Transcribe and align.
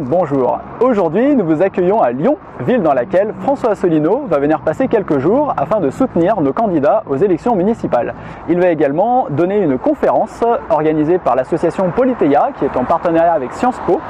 bonjour. 0.00 0.58
Aujourd'hui, 0.80 1.36
nous 1.36 1.44
vous 1.44 1.62
accueillons 1.62 2.00
à 2.00 2.10
Lyon, 2.10 2.36
ville 2.60 2.82
dans 2.82 2.94
laquelle 2.94 3.34
François 3.40 3.70
Asselineau 3.70 4.26
va 4.28 4.38
venir 4.38 4.60
passer 4.60 4.88
quelques 4.88 5.18
jours 5.18 5.52
afin 5.56 5.80
de 5.80 5.90
soutenir 5.90 6.40
nos 6.40 6.52
candidats 6.52 7.02
aux 7.08 7.16
élections 7.16 7.54
municipales. 7.54 8.14
Il 8.48 8.60
va 8.60 8.68
également 8.68 9.26
donner 9.30 9.58
une 9.58 9.78
conférence 9.78 10.42
organisée 10.70 11.18
par 11.18 11.36
l'association 11.36 11.90
Polyteia, 11.90 12.50
qui 12.58 12.64
est 12.64 12.76
en 12.76 12.84
partenariat 12.84 13.34
avec 13.34 13.52
Sciences 13.52 13.80
Po, 13.86 14.00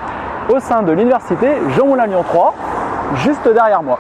au 0.49 0.61
sein 0.61 0.83
de 0.83 0.93
l'université 0.93 1.49
Jean 1.77 1.87
Moulin 1.87 2.07
Lyon 2.07 2.25
3, 2.27 2.55
juste 3.17 3.49
derrière 3.53 3.83
moi. 3.83 3.99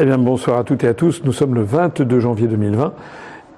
Eh 0.00 0.04
bien, 0.04 0.16
bonsoir 0.16 0.58
à 0.58 0.62
toutes 0.62 0.84
et 0.84 0.86
à 0.86 0.94
tous. 0.94 1.24
Nous 1.24 1.32
sommes 1.32 1.56
le 1.56 1.64
22 1.64 2.20
janvier 2.20 2.46
2020 2.46 2.92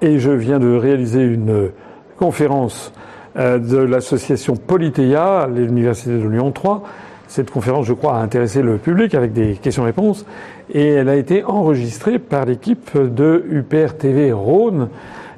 et 0.01 0.17
je 0.17 0.31
viens 0.31 0.57
de 0.57 0.73
réaliser 0.73 1.21
une 1.21 1.69
conférence 2.17 2.93
euh, 3.37 3.59
de 3.59 3.77
l'association 3.77 4.55
Polyteia 4.55 5.41
à 5.41 5.47
l'Université 5.47 6.09
de 6.09 6.27
Lyon 6.27 6.51
3. 6.51 6.81
Cette 7.27 7.51
conférence, 7.51 7.85
je 7.85 7.93
crois, 7.93 8.15
a 8.15 8.21
intéressé 8.23 8.63
le 8.63 8.79
public 8.79 9.13
avec 9.13 9.33
des 9.33 9.53
questions-réponses 9.53 10.25
et 10.73 10.87
elle 10.87 11.09
a 11.09 11.15
été 11.15 11.43
enregistrée 11.43 12.17
par 12.17 12.45
l'équipe 12.45 12.97
de 12.97 13.45
UPR 13.47 13.93
TV 13.99 14.31
Rhône. 14.31 14.89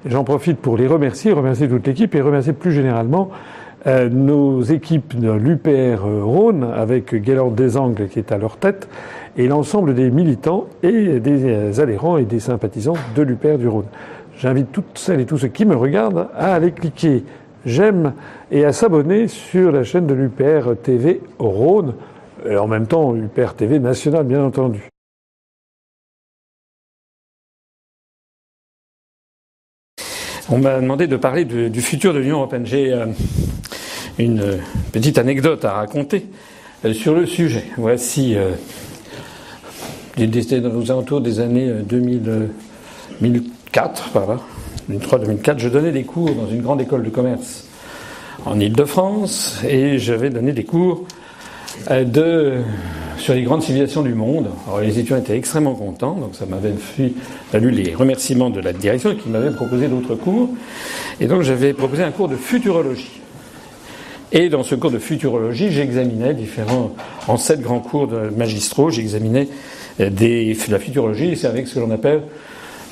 J'en 0.06 0.24
profite 0.24 0.60
pour 0.60 0.78
les 0.78 0.88
remercier, 0.88 1.34
remercier 1.34 1.68
toute 1.68 1.86
l'équipe 1.86 2.16
et 2.16 2.22
remercier 2.22 2.54
plus 2.54 2.72
généralement 2.72 3.30
euh, 3.88 4.08
nos 4.08 4.62
équipes 4.62 5.20
de 5.20 5.32
l'UPR 5.34 6.02
Rhône 6.02 6.64
avec 6.64 7.14
Gaylord 7.14 7.52
Desangles 7.52 8.08
qui 8.08 8.20
est 8.20 8.32
à 8.32 8.38
leur 8.38 8.56
tête 8.56 8.88
et 9.38 9.48
l'ensemble 9.48 9.94
des 9.96 10.12
militants 10.12 10.68
et 10.84 11.20
des 11.20 11.80
adhérents 11.80 12.18
et 12.18 12.26
des 12.26 12.40
sympathisants 12.40 12.98
de 13.16 13.22
l'UPR 13.22 13.58
du 13.58 13.68
Rhône. 13.68 13.88
J'invite 14.38 14.72
toutes 14.72 14.98
celles 14.98 15.22
et 15.22 15.26
tous 15.26 15.38
ceux 15.38 15.48
qui 15.48 15.66
me 15.66 15.76
regardent 15.76 16.30
à 16.36 16.54
aller 16.54 16.72
cliquer 16.72 17.24
j'aime 17.66 18.14
et 18.52 18.66
à 18.66 18.74
s'abonner 18.74 19.28
sur 19.28 19.72
la 19.72 19.84
chaîne 19.84 20.08
de 20.08 20.14
l'UPR 20.14 20.76
TV 20.82 21.22
Rhône, 21.40 21.96
en 22.46 22.68
même 22.68 22.88
temps 22.88 23.16
UPR 23.16 23.54
TV 23.56 23.80
national 23.80 24.26
bien 24.26 24.44
entendu. 24.44 24.90
On 30.50 30.58
m'a 30.58 30.80
demandé 30.80 31.08
de 31.08 31.16
parler 31.16 31.46
du 31.46 31.82
futur 31.82 32.14
de 32.14 32.20
l'Union 32.20 32.38
européenne. 32.38 32.66
J'ai 32.66 32.92
euh, 32.92 33.06
une 34.20 34.60
petite 34.92 35.18
anecdote 35.18 35.64
à 35.64 35.74
raconter 35.74 36.26
euh, 36.84 36.94
sur 36.94 37.16
le 37.16 37.26
sujet. 37.26 37.64
Voici 37.78 38.36
euh, 38.36 38.52
aux 40.18 40.92
alentours 40.92 41.22
des 41.22 41.40
années 41.40 41.72
2004, 41.88 44.10
voilà, 44.14 44.40
2003-2004, 44.92 45.58
je 45.58 45.70
donnais 45.70 45.92
des 45.92 46.04
cours 46.04 46.36
dans 46.36 46.48
une 46.48 46.62
grande 46.62 46.82
école 46.82 47.04
de 47.04 47.10
commerce 47.10 47.66
en 48.46 48.60
Ile-de-France 48.60 49.62
et 49.68 49.98
j'avais 49.98 50.30
donné 50.30 50.52
des 50.52 50.66
cours 50.66 51.06
euh, 51.90 52.04
de, 52.04 52.54
sur 53.18 53.34
les 53.34 53.44
grandes 53.44 53.64
civilisations 53.64 54.04
du 54.04 54.14
monde. 54.14 54.50
Alors 54.68 54.82
les 54.82 55.00
étudiants 55.00 55.18
étaient 55.18 55.38
extrêmement 55.38 55.76
contents, 55.76 56.16
donc 56.16 56.36
ça 56.36 56.46
m'avait 56.46 56.74
valu 57.52 57.72
les 57.72 57.96
remerciements 57.96 58.50
de 58.50 58.60
la 58.60 58.74
direction 58.74 59.16
qui 59.16 59.30
m'avait 59.30 59.52
proposé 59.52 59.88
d'autres 59.88 60.16
cours. 60.16 60.50
Et 61.20 61.26
donc 61.26 61.42
j'avais 61.42 61.74
proposé 61.74 62.04
un 62.04 62.12
cours 62.12 62.28
de 62.28 62.36
futurologie. 62.36 63.23
Et 64.36 64.50
dans 64.50 64.64
ce 64.64 64.74
cours 64.74 64.90
de 64.90 64.98
futurologie, 64.98 65.72
j'examinais 65.72 66.34
différents, 66.34 66.96
en 67.28 67.38
sept 67.38 67.62
grands 67.62 67.80
cours 67.80 68.08
de 68.08 68.30
magistraux, 68.36 68.90
j'examinais 68.90 69.48
des, 70.00 70.58
la 70.70 70.80
futurologie, 70.80 71.38
c'est 71.38 71.46
avec 71.46 71.68
ce 71.68 71.76
que 71.76 71.80
l'on 71.80 71.92
appelle, 71.92 72.22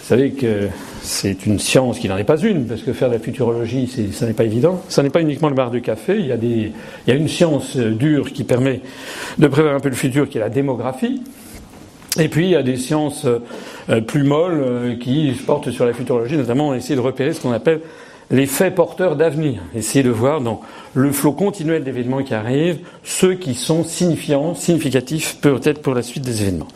vous 0.01 0.07
savez 0.07 0.31
que 0.31 0.67
c'est 1.01 1.47
une 1.47 1.57
science 1.57 1.97
qui 1.97 2.07
n'en 2.07 2.17
est 2.17 2.25
pas 2.25 2.38
une, 2.38 2.67
parce 2.67 2.81
que 2.83 2.93
faire 2.93 3.07
de 3.07 3.16
la 3.16 3.19
futurologie, 3.19 3.89
ça 4.13 4.27
n'est 4.27 4.33
pas 4.33 4.43
évident. 4.43 4.83
Ça 4.88 5.01
n'est 5.01 5.09
pas 5.09 5.21
uniquement 5.21 5.49
le 5.49 5.55
bar 5.55 5.71
de 5.71 5.79
café, 5.79 6.17
il 6.19 6.27
y, 6.27 6.31
a 6.31 6.35
il 6.35 6.71
y 7.07 7.11
a 7.11 7.16
une 7.16 7.27
science 7.27 7.75
dure 7.75 8.31
qui 8.33 8.43
permet 8.43 8.81
de 9.39 9.47
prévoir 9.47 9.73
un 9.73 9.79
peu 9.79 9.89
le 9.89 9.95
futur, 9.95 10.29
qui 10.29 10.37
est 10.37 10.41
la 10.41 10.49
démographie. 10.49 11.23
Et 12.19 12.27
puis 12.27 12.45
il 12.45 12.51
y 12.51 12.55
a 12.55 12.61
des 12.61 12.77
sciences 12.77 13.25
euh, 13.25 14.01
plus 14.01 14.23
molles 14.23 14.61
euh, 14.61 14.95
qui 14.95 15.31
portent 15.45 15.71
sur 15.71 15.85
la 15.85 15.93
futurologie, 15.93 16.35
notamment 16.35 16.75
essayer 16.75 16.95
de 16.95 16.99
repérer 16.99 17.33
ce 17.33 17.41
qu'on 17.41 17.53
appelle 17.53 17.79
les 18.31 18.45
faits 18.45 18.73
porteurs 18.73 19.15
d'avenir. 19.15 19.61
Essayer 19.75 20.03
de 20.03 20.09
voir 20.09 20.41
dans 20.41 20.61
le 20.93 21.11
flot 21.11 21.33
continuel 21.33 21.83
d'événements 21.83 22.23
qui 22.23 22.33
arrivent 22.33 22.79
ceux 23.03 23.35
qui 23.35 23.53
sont 23.53 23.83
signifiants, 23.83 24.55
significatifs 24.55 25.37
peut-être 25.41 25.81
pour 25.81 25.93
la 25.93 26.01
suite 26.01 26.23
des 26.23 26.41
événements. 26.41 26.67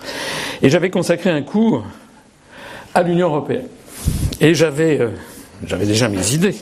Et 0.62 0.70
j'avais 0.70 0.90
consacré 0.90 1.30
un 1.30 1.42
cours 1.42 1.86
à 2.94 3.04
l'Union 3.04 3.28
européenne. 3.28 3.68
Et 4.42 4.54
j'avais, 4.54 5.00
euh, 5.00 5.10
j'avais 5.66 5.86
déjà 5.86 6.10
mes 6.10 6.34
idées, 6.34 6.56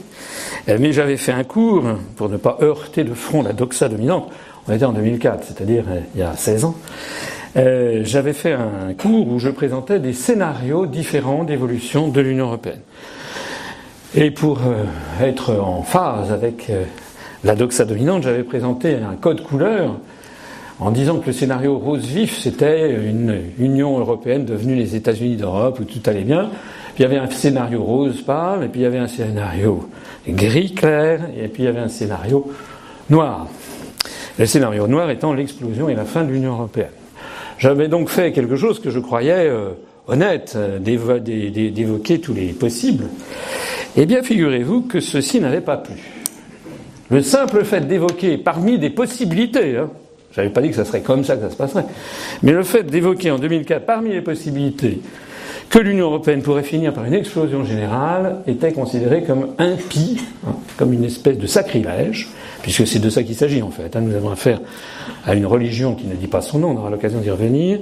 euh, 0.69 0.77
mais 0.79 0.93
j'avais 0.93 1.17
fait 1.17 1.31
un 1.31 1.43
cours 1.43 1.83
pour 2.15 2.29
ne 2.29 2.37
pas 2.37 2.59
heurter 2.61 3.03
de 3.03 3.13
front 3.13 3.41
la 3.41 3.53
doxa 3.53 3.89
dominante. 3.89 4.31
On 4.67 4.73
était 4.73 4.85
en 4.85 4.93
2004, 4.93 5.43
c'est-à-dire 5.43 5.85
euh, 5.89 5.99
il 6.13 6.21
y 6.21 6.23
a 6.23 6.35
16 6.35 6.65
ans. 6.65 6.75
j'avais 7.55 8.33
fait 8.33 8.53
un 8.53 8.93
cours 8.97 9.27
où 9.27 9.39
je 9.39 9.49
présentais 9.49 9.99
des 9.99 10.13
scénarios 10.13 10.85
différents 10.85 11.43
d'évolution 11.43 12.07
de 12.07 12.21
l'Union 12.21 12.47
européenne. 12.47 12.81
Et 14.16 14.29
pour 14.29 14.59
euh, 14.59 14.84
être 15.19 15.56
en 15.56 15.81
phase 15.81 16.31
avec 16.31 16.69
euh, 16.69 16.84
la 17.44 17.56
doxa 17.56 17.84
dominante, 17.84 18.22
j'avais 18.22 18.44
présenté 18.44 18.94
un 18.94 19.16
code 19.16 19.41
couleur 19.41 19.96
en 20.79 20.91
disant 20.91 21.18
que 21.18 21.28
le 21.28 21.34
scénario 21.34 21.79
rose 21.79 22.06
vif, 22.06 22.38
c'était 22.38 22.94
une 22.94 23.41
Union 23.57 23.97
européenne 23.97 24.46
devenue 24.46 24.75
les 24.75 24.96
États-Unis 24.96 25.35
d'Europe 25.35 25.79
où 25.79 25.85
tout 25.85 26.02
allait 26.06 26.25
bien. 26.25 26.52
Puis 26.94 27.00
il 27.00 27.02
y 27.02 27.06
avait 27.06 27.18
un 27.18 27.29
scénario 27.29 27.81
rose 27.81 28.22
pâle, 28.22 28.63
et 28.63 28.68
puis 28.68 28.81
il 28.81 28.84
y 28.84 28.85
avait 28.85 29.00
un 29.00 29.07
scénario 29.07 29.90
gris 30.28 30.75
clair, 30.75 31.22
et 31.35 31.47
puis 31.47 31.63
il 31.63 31.66
y 31.66 31.69
avait 31.69 31.79
un 31.79 31.90
scénario 31.90 32.52
noir. 33.09 33.47
Le 34.38 34.46
scénario 34.46 34.85
noir 34.85 35.09
étant 35.09 35.34
l'explosion 35.34 35.90
et 35.90 35.96
la 35.96 36.06
fin 36.06 36.23
de 36.23 36.29
l'Union 36.29 36.53
européenne. 36.53 36.91
J'avais 37.57 37.88
donc 37.88 38.09
fait 38.09 38.31
quelque 38.31 38.57
chose 38.57 38.79
que 38.79 38.91
je 38.91 39.00
croyais 39.00 39.47
euh, 39.47 39.72
honnête, 40.07 40.56
d'évoquer 40.81 42.19
tous 42.19 42.34
les 42.34 42.53
possibles. 42.53 43.06
Eh 43.95 44.05
bien, 44.05 44.23
figurez-vous 44.23 44.81
que 44.81 44.99
ceci 44.99 45.39
n'avait 45.39 45.61
pas 45.61 45.77
plu. 45.77 45.95
Le 47.11 47.21
simple 47.21 47.63
fait 47.63 47.81
d'évoquer 47.81 48.37
parmi 48.37 48.79
des 48.79 48.89
possibilités, 48.89 49.77
hein, 49.77 49.89
je 50.31 50.41
n'avais 50.41 50.51
pas 50.51 50.61
dit 50.61 50.69
que 50.69 50.75
ça 50.75 50.85
serait 50.85 51.01
comme 51.01 51.23
ça 51.23 51.35
que 51.35 51.43
ça 51.43 51.51
se 51.51 51.55
passerait, 51.55 51.85
mais 52.41 52.53
le 52.53 52.63
fait 52.63 52.83
d'évoquer 52.83 53.29
en 53.29 53.37
2004 53.37 53.85
parmi 53.85 54.09
les 54.09 54.21
possibilités 54.21 54.99
que 55.69 55.77
l'Union 55.77 56.05
européenne 56.05 56.41
pourrait 56.41 56.63
finir 56.63 56.93
par 56.93 57.05
une 57.05 57.13
explosion 57.13 57.63
générale 57.65 58.37
était 58.47 58.73
considéré 58.73 59.23
comme 59.23 59.49
impie, 59.59 60.21
hein, 60.47 60.55
comme 60.77 60.93
une 60.93 61.03
espèce 61.03 61.37
de 61.37 61.45
sacrilège, 61.45 62.29
puisque 62.63 62.87
c'est 62.87 62.99
de 62.99 63.09
ça 63.09 63.21
qu'il 63.21 63.35
s'agit 63.35 63.61
en 63.61 63.69
fait. 63.69 63.95
Hein. 63.95 64.01
Nous 64.01 64.15
avons 64.15 64.31
affaire 64.31 64.59
à 65.25 65.35
une 65.35 65.45
religion 65.45 65.93
qui 65.93 66.07
ne 66.07 66.15
dit 66.15 66.27
pas 66.27 66.41
son 66.41 66.59
nom, 66.59 66.71
on 66.71 66.77
aura 66.77 66.89
l'occasion 66.89 67.19
d'y 67.19 67.29
revenir, 67.29 67.79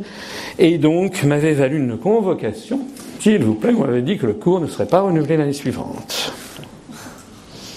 et 0.59 0.78
donc 0.78 1.23
m'avait 1.23 1.53
valu 1.53 1.78
une 1.78 1.97
convocation 1.97 2.81
s'il 3.22 3.44
vous 3.44 3.54
plaît, 3.54 3.72
on 3.78 3.82
m'avait 3.82 4.02
dit 4.02 4.18
que 4.18 4.26
le 4.26 4.34
cours 4.34 4.59
ne 4.59 4.66
serait 4.66 4.88
pas 4.88 5.02
renouvelé 5.02 5.38
l'année 5.38 5.54
suivante. 5.54 6.34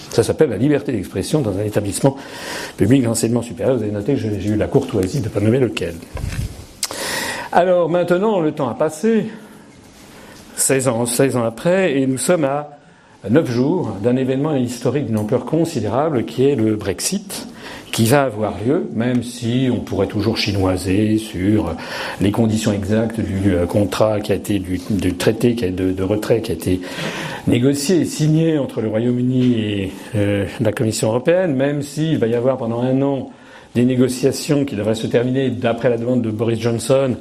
Ça 0.09 0.23
s'appelle 0.23 0.49
la 0.49 0.57
liberté 0.57 0.91
d'expression 0.91 1.41
dans 1.41 1.55
un 1.55 1.63
établissement 1.63 2.17
public 2.77 3.03
d'enseignement 3.03 3.43
supérieur. 3.43 3.77
Vous 3.77 3.83
avez 3.83 3.91
noté 3.91 4.13
que 4.13 4.19
j'ai 4.19 4.49
eu 4.49 4.55
la 4.55 4.67
courtoisie 4.67 5.19
de 5.19 5.25
ne 5.25 5.29
pas 5.29 5.41
nommer 5.41 5.59
lequel. 5.59 5.93
Alors 7.51 7.89
maintenant, 7.89 8.39
le 8.39 8.53
temps 8.53 8.69
a 8.69 8.73
passé, 8.73 9.27
16 10.55 10.87
ans, 10.87 11.05
16 11.05 11.37
ans 11.37 11.43
après, 11.43 11.99
et 11.99 12.07
nous 12.07 12.17
sommes 12.17 12.45
à 12.45 12.79
9 13.29 13.51
jours 13.51 13.89
d'un 14.01 14.15
événement 14.15 14.55
historique 14.55 15.05
d'une 15.05 15.17
ampleur 15.17 15.45
considérable 15.45 16.25
qui 16.25 16.43
est 16.47 16.55
le 16.55 16.75
Brexit 16.75 17.47
qui 17.95 18.07
va 18.07 18.23
avoir 18.23 18.55
lieu, 18.61 18.89
même 18.93 19.23
si 19.23 19.69
on 19.71 19.79
pourrait 19.79 20.07
toujours 20.07 20.35
chinoiser 20.35 21.17
sur 21.17 21.73
les 22.19 22.29
conditions 22.29 22.73
exactes 22.73 23.21
du 23.21 23.53
euh, 23.53 23.65
contrat 23.65 24.19
qui 24.19 24.33
a 24.33 24.35
été 24.35 24.59
du, 24.59 24.79
traité 25.15 25.53
de, 25.53 26.03
retrait 26.03 26.41
qui 26.41 26.51
a 26.51 26.55
été 26.55 26.81
négocié 27.47 28.01
et 28.01 28.05
signé 28.05 28.57
entre 28.57 28.81
le 28.81 28.89
Royaume-Uni 28.89 29.53
et 29.61 29.93
euh, 30.15 30.45
la 30.59 30.73
Commission 30.73 31.07
européenne, 31.07 31.55
même 31.55 31.81
s'il 31.81 32.17
va 32.17 32.27
y 32.27 32.35
avoir 32.35 32.57
pendant 32.57 32.81
un 32.81 33.01
an 33.01 33.31
des 33.75 33.85
négociations 33.85 34.65
qui 34.65 34.75
devraient 34.75 34.95
se 34.95 35.07
terminer 35.07 35.49
d'après 35.49 35.89
la 35.89 35.97
demande 35.97 36.21
de 36.21 36.31
Boris 36.31 36.59
Johnson 36.59 37.15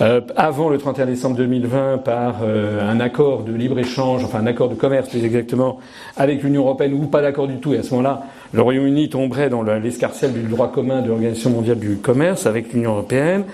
euh, 0.00 0.22
avant 0.36 0.70
le 0.70 0.78
31 0.78 1.04
décembre 1.04 1.36
2020 1.36 1.98
par 1.98 2.36
un 2.44 2.98
accord 3.00 3.42
de 3.42 3.52
libre-échange, 3.52 4.24
enfin 4.24 4.38
un 4.38 4.46
accord 4.46 4.70
de 4.70 4.74
commerce 4.74 5.10
plus 5.10 5.22
exactement, 5.22 5.80
avec 6.16 6.42
l'Union 6.42 6.62
européenne 6.62 6.94
ou 6.94 7.08
pas 7.08 7.20
d'accord 7.20 7.46
du 7.46 7.56
tout. 7.56 7.74
Et 7.74 7.78
à 7.78 7.82
ce 7.82 7.90
moment-là, 7.90 8.22
le 8.52 8.62
Royaume-Uni 8.62 9.08
tomberait 9.08 9.50
dans 9.50 9.62
l'escarcelle 9.62 10.32
du 10.32 10.42
droit 10.42 10.72
commun 10.72 11.02
de 11.02 11.08
l'Organisation 11.08 11.50
mondiale 11.50 11.78
du 11.78 11.96
commerce 11.96 12.46
avec 12.46 12.72
l'Union 12.72 12.92
européenne. 12.92 13.44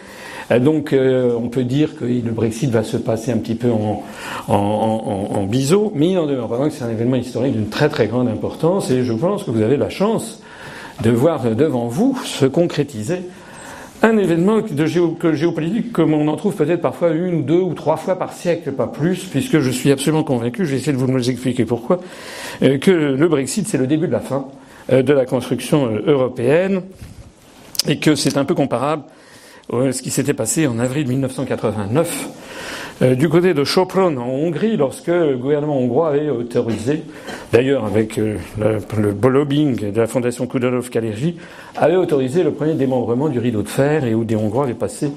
donc 0.61 0.95
on 0.95 1.49
peut 1.49 1.65
dire 1.65 1.97
que 1.97 2.05
le 2.05 2.31
Brexit 2.31 2.71
va 2.71 2.83
se 2.83 2.97
passer 2.97 3.33
un 3.33 3.39
petit 3.39 3.57
peu 3.57 3.71
en, 3.71 4.05
en, 4.49 5.43
biseau, 5.45 5.93
mais 5.95 6.11
il 6.11 6.19
en 6.19 6.27
demeure 6.27 6.49
pas 6.49 6.69
que 6.69 6.71
c'est 6.71 6.85
un 6.85 6.91
événement 6.91 7.17
historique 7.17 7.55
d'une 7.55 7.69
très 7.69 7.89
très 7.89 8.07
grande 8.07 8.29
importance 8.29 8.91
et 8.91 9.05
je 9.05 9.13
pense 9.13 9.45
que 9.45 9.51
vous 9.51 9.63
avez 9.63 9.77
la 9.77 9.91
chance 9.91 10.43
de 11.03 11.11
voir 11.11 11.43
devant 11.55 11.89
vous 11.89 12.17
se 12.25 12.47
concrétiser 12.47 13.23
un 14.05 14.19
événement 14.19 14.61
géopolitique 15.33 15.93
comme 15.93 16.13
on 16.13 16.29
en 16.29 16.37
trouve 16.37 16.55
peut-être 16.55 16.83
parfois 16.83 17.11
une 17.11 17.37
ou 17.37 17.43
deux 17.43 17.61
ou 17.61 17.73
trois 17.73 17.97
fois 17.97 18.19
par 18.19 18.35
siècle, 18.35 18.73
pas 18.73 18.87
plus, 18.87 19.25
puisque 19.25 19.61
je 19.61 19.71
suis 19.71 19.91
absolument 19.91 20.25
convaincu, 20.25 20.67
je 20.67 20.73
vais 20.73 20.77
essayer 20.77 20.93
de 20.93 20.99
vous 20.99 21.31
expliquer 21.31 21.65
pourquoi, 21.65 22.01
euh, 22.63 22.77
que 22.77 22.91
le 22.91 23.29
Brexit 23.29 23.67
c'est 23.67 23.79
le 23.79 23.87
début 23.87 24.07
de 24.07 24.13
la 24.13 24.21
fin 24.21 24.47
euh, 24.47 24.64
de 24.91 25.13
la 25.13 25.25
construction 25.25 25.87
euh, 25.87 26.03
européenne 26.07 26.83
et 27.89 27.99
que 27.99 28.15
c'est 28.15 28.37
un 28.37 28.45
peu 28.45 28.55
comparable 28.55 29.05
à 29.73 29.93
ce 29.93 30.03
qui 30.03 30.11
s'était 30.11 30.35
passé 30.35 30.67
en 30.67 30.79
avril 30.79 31.09
1989 31.09 32.29
euh, 33.03 33.17
du 33.17 33.29
côté 33.29 33.55
de 33.55 33.65
Sopron 33.65 34.17
en 34.17 34.29
Hongrie, 34.29 34.77
lorsque 34.77 35.09
le 35.09 35.37
gouvernement 35.37 35.79
hongrois 35.79 36.11
avait 36.11 36.31
autorisé, 36.31 37.03
d'ailleurs 37.53 37.85
avec 37.85 38.19
euh, 38.19 38.37
le, 38.59 39.29
lobbying 39.29 39.91
de 39.91 40.01
la 40.01 40.07
fondation 40.07 40.47
Kudalov 40.47 40.91
Kalergi, 40.91 41.37
avait 41.77 41.97
autorisé 41.97 42.45
le 42.45 42.53
premier 42.53 42.75
démembrement 42.75 43.29
du 43.29 43.41
rideau 43.41 43.63
de 43.63 43.69
fer 43.69 44.05
et 44.05 44.15
où 44.15 44.25
des 44.25 44.37
Hongrois 44.37 44.65
avaient 44.65 44.75
passé 44.75 45.11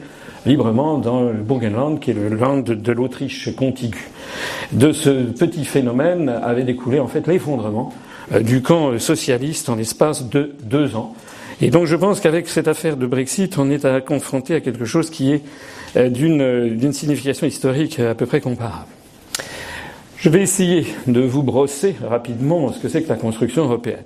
librement 0.47 0.97
dans 0.97 1.23
le 1.23 1.33
Burgenland, 1.33 1.99
qui 1.99 2.11
est 2.11 2.13
le 2.15 2.29
land 2.29 2.61
de 2.61 2.91
l'Autriche 2.91 3.53
contiguë. 3.55 4.09
De 4.71 4.91
ce 4.91 5.09
petit 5.09 5.65
phénomène 5.65 6.29
avait 6.29 6.63
découlé 6.63 6.99
en 6.99 7.07
fait 7.07 7.27
l'effondrement 7.27 7.93
euh, 7.93 8.06
du 8.41 8.61
camp 8.61 8.97
socialiste 8.99 9.69
en 9.69 9.75
l'espace 9.75 10.29
de 10.29 10.55
deux 10.63 10.95
ans. 10.95 11.13
Et 11.59 11.71
donc 11.71 11.85
je 11.85 11.95
pense 11.95 12.19
qu'avec 12.19 12.47
cette 12.47 12.67
affaire 12.67 12.97
de 12.97 13.07
Brexit, 13.07 13.57
on 13.57 13.69
est 13.71 13.83
à 13.83 13.99
confronté 13.99 14.53
à 14.53 14.61
quelque 14.61 14.85
chose 14.85 15.09
qui 15.09 15.33
est 15.33 15.41
euh, 15.95 16.09
d'une 16.09 16.93
signification 16.93 17.47
historique 17.47 17.99
à 17.99 18.13
peu 18.13 18.25
près 18.25 18.41
comparable. 18.41 18.85
Je 20.17 20.29
vais 20.29 20.41
essayer 20.41 20.85
de 21.07 21.21
vous 21.21 21.43
brosser 21.43 21.95
rapidement 22.07 22.71
ce 22.71 22.79
que 22.79 22.89
c'est 22.89 23.03
que 23.03 23.09
la 23.09 23.15
construction 23.15 23.63
européenne. 23.63 24.03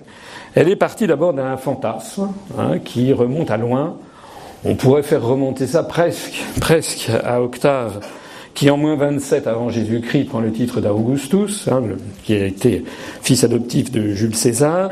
Elle 0.55 0.69
est 0.69 0.75
partie 0.75 1.07
d'abord 1.07 1.33
d'un 1.33 1.57
fantasme 1.57 2.31
hein, 2.57 2.79
qui 2.79 3.11
remonte 3.13 3.49
à 3.49 3.57
loin. 3.57 3.97
On 4.63 4.75
pourrait 4.75 5.03
faire 5.03 5.23
remonter 5.23 5.67
ça 5.67 5.83
presque, 5.83 6.41
presque 6.59 7.09
à 7.23 7.41
Octave, 7.41 8.05
qui 8.53 8.69
en 8.69 8.77
moins 8.77 8.95
27 8.95 9.47
avant 9.47 9.69
Jésus-Christ 9.69 10.25
prend 10.25 10.39
le 10.39 10.51
titre 10.51 10.81
d'Augustus, 10.81 11.67
hein, 11.69 11.83
qui 12.23 12.33
a 12.35 12.45
été 12.45 12.83
fils 13.21 13.43
adoptif 13.43 13.91
de 13.91 14.13
Jules 14.13 14.35
César, 14.35 14.89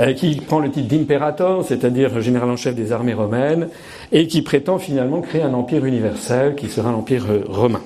euh, 0.00 0.12
qui 0.12 0.36
prend 0.36 0.60
le 0.60 0.70
titre 0.70 0.86
d'impérator, 0.88 1.64
c'est-à-dire 1.64 2.20
général 2.20 2.48
en 2.50 2.56
chef 2.56 2.76
des 2.76 2.92
armées 2.92 3.14
romaines, 3.14 3.68
et 4.12 4.28
qui 4.28 4.42
prétend 4.42 4.78
finalement 4.78 5.20
créer 5.20 5.42
un 5.42 5.54
empire 5.54 5.84
universel 5.84 6.54
qui 6.54 6.68
sera 6.68 6.92
l'empire 6.92 7.26
euh, 7.28 7.42
romain. 7.48 7.82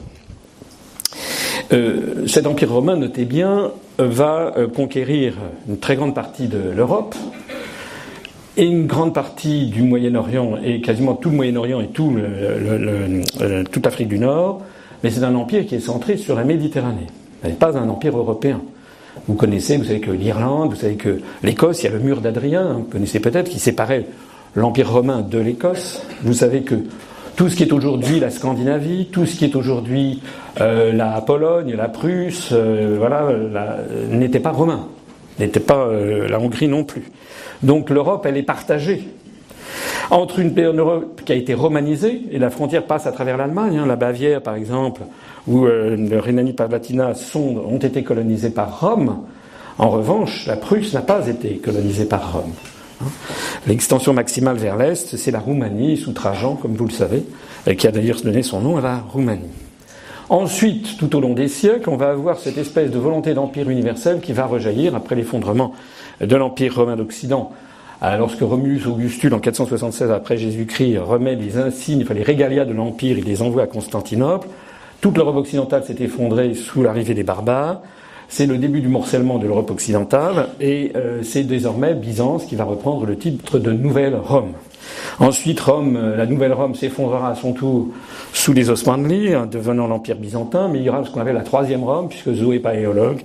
Euh, 1.72 2.26
cet 2.26 2.46
empire 2.46 2.70
romain, 2.70 2.96
notez 2.96 3.24
bien, 3.24 3.70
va 3.98 4.54
conquérir 4.74 5.34
une 5.68 5.78
très 5.78 5.96
grande 5.96 6.14
partie 6.14 6.48
de 6.48 6.58
l'Europe 6.74 7.14
et 8.56 8.64
une 8.64 8.86
grande 8.86 9.14
partie 9.14 9.66
du 9.66 9.82
Moyen-Orient 9.82 10.56
et 10.62 10.80
quasiment 10.80 11.14
tout 11.14 11.30
le 11.30 11.36
Moyen-Orient 11.36 11.80
et 11.80 11.88
tout 11.88 12.14
toute 13.70 13.84
l'Afrique 13.84 14.08
du 14.08 14.18
Nord, 14.18 14.62
mais 15.02 15.10
c'est 15.10 15.24
un 15.24 15.34
empire 15.34 15.66
qui 15.66 15.74
est 15.74 15.80
centré 15.80 16.16
sur 16.16 16.34
la 16.34 16.44
Méditerranée. 16.44 17.06
Ce 17.42 17.48
n'est 17.48 17.54
pas 17.54 17.76
un 17.76 17.88
empire 17.88 18.16
européen. 18.16 18.60
Vous 19.26 19.34
connaissez, 19.34 19.76
vous 19.76 19.84
savez 19.84 20.00
que 20.00 20.10
l'Irlande, 20.10 20.70
vous 20.70 20.76
savez 20.76 20.96
que 20.96 21.20
l'Écosse, 21.42 21.82
il 21.82 21.86
y 21.86 21.88
a 21.88 21.92
le 21.92 21.98
mur 21.98 22.20
d'Adrien, 22.20 22.62
hein, 22.62 22.74
vous 22.78 22.84
connaissez 22.84 23.20
peut-être, 23.20 23.48
qui 23.48 23.58
séparait 23.58 24.06
l'Empire 24.54 24.90
romain 24.90 25.20
de 25.22 25.38
l'Écosse. 25.38 26.02
Vous 26.22 26.34
savez 26.34 26.62
que 26.62 26.76
tout 27.36 27.48
ce 27.48 27.56
qui 27.56 27.62
est 27.62 27.72
aujourd'hui 27.72 28.20
la 28.20 28.30
Scandinavie, 28.30 29.08
tout 29.10 29.26
ce 29.26 29.36
qui 29.36 29.44
est 29.44 29.56
aujourd'hui 29.56 30.22
euh, 30.60 30.92
la 30.92 31.20
Pologne, 31.20 31.74
la 31.76 31.88
Prusse, 31.88 32.50
euh, 32.52 32.96
voilà, 32.98 33.28
n'était 34.10 34.40
pas 34.40 34.50
romain, 34.50 34.88
n'était 35.38 35.60
pas 35.60 35.86
euh, 35.86 36.28
la 36.28 36.38
Hongrie 36.40 36.68
non 36.68 36.84
plus. 36.84 37.04
Donc 37.62 37.90
l'Europe, 37.90 38.24
elle 38.26 38.36
est 38.36 38.42
partagée 38.42 39.08
entre 40.12 40.40
une 40.40 40.52
Europe 40.60 41.22
qui 41.24 41.32
a 41.32 41.34
été 41.34 41.54
romanisée, 41.54 42.20
et 42.30 42.38
la 42.38 42.50
frontière 42.50 42.84
passe 42.84 43.06
à 43.06 43.12
travers 43.12 43.38
l'Allemagne, 43.38 43.78
hein, 43.78 43.86
la 43.86 43.96
Bavière 43.96 44.42
par 44.42 44.54
exemple, 44.54 45.02
ou 45.48 45.64
euh, 45.64 45.96
le 45.96 46.18
Rhénanie-Palatinat 46.18 47.14
ont 47.34 47.78
été 47.78 48.02
colonisés 48.04 48.50
par 48.50 48.80
Rome. 48.80 49.22
En 49.78 49.88
revanche, 49.88 50.46
la 50.46 50.56
Prusse 50.56 50.92
n'a 50.92 51.00
pas 51.00 51.26
été 51.28 51.56
colonisée 51.56 52.04
par 52.04 52.34
Rome. 52.34 52.52
Hein. 53.00 53.06
L'extension 53.66 54.12
maximale 54.12 54.58
vers 54.58 54.76
l'est, 54.76 55.16
c'est 55.16 55.30
la 55.30 55.40
Roumanie, 55.40 55.96
sous 55.96 56.12
Trajan, 56.12 56.56
comme 56.56 56.74
vous 56.74 56.86
le 56.86 56.92
savez, 56.92 57.24
qui 57.78 57.86
a 57.86 57.90
d'ailleurs 57.90 58.20
donné 58.20 58.42
son 58.42 58.60
nom 58.60 58.76
à 58.76 58.82
la 58.82 58.98
Roumanie. 58.98 59.48
Ensuite, 60.28 60.98
tout 60.98 61.16
au 61.16 61.20
long 61.20 61.32
des 61.32 61.48
siècles, 61.48 61.88
on 61.88 61.96
va 61.96 62.10
avoir 62.10 62.38
cette 62.38 62.58
espèce 62.58 62.90
de 62.90 62.98
volonté 62.98 63.32
d'empire 63.32 63.70
universel 63.70 64.20
qui 64.20 64.34
va 64.34 64.44
rejaillir 64.44 64.94
après 64.94 65.14
l'effondrement 65.14 65.72
de 66.20 66.36
l'Empire 66.36 66.76
romain 66.76 66.96
d'Occident 66.96 67.52
lorsque 68.18 68.40
Romulus 68.40 68.86
Augustule, 68.86 69.32
en 69.34 69.38
476 69.38 70.10
après 70.10 70.36
Jésus-Christ, 70.36 70.98
remet 70.98 71.36
les 71.36 71.56
insignes, 71.56 72.02
enfin 72.02 72.14
les 72.14 72.22
régalias 72.22 72.64
de 72.64 72.72
l'Empire, 72.72 73.18
il 73.18 73.24
les 73.24 73.42
envoie 73.42 73.62
à 73.62 73.66
Constantinople, 73.66 74.48
toute 75.00 75.16
l'Europe 75.16 75.36
occidentale 75.36 75.82
s'est 75.84 75.96
effondrée 76.00 76.54
sous 76.54 76.82
l'arrivée 76.82 77.14
des 77.14 77.24
barbares. 77.24 77.80
C'est 78.28 78.46
le 78.46 78.56
début 78.56 78.80
du 78.80 78.88
morcellement 78.88 79.38
de 79.38 79.46
l'Europe 79.46 79.70
occidentale 79.70 80.48
et 80.60 80.92
euh, 80.96 81.22
c'est 81.22 81.42
désormais 81.42 81.94
Byzance 81.94 82.46
qui 82.46 82.56
va 82.56 82.64
reprendre 82.64 83.04
le 83.04 83.16
titre 83.16 83.58
de 83.58 83.72
Nouvelle 83.72 84.14
Rome. 84.14 84.52
Ensuite, 85.18 85.60
Rome, 85.60 85.96
euh, 85.96 86.16
la 86.16 86.26
nouvelle 86.26 86.52
Rome 86.52 86.74
s'effondrera 86.74 87.30
à 87.30 87.34
son 87.34 87.52
tour 87.52 87.88
sous 88.32 88.52
les 88.52 88.70
Osmanlis, 88.70 89.34
hein, 89.34 89.46
devenant 89.50 89.86
l'Empire 89.86 90.16
byzantin, 90.16 90.68
mais 90.68 90.78
il 90.78 90.84
y 90.84 90.88
aura 90.88 91.04
ce 91.04 91.10
qu'on 91.10 91.20
appelle 91.20 91.34
la 91.34 91.42
troisième 91.42 91.84
Rome, 91.84 92.08
puisque 92.08 92.32
Zoé 92.32 92.58
Paléologue, 92.58 93.22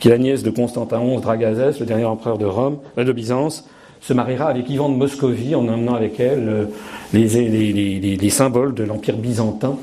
qui 0.00 0.08
est 0.08 0.10
la 0.10 0.18
nièce 0.18 0.42
de 0.42 0.50
Constantin 0.50 1.00
XI 1.00 1.20
Dragazès, 1.20 1.78
le 1.78 1.86
dernier 1.86 2.06
empereur 2.06 2.38
de 2.38 2.46
Rome, 2.46 2.78
de 2.96 3.12
Byzance, 3.12 3.68
se 4.00 4.12
mariera 4.12 4.48
avec 4.48 4.68
Ivan 4.70 4.88
de 4.88 4.96
Moscovie 4.96 5.54
en 5.54 5.66
emmenant 5.68 5.94
avec 5.94 6.20
elle 6.20 6.48
euh, 6.48 6.64
les, 7.12 8.30
symboles 8.30 8.74
de 8.74 8.84
l'Empire 8.84 9.16
byzantin, 9.16 9.76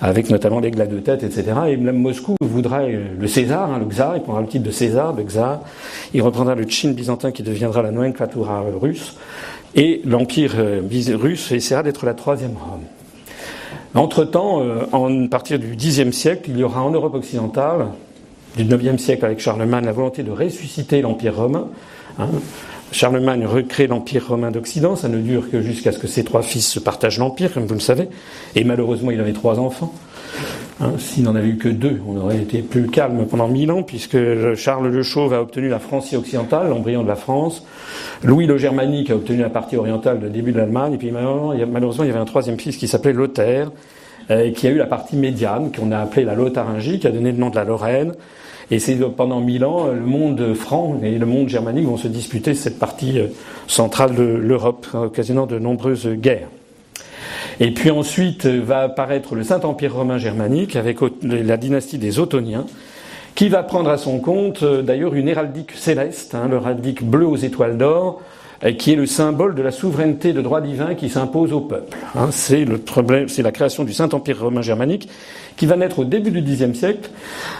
avec 0.00 0.30
notamment 0.30 0.60
l'aigle 0.60 0.80
à 0.80 0.86
deux 0.86 1.00
têtes, 1.00 1.22
etc. 1.22 1.44
Et 1.68 1.76
même 1.76 1.98
Moscou 1.98 2.36
voudra 2.40 2.80
euh, 2.82 3.08
le 3.18 3.26
César, 3.26 3.70
hein, 3.70 3.78
le 3.78 3.90
Tsar, 3.92 4.16
il 4.16 4.22
prendra 4.22 4.42
le 4.42 4.48
titre 4.48 4.64
de 4.64 4.70
César, 4.70 5.14
de 5.14 5.22
Tsar, 5.22 5.60
il 6.14 6.22
reprendra 6.22 6.54
le 6.54 6.64
Tchin 6.64 6.92
byzantin 6.92 7.32
qui 7.32 7.42
deviendra 7.42 7.82
la 7.82 7.90
nomenclatura 7.90 8.64
russe, 8.80 9.16
et 9.74 10.00
l'Empire 10.04 10.54
euh, 10.58 10.80
russe 11.14 11.52
essaiera 11.52 11.82
d'être 11.82 12.06
la 12.06 12.14
troisième 12.14 12.54
Rome. 12.56 12.84
Entre-temps, 13.94 14.62
à 14.92 15.28
partir 15.30 15.58
du 15.58 15.74
Xe 15.74 16.10
siècle, 16.10 16.50
il 16.50 16.58
y 16.58 16.62
aura 16.62 16.82
en 16.82 16.90
Europe 16.90 17.14
occidentale, 17.14 17.86
du 18.56 18.64
IXe 18.64 19.02
siècle 19.02 19.24
avec 19.24 19.40
Charlemagne, 19.40 19.84
la 19.84 19.92
volonté 19.92 20.22
de 20.22 20.30
ressusciter 20.30 21.02
l'Empire 21.02 21.36
romain. 21.36 21.68
Hein, 22.18 22.28
Charlemagne 22.92 23.46
recrée 23.46 23.86
l'Empire 23.86 24.28
romain 24.28 24.50
d'Occident, 24.50 24.96
ça 24.96 25.08
ne 25.08 25.18
dure 25.18 25.50
que 25.50 25.60
jusqu'à 25.60 25.92
ce 25.92 25.98
que 25.98 26.06
ses 26.06 26.24
trois 26.24 26.42
fils 26.42 26.66
se 26.66 26.80
partagent 26.80 27.18
l'Empire, 27.18 27.52
comme 27.52 27.66
vous 27.66 27.74
le 27.74 27.80
savez, 27.80 28.08
et 28.54 28.64
malheureusement 28.64 29.10
il 29.10 29.20
avait 29.20 29.32
trois 29.32 29.58
enfants. 29.58 29.92
Hein, 30.80 30.92
S'il 30.98 31.24
n'en 31.24 31.34
avait 31.34 31.48
eu 31.48 31.56
que 31.56 31.68
deux, 31.68 32.00
on 32.06 32.16
aurait 32.16 32.38
été 32.38 32.62
plus 32.62 32.86
calme 32.86 33.26
pendant 33.26 33.48
mille 33.48 33.70
ans, 33.72 33.82
puisque 33.82 34.16
Charles 34.54 34.88
le 34.88 35.02
Chauve 35.02 35.34
a 35.34 35.42
obtenu 35.42 35.68
la 35.68 35.80
Francie 35.80 36.16
occidentale, 36.16 36.68
l'embryon 36.68 37.02
de 37.02 37.08
la 37.08 37.16
France, 37.16 37.64
Louis 38.22 38.46
le 38.46 38.56
Germanique 38.56 39.10
a 39.10 39.16
obtenu 39.16 39.40
la 39.40 39.50
partie 39.50 39.76
orientale, 39.76 40.20
le 40.22 40.30
début 40.30 40.52
de 40.52 40.58
l'Allemagne, 40.58 40.94
et 40.94 40.98
puis 40.98 41.10
malheureusement 41.10 42.04
il, 42.04 42.08
y 42.08 42.10
avait 42.10 42.20
un 42.20 42.24
troisième 42.24 42.58
fils 42.58 42.76
qui 42.76 42.88
s'appelait 42.88 43.12
Lothaire, 43.12 43.70
euh, 44.30 44.52
qui 44.52 44.66
a 44.66 44.70
eu 44.70 44.76
la 44.76 44.86
partie 44.86 45.16
médiane, 45.16 45.72
qu'on 45.72 45.90
a 45.90 45.98
appelée 45.98 46.24
la 46.24 46.34
Lotharingie, 46.34 47.00
qui 47.00 47.06
a 47.06 47.10
donné 47.10 47.32
le 47.32 47.38
nom 47.38 47.50
de 47.50 47.56
la 47.56 47.64
Lorraine, 47.64 48.14
et 48.70 48.78
c'est 48.78 48.96
pendant 49.16 49.40
mille 49.40 49.64
ans, 49.64 49.86
le 49.86 50.00
monde 50.00 50.52
franc 50.54 51.00
et 51.02 51.16
le 51.16 51.24
monde 51.24 51.48
germanique 51.48 51.86
vont 51.86 51.96
se 51.96 52.08
disputer 52.08 52.54
cette 52.54 52.78
partie 52.78 53.18
euh, 53.18 53.28
centrale 53.66 54.14
de 54.14 54.22
l'Europe, 54.22 54.86
occasionnant 54.92 55.46
de 55.46 55.58
nombreuses 55.58 56.08
guerres. 56.08 56.48
Et 57.60 57.72
puis 57.72 57.90
ensuite 57.90 58.44
euh, 58.44 58.60
va 58.62 58.80
apparaître 58.80 59.34
le 59.34 59.42
Saint-Empire 59.42 59.94
romain 59.94 60.18
germanique 60.18 60.76
avec 60.76 60.98
la 61.22 61.56
dynastie 61.56 61.98
des 61.98 62.18
Ottoniens, 62.18 62.66
qui 63.34 63.48
va 63.48 63.62
prendre 63.62 63.88
à 63.88 63.96
son 63.96 64.18
compte 64.18 64.62
euh, 64.62 64.82
d'ailleurs 64.82 65.14
une 65.14 65.28
héraldique 65.28 65.72
céleste, 65.72 66.34
hein, 66.34 66.48
l'héraldique 66.50 67.02
bleu 67.02 67.26
aux 67.26 67.36
étoiles 67.36 67.78
d'or, 67.78 68.20
qui 68.78 68.92
est 68.92 68.96
le 68.96 69.06
symbole 69.06 69.54
de 69.54 69.62
la 69.62 69.70
souveraineté 69.70 70.32
de 70.32 70.40
droit 70.40 70.60
divin 70.60 70.94
qui 70.94 71.08
s'impose 71.08 71.52
au 71.52 71.60
peuple. 71.60 71.96
Hein. 72.16 72.28
c'est 72.32 72.64
le 72.64 72.78
problème, 72.78 73.28
c'est 73.28 73.42
la 73.42 73.52
création 73.52 73.84
du 73.84 73.92
Saint-Empire 73.92 74.40
romain 74.40 74.62
germanique 74.62 75.08
qui 75.58 75.66
va 75.66 75.76
naître 75.76 75.98
au 75.98 76.04
début 76.04 76.30
du 76.30 76.40
Xe 76.40 76.72
siècle 76.72 77.10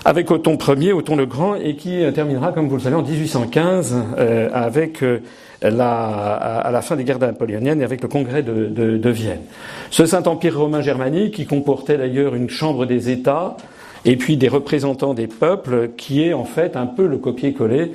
avec 0.04 0.30
Othon 0.30 0.56
Ier, 0.76 0.92
Othon 0.92 1.16
le 1.16 1.26
Grand, 1.26 1.56
et 1.56 1.74
qui 1.74 2.02
euh, 2.02 2.12
terminera, 2.12 2.52
comme 2.52 2.68
vous 2.68 2.76
le 2.76 2.82
savez, 2.82 2.94
en 2.96 3.02
1815 3.02 3.96
euh, 4.16 4.48
avec 4.52 5.02
euh, 5.02 5.20
la, 5.62 6.34
à, 6.34 6.70
la 6.70 6.80
fin 6.80 6.94
des 6.96 7.04
guerres 7.04 7.18
napoléoniennes 7.18 7.80
et 7.80 7.84
avec 7.84 8.00
le 8.00 8.08
congrès 8.08 8.42
de, 8.42 8.66
de, 8.66 8.96
de 8.96 9.10
Vienne. 9.10 9.42
Ce 9.90 10.06
Saint-Empire 10.06 10.58
romain 10.58 10.80
germanique, 10.80 11.34
qui 11.34 11.46
comportait 11.46 11.98
d'ailleurs 11.98 12.36
une 12.36 12.48
chambre 12.48 12.86
des 12.86 13.10
États, 13.10 13.56
et 14.04 14.16
puis 14.16 14.36
des 14.36 14.48
représentants 14.48 15.14
des 15.14 15.26
peuples, 15.26 15.90
qui 15.96 16.22
est 16.22 16.32
en 16.32 16.44
fait 16.44 16.76
un 16.76 16.86
peu 16.86 17.06
le 17.06 17.18
copier-coller 17.18 17.92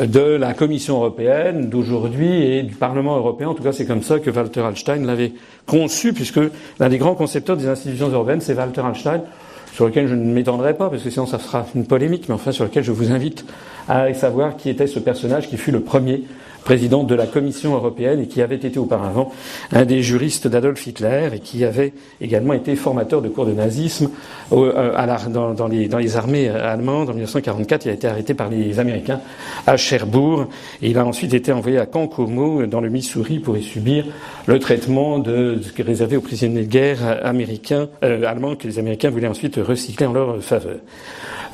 de 0.00 0.20
la 0.20 0.54
Commission 0.54 0.96
européenne 0.96 1.68
d'aujourd'hui 1.68 2.42
et 2.42 2.62
du 2.62 2.74
Parlement 2.74 3.16
européen. 3.16 3.48
En 3.48 3.54
tout 3.54 3.62
cas, 3.62 3.72
c'est 3.72 3.86
comme 3.86 4.02
ça 4.02 4.18
que 4.18 4.30
Walter 4.30 4.60
Hallstein 4.60 5.04
l'avait 5.04 5.32
conçu, 5.66 6.12
puisque 6.12 6.40
l'un 6.78 6.88
des 6.88 6.98
grands 6.98 7.14
concepteurs 7.14 7.56
des 7.56 7.68
institutions 7.68 8.08
européennes, 8.08 8.40
c'est 8.40 8.54
Walter 8.54 8.82
Hallstein, 8.82 9.22
sur 9.72 9.86
lequel 9.86 10.08
je 10.08 10.14
ne 10.14 10.32
m'étendrai 10.32 10.74
pas, 10.74 10.88
parce 10.88 11.02
que 11.02 11.10
sinon 11.10 11.26
ça 11.26 11.38
sera 11.38 11.66
une 11.74 11.86
polémique, 11.86 12.28
mais 12.28 12.34
enfin 12.34 12.52
sur 12.52 12.64
lequel 12.64 12.82
je 12.82 12.92
vous 12.92 13.12
invite 13.12 13.44
à 13.88 14.12
savoir 14.14 14.56
qui 14.56 14.70
était 14.70 14.86
ce 14.86 14.98
personnage 14.98 15.48
qui 15.48 15.58
fut 15.58 15.70
le 15.70 15.80
premier 15.80 16.22
président 16.66 17.04
de 17.04 17.14
la 17.14 17.26
Commission 17.26 17.76
européenne 17.76 18.20
et 18.20 18.26
qui 18.26 18.42
avait 18.42 18.56
été 18.56 18.76
auparavant 18.76 19.32
un 19.72 19.84
des 19.84 20.02
juristes 20.02 20.48
d'Adolf 20.48 20.84
Hitler 20.84 21.30
et 21.32 21.38
qui 21.38 21.64
avait 21.64 21.92
également 22.20 22.54
été 22.54 22.74
formateur 22.74 23.22
de 23.22 23.28
cours 23.28 23.46
de 23.46 23.52
nazisme 23.52 24.10
euh, 24.52 25.06
dans, 25.30 25.68
les, 25.68 26.16
armées 26.16 26.48
allemandes. 26.48 27.08
En 27.08 27.14
1944, 27.14 27.86
il 27.86 27.90
a 27.90 27.92
été 27.92 28.08
arrêté 28.08 28.34
par 28.34 28.50
les 28.50 28.80
Américains 28.80 29.20
à 29.64 29.76
Cherbourg 29.76 30.48
et 30.82 30.90
il 30.90 30.98
a 30.98 31.06
ensuite 31.06 31.34
été 31.34 31.52
envoyé 31.52 31.78
à 31.78 31.86
Kankomo 31.86 32.66
dans 32.66 32.80
le 32.80 32.88
Missouri 32.88 33.38
pour 33.38 33.56
y 33.56 33.62
subir 33.62 34.04
le 34.46 34.58
traitement 34.58 35.20
de, 35.20 35.60
réservé 35.78 36.16
aux 36.16 36.20
prisonniers 36.20 36.64
de 36.64 36.68
guerre 36.68 37.24
américains, 37.24 37.88
euh, 38.02 38.26
allemands 38.26 38.56
que 38.56 38.66
les 38.66 38.80
Américains 38.80 39.10
voulaient 39.10 39.28
ensuite 39.28 39.54
recycler 39.56 40.06
en 40.06 40.12
leur 40.12 40.42
faveur. 40.42 40.78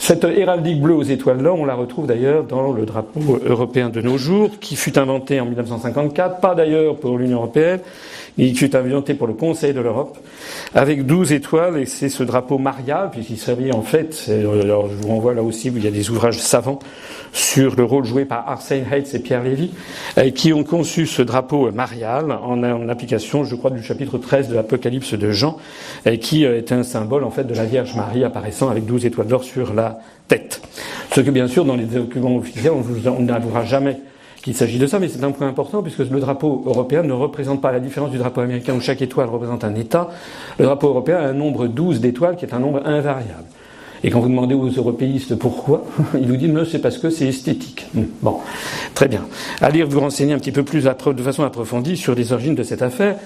Cette 0.04 0.24
héraldique 0.24 0.80
bleue 0.80 0.96
aux 0.96 1.04
étoiles 1.04 1.44
d'or, 1.44 1.60
on 1.60 1.64
la 1.64 1.76
retrouve 1.76 2.08
d'ailleurs 2.08 2.42
dans 2.42 2.72
le 2.72 2.84
drapeau 2.84 3.38
européen 3.46 3.88
de 3.88 4.00
nos 4.00 4.18
jours, 4.18 4.50
qui 4.60 4.74
fut 4.74 4.98
inventé 4.98 5.40
en 5.40 5.44
1954, 5.44 6.40
pas 6.40 6.56
d'ailleurs 6.56 6.96
pour 6.96 7.18
l'Union 7.18 7.36
européenne, 7.38 7.78
qui 8.36 8.54
fut 8.54 8.74
inventé 8.74 9.14
pour 9.14 9.26
le 9.26 9.34
Conseil 9.34 9.74
de 9.74 9.80
l'Europe, 9.80 10.18
avec 10.74 11.06
12 11.06 11.32
étoiles, 11.32 11.78
et 11.78 11.86
c'est 11.86 12.08
ce 12.08 12.22
drapeau 12.22 12.58
marial, 12.58 13.10
puisqu'il 13.10 13.38
s'agit 13.38 13.72
en 13.72 13.82
fait, 13.82 14.30
alors 14.30 14.88
je 14.88 14.94
vous 14.94 15.08
renvoie 15.08 15.34
là 15.34 15.42
aussi 15.42 15.70
où 15.70 15.76
il 15.76 15.84
y 15.84 15.88
a 15.88 15.90
des 15.90 16.10
ouvrages 16.10 16.38
savants 16.38 16.78
sur 17.32 17.76
le 17.76 17.84
rôle 17.84 18.04
joué 18.04 18.24
par 18.24 18.48
Arsène 18.48 18.84
Heitz 18.90 19.14
et 19.14 19.18
Pierre 19.18 19.42
Lévy, 19.42 19.70
euh, 20.18 20.30
qui 20.30 20.52
ont 20.52 20.64
conçu 20.64 21.06
ce 21.06 21.22
drapeau 21.22 21.70
marial 21.72 22.32
en, 22.32 22.88
application, 22.88 23.44
je 23.44 23.54
crois, 23.54 23.70
du 23.70 23.82
chapitre 23.82 24.18
13 24.18 24.48
de 24.48 24.54
l'Apocalypse 24.54 25.14
de 25.14 25.30
Jean, 25.30 25.56
euh, 26.06 26.16
qui 26.16 26.44
euh, 26.44 26.58
est 26.58 26.72
un 26.72 26.82
symbole 26.82 27.24
en 27.24 27.30
fait 27.30 27.44
de 27.44 27.54
la 27.54 27.64
Vierge 27.64 27.94
Marie 27.94 28.24
apparaissant 28.24 28.68
avec 28.68 28.84
12 28.84 29.06
étoiles 29.06 29.28
d'or 29.28 29.44
sur 29.44 29.72
la 29.74 30.00
tête. 30.28 30.60
Ce 31.14 31.20
que 31.20 31.30
bien 31.30 31.48
sûr, 31.48 31.64
dans 31.64 31.76
les 31.76 31.84
documents 31.84 32.36
officiels, 32.36 32.72
on 33.06 33.22
n'avouera 33.22 33.64
jamais 33.64 33.98
qu'il 34.42 34.54
s'agit 34.54 34.78
de 34.78 34.86
ça, 34.86 34.98
mais 34.98 35.08
c'est 35.08 35.22
un 35.24 35.30
point 35.30 35.46
important 35.46 35.82
puisque 35.82 36.00
le 36.00 36.20
drapeau 36.20 36.62
européen 36.66 37.02
ne 37.02 37.12
représente 37.12 37.60
pas 37.60 37.72
la 37.72 37.80
différence 37.80 38.10
du 38.10 38.18
drapeau 38.18 38.40
américain 38.40 38.74
où 38.74 38.80
chaque 38.80 39.00
étoile 39.00 39.28
représente 39.28 39.64
un 39.64 39.74
État. 39.74 40.10
Le 40.58 40.64
drapeau 40.64 40.88
européen 40.88 41.16
a 41.16 41.28
un 41.28 41.32
nombre 41.32 41.68
12 41.68 42.00
d'étoiles 42.00 42.36
qui 42.36 42.44
est 42.44 42.54
un 42.54 42.58
nombre 42.58 42.82
invariable. 42.84 43.44
Et 44.04 44.10
quand 44.10 44.18
vous 44.18 44.28
demandez 44.28 44.54
aux 44.54 44.68
européistes 44.68 45.36
pourquoi, 45.36 45.84
ils 46.20 46.26
vous 46.26 46.36
disent 46.36 46.52
c'est 46.70 46.80
parce 46.80 46.98
que 46.98 47.08
c'est 47.08 47.28
esthétique. 47.28 47.86
Hmm, 47.94 48.02
bon, 48.20 48.38
très 48.94 49.06
bien. 49.06 49.24
Allez 49.60 49.84
vous 49.84 50.00
renseigner 50.00 50.34
un 50.34 50.38
petit 50.38 50.52
peu 50.52 50.64
plus 50.64 50.82
de 50.82 51.22
façon 51.22 51.44
approfondie 51.44 51.96
sur 51.96 52.14
les 52.14 52.32
origines 52.32 52.56
de 52.56 52.64
cette 52.64 52.82
affaire. 52.82 53.16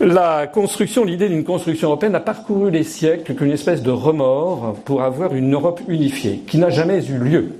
La 0.00 0.46
construction, 0.46 1.04
l'idée 1.04 1.28
d'une 1.28 1.44
construction 1.44 1.88
européenne 1.88 2.14
a 2.16 2.20
parcouru 2.20 2.70
les 2.70 2.82
siècles 2.82 3.34
qu'une 3.34 3.52
espèce 3.52 3.82
de 3.82 3.90
remords 3.90 4.74
pour 4.84 5.02
avoir 5.02 5.34
une 5.34 5.54
Europe 5.54 5.80
unifiée, 5.86 6.42
qui 6.46 6.58
n'a 6.58 6.70
jamais 6.70 7.06
eu 7.06 7.18
lieu. 7.18 7.52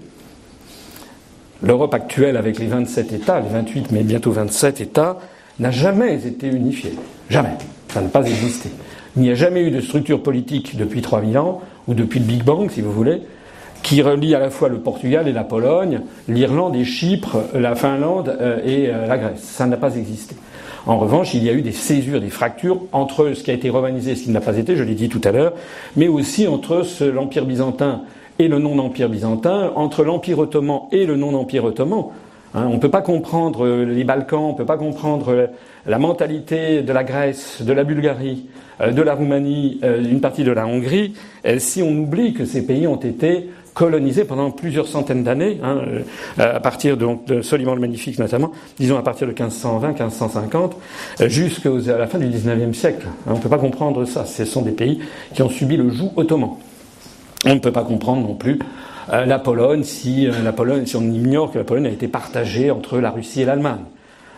L'Europe 1.63 1.95
actuelle, 1.95 2.37
avec 2.37 2.59
les 2.59 2.67
27 2.67 3.13
États, 3.13 3.41
les 3.41 3.49
28, 3.49 3.93
mais 3.93 4.03
bientôt 4.03 4.33
27 4.33 4.81
États, 4.81 5.19
n'a 5.61 5.71
jamais 5.71 6.27
été 6.27 6.49
unifiée. 6.49 6.95
Jamais. 7.31 7.57
Ça 7.89 8.01
n'a 8.01 8.09
pas 8.09 8.25
existé. 8.27 8.71
Il 9.17 9.23
n'y 9.23 9.31
a 9.31 9.35
jamais 9.35 9.63
eu 9.63 9.71
de 9.71 9.81
structure 9.81 10.23
politique 10.23 10.77
depuis 10.77 11.03
3000 11.03 11.39
ans, 11.39 11.61
ou 11.87 11.95
depuis 11.95 12.19
le 12.19 12.27
Big 12.27 12.43
Bang, 12.43 12.71
si 12.71 12.81
vous 12.81 12.93
voulez, 12.93 13.23
qui 13.83 14.03
relie 14.03 14.35
à 14.35 14.39
la 14.39 14.51
fois 14.51 14.69
le 14.69 14.79
Portugal 14.79 15.29
et 15.29 15.33
la 15.33 15.45
Pologne, 15.45 16.01
l'Irlande 16.29 16.75
et 16.75 16.85
Chypre, 16.85 17.45
la 17.55 17.75
Finlande 17.75 18.37
euh, 18.41 18.61
et 18.65 18.89
euh, 18.89 19.07
la 19.07 19.19
Grèce. 19.19 19.41
Ça 19.41 19.67
n'a 19.67 19.77
pas 19.77 19.97
existé. 19.97 20.35
En 20.87 20.99
revanche, 20.99 21.35
il 21.35 21.45
y 21.45 21.51
a 21.51 21.53
eu 21.53 21.63
des 21.63 21.73
césures, 21.73 22.21
des 22.21 22.31
fractures 22.31 22.81
entre 22.93 23.35
ce 23.35 23.45
qui 23.45 23.51
a 23.51 23.55
été 23.55 23.71
romanisé 23.71 24.13
et 24.13 24.17
ce 24.17 24.25
qui 24.25 24.31
n'a 24.31 24.41
pas 24.41 24.57
été, 24.57 24.77
je 24.77 24.83
l'ai 24.83 24.95
dit 24.95 25.09
tout 25.09 25.21
à 25.23 25.31
l'heure, 25.31 25.53
mais 25.97 26.09
aussi 26.09 26.49
entre 26.49 26.85
l'Empire 27.05 27.45
byzantin 27.45 28.03
et 28.43 28.49
le 28.49 28.59
non-empire 28.59 29.09
byzantin, 29.09 29.71
entre 29.77 30.03
l'Empire 30.03 30.41
ottoman 30.41 30.83
et 30.91 31.07
le 31.07 31.15
non-empire 31.17 31.65
ottoman. 31.65 32.07
Hein, 32.55 32.67
on 32.69 32.75
ne 32.75 32.79
peut 32.81 32.91
pas 32.91 33.01
comprendre 33.01 33.65
euh, 33.65 33.85
les 33.85 34.03
Balkans, 34.03 34.43
on 34.43 34.53
ne 34.53 34.57
peut 34.57 34.67
pas 34.67 34.77
comprendre 34.77 35.33
euh, 35.33 35.47
la 35.87 35.99
mentalité 35.99 36.83
de 36.83 36.93
la 36.93 37.05
Grèce, 37.05 37.63
de 37.63 37.73
la 37.73 37.85
Bulgarie, 37.85 38.47
euh, 38.81 38.91
de 38.91 39.01
la 39.01 39.15
Roumanie, 39.15 39.81
d'une 40.01 40.21
partie 40.21 40.43
de 40.43 40.51
la 40.51 40.67
Hongrie, 40.67 41.15
si 41.59 41.83
on 41.83 41.91
oublie 41.91 42.35
que 42.35 42.45
ces 42.45 42.67
pays 42.67 42.87
ont 42.87 42.97
été 42.97 43.49
colonisés 43.75 44.25
pendant 44.25 44.51
plusieurs 44.51 44.87
centaines 44.87 45.23
d'années, 45.23 45.59
hein, 45.63 45.79
à 46.37 46.61
partir 46.61 46.97
de, 46.99 47.07
de, 47.27 47.41
Soliman 47.41 47.75
le 47.75 47.81
Magnifique 47.81 48.19
notamment, 48.19 48.53
disons 48.79 48.99
à 48.99 49.03
partir 49.03 49.27
de 49.27 49.33
1520-1550, 49.33 50.73
jusqu'à 51.29 51.71
la 51.97 52.07
fin 52.07 52.19
du 52.19 52.27
XIXe 52.27 52.77
siècle. 52.77 53.07
Hein, 53.07 53.31
on 53.33 53.37
ne 53.37 53.41
peut 53.41 53.49
pas 53.49 53.59
comprendre 53.59 54.05
ça. 54.05 54.27
Ce 54.27 54.45
sont 54.45 54.63
des 54.63 54.73
pays 54.73 55.01
qui 55.33 55.43
ont 55.43 55.49
subi 55.49 55.79
le 55.79 55.89
joug 55.89 56.13
ottoman. 56.17 56.51
On 57.45 57.55
ne 57.55 57.59
peut 57.61 57.73
pas 57.73 57.85
comprendre 57.85 58.27
non 58.27 58.35
plus 58.35 58.59
euh, 59.13 59.25
la 59.25 59.39
Pologne 59.39 59.83
si 59.83 60.29
euh, 60.29 60.33
la 60.45 60.53
Pologne 60.53 60.87
si 60.87 60.97
on 60.97 61.03
ignore 61.03 61.51
que 61.51 61.59
la 61.59 61.65
Pologne 61.65 61.87
a 61.87 61.91
été 61.91 62.07
partagée 62.07 62.71
entre 62.71 62.99
la 62.99 63.11
Russie 63.11 63.43
et 63.43 63.45
l'Allemagne 63.45 63.85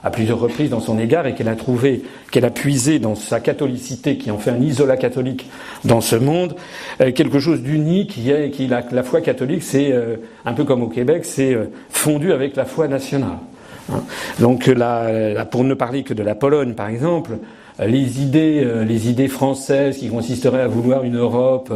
à 0.03 0.11
plusieurs 0.11 0.39
reprises 0.39 0.69
dans 0.69 0.81
son 0.81 0.99
égard 0.99 1.27
et 1.27 1.35
qu'elle 1.35 1.49
a 1.49 1.57
trouvé, 1.57 2.03
qu'elle 2.31 2.45
a 2.45 2.51
puisé 2.51 2.99
dans 2.99 3.15
sa 3.15 3.41
catholicité, 3.41 4.19
qui 4.19 4.31
en 4.31 4.37
fait 4.37 4.51
un 4.51 4.61
isolat 4.61 4.99
catholique 4.99 5.49
dans 5.87 6.03
ce 6.03 6.17
monde, 6.17 6.57
euh, 7.01 7.11
quelque 7.11 7.41
chose 7.41 7.63
d'unique 7.63 8.11
qui 8.11 8.31
est, 8.31 8.51
qui 8.51 8.67
la, 8.67 8.83
la 8.91 9.03
foi 9.03 9.23
catholique, 9.23 9.63
c'est 9.63 9.95
un 10.45 10.53
peu 10.53 10.65
comme 10.65 10.83
au 10.83 10.89
Québec, 10.89 11.25
c'est 11.25 11.57
fondu 11.89 12.33
avec 12.33 12.55
la 12.55 12.67
foi 12.67 12.87
nationale. 12.87 13.39
Hein. 13.91 14.03
Donc, 14.41 14.67
la, 14.67 15.47
pour 15.47 15.65
ne 15.65 15.73
parler 15.73 16.03
que 16.03 16.13
de 16.13 16.23
la 16.23 16.35
Pologne, 16.35 16.75
par 16.75 16.89
exemple, 16.89 17.39
les 17.81 18.23
idées, 18.23 18.62
euh, 18.64 18.85
les 18.85 19.11
idées 19.11 19.28
françaises 19.28 19.99
qui 19.99 20.09
consisteraient 20.09 20.61
à 20.61 20.69
vouloir 20.69 21.02
une 21.02 21.16
Europe 21.16 21.73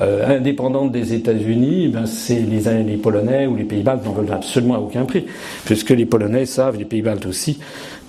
euh, 0.00 0.38
indépendante 0.38 0.92
des 0.92 1.14
États-Unis, 1.14 1.88
ben 1.88 2.06
c'est 2.06 2.40
les, 2.40 2.96
Polonais 2.96 3.46
ou 3.46 3.56
les 3.56 3.64
Pays-Baltes 3.64 4.04
n'en 4.04 4.12
veulent 4.12 4.32
absolument 4.32 4.74
à 4.74 4.78
aucun 4.78 5.04
prix, 5.04 5.24
puisque 5.64 5.90
les 5.90 6.04
Polonais 6.04 6.44
savent, 6.44 6.76
les 6.76 6.84
Pays-Baltes 6.84 7.26
aussi, 7.26 7.60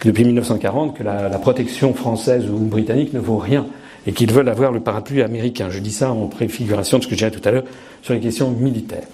depuis 0.04 0.26
1940, 0.26 0.98
que 0.98 1.04
la, 1.04 1.30
la 1.30 1.40
protection 1.40 1.94
française 1.94 2.50
ou 2.50 2.58
britannique 2.58 3.14
ne 3.14 3.20
vaut 3.20 3.38
rien 3.38 3.66
et 4.06 4.12
qu'ils 4.12 4.32
veulent 4.32 4.50
avoir 4.50 4.72
le 4.72 4.80
parapluie 4.82 5.22
américain. 5.22 5.70
Je 5.70 5.80
dis 5.80 5.92
ça 5.92 6.12
en 6.12 6.28
préfiguration 6.28 6.98
de 6.98 7.04
ce 7.04 7.08
que 7.08 7.16
j'ai 7.16 7.30
dit 7.30 7.40
tout 7.40 7.48
à 7.48 7.52
l'heure 7.52 7.66
sur 8.02 8.14
les 8.14 8.20
questions 8.20 8.52
militaires. 8.52 9.08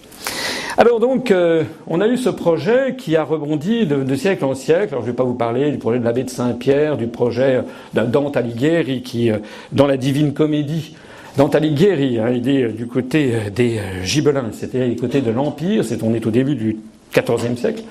Alors 0.78 1.00
donc, 1.00 1.32
euh, 1.32 1.64
on 1.88 2.02
a 2.02 2.08
eu 2.08 2.18
ce 2.18 2.28
projet 2.28 2.96
qui 2.98 3.16
a 3.16 3.24
rebondi 3.24 3.86
de, 3.86 4.16
siècle 4.16 4.44
en 4.44 4.56
siècle. 4.56 4.90
Alors 4.90 5.04
je 5.04 5.08
ne 5.08 5.12
vais 5.12 5.16
pas 5.16 5.24
vous 5.24 5.34
parler 5.34 5.72
du 5.72 5.78
projet 5.78 6.00
de 6.00 6.04
l'abbé 6.04 6.26
de 6.26 6.30
Saint-Pierre, 6.30 6.98
du 6.98 7.08
projet 7.08 7.62
d'un 7.94 8.04
Dante 8.04 8.36
Alighieri 8.36 9.02
qui, 9.02 9.32
euh, 9.32 9.38
dans 9.72 9.88
la 9.88 9.96
Divine 9.96 10.34
Comédie, 10.34 10.98
Dante 11.38 11.56
Alighieri, 11.56 12.20
hein, 12.20 12.30
il 12.30 12.50
est 12.50 12.64
euh, 12.64 12.72
du 12.74 12.88
côté 12.88 13.36
des 13.56 13.80
Gibelins, 14.04 14.50
c'est-à-dire 14.52 14.90
du 14.90 14.98
côté 14.98 15.22
de 15.22 15.32
l'Empire. 15.32 15.86
C'est 15.86 16.04
on 16.04 16.14
est 16.14 16.26
au 16.26 16.32
début 16.32 16.56
du 16.56 16.78
XIVe 17.14 17.56
siècle. 17.56 17.84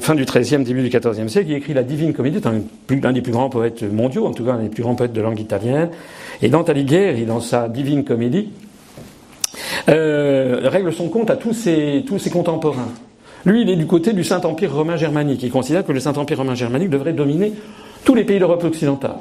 fin 0.00 0.14
du 0.14 0.24
XIIIe, 0.24 0.62
début 0.62 0.88
du 0.88 0.96
XIVe 0.96 1.26
siècle, 1.26 1.50
il 1.50 1.56
écrit 1.56 1.74
la 1.74 1.82
Divine 1.82 2.12
Comédie, 2.12 2.38
c'est 2.40 2.48
un, 3.04 3.12
des 3.12 3.20
plus 3.20 3.32
grands 3.32 3.50
poètes 3.50 3.82
mondiaux, 3.82 4.26
en 4.26 4.32
tout 4.32 4.44
cas 4.44 4.52
un 4.52 4.62
des 4.62 4.68
plus 4.68 4.84
grands 4.84 4.94
poètes 4.94 5.12
de 5.12 5.20
langue 5.20 5.40
italienne. 5.40 5.88
Et 6.40 6.48
Dante 6.50 6.70
Alighieri, 6.70 7.24
dans 7.24 7.40
sa 7.40 7.68
Divine 7.68 8.04
Comédie, 8.04 8.50
euh, 9.88 10.60
règle 10.64 10.92
son 10.92 11.08
compte 11.08 11.30
à 11.30 11.36
tous 11.36 11.52
ses, 11.52 12.04
tous 12.06 12.18
ses 12.18 12.30
contemporains. 12.30 12.88
Lui, 13.44 13.62
il 13.62 13.70
est 13.70 13.76
du 13.76 13.86
côté 13.86 14.12
du 14.12 14.24
Saint-Empire 14.24 14.74
romain 14.74 14.96
germanique. 14.96 15.42
Il 15.42 15.50
considère 15.50 15.84
que 15.84 15.92
le 15.92 16.00
Saint-Empire 16.00 16.38
romain 16.38 16.54
germanique 16.54 16.90
devrait 16.90 17.12
dominer 17.12 17.52
tous 18.04 18.14
les 18.14 18.24
pays 18.24 18.38
d'Europe 18.38 18.64
occidentale. 18.64 19.16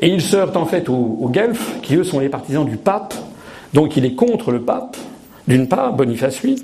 Et 0.00 0.08
il 0.08 0.20
se 0.20 0.36
heurte 0.36 0.56
en 0.56 0.66
fait 0.66 0.88
aux, 0.88 1.18
aux 1.20 1.32
qui 1.82 1.96
eux 1.96 2.04
sont 2.04 2.20
les 2.20 2.28
partisans 2.28 2.64
du 2.64 2.76
pape. 2.76 3.14
Donc 3.74 3.96
il 3.96 4.04
est 4.04 4.14
contre 4.14 4.52
le 4.52 4.62
pape, 4.62 4.96
d'une 5.48 5.66
part, 5.66 5.92
Boniface 5.94 6.40
VIII, 6.42 6.62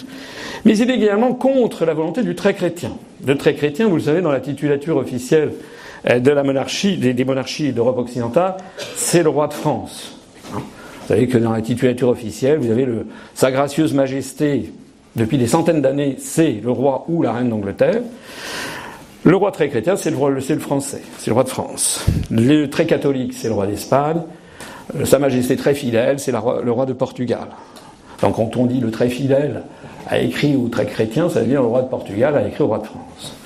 mais 0.64 0.79
il 0.79 0.91
est 0.91 0.95
également 0.95 1.35
contre 1.35 1.85
la 1.85 1.95
volonté 1.95 2.23
du 2.23 2.35
très 2.35 2.55
chrétien. 2.55 2.93
Le 3.26 3.37
très 3.37 3.55
chrétien, 3.55 3.88
vous 3.88 3.97
le 3.97 4.03
savez, 4.03 4.21
dans 4.21 4.33
la 4.33 4.41
titulature 4.41 4.97
officielle 4.97 5.53
euh, 6.09 6.21
de 6.21 6.31
la 6.31 6.43
monarchie, 6.45 6.97
des 6.97 7.25
monarchies 7.25 7.73
d'Europe 7.73 7.99
occidentale, 7.99 8.57
c'est 8.97 9.23
le 9.23 9.31
roi 9.31 9.49
de 9.49 9.55
France. 9.55 10.17
Vous 11.04 11.08
savez 11.08 11.28
que 11.28 11.37
dans 11.37 11.52
la 11.52 11.61
titulature 11.61 12.08
officielle, 12.08 12.58
vous 12.58 12.70
avez 12.70 12.88
Sa 13.34 13.50
gracieuse 13.50 13.92
majesté, 13.92 14.73
depuis 15.16 15.37
des 15.37 15.46
centaines 15.46 15.82
d'années, 15.82 16.16
c'est 16.18 16.62
le 16.64 16.70
roi 16.70 17.04
ou 17.08 17.20
la 17.20 17.32
reine 17.32 17.50
d'Angleterre. 17.50 18.00
Le 19.23 19.37
roi 19.37 19.52
très 19.52 19.68
chrétien, 19.68 19.96
c'est 19.96 20.11
le, 20.11 20.16
roi, 20.16 20.30
français, 20.58 21.02
c'est 21.18 21.28
le 21.28 21.34
roi 21.34 21.44
de 21.44 21.50
France. 21.50 22.06
Le 22.30 22.66
très 22.66 22.87
catholique, 22.87 23.34
c'est 23.34 23.49
le 23.49 23.54
roi 23.54 23.66
d'Espagne. 23.66 24.23
Euh, 24.96 25.04
Sa 25.04 25.18
majesté 25.18 25.56
très 25.56 25.75
fidèle, 25.75 26.18
c'est 26.18 26.32
le 26.32 26.70
roi 26.70 26.87
de 26.87 26.94
Portugal. 26.94 27.49
Donc 28.23 28.37
quand 28.37 28.56
on 28.56 28.64
dit 28.64 28.80
le 28.80 28.90
très 28.90 29.11
fidèle 29.11 29.62
a 30.06 30.18
écrit 30.18 30.56
ou 30.56 30.70
très 30.70 30.87
chrétien, 30.87 31.28
ça 31.28 31.40
veut 31.40 31.46
dire 31.46 31.61
le 31.61 31.68
roi 31.68 31.82
de 31.82 31.88
Portugal 31.88 32.34
a 32.34 32.49
écrit 32.49 32.62
au 32.62 32.68
roi 32.68 32.78
de 32.78 32.87
France. 32.87 33.37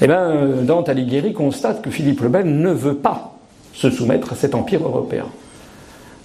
Eh 0.00 0.06
bien, 0.06 0.20
euh, 0.20 0.62
Dante 0.62 0.88
Alighieri 0.88 1.32
constate 1.32 1.82
que 1.82 1.90
Philippe 1.90 2.20
le 2.20 2.28
Bel 2.28 2.46
ne 2.46 2.70
veut 2.70 2.94
pas 2.94 3.34
se 3.74 3.90
soumettre 3.90 4.32
à 4.32 4.36
cet 4.36 4.54
empire 4.54 4.82
européen. 4.84 5.26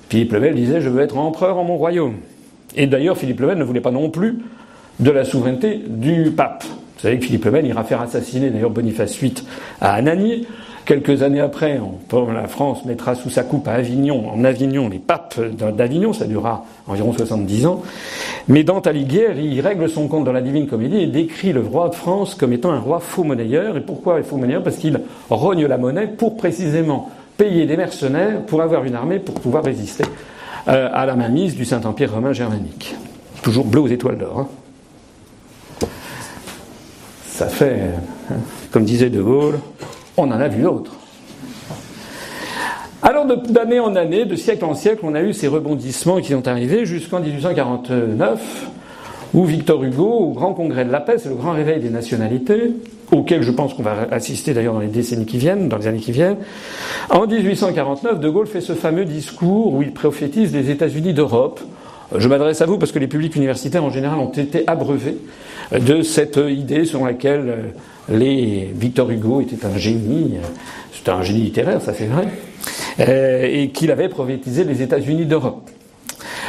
Philippe 0.09 0.33
le 0.33 0.39
Bel 0.39 0.55
disait 0.55 0.81
Je 0.81 0.89
veux 0.89 1.01
être 1.01 1.17
empereur 1.17 1.57
en 1.57 1.63
mon 1.63 1.77
royaume. 1.77 2.15
Et 2.75 2.87
d'ailleurs, 2.87 3.17
Philippe 3.17 3.39
le 3.39 3.47
Maine 3.47 3.59
ne 3.59 3.63
voulait 3.63 3.81
pas 3.81 3.91
non 3.91 4.09
plus 4.09 4.39
de 4.99 5.11
la 5.11 5.25
souveraineté 5.25 5.81
du 5.87 6.31
pape. 6.31 6.63
Vous 6.63 7.01
savez 7.01 7.19
que 7.19 7.25
Philippe 7.25 7.45
le 7.45 7.51
Maine 7.51 7.65
ira 7.65 7.83
faire 7.83 8.01
assassiner 8.01 8.49
d'ailleurs 8.49 8.69
Boniface 8.69 9.17
VIII 9.17 9.33
à 9.81 9.93
Anagni. 9.93 10.47
Quelques 10.85 11.23
années 11.23 11.41
après, 11.41 11.79
la 12.31 12.47
France 12.47 12.85
mettra 12.85 13.15
sous 13.15 13.31
sa 13.31 13.43
coupe 13.43 13.67
à 13.67 13.71
Avignon, 13.71 14.29
en 14.29 14.43
Avignon, 14.43 14.87
les 14.87 14.99
papes 14.99 15.39
d'Avignon, 15.41 16.13
ça 16.13 16.25
durera 16.25 16.63
environ 16.85 17.11
70 17.11 17.65
ans. 17.65 17.81
Mais 18.47 18.63
Dante 18.63 18.85
Alighieri, 18.85 19.47
il 19.47 19.61
règle 19.61 19.89
son 19.89 20.07
compte 20.07 20.25
dans 20.25 20.31
la 20.31 20.41
Divine 20.41 20.67
Comédie 20.67 20.99
et 20.99 21.07
décrit 21.07 21.53
le 21.53 21.61
roi 21.61 21.89
de 21.89 21.95
France 21.95 22.35
comme 22.35 22.53
étant 22.53 22.71
un 22.71 22.77
roi 22.77 22.99
faux 22.99 23.23
monnayeur. 23.23 23.77
Et 23.77 23.81
pourquoi 23.81 24.21
faux 24.21 24.37
monnayeur 24.37 24.61
Parce 24.61 24.75
qu'il 24.75 24.99
rogne 25.31 25.65
la 25.65 25.79
monnaie 25.79 26.05
pour 26.05 26.37
précisément 26.37 27.09
payer 27.37 27.65
des 27.65 27.77
mercenaires 27.77 28.41
pour 28.45 28.61
avoir 28.61 28.83
une 28.83 28.95
armée 28.95 29.19
pour 29.19 29.35
pouvoir 29.35 29.63
résister 29.63 30.05
euh, 30.67 30.89
à 30.91 31.05
la 31.05 31.15
mainmise 31.15 31.55
du 31.55 31.65
Saint-Empire 31.65 32.13
romain 32.13 32.33
germanique. 32.33 32.95
Toujours 33.41 33.65
bleu 33.65 33.81
aux 33.81 33.87
étoiles 33.87 34.17
d'or. 34.17 34.39
Hein. 34.39 35.87
Ça 37.27 37.47
fait, 37.47 37.81
hein, 38.31 38.35
comme 38.71 38.85
disait 38.85 39.09
De 39.09 39.21
Gaulle, 39.21 39.59
on 40.17 40.31
en 40.31 40.39
a 40.39 40.47
vu 40.47 40.63
d'autres. 40.63 40.93
Alors 43.01 43.25
d'année 43.25 43.79
en 43.79 43.95
année, 43.95 44.25
de 44.25 44.35
siècle 44.35 44.65
en 44.65 44.73
siècle, 44.73 45.01
on 45.03 45.13
a 45.13 45.21
eu 45.21 45.33
ces 45.33 45.47
rebondissements 45.47 46.21
qui 46.21 46.31
sont 46.31 46.47
arrivés 46.47 46.85
jusqu'en 46.85 47.19
1849, 47.19 48.67
où 49.35 49.45
Victor 49.45 49.83
Hugo, 49.83 50.07
au 50.07 50.31
Grand 50.31 50.53
Congrès 50.53 50.85
de 50.85 50.91
la 50.91 51.01
paix, 51.01 51.17
c'est 51.19 51.29
le 51.29 51.35
grand 51.35 51.51
réveil 51.51 51.79
des 51.81 51.91
nationalités, 51.91 52.71
auquel 53.11 53.41
je 53.41 53.51
pense 53.51 53.73
qu'on 53.73 53.83
va 53.83 54.07
assister 54.11 54.53
d'ailleurs 54.53 54.73
dans 54.73 54.79
les 54.79 54.87
décennies 54.87 55.25
qui 55.25 55.37
viennent, 55.37 55.69
dans 55.69 55.77
les 55.77 55.87
années 55.87 55.99
qui 55.99 56.11
viennent. 56.11 56.37
En 57.09 57.27
1849, 57.27 58.19
De 58.19 58.29
Gaulle 58.29 58.47
fait 58.47 58.61
ce 58.61 58.73
fameux 58.73 59.05
discours 59.05 59.73
où 59.73 59.81
il 59.81 59.91
prophétise 59.91 60.53
les 60.53 60.69
États-Unis 60.69 61.13
d'Europe. 61.13 61.61
Je 62.15 62.27
m'adresse 62.27 62.61
à 62.61 62.65
vous 62.65 62.77
parce 62.77 62.91
que 62.91 62.99
les 62.99 63.07
publics 63.07 63.35
universitaires 63.35 63.83
en 63.83 63.89
général 63.89 64.19
ont 64.19 64.31
été 64.31 64.63
abreuvés 64.67 65.17
de 65.71 66.01
cette 66.01 66.37
idée 66.37 66.85
selon 66.85 67.05
laquelle 67.05 67.73
les 68.09 68.71
Victor 68.75 69.09
Hugo 69.09 69.41
était 69.41 69.65
un 69.65 69.77
génie, 69.77 70.35
c'était 70.93 71.11
un 71.11 71.23
génie 71.23 71.41
littéraire, 71.41 71.81
ça 71.81 71.93
c'est 71.93 72.05
vrai, 72.05 72.27
euh, 72.99 73.47
et 73.49 73.69
qu'il 73.69 73.91
avait 73.91 74.09
prophétisé 74.09 74.63
les 74.63 74.81
États-Unis 74.81 75.25
d'Europe. 75.25 75.69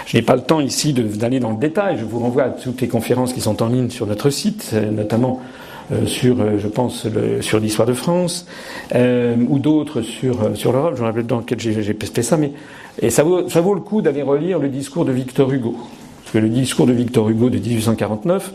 Je 0.07 0.17
n'ai 0.17 0.23
pas 0.23 0.37
le 0.37 0.43
temps 0.43 0.61
ici 0.61 0.93
d'aller 0.93 1.41
dans 1.41 1.51
le 1.51 1.57
détail, 1.57 1.97
je 1.99 2.05
vous 2.05 2.21
renvoie 2.21 2.45
à 2.45 2.51
toutes 2.51 2.81
les 2.81 2.89
conférences 2.89 3.33
qui 3.33 3.41
sont 3.41 3.63
en 3.63 3.69
ligne 3.69 3.91
sur 3.91 4.07
notre 4.07 4.31
site, 4.31 4.71
euh, 4.75 4.91
notamment 4.91 5.41
euh, 5.41 5.75
sur, 6.07 6.59
je 6.59 6.69
pense, 6.69 7.07
sur 7.40 7.61
l'histoire 7.61 7.87
de 7.87 7.93
France, 7.95 8.47
ou 8.95 9.59
d'autres 9.59 10.02
sur, 10.02 10.57
sur 10.57 10.73
l'Europe, 10.73 10.95
je 10.97 11.02
me 11.02 11.07
rappelle 11.07 11.26
dans 11.26 11.38
lequel 11.38 11.61
j'ai 11.61 11.95
pesté 11.95 12.23
ça, 12.23 12.37
mais 12.37 12.52
et 13.00 13.11
ça 13.11 13.23
vaut, 13.23 13.49
ça 13.49 13.61
vaut 13.61 13.75
le 13.75 13.81
coup 13.81 14.00
d'aller 14.00 14.23
relire 14.23 14.59
le 14.59 14.69
discours 14.69 15.05
de 15.05 15.12
Victor 15.12 15.52
Hugo. 15.52 15.76
Parce 16.23 16.33
que 16.33 16.38
le 16.38 16.49
discours 16.49 16.87
de 16.87 16.93
Victor 16.93 17.28
Hugo 17.28 17.50
de 17.50 17.59
1849, 17.59 18.52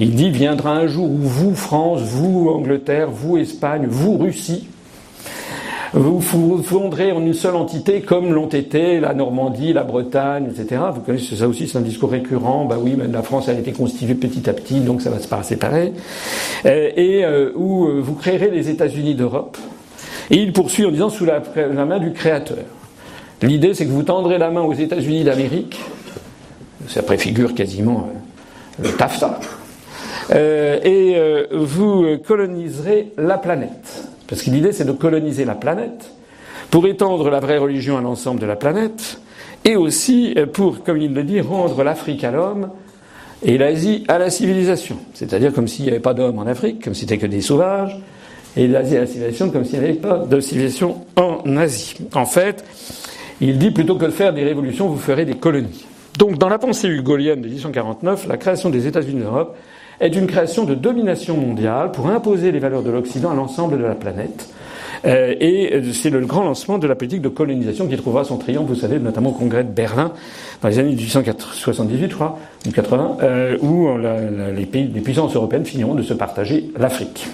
il 0.00 0.14
dit 0.14 0.30
viendra 0.30 0.72
un 0.72 0.86
jour 0.86 1.08
où 1.08 1.18
vous, 1.18 1.54
France, 1.54 2.00
vous, 2.00 2.48
Angleterre, 2.48 3.10
vous, 3.10 3.36
Espagne, 3.36 3.86
vous, 3.88 4.16
Russie, 4.16 4.66
vous 5.94 6.62
fondrez 6.62 7.12
en 7.12 7.20
une 7.20 7.34
seule 7.34 7.54
entité 7.54 8.00
comme 8.00 8.32
l'ont 8.32 8.48
été 8.48 8.98
la 8.98 9.12
Normandie, 9.12 9.74
la 9.74 9.84
Bretagne, 9.84 10.48
etc. 10.50 10.80
Vous 10.94 11.02
connaissez 11.02 11.36
ça 11.36 11.46
aussi, 11.46 11.68
c'est 11.68 11.76
un 11.76 11.82
discours 11.82 12.10
récurrent. 12.10 12.64
Bah 12.64 12.78
oui, 12.80 12.96
la 13.12 13.22
France 13.22 13.50
a 13.50 13.52
été 13.52 13.72
constituée 13.72 14.14
petit 14.14 14.48
à 14.48 14.54
petit, 14.54 14.80
donc 14.80 15.02
ça 15.02 15.10
va 15.10 15.18
se 15.18 15.28
passer 15.28 15.56
pareil. 15.56 15.92
Euh, 16.64 16.90
et 16.96 17.24
euh, 17.24 17.52
où 17.56 17.86
euh, 17.86 18.00
vous 18.00 18.14
créerez 18.14 18.50
les 18.50 18.70
États-Unis 18.70 19.14
d'Europe. 19.14 19.58
Et 20.30 20.36
il 20.36 20.54
poursuit 20.54 20.86
en 20.86 20.90
disant 20.90 21.10
sous 21.10 21.26
la, 21.26 21.42
la 21.56 21.84
main 21.84 21.98
du 21.98 22.12
Créateur. 22.12 22.64
L'idée, 23.42 23.74
c'est 23.74 23.84
que 23.84 23.90
vous 23.90 24.04
tendrez 24.04 24.38
la 24.38 24.50
main 24.50 24.62
aux 24.62 24.74
États-Unis 24.74 25.24
d'Amérique 25.24 25.78
ça 26.88 27.02
préfigure 27.02 27.54
quasiment 27.54 28.08
le 28.82 28.90
TAFTA, 28.90 29.38
et 30.34 31.16
vous 31.52 32.18
coloniserez 32.26 33.12
la 33.16 33.38
planète. 33.38 34.11
Parce 34.28 34.42
que 34.42 34.50
l'idée, 34.50 34.72
c'est 34.72 34.84
de 34.84 34.92
coloniser 34.92 35.44
la 35.44 35.54
planète 35.54 36.10
pour 36.70 36.86
étendre 36.86 37.28
la 37.28 37.40
vraie 37.40 37.58
religion 37.58 37.98
à 37.98 38.00
l'ensemble 38.00 38.40
de 38.40 38.46
la 38.46 38.56
planète, 38.56 39.20
et 39.64 39.76
aussi 39.76 40.34
pour, 40.52 40.82
comme 40.82 40.96
il 40.96 41.12
le 41.12 41.22
dit, 41.22 41.40
rendre 41.40 41.84
l'Afrique 41.84 42.24
à 42.24 42.30
l'homme 42.30 42.70
et 43.42 43.58
l'Asie 43.58 44.04
à 44.08 44.18
la 44.18 44.30
civilisation. 44.30 44.96
C'est-à-dire 45.14 45.52
comme 45.52 45.68
s'il 45.68 45.84
n'y 45.84 45.90
avait 45.90 46.00
pas 46.00 46.14
d'hommes 46.14 46.38
en 46.38 46.46
Afrique, 46.46 46.82
comme 46.82 46.94
si 46.94 47.00
c'était 47.00 47.18
que 47.18 47.26
des 47.26 47.40
sauvages, 47.42 47.98
et 48.56 48.66
l'Asie 48.68 48.96
à 48.96 49.00
la 49.00 49.06
civilisation 49.06 49.50
comme 49.50 49.64
s'il 49.64 49.80
n'y 49.80 49.84
avait 49.84 49.94
pas 49.94 50.18
de 50.18 50.40
civilisation 50.40 51.04
en 51.16 51.56
Asie. 51.56 51.96
En 52.14 52.24
fait, 52.24 52.64
il 53.40 53.58
dit 53.58 53.70
plutôt 53.70 53.96
que 53.96 54.06
de 54.06 54.10
faire 54.10 54.32
des 54.32 54.44
révolutions, 54.44 54.88
vous 54.88 54.98
ferez 54.98 55.24
des 55.24 55.34
colonies. 55.34 55.86
Donc, 56.18 56.38
dans 56.38 56.48
la 56.48 56.58
pensée 56.58 56.88
hugolienne 56.88 57.40
de 57.40 57.48
1849, 57.48 58.26
la 58.28 58.36
création 58.36 58.70
des 58.70 58.86
États-Unis 58.86 59.20
d'Europe 59.20 59.56
est 60.02 60.14
une 60.16 60.26
création 60.26 60.64
de 60.64 60.74
domination 60.74 61.36
mondiale 61.36 61.92
pour 61.92 62.08
imposer 62.08 62.52
les 62.52 62.58
valeurs 62.58 62.82
de 62.82 62.90
l'Occident 62.90 63.30
à 63.30 63.34
l'ensemble 63.34 63.78
de 63.78 63.84
la 63.84 63.94
planète. 63.94 64.48
Euh, 65.04 65.34
et 65.40 65.80
c'est 65.92 66.10
le 66.10 66.20
grand 66.20 66.44
lancement 66.44 66.78
de 66.78 66.86
la 66.86 66.94
politique 66.94 67.22
de 67.22 67.28
colonisation 67.28 67.88
qui 67.88 67.96
trouvera 67.96 68.24
son 68.24 68.36
triomphe, 68.36 68.66
vous 68.68 68.74
savez, 68.74 68.98
notamment 68.98 69.30
au 69.30 69.34
congrès 69.34 69.64
de 69.64 69.70
Berlin 69.70 70.12
dans 70.60 70.68
les 70.68 70.78
années 70.78 70.94
1878, 70.94 72.10
je 72.10 72.14
crois, 72.14 72.38
ou 72.66 72.70
80, 72.70 73.16
euh, 73.22 73.56
où 73.62 73.88
les, 74.54 74.66
puissances 74.66 75.34
européennes 75.34 75.64
finiront 75.64 75.94
de 75.94 76.02
se 76.02 76.14
partager 76.14 76.70
l'Afrique. 76.76 77.26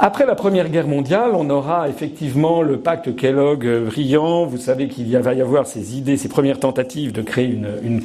Après 0.00 0.26
la 0.26 0.36
Première 0.36 0.68
Guerre 0.68 0.86
mondiale, 0.86 1.32
on 1.34 1.50
aura 1.50 1.88
effectivement 1.88 2.62
le 2.62 2.78
pacte 2.78 3.16
Kellogg 3.16 3.66
brillant. 3.86 4.46
Vous 4.46 4.56
savez 4.56 4.86
qu'il 4.86 5.16
va 5.18 5.34
y 5.34 5.40
avoir 5.40 5.66
ces 5.66 5.98
idées, 5.98 6.16
ces 6.16 6.28
premières 6.28 6.60
tentatives 6.60 7.10
de 7.10 7.22
créer 7.22 7.46
une, 7.46 8.02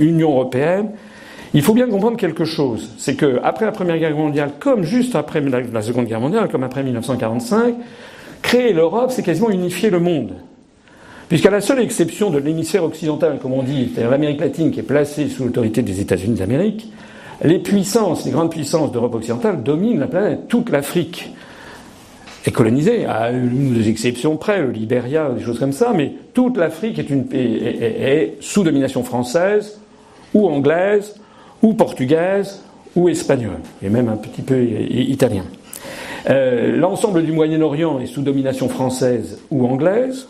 Union 0.00 0.32
européenne. 0.32 0.90
Il 1.56 1.62
faut 1.62 1.72
bien 1.72 1.86
comprendre 1.88 2.16
quelque 2.16 2.44
chose, 2.44 2.90
c'est 2.98 3.14
que 3.14 3.38
après 3.44 3.64
la 3.64 3.70
Première 3.70 3.96
Guerre 3.96 4.16
mondiale, 4.16 4.50
comme 4.58 4.82
juste 4.82 5.14
après 5.14 5.40
la, 5.40 5.82
Seconde 5.82 6.06
Guerre 6.06 6.18
mondiale, 6.20 6.48
comme 6.48 6.64
après 6.64 6.82
1945, 6.82 7.76
créer 8.42 8.72
l'Europe, 8.72 9.12
c'est 9.12 9.22
quasiment 9.22 9.50
unifier 9.50 9.88
le 9.88 10.00
monde. 10.00 10.32
Puisqu'à 11.28 11.50
la 11.50 11.60
seule 11.60 11.78
exception 11.78 12.30
de 12.30 12.38
l'hémisphère 12.38 12.82
occidental, 12.82 13.38
comme 13.40 13.52
on 13.52 13.62
dit, 13.62 13.88
c'est-à-dire 13.92 14.10
l'Amérique 14.10 14.40
latine 14.40 14.72
qui 14.72 14.80
est 14.80 14.84
placée 14.84 15.28
sous 15.28 15.44
l'autorité 15.44 15.82
des 15.82 16.00
États-Unis 16.00 16.38
d'Amérique, 16.38 16.92
les 17.44 17.60
puissances, 17.60 18.24
les 18.24 18.32
grandes 18.32 18.50
puissances 18.50 18.90
d'Europe 18.90 19.14
occidentale 19.14 19.62
dominent 19.62 20.00
la 20.00 20.08
planète. 20.08 20.48
Toute 20.48 20.70
l'Afrique 20.70 21.32
est 22.44 22.50
colonisée, 22.50 23.06
à 23.06 23.30
une 23.30 23.68
ou 23.68 23.74
deux 23.74 23.88
exceptions 23.88 24.36
près, 24.36 24.60
le 24.60 24.72
Libéria, 24.72 25.30
des 25.30 25.44
choses 25.44 25.60
comme 25.60 25.72
ça, 25.72 25.92
mais 25.94 26.14
toute 26.34 26.56
l'Afrique 26.56 26.98
est, 26.98 28.34
sous 28.40 28.64
domination 28.64 29.04
française, 29.04 29.80
ou 30.34 30.48
anglaise, 30.48 31.14
ou 31.64 31.72
portugaise, 31.72 32.62
ou 32.94 33.08
espagnole, 33.08 33.60
et 33.82 33.88
même 33.88 34.08
un 34.08 34.16
petit 34.16 34.42
peu 34.42 34.62
italien. 34.62 35.44
Euh, 36.28 36.76
l'ensemble 36.76 37.24
du 37.24 37.32
Moyen-Orient 37.32 37.98
est 37.98 38.06
sous 38.06 38.22
domination 38.22 38.68
française 38.68 39.40
ou 39.50 39.66
anglaise. 39.66 40.28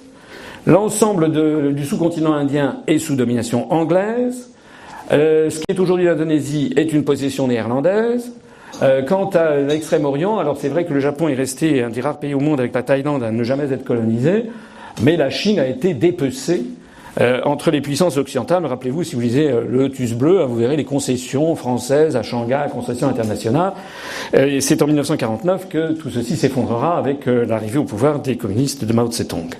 L'ensemble 0.66 1.74
du 1.74 1.84
sous-continent 1.84 2.32
indien 2.32 2.78
est 2.86 2.98
sous 2.98 3.16
domination 3.16 3.70
anglaise. 3.72 4.50
Euh, 5.12 5.50
ce 5.50 5.58
qui 5.58 5.64
est 5.68 5.78
aujourd'hui 5.78 6.06
l'Indonésie 6.06 6.72
est 6.76 6.92
une 6.92 7.04
possession 7.04 7.48
néerlandaise. 7.48 8.32
Euh, 8.82 9.02
quant 9.02 9.28
à 9.30 9.56
l'extrême-orient, 9.56 10.38
alors 10.38 10.56
c'est 10.56 10.68
vrai 10.68 10.84
que 10.84 10.94
le 10.94 11.00
Japon 11.00 11.28
est 11.28 11.34
resté 11.34 11.82
un 11.82 11.90
des 11.90 12.00
rares 12.00 12.18
pays 12.18 12.34
au 12.34 12.40
monde 12.40 12.60
avec 12.60 12.74
la 12.74 12.82
Thaïlande 12.82 13.22
à 13.22 13.30
ne 13.30 13.42
jamais 13.42 13.72
être 13.72 13.84
colonisé, 13.84 14.44
mais 15.02 15.16
la 15.16 15.30
Chine 15.30 15.58
a 15.58 15.66
été 15.66 15.94
dépecée 15.94 16.64
euh, 17.20 17.40
entre 17.44 17.70
les 17.70 17.80
puissances 17.80 18.16
occidentales. 18.16 18.64
Rappelez-vous, 18.66 19.04
si 19.04 19.14
vous 19.14 19.20
lisez 19.20 19.48
le 19.48 19.84
Lotus 19.84 20.14
bleu, 20.14 20.42
hein, 20.42 20.46
vous 20.46 20.56
verrez 20.56 20.76
les 20.76 20.84
concessions 20.84 21.54
françaises 21.56 22.16
à 22.16 22.22
Shanghai, 22.22 22.66
concessions 22.72 23.08
internationales. 23.08 23.72
et 24.32 24.60
c'est 24.60 24.82
en 24.82 24.86
1949 24.86 25.68
que 25.68 25.92
tout 25.92 26.10
ceci 26.10 26.36
s'effondrera 26.36 26.98
avec 26.98 27.26
l'arrivée 27.26 27.78
au 27.78 27.84
pouvoir 27.84 28.20
des 28.20 28.36
communistes 28.36 28.84
de 28.84 28.92
Mao 28.92 29.08
Tse-tung. 29.08 29.54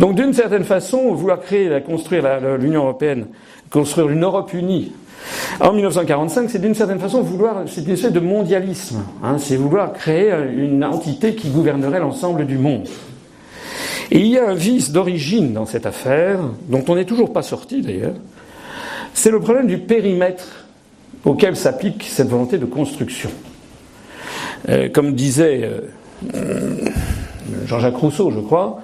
Donc 0.00 0.14
d'une 0.14 0.32
certaine 0.32 0.64
façon, 0.64 1.12
vouloir 1.12 1.40
créer, 1.40 1.82
construire 1.82 2.24
l'Union 2.58 2.84
européenne 2.84 3.26
construire 3.72 4.10
une 4.10 4.22
Europe 4.22 4.52
unie. 4.52 4.92
En 5.60 5.72
1945, 5.72 6.50
c'est 6.50 6.58
d'une 6.58 6.74
certaine 6.74 6.98
façon 6.98 7.22
vouloir, 7.22 7.62
c'est 7.66 7.82
une 7.82 7.92
espèce 7.92 8.12
de 8.12 8.20
mondialisme, 8.20 9.02
hein, 9.22 9.36
c'est 9.38 9.56
vouloir 9.56 9.92
créer 9.92 10.32
une 10.56 10.84
entité 10.84 11.34
qui 11.34 11.48
gouvernerait 11.48 12.00
l'ensemble 12.00 12.46
du 12.46 12.58
monde. 12.58 12.86
Et 14.14 14.18
il 14.18 14.26
y 14.26 14.38
a 14.38 14.46
un 14.46 14.52
vice 14.52 14.92
d'origine 14.92 15.54
dans 15.54 15.64
cette 15.64 15.86
affaire, 15.86 16.38
dont 16.68 16.84
on 16.86 16.96
n'est 16.96 17.06
toujours 17.06 17.32
pas 17.32 17.40
sorti 17.40 17.80
d'ailleurs, 17.80 18.12
c'est 19.14 19.30
le 19.30 19.40
problème 19.40 19.66
du 19.66 19.78
périmètre 19.78 20.66
auquel 21.24 21.56
s'applique 21.56 22.04
cette 22.06 22.28
volonté 22.28 22.58
de 22.58 22.66
construction. 22.66 23.30
Euh, 24.68 24.90
comme 24.90 25.14
disait 25.14 25.70
euh, 26.34 26.90
Jean-Jacques 27.64 27.96
Rousseau, 27.96 28.30
je 28.30 28.40
crois, 28.40 28.82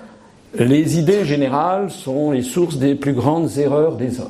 les 0.58 0.98
idées 0.98 1.26
générales 1.26 1.90
sont 1.90 2.30
les 2.30 2.42
sources 2.42 2.78
des 2.78 2.94
plus 2.94 3.12
grandes 3.12 3.58
erreurs 3.58 3.96
des 3.96 4.20
hommes. 4.20 4.28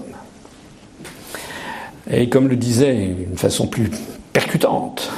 Et 2.11 2.29
comme 2.29 2.49
le 2.49 2.57
disait 2.57 3.15
d'une 3.17 3.37
façon 3.37 3.69
plus 3.69 3.89
percutante 4.33 5.13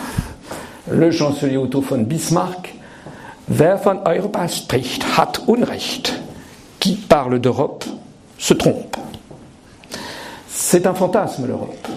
le 0.90 1.10
chancelier 1.10 1.56
von 1.56 1.98
Bismarck, 2.02 2.74
Wer 3.52 3.78
von 3.78 3.98
Europa 4.06 4.46
spricht, 4.46 5.18
hat 5.18 5.42
Unrecht. 5.48 6.22
Qui 6.78 6.94
parle 6.94 7.40
d'Europe 7.40 7.84
se 8.38 8.54
trompe. 8.54 8.96
C'est 10.48 10.86
un 10.86 10.94
fantasme, 10.94 11.48
l'Europe. 11.48 11.88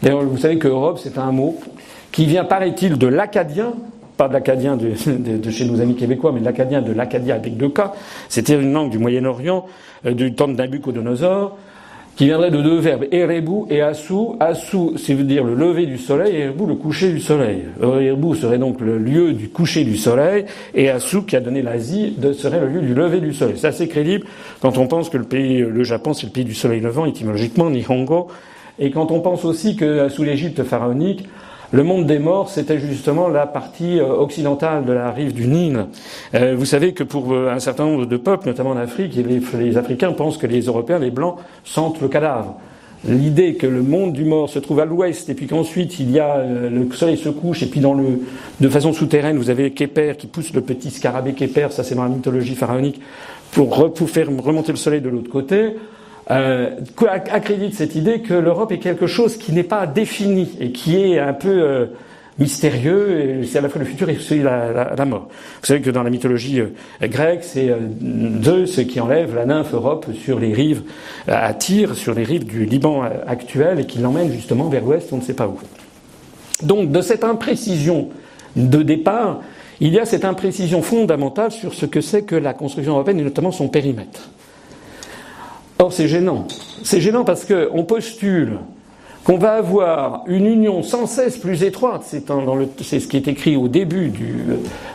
D'ailleurs, 0.00 0.22
vous 0.22 0.38
savez 0.38 0.56
que 0.56 0.68
Europe, 0.68 1.00
c'est 1.02 1.18
un 1.18 1.32
mot 1.32 1.58
qui 2.12 2.26
vient, 2.26 2.44
paraît-il, 2.44 2.96
de 2.96 3.08
l'acadien, 3.08 3.72
pas 4.16 4.28
de 4.28 4.34
l'acadien 4.34 4.76
de, 4.76 4.94
chez 5.50 5.64
nos 5.64 5.80
amis 5.80 5.96
québécois, 5.96 6.30
mais 6.32 6.38
de 6.38 6.44
l'acadien 6.44 6.80
de 6.80 6.92
l'Acadia 6.92 7.34
avec 7.34 7.56
deux 7.56 7.68
cas. 7.68 7.92
C'était 8.28 8.54
une 8.54 8.72
langue 8.72 8.90
du 8.90 8.98
Moyen-Orient, 8.98 9.66
euh, 10.06 10.14
du 10.14 10.32
temps 10.32 10.46
de 10.46 10.54
Nabucodonosor, 10.54 11.58
qui 12.20 12.26
viendrait 12.26 12.50
de 12.50 12.60
deux 12.60 12.76
verbes, 12.80 13.06
Erebu 13.12 13.64
et 13.70 13.80
Assou. 13.80 14.36
Assou, 14.40 14.92
c'est 14.98 15.14
veut 15.14 15.24
dire 15.24 15.42
le 15.42 15.54
lever 15.54 15.86
du 15.86 15.96
soleil, 15.96 16.36
et 16.36 16.40
Erebu, 16.40 16.66
le 16.66 16.74
coucher 16.74 17.10
du 17.10 17.18
soleil. 17.18 17.62
Erebu 17.82 18.36
serait 18.36 18.58
donc 18.58 18.82
le 18.82 18.98
lieu 18.98 19.32
du 19.32 19.48
coucher 19.48 19.84
du 19.84 19.96
soleil, 19.96 20.44
et 20.74 20.90
Assou, 20.90 21.22
qui 21.22 21.34
a 21.34 21.40
donné 21.40 21.62
l'Asie, 21.62 22.14
serait 22.34 22.60
le 22.60 22.68
lieu 22.68 22.82
du 22.82 22.92
lever 22.92 23.20
du 23.20 23.32
soleil. 23.32 23.54
C'est 23.56 23.68
assez 23.68 23.88
crédible 23.88 24.26
quand 24.60 24.76
on 24.76 24.86
pense 24.86 25.08
que 25.08 25.16
le 25.16 25.24
pays, 25.24 25.60
le 25.60 25.82
Japon, 25.82 26.12
c'est 26.12 26.26
le 26.26 26.32
pays 26.32 26.44
du 26.44 26.52
soleil 26.52 26.82
levant, 26.82 27.06
étymologiquement, 27.06 27.70
Nihongo, 27.70 28.28
et 28.78 28.90
quand 28.90 29.10
on 29.12 29.20
pense 29.20 29.46
aussi 29.46 29.74
que 29.74 30.10
sous 30.10 30.22
l'Égypte 30.22 30.62
pharaonique, 30.62 31.26
le 31.72 31.84
monde 31.84 32.06
des 32.06 32.18
morts, 32.18 32.48
c'était 32.48 32.80
justement 32.80 33.28
la 33.28 33.46
partie 33.46 34.00
euh, 34.00 34.08
occidentale 34.08 34.84
de 34.84 34.92
la 34.92 35.10
rive 35.12 35.32
du 35.32 35.46
Nil. 35.46 35.86
Euh, 36.34 36.54
vous 36.56 36.64
savez 36.64 36.94
que 36.94 37.04
pour 37.04 37.32
euh, 37.32 37.50
un 37.50 37.60
certain 37.60 37.84
nombre 37.84 38.06
de 38.06 38.16
peuples, 38.16 38.48
notamment 38.48 38.70
en 38.70 38.76
Afrique, 38.76 39.14
les, 39.14 39.40
les 39.58 39.76
Africains 39.76 40.12
pensent 40.12 40.36
que 40.36 40.48
les 40.48 40.62
Européens, 40.62 40.98
les 40.98 41.10
Blancs, 41.12 41.36
sentent 41.64 42.00
le 42.00 42.08
cadavre. 42.08 42.56
L'idée 43.08 43.54
que 43.54 43.66
le 43.66 43.82
monde 43.82 44.12
du 44.12 44.24
mort 44.24 44.50
se 44.50 44.58
trouve 44.58 44.80
à 44.80 44.84
l'ouest 44.84 45.28
et 45.30 45.34
puis 45.34 45.46
qu'ensuite 45.46 46.00
il 46.00 46.10
y 46.10 46.20
a 46.20 46.44
le 46.44 46.86
soleil 46.92 47.16
se 47.16 47.30
couche 47.30 47.62
et 47.62 47.66
puis 47.66 47.80
dans 47.80 47.94
le 47.94 48.20
de 48.60 48.68
façon 48.68 48.92
souterraine 48.92 49.38
vous 49.38 49.48
avez 49.48 49.70
Képer 49.70 50.18
qui 50.18 50.26
pousse 50.26 50.52
le 50.52 50.60
petit 50.60 50.90
scarabée 50.90 51.32
Képer, 51.32 51.68
ça 51.70 51.82
c'est 51.82 51.94
dans 51.94 52.02
la 52.02 52.10
mythologie 52.10 52.54
pharaonique 52.54 53.00
pour, 53.52 53.74
faire 54.06 54.28
remonter 54.28 54.72
le 54.72 54.76
soleil 54.76 55.00
de 55.00 55.08
l'autre 55.08 55.30
côté 55.30 55.76
euh, 56.30 56.70
accrédite 57.06 57.74
cette 57.74 57.94
idée 57.94 58.20
que 58.20 58.34
l'Europe 58.34 58.72
est 58.72 58.78
quelque 58.78 59.06
chose 59.06 59.36
qui 59.36 59.52
n'est 59.52 59.64
pas 59.64 59.86
défini 59.86 60.56
et 60.60 60.72
qui 60.72 60.96
est 60.96 61.18
un 61.18 61.32
peu 61.32 61.48
euh, 61.48 61.86
mystérieux, 62.38 63.42
c'est 63.44 63.58
à 63.58 63.60
la 63.60 63.68
fois 63.68 63.80
le 63.80 63.86
futur 63.86 64.08
et 64.08 64.18
la, 64.42 64.94
la, 64.96 65.04
mort. 65.04 65.28
Vous 65.60 65.66
savez 65.66 65.80
que 65.80 65.90
dans 65.90 66.02
la 66.02 66.10
mythologie 66.10 66.60
euh, 66.60 66.68
grecque, 67.02 67.42
c'est 67.42 67.68
euh, 67.68 67.78
Zeus 68.42 68.80
qui 68.86 69.00
enlève 69.00 69.34
la 69.34 69.44
nymphe 69.44 69.74
Europe 69.74 70.06
sur 70.14 70.38
les 70.38 70.52
rives, 70.52 70.82
à 71.28 71.52
Tyr, 71.54 71.94
sur 71.94 72.14
les 72.14 72.24
rives 72.24 72.44
du 72.44 72.64
Liban 72.64 73.02
actuel, 73.26 73.80
et 73.80 73.86
qui 73.86 73.98
l'emmène 73.98 74.32
justement 74.32 74.68
vers 74.68 74.84
l'ouest, 74.84 75.12
on 75.12 75.16
ne 75.16 75.22
sait 75.22 75.34
pas 75.34 75.48
où. 75.48 75.58
Donc 76.62 76.90
de 76.90 77.00
cette 77.00 77.24
imprécision 77.24 78.08
de 78.56 78.82
départ, 78.82 79.40
il 79.80 79.92
y 79.92 79.98
a 79.98 80.04
cette 80.04 80.24
imprécision 80.24 80.82
fondamentale 80.82 81.50
sur 81.50 81.74
ce 81.74 81.86
que 81.86 82.00
c'est 82.00 82.22
que 82.22 82.36
la 82.36 82.52
construction 82.52 82.92
européenne 82.92 83.20
et 83.20 83.24
notamment 83.24 83.50
son 83.50 83.68
périmètre. 83.68 84.30
Or, 85.80 85.94
c'est 85.94 86.08
gênant. 86.08 86.46
C'est 86.84 87.00
gênant 87.00 87.24
parce 87.24 87.46
qu'on 87.46 87.84
postule 87.84 88.58
qu'on 89.24 89.38
va 89.38 89.52
avoir 89.52 90.24
une 90.26 90.44
union 90.44 90.82
sans 90.82 91.06
cesse 91.06 91.38
plus 91.38 91.62
étroite, 91.62 92.02
c'est, 92.04 93.00
ce 93.00 93.06
qui 93.06 93.16
est 93.16 93.28
écrit 93.28 93.56
au 93.56 93.68
début 93.68 94.08
du, 94.08 94.44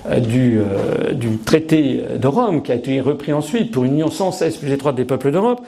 euh, 0.07 0.19
euh, 0.19 1.13
du, 1.13 1.37
traité 1.37 2.03
de 2.15 2.27
Rome, 2.27 2.61
qui 2.61 2.71
a 2.71 2.75
été 2.75 3.01
repris 3.01 3.33
ensuite 3.33 3.71
pour 3.71 3.83
une 3.83 3.93
union 3.93 4.11
sans 4.11 4.31
cesse 4.31 4.57
plus 4.57 4.71
étroite 4.71 4.95
des 4.95 5.05
peuples 5.05 5.31
d'Europe, 5.31 5.61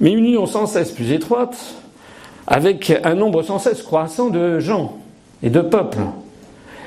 mais 0.00 0.12
une 0.12 0.24
union 0.24 0.46
sans 0.46 0.66
cesse 0.66 0.92
plus 0.92 1.12
étroite 1.12 1.56
avec 2.46 2.92
un 3.04 3.14
nombre 3.14 3.42
sans 3.42 3.58
cesse 3.58 3.82
croissant 3.82 4.30
de 4.30 4.60
gens 4.60 4.96
et 5.42 5.50
de 5.50 5.60
peuples. 5.60 5.98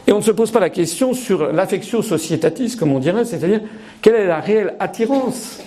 Et 0.07 0.13
on 0.13 0.17
ne 0.17 0.23
se 0.23 0.31
pose 0.31 0.49
pas 0.49 0.59
la 0.59 0.71
question 0.71 1.13
sur 1.13 1.51
l'affectio 1.51 2.01
societatis, 2.01 2.75
comme 2.75 2.91
on 2.91 2.99
dirait, 2.99 3.25
c'est-à-dire 3.25 3.61
quelle 4.01 4.15
est 4.15 4.27
la 4.27 4.39
réelle 4.39 4.75
attirance 4.79 5.59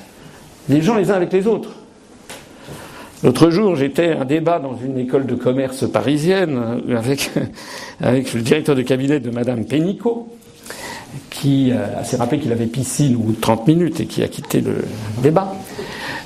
des 0.68 0.80
gens 0.80 0.96
les 0.96 1.10
uns 1.10 1.14
avec 1.14 1.32
les 1.32 1.46
autres. 1.46 1.79
L'autre 3.22 3.50
jour, 3.50 3.76
j'étais 3.76 4.12
à 4.12 4.22
un 4.22 4.24
débat 4.24 4.59
dans 4.59 4.76
une 4.83 4.98
école 4.98 5.26
de 5.26 5.35
commerce 5.35 5.90
parisienne 5.90 6.80
avec, 6.96 8.35
le 8.35 8.40
directeur 8.40 8.74
de 8.74 8.83
cabinet 8.83 9.20
de 9.20 9.30
Madame 9.30 9.66
Pénicaud, 9.66 10.28
qui 11.28 11.70
euh, 11.70 12.02
s'est 12.02 12.16
rappelé 12.16 12.40
qu'il 12.40 12.50
avait 12.50 12.66
piscine 12.66 13.16
au 13.16 13.18
bout 13.18 13.33
de 13.33 13.40
30 13.40 13.66
minutes 13.66 14.00
et 14.00 14.06
qui 14.06 14.22
a 14.22 14.28
quitté 14.28 14.62
le 14.62 14.85
débat. 15.22 15.52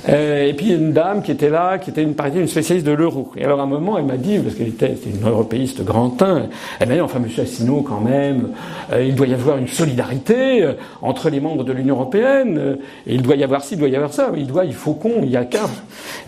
Euh, 0.09 0.47
et 0.47 0.53
puis 0.53 0.71
une 0.71 0.93
dame 0.93 1.23
qui 1.23 1.31
était 1.31 1.49
là, 1.49 1.77
qui 1.77 1.89
était 1.89 2.03
une, 2.03 2.15
une 2.35 2.47
spécialiste 2.47 2.85
de 2.85 2.91
l'euro. 2.91 3.31
Et 3.37 3.43
alors 3.43 3.59
à 3.59 3.63
un 3.63 3.67
moment, 3.67 3.97
elle 3.97 4.05
m'a 4.05 4.17
dit, 4.17 4.37
parce 4.39 4.55
qu'elle 4.55 4.67
était, 4.67 4.95
une 5.05 5.27
européiste 5.27 5.83
grand 5.83 6.11
teint, 6.11 6.47
elle 6.79 6.89
m'a 6.89 6.95
dit, 6.95 7.01
enfin 7.01 7.19
Monsieur 7.19 7.43
Assino, 7.43 7.81
quand 7.81 8.01
même, 8.01 8.49
euh, 8.91 9.03
il 9.03 9.15
doit 9.15 9.27
y 9.27 9.33
avoir 9.33 9.57
une 9.57 9.67
solidarité 9.67 10.63
euh, 10.63 10.73
entre 11.01 11.29
les 11.29 11.39
membres 11.39 11.63
de 11.63 11.73
l'Union 11.73 11.95
européenne. 11.95 12.77
et 13.07 13.15
il 13.15 13.21
doit 13.21 13.35
y 13.35 13.43
avoir 13.43 13.63
ci, 13.63 13.73
il 13.73 13.79
doit 13.79 13.89
y 13.89 13.95
avoir 13.95 14.13
ça. 14.13 14.31
Il 14.35 14.47
doit, 14.47 14.65
il 14.65 14.73
faut 14.73 14.93
qu'on, 14.93 15.23
il 15.23 15.29
y 15.29 15.37
a 15.37 15.45
qu'un. 15.45 15.69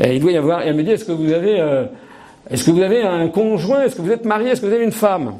il 0.04 0.20
doit 0.20 0.32
y 0.32 0.38
avoir. 0.38 0.64
Et 0.64 0.70
elle 0.70 0.76
me 0.76 0.84
dit, 0.84 0.92
est-ce 0.92 1.06
que 1.06 1.12
vous 1.12 1.32
avez, 1.32 1.62
est-ce 2.50 2.64
que 2.64 2.72
vous 2.72 2.82
avez 2.82 3.04
un 3.04 3.28
conjoint 3.28 3.84
Est-ce 3.84 3.96
que 3.96 4.02
vous 4.02 4.12
êtes 4.12 4.26
marié 4.26 4.52
Est-ce 4.52 4.62
que 4.62 4.66
vous 4.66 4.74
avez 4.74 4.84
une 4.84 4.92
femme? 4.92 5.34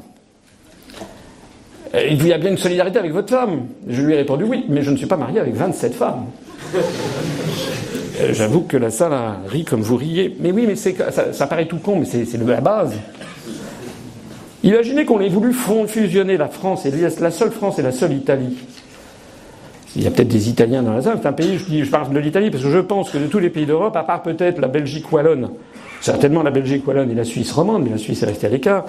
Il 1.94 2.26
y 2.26 2.32
a 2.32 2.38
bien 2.38 2.50
une 2.50 2.58
solidarité 2.58 2.98
avec 2.98 3.12
votre 3.12 3.30
femme. 3.30 3.66
Je 3.86 4.02
lui 4.02 4.12
ai 4.12 4.16
répondu 4.16 4.44
oui, 4.44 4.66
mais 4.68 4.82
je 4.82 4.90
ne 4.90 4.96
suis 4.96 5.06
pas 5.06 5.16
marié 5.16 5.40
avec 5.40 5.54
27 5.54 5.94
femmes. 5.94 6.26
Euh, 6.74 8.32
j'avoue 8.32 8.62
que 8.62 8.76
la 8.76 8.90
salle 8.90 9.12
a 9.12 9.36
ri 9.46 9.64
comme 9.64 9.82
vous 9.82 9.96
riez. 9.96 10.36
Mais 10.40 10.52
oui, 10.52 10.64
mais 10.66 10.76
ça, 10.76 11.32
ça 11.32 11.46
paraît 11.46 11.66
tout 11.66 11.78
con, 11.78 12.00
mais 12.00 12.06
c'est 12.06 12.36
la 12.36 12.60
base. 12.60 12.94
Imaginez 14.64 15.04
qu'on 15.04 15.20
ait 15.20 15.28
voulu 15.28 15.52
fusionner 15.52 16.36
la 16.36 16.48
France 16.48 16.84
et 16.84 16.90
la 16.90 17.30
seule 17.30 17.52
France 17.52 17.78
et 17.78 17.82
la 17.82 17.92
seule 17.92 18.12
Italie. 18.12 18.56
Il 19.96 20.02
y 20.02 20.06
a 20.06 20.10
peut-être 20.10 20.28
des 20.28 20.48
Italiens 20.48 20.82
dans 20.82 20.92
la 20.92 21.02
salle. 21.02 21.18
C'est 21.22 21.28
un 21.28 21.32
pays, 21.32 21.58
je, 21.58 21.84
je 21.84 21.90
parle 21.90 22.12
de 22.12 22.18
l'Italie 22.18 22.50
parce 22.50 22.62
que 22.62 22.70
je 22.70 22.78
pense 22.78 23.10
que 23.10 23.18
de 23.18 23.26
tous 23.26 23.38
les 23.38 23.50
pays 23.50 23.66
d'Europe, 23.66 23.96
à 23.96 24.02
part 24.02 24.22
peut-être 24.22 24.60
la 24.60 24.68
Belgique 24.68 25.10
wallonne, 25.12 25.50
certainement 26.00 26.42
la 26.42 26.50
Belgique 26.50 26.86
wallonne 26.86 27.10
et 27.10 27.14
la 27.14 27.24
Suisse 27.24 27.52
romande, 27.52 27.84
mais 27.84 27.90
la 27.90 27.98
Suisse 27.98 28.22
est 28.22 28.26
restée 28.26 28.48
à 28.48 28.50
l'écart, 28.50 28.84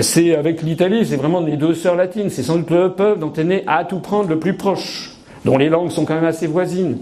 c'est 0.00 0.34
avec 0.34 0.62
l'Italie, 0.62 1.06
c'est 1.06 1.16
vraiment 1.16 1.40
les 1.40 1.56
deux 1.56 1.74
sœurs 1.74 1.96
latines. 1.96 2.28
C'est 2.28 2.42
sans 2.42 2.56
doute 2.56 2.70
le 2.70 2.92
peuple 2.92 3.20
dont 3.20 3.32
est 3.32 3.44
né 3.44 3.64
à 3.66 3.84
tout 3.84 4.00
prendre 4.00 4.28
le 4.28 4.38
plus 4.38 4.54
proche, 4.54 5.12
dont 5.48 5.56
les 5.56 5.70
langues 5.70 5.90
sont 5.90 6.04
quand 6.04 6.14
même 6.14 6.26
assez 6.26 6.46
voisines 6.46 6.98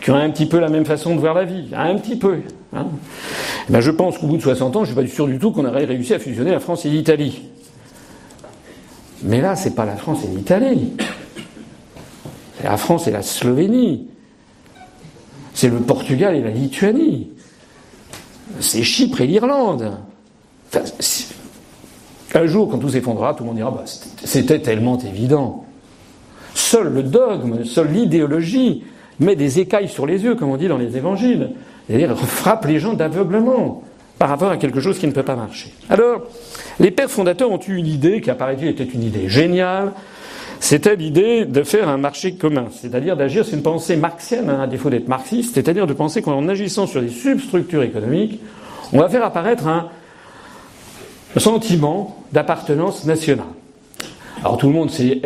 qui 0.00 0.12
ont 0.12 0.14
un 0.14 0.30
petit 0.30 0.46
peu 0.46 0.60
la 0.60 0.68
même 0.68 0.84
façon 0.84 1.16
de 1.16 1.20
voir 1.20 1.34
la 1.34 1.44
vie, 1.44 1.64
un 1.74 1.96
petit 1.96 2.14
peu. 2.14 2.36
Hein. 2.72 2.86
Eh 3.68 3.72
ben 3.72 3.80
je 3.80 3.90
pense 3.90 4.18
qu'au 4.18 4.28
bout 4.28 4.36
de 4.36 4.42
60 4.42 4.76
ans, 4.76 4.84
je 4.84 4.92
ne 4.92 4.94
suis 4.94 5.08
pas 5.08 5.12
sûr 5.12 5.26
du 5.26 5.40
tout 5.40 5.50
qu'on 5.50 5.64
aurait 5.64 5.84
réussi 5.84 6.14
à 6.14 6.20
fusionner 6.20 6.52
la 6.52 6.60
France 6.60 6.86
et 6.86 6.90
l'Italie. 6.90 7.42
Mais 9.24 9.40
là, 9.40 9.56
c'est 9.56 9.74
pas 9.74 9.84
la 9.84 9.96
France 9.96 10.20
et 10.24 10.28
l'Italie. 10.28 10.92
C'est 12.56 12.68
la 12.68 12.76
France 12.76 13.08
et 13.08 13.10
la 13.10 13.22
Slovénie. 13.22 14.06
C'est 15.52 15.68
le 15.68 15.78
Portugal 15.78 16.36
et 16.36 16.40
la 16.40 16.50
Lituanie. 16.50 17.32
C'est 18.60 18.84
Chypre 18.84 19.22
et 19.22 19.26
l'Irlande. 19.26 19.90
un 22.32 22.46
jour, 22.46 22.68
quand 22.70 22.78
tout 22.78 22.90
s'effondrera, 22.90 23.34
tout 23.34 23.42
le 23.42 23.48
monde 23.48 23.56
dira 23.56 23.72
bah, 23.72 23.82
c'était 24.22 24.60
tellement 24.60 24.98
évident. 25.00 25.64
Seul 26.58 26.92
le 26.92 27.04
dogme, 27.04 27.62
seule 27.64 27.92
l'idéologie 27.92 28.82
met 29.20 29.36
des 29.36 29.60
écailles 29.60 29.88
sur 29.88 30.06
les 30.06 30.24
yeux, 30.24 30.34
comme 30.34 30.50
on 30.50 30.56
dit 30.56 30.66
dans 30.66 30.76
les 30.76 30.96
évangiles. 30.96 31.50
C'est-à-dire 31.86 32.18
frappe 32.18 32.66
les 32.66 32.80
gens 32.80 32.94
d'aveuglement 32.94 33.84
par 34.18 34.28
rapport 34.28 34.50
à 34.50 34.56
quelque 34.56 34.80
chose 34.80 34.98
qui 34.98 35.06
ne 35.06 35.12
peut 35.12 35.22
pas 35.22 35.36
marcher. 35.36 35.72
Alors, 35.88 36.22
les 36.80 36.90
pères 36.90 37.10
fondateurs 37.10 37.52
ont 37.52 37.60
eu 37.60 37.76
une 37.76 37.86
idée 37.86 38.20
qui, 38.20 38.28
apparaît-il, 38.28 38.66
était 38.66 38.84
une 38.84 39.04
idée 39.04 39.28
géniale. 39.28 39.92
C'était 40.58 40.96
l'idée 40.96 41.44
de 41.44 41.62
faire 41.62 41.88
un 41.88 41.96
marché 41.96 42.34
commun, 42.34 42.66
c'est-à-dire 42.72 43.16
d'agir 43.16 43.44
sur 43.44 43.54
une 43.54 43.62
pensée 43.62 43.96
marxienne, 43.96 44.50
hein, 44.50 44.60
à 44.60 44.66
défaut 44.66 44.90
d'être 44.90 45.06
marxiste, 45.06 45.54
c'est-à-dire 45.54 45.86
de 45.86 45.92
penser 45.92 46.22
qu'en 46.22 46.48
agissant 46.48 46.88
sur 46.88 47.00
des 47.00 47.08
substructures 47.08 47.84
économiques, 47.84 48.40
on 48.92 48.98
va 48.98 49.08
faire 49.08 49.24
apparaître 49.24 49.68
un 49.68 49.88
sentiment 51.36 52.16
d'appartenance 52.32 53.04
nationale. 53.04 53.46
Alors 54.44 54.56
tout 54.56 54.68
le 54.68 54.72
monde 54.72 54.90
s'est 54.90 55.20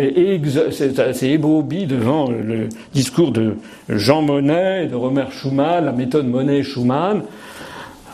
ébaubi 1.22 1.85
devant 1.85 2.31
le 2.31 2.70
discours 2.94 3.31
de 3.31 3.57
Jean 3.90 4.22
Monnet 4.22 4.85
et 4.85 4.87
de 4.87 4.94
Romer 4.94 5.27
Schumann, 5.31 5.85
la 5.85 5.92
méthode 5.92 6.27
Monnet-Schumann. 6.27 7.22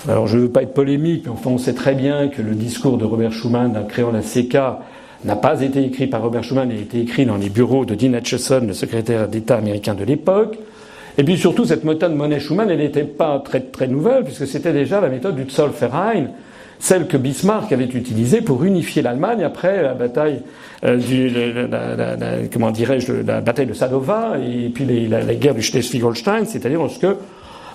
Alors 0.09 0.27
je 0.27 0.37
ne 0.37 0.43
veux 0.43 0.49
pas 0.49 0.63
être 0.63 0.75
polémique, 0.75 1.23
mais 1.27 1.31
enfin 1.31 1.51
on 1.51 1.59
sait 1.59 1.75
très 1.75 1.95
bien 1.95 2.27
que 2.27 2.43
le 2.43 2.55
discours 2.57 2.99
de 2.99 3.05
Robert 3.05 3.33
Schuman 3.33 3.77
en 3.77 3.85
créant 3.85 4.11
la 4.11 4.23
CK 4.23 4.59
n'a 5.25 5.37
pas 5.37 5.61
été 5.63 5.85
écrit 5.85 6.09
par 6.09 6.23
Robert 6.23 6.43
Schuman, 6.43 6.69
il 6.71 6.79
a 6.79 6.81
été 6.81 7.01
écrit 7.01 7.27
dans 7.27 7.37
les 7.37 7.49
bureaux 7.49 7.85
de 7.85 7.95
Dean 7.95 8.15
Acheson, 8.15 8.65
le 8.67 8.73
secrétaire 8.73 9.29
d'État 9.29 9.57
américain 9.57 9.95
de 9.95 10.05
l'époque. 10.05 10.59
Et 11.17 11.25
puis 11.25 11.37
surtout, 11.37 11.65
cette 11.65 11.85
méthode 11.85 12.15
Monet-Schumann, 12.15 12.71
elle 12.71 12.79
n'était 12.79 13.05
pas 13.05 13.41
très, 13.45 13.61
très 13.61 13.89
nouvelle, 13.89 14.25
puisque 14.25 14.47
c'était 14.47 14.73
déjà 14.73 15.01
la 15.01 15.09
méthode 15.09 15.35
du 15.35 15.49
Zollverein, 15.51 16.27
celle 16.79 17.07
que 17.07 17.17
Bismarck 17.17 17.73
avait 17.73 17.85
utilisée 17.85 18.41
pour 18.41 18.64
unifier 18.64 19.03
l'Allemagne 19.03 19.43
après 19.43 19.83
la 19.83 19.95
bataille 19.95 20.43
euh, 20.85 20.97
du, 20.97 21.29
la, 21.29 22.49
comment 22.53 22.71
dirais-je, 22.71 23.12
la 23.12 23.41
bataille 23.41 23.67
de 23.67 23.73
Sadova 23.73 24.35
et 24.38 24.69
puis 24.69 25.09
la, 25.09 25.35
guerre 25.35 25.55
du 25.55 25.62
Schleswig-Holstein, 25.62 26.45
c'est-à-dire 26.47 26.79
lorsque, 26.79 27.07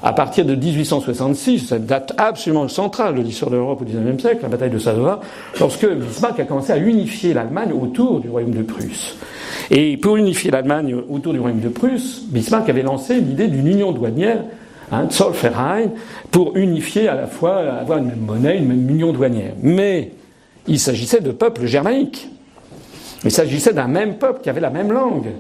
à 0.02 0.14
partir 0.14 0.46
de 0.46 0.56
1866, 0.56 1.68
cette 1.68 1.86
date 1.86 2.14
absolument 2.18 2.68
centrale 2.70 3.16
de 3.16 3.22
l'histoire 3.22 3.52
de 3.52 3.58
l'Europe 3.58 3.82
au 3.82 3.86
XIXe 3.86 4.22
siècle, 4.22 4.40
la 4.44 4.50
bataille 4.50 4.70
de 4.70 4.80
Sadova, 4.80 5.20
lorsque 5.60 5.86
Bismarck 5.86 6.40
a 6.40 6.46
commencé 6.46 6.72
à 6.72 6.78
unifier 6.78 7.34
l'Allemagne 7.34 7.74
autour 7.74 8.22
du 8.22 8.30
royaume 8.30 8.52
de 8.52 8.64
Prusse. 8.64 9.18
Et 9.70 9.98
pour 9.98 10.16
unifier 10.16 10.52
l'Allemagne 10.52 10.96
autour 11.10 11.34
du 11.34 11.40
royaume 11.40 11.60
de 11.60 11.70
Prusse, 11.70 12.24
Bismarck 12.30 12.70
avait 12.70 12.84
lancé 12.84 13.16
l'idée 13.16 13.48
d'une 13.48 13.68
union 13.68 13.92
douanière 13.92 14.44
hein, 14.92 15.08
Zollverein, 15.10 15.92
pour 16.32 16.56
unifier 16.56 17.08
à 17.08 17.16
la 17.16 17.28
fois, 17.28 17.58
avoir 17.58 18.00
une 18.00 18.16
monnaie, 18.16 18.58
une 18.58 18.68
même 18.68 18.90
union 18.90 19.14
douanière. 19.14 19.54
Mais 19.62 20.12
il 20.68 20.80
s'agissait 20.80 21.22
de 21.22 21.32
peuples 21.32 21.66
germaniques. 21.66 22.30
Il 23.24 23.32
s'agissait 23.32 23.74
d'un 23.74 23.88
même 23.88 24.18
peuple 24.18 24.42
qui 24.42 24.50
avait 24.50 24.62
la 24.62 24.70
même 24.70 24.92
langue. 24.92 25.32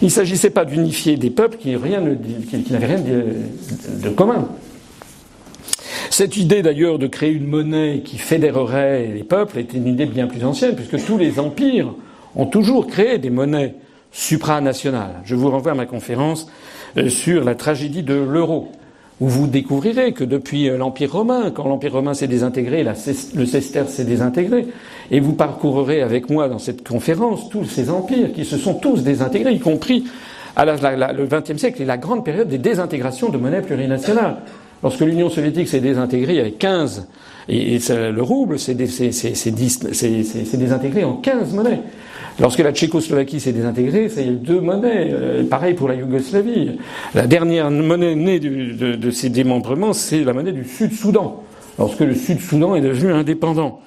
Il 0.00 0.06
ne 0.06 0.10
s'agissait 0.10 0.50
pas 0.50 0.64
d'unifier 0.64 1.16
des 1.16 1.30
peuples 1.30 1.56
qui, 1.56 1.70
n'avaient 1.70 1.88
rien 2.86 2.98
de, 3.00 4.08
commun. 4.10 4.48
Cette 6.10 6.36
idée 6.36 6.62
d'ailleurs 6.62 6.98
de 6.98 7.06
créer 7.06 7.30
une 7.30 7.46
monnaie 7.46 8.02
qui 8.04 8.18
fédérerait 8.18 9.06
les 9.14 9.22
peuples 9.22 9.58
était 9.58 9.78
une 9.78 9.86
idée 9.86 10.06
bien 10.06 10.26
plus 10.26 10.44
ancienne, 10.44 10.74
puisque 10.74 11.02
tous 11.06 11.16
les 11.16 11.38
empires 11.38 11.94
ont 12.34 12.46
toujours 12.46 12.86
créé 12.86 13.18
des 13.18 13.30
monnaies 13.30 13.76
supranationales. 14.10 15.20
Je 15.24 15.34
vous 15.34 15.50
renvoie 15.50 15.72
à 15.72 15.74
ma 15.76 15.86
conférence 15.86 16.48
sur 17.08 17.44
la 17.44 17.54
tragédie 17.54 18.02
de 18.02 18.14
l'euro 18.14 18.70
où 19.22 19.28
vous 19.28 19.46
découvrirez 19.46 20.12
que 20.12 20.24
depuis 20.24 20.68
euh, 20.68 20.76
l'Empire 20.76 21.12
romain, 21.12 21.52
quand 21.54 21.68
l'Empire 21.68 21.92
romain 21.92 22.12
s'est 22.12 22.26
désintégré, 22.26 22.82
le 22.82 23.46
Cester 23.46 23.84
s'est 23.86 24.04
désintégré, 24.04 24.66
et 25.12 25.20
vous 25.20 25.34
parcourrez 25.34 26.02
avec 26.02 26.28
moi 26.28 26.48
dans 26.48 26.58
cette 26.58 26.84
conférence 26.86 27.48
tous 27.48 27.64
ces 27.64 27.88
empires 27.88 28.32
qui 28.32 28.44
se 28.44 28.56
sont 28.56 28.74
tous 28.74 29.04
désintégrés, 29.04 29.52
y 29.52 29.60
compris 29.60 30.06
à 30.56 30.64
la, 30.64 31.12
le 31.12 31.26
XXe 31.26 31.56
siècle 31.56 31.82
et 31.82 31.84
la 31.84 31.98
grande 31.98 32.24
période 32.24 32.48
des 32.48 32.58
désintégrations 32.58 33.28
de 33.28 33.38
monnaies 33.38 33.62
plurinationales. 33.62 34.38
Lorsque 34.82 35.02
l'Union 35.02 35.30
soviétique 35.30 35.68
s'est 35.68 35.80
désintégrée 35.80 36.40
avec 36.40 36.58
15, 36.58 37.06
et, 37.48 37.78
le 37.88 38.22
rouble 38.22 38.58
s'est 38.58 38.74
désintégré 38.74 41.04
en 41.04 41.14
15 41.14 41.54
monnaies. 41.54 41.80
Lorsque 42.40 42.60
la 42.60 42.72
Tchécoslovaquie 42.72 43.40
s'est 43.40 43.52
désintégrée, 43.52 44.08
c'est 44.08 44.24
deux 44.24 44.60
monnaies. 44.60 45.10
Euh, 45.12 45.44
pareil 45.44 45.74
pour 45.74 45.88
la 45.88 45.94
Yougoslavie. 45.94 46.78
La 47.14 47.26
dernière 47.26 47.70
monnaie 47.70 48.14
née 48.14 48.40
de, 48.40 48.94
de 48.96 49.10
ces 49.10 49.28
démembrements, 49.28 49.92
c'est 49.92 50.24
la 50.24 50.32
monnaie 50.32 50.52
du 50.52 50.64
Sud-Soudan, 50.64 51.42
lorsque 51.78 52.00
le 52.00 52.14
Sud-Soudan 52.14 52.74
est 52.74 52.80
devenu 52.80 53.12
indépendant. 53.12 53.80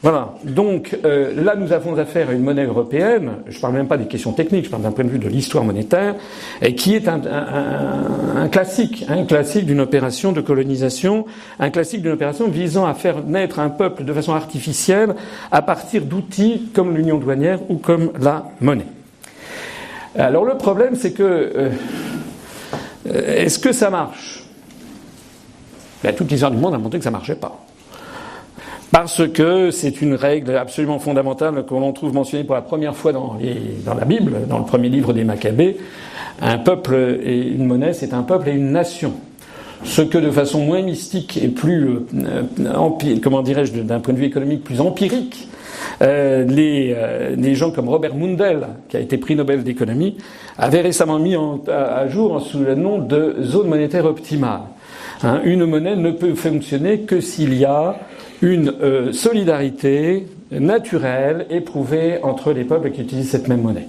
Voilà. 0.00 0.34
Donc 0.44 0.96
euh, 1.04 1.42
là, 1.42 1.56
nous 1.56 1.72
avons 1.72 1.98
affaire 1.98 2.30
à 2.30 2.32
une 2.32 2.42
monnaie 2.42 2.64
européenne. 2.64 3.32
Je 3.48 3.56
ne 3.56 3.60
parle 3.60 3.74
même 3.74 3.88
pas 3.88 3.96
des 3.96 4.06
questions 4.06 4.32
techniques, 4.32 4.66
je 4.66 4.70
parle 4.70 4.82
d'un 4.82 4.92
point 4.92 5.04
de 5.04 5.10
vue 5.10 5.18
de 5.18 5.28
l'histoire 5.28 5.64
monétaire, 5.64 6.14
et 6.62 6.76
qui 6.76 6.94
est 6.94 7.08
un, 7.08 8.48
classique, 8.48 9.04
un 9.08 9.24
classique 9.24 9.66
d'une 9.66 9.80
opération 9.80 10.30
de 10.30 10.40
colonisation, 10.40 11.26
un 11.58 11.70
classique 11.70 12.02
d'une 12.02 12.12
opération 12.12 12.48
visant 12.48 12.86
à 12.86 12.94
faire 12.94 13.24
naître 13.24 13.58
un 13.58 13.70
peuple 13.70 14.04
de 14.04 14.12
façon 14.12 14.34
artificielle 14.34 15.16
à 15.50 15.62
partir 15.62 16.04
d'outils 16.04 16.68
comme 16.72 16.96
l'union 16.96 17.18
douanière 17.18 17.58
ou 17.68 17.78
comme 17.78 18.12
la 18.20 18.44
monnaie. 18.60 18.86
Alors 20.16 20.44
le 20.44 20.56
problème, 20.56 20.94
c'est 20.94 21.12
que 21.12 21.22
euh, 21.24 21.70
est-ce 23.04 23.58
que 23.58 23.72
ça 23.72 23.90
marche? 23.90 24.44
Ben, 26.04 26.14
Toute 26.14 26.30
l'histoire 26.30 26.52
du 26.52 26.56
monde 26.56 26.74
a 26.74 26.78
montré 26.78 26.98
que 26.98 27.04
ça 27.04 27.10
marchait 27.10 27.34
pas. 27.34 27.64
Parce 28.90 29.28
que 29.28 29.70
c'est 29.70 30.00
une 30.00 30.14
règle 30.14 30.56
absolument 30.56 30.98
fondamentale 30.98 31.64
que 31.66 31.74
l'on 31.74 31.92
trouve 31.92 32.14
mentionnée 32.14 32.44
pour 32.44 32.54
la 32.54 32.62
première 32.62 32.96
fois 32.96 33.12
dans, 33.12 33.36
la 33.86 34.04
Bible, 34.06 34.46
dans 34.48 34.58
le 34.58 34.64
premier 34.64 34.88
livre 34.88 35.12
des 35.12 35.24
Maccabées. 35.24 35.76
Un 36.40 36.58
peuple 36.58 37.18
et 37.22 37.48
une 37.48 37.66
monnaie, 37.66 37.92
c'est 37.92 38.14
un 38.14 38.22
peuple 38.22 38.48
et 38.48 38.52
une 38.52 38.72
nation. 38.72 39.12
Ce 39.84 40.02
que 40.02 40.18
de 40.18 40.30
façon 40.30 40.64
moins 40.64 40.82
mystique 40.82 41.38
et 41.42 41.48
plus, 41.48 41.98
euh, 42.14 42.42
comment 43.22 43.42
dirais-je, 43.42 43.72
d'un 43.72 44.00
point 44.00 44.14
de 44.14 44.18
vue 44.18 44.26
économique 44.26 44.64
plus 44.64 44.80
empirique, 44.80 45.48
euh, 46.00 46.44
les, 46.44 46.94
euh, 46.96 47.54
gens 47.54 47.70
comme 47.70 47.88
Robert 47.88 48.14
Mundell, 48.14 48.68
qui 48.88 48.96
a 48.96 49.00
été 49.00 49.18
prix 49.18 49.36
Nobel 49.36 49.64
d'économie, 49.64 50.16
avaient 50.56 50.80
récemment 50.80 51.18
mis 51.18 51.36
à, 51.68 52.08
jour 52.08 52.40
sous 52.40 52.60
le 52.60 52.74
nom 52.74 52.98
de 52.98 53.36
zone 53.42 53.68
monétaire 53.68 54.06
optimale. 54.06 54.62
Hein, 55.22 55.40
une 55.44 55.64
monnaie 55.66 55.96
ne 55.96 56.10
peut 56.10 56.34
fonctionner 56.34 57.00
que 57.00 57.20
s'il 57.20 57.54
y 57.54 57.64
a 57.64 57.96
une 58.42 58.72
euh, 58.80 59.12
solidarité 59.12 60.26
naturelle 60.50 61.46
éprouvée 61.50 62.20
entre 62.22 62.52
les 62.52 62.64
peuples 62.64 62.90
qui 62.90 63.02
utilisent 63.02 63.30
cette 63.30 63.48
même 63.48 63.62
monnaie. 63.62 63.88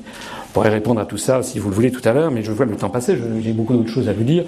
On 0.50 0.54
pourrait 0.54 0.70
répondre 0.70 1.00
à 1.00 1.06
tout 1.06 1.18
ça 1.18 1.44
si 1.44 1.60
vous 1.60 1.70
le 1.70 1.76
voulez 1.76 1.92
tout 1.92 2.08
à 2.08 2.14
l'heure, 2.14 2.32
mais 2.32 2.42
je 2.42 2.52
vois 2.52 2.66
le 2.66 2.76
temps 2.76 2.90
passer, 2.90 3.18
j'ai 3.42 3.52
beaucoup 3.54 3.74
d'autres 3.74 3.90
choses 3.90 4.10
à 4.10 4.14
vous 4.14 4.24
dire 4.24 4.46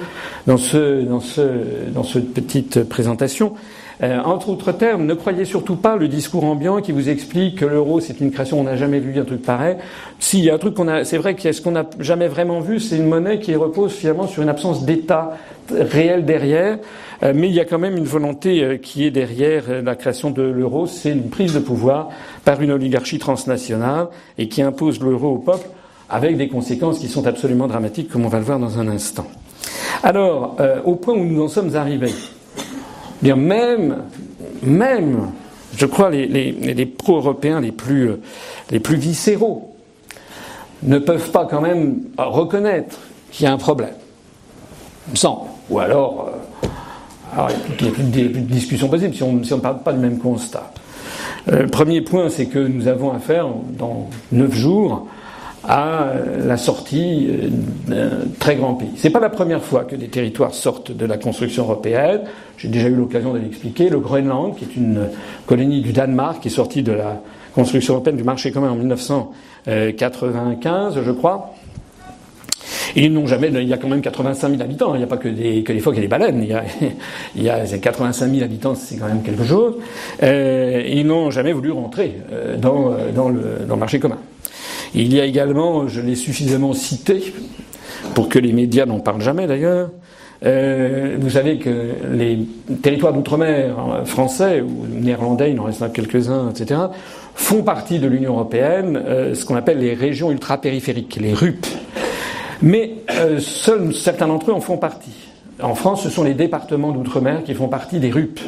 dans, 0.48 0.58
ce, 0.58 1.04
dans, 1.04 1.20
ce, 1.20 1.42
dans 1.94 2.04
cette 2.04 2.34
petite 2.34 2.84
présentation. 2.84 3.54
Euh, 4.04 4.20
entre 4.24 4.50
autres 4.50 4.72
termes, 4.72 5.06
ne 5.06 5.14
croyez 5.14 5.46
surtout 5.46 5.76
pas 5.76 5.96
le 5.96 6.08
discours 6.08 6.44
ambiant 6.44 6.82
qui 6.82 6.92
vous 6.92 7.10
explique 7.10 7.60
que 7.60 7.66
l'euro 7.66 8.00
c'est 8.00 8.20
une 8.20 8.32
création, 8.32 8.60
on 8.60 8.64
n'a 8.64 8.76
jamais 8.76 9.00
vu 9.00 9.20
un 9.20 9.26
truc 9.26 9.44
pareil. 9.44 9.78
Si, 10.20 10.40
il 10.40 10.46
y 10.46 10.50
a 10.50 10.56
un 10.56 10.58
truc 10.58 10.74
qu'on 10.74 10.88
a, 10.88 11.04
c'est 11.04 11.18
vrai 11.18 11.36
que 11.36 11.52
ce 11.52 11.62
qu'on 11.62 11.72
n'a 11.72 11.86
jamais 12.00 12.28
vraiment 12.28 12.62
vu, 12.62 12.80
c'est 12.80 12.98
une 12.98 13.08
monnaie 13.08 13.40
qui 13.40 13.56
repose 13.56 13.94
finalement 13.94 14.28
sur 14.28 14.42
une 14.42 14.50
absence 14.50 14.86
d'État 14.86 15.38
réel 15.70 16.26
derrière. 16.26 16.80
Euh, 17.24 17.34
mais 17.36 17.50
il 17.50 17.54
y 17.54 17.60
a 17.60 17.66
quand 17.66 17.80
même 17.80 17.98
une 17.98 18.06
volonté 18.06 18.64
euh, 18.64 18.78
qui 18.78 19.06
est 19.06 19.12
derrière 19.12 19.66
euh, 19.70 19.82
la 19.82 19.96
création 19.96 20.32
de 20.32 20.42
l'euro, 20.42 20.88
c'est 20.88 21.12
une 21.12 21.30
prise 21.30 21.54
de 21.54 21.60
pouvoir 21.60 22.10
par 22.44 22.62
une 22.62 22.72
oligarchie 22.72 23.20
transnationale 23.20 24.08
et 24.38 24.48
qui 24.48 24.62
impose 24.62 25.00
l'euro 25.00 25.30
au 25.30 25.38
peuple 25.38 25.68
avec 26.10 26.38
des 26.38 26.48
conséquences 26.48 27.00
qui 27.00 27.08
sont 27.08 27.28
absolument 27.28 27.68
dramatiques, 27.68 28.10
comme 28.10 28.26
on 28.26 28.30
va 28.30 28.40
le 28.40 28.44
voir 28.44 28.60
dans 28.60 28.80
un 28.80 28.88
instant. 28.88 29.28
Alors, 30.04 30.58
au 30.84 30.96
point 30.96 31.14
où 31.14 31.24
nous 31.24 31.42
en 31.42 31.48
sommes 31.48 31.74
arrivés, 31.76 32.12
même, 33.24 34.04
même, 34.64 35.32
je 35.78 35.86
crois, 35.86 36.10
les, 36.10 36.86
pro-européens 36.86 37.62
les 37.62 37.72
plus, 37.72 38.12
les 38.72 38.80
plus 38.80 38.98
viscéraux 38.98 39.76
ne 40.84 40.98
peuvent 40.98 41.32
pas 41.32 41.46
quand 41.46 41.62
même 41.62 42.02
reconnaître 42.18 42.98
qu'il 43.32 43.46
y 43.46 43.48
a 43.48 43.54
un 43.54 43.58
problème. 43.58 43.94
Sans. 45.14 45.48
Ou 45.70 45.80
alors, 45.80 46.32
alors, 47.34 47.50
il 47.80 47.86
n'y 47.86 47.92
a, 47.92 47.94
plus 47.94 48.04
de 48.04 48.40
discussion 48.40 48.90
possible 48.90 49.16
si 49.16 49.24
on 49.24 49.34
ne 49.34 49.62
parle 49.62 49.84
pas 49.84 49.94
du 49.94 50.00
même 50.00 50.20
constat. 50.20 50.72
Euh, 51.50 51.64
le 51.64 51.68
premier 51.68 52.02
point, 52.02 52.30
c'est 52.30 52.48
que 52.48 52.60
nous 52.60 52.88
avons 52.88 53.12
affaire, 53.12 53.48
dans 53.78 54.10
neuf 54.32 54.54
jours, 54.54 55.08
à 55.68 56.14
la 56.44 56.58
sortie 56.58 57.28
euh, 57.30 57.50
d'un 57.88 58.10
très 58.40 58.56
grand 58.56 58.74
pays. 58.76 58.90
C'est 58.96 59.12
pas 59.12 59.20
la 59.20 59.30
première 59.30 59.62
fois 59.62 59.84
que 59.84 59.96
des 59.96 60.08
territoires 60.08 60.54
sortent 60.54 60.92
de 60.92 61.06
la 61.06 61.18
construction 61.18 61.64
européenne. 61.64 62.22
J'ai 62.58 62.68
déjà 62.68 62.88
eu 62.88 62.96
l'occasion 62.96 63.34
de 63.34 63.40
l'expliquer. 63.40 63.90
Le 63.90 64.00
Groenland, 64.00 64.56
qui 64.56 64.66
est 64.66 64.76
une 64.76 65.10
colonie 65.46 65.82
du 65.82 65.94
Danemark, 65.94 66.42
qui 66.42 66.48
est 66.48 66.52
sortie 66.52 66.84
de 66.84 66.94
la 66.94 67.22
construction 67.54 67.94
européenne 67.94 68.18
du 68.18 68.24
marché 68.24 68.52
commun 68.52 68.72
en 68.72 68.76
1995, 68.76 71.02
je 71.04 71.12
crois, 71.12 71.54
ils 72.96 73.12
n'ont 73.12 73.28
jamais, 73.28 73.50
il 73.50 73.68
y 73.68 73.74
a 73.74 73.78
quand 73.78 73.88
même 73.88 74.02
85 74.02 74.50
000 74.50 74.62
habitants, 74.62 74.96
il 74.96 75.00
n'y 75.00 75.04
a 75.04 75.08
pas 75.08 75.18
que, 75.18 75.28
des, 75.28 75.64
que 75.64 75.74
les 75.74 75.80
phoques 75.80 75.98
et 75.98 76.02
les 76.02 76.08
baleines, 76.08 76.42
il 76.42 76.50
y 76.50 76.54
a, 76.54 76.64
il 77.36 77.44
y 77.44 77.50
a 77.50 77.66
85 77.66 78.32
000 78.32 78.44
habitants, 78.44 78.76
c'est 78.76 78.98
quand 78.98 79.08
même 79.08 79.22
quelque 79.22 79.44
chose. 79.44 79.76
Euh, 80.24 80.84
ils 80.88 81.06
n'ont 81.06 81.32
jamais 81.32 81.54
voulu 81.54 81.72
rentrer 81.72 82.18
euh, 82.32 82.58
dans, 82.58 82.96
dans, 83.14 83.30
le, 83.30 83.66
dans 83.68 83.76
le 83.76 83.80
marché 83.80 84.00
commun. 84.00 84.18
Il 84.94 85.14
y 85.14 85.20
a 85.20 85.26
également, 85.26 85.88
je 85.88 86.02
l'ai 86.02 86.16
suffisamment 86.16 86.74
cité, 86.74 87.34
pour 88.14 88.30
que 88.30 88.40
les 88.40 88.52
médias 88.52 88.86
n'en 88.86 89.00
parlent 89.00 89.22
jamais 89.22 89.48
d'ailleurs, 89.48 89.90
euh, 90.44 91.18
vous 91.20 91.30
savez 91.30 91.60
que 91.60 91.90
les 92.12 92.40
territoires 92.82 93.14
d'outre-mer 93.14 94.02
français 94.06 94.62
ou 94.62 94.88
néerlandais, 94.88 95.52
il 95.52 95.60
en 95.60 95.66
reste 95.66 95.92
quelques-uns, 95.94 96.50
etc., 96.50 96.82
font 97.36 97.64
partie 97.64 98.00
de 98.00 98.08
l'Union 98.08 98.34
européenne, 98.34 99.02
euh, 99.06 99.36
ce 99.36 99.46
qu'on 99.46 99.56
appelle 99.56 99.80
les 99.80 99.94
régions 99.94 100.32
ultra-périphériques, 100.32 101.18
les 101.22 101.34
RUP. 101.34 101.66
Mais 102.62 102.96
euh, 103.12 103.40
seuls 103.40 103.94
certains 103.94 104.28
d'entre 104.28 104.52
eux 104.52 104.54
en 104.54 104.62
font 104.62 104.78
partie. 104.78 105.14
En 105.62 105.76
France, 105.76 106.04
ce 106.04 106.10
sont 106.10 106.24
les 106.24 106.34
départements 106.34 106.92
d'outre-mer 106.92 107.44
qui 107.44 107.54
font 107.54 107.68
partie 107.68 108.00
des 108.00 108.12
RUP. 108.12 108.40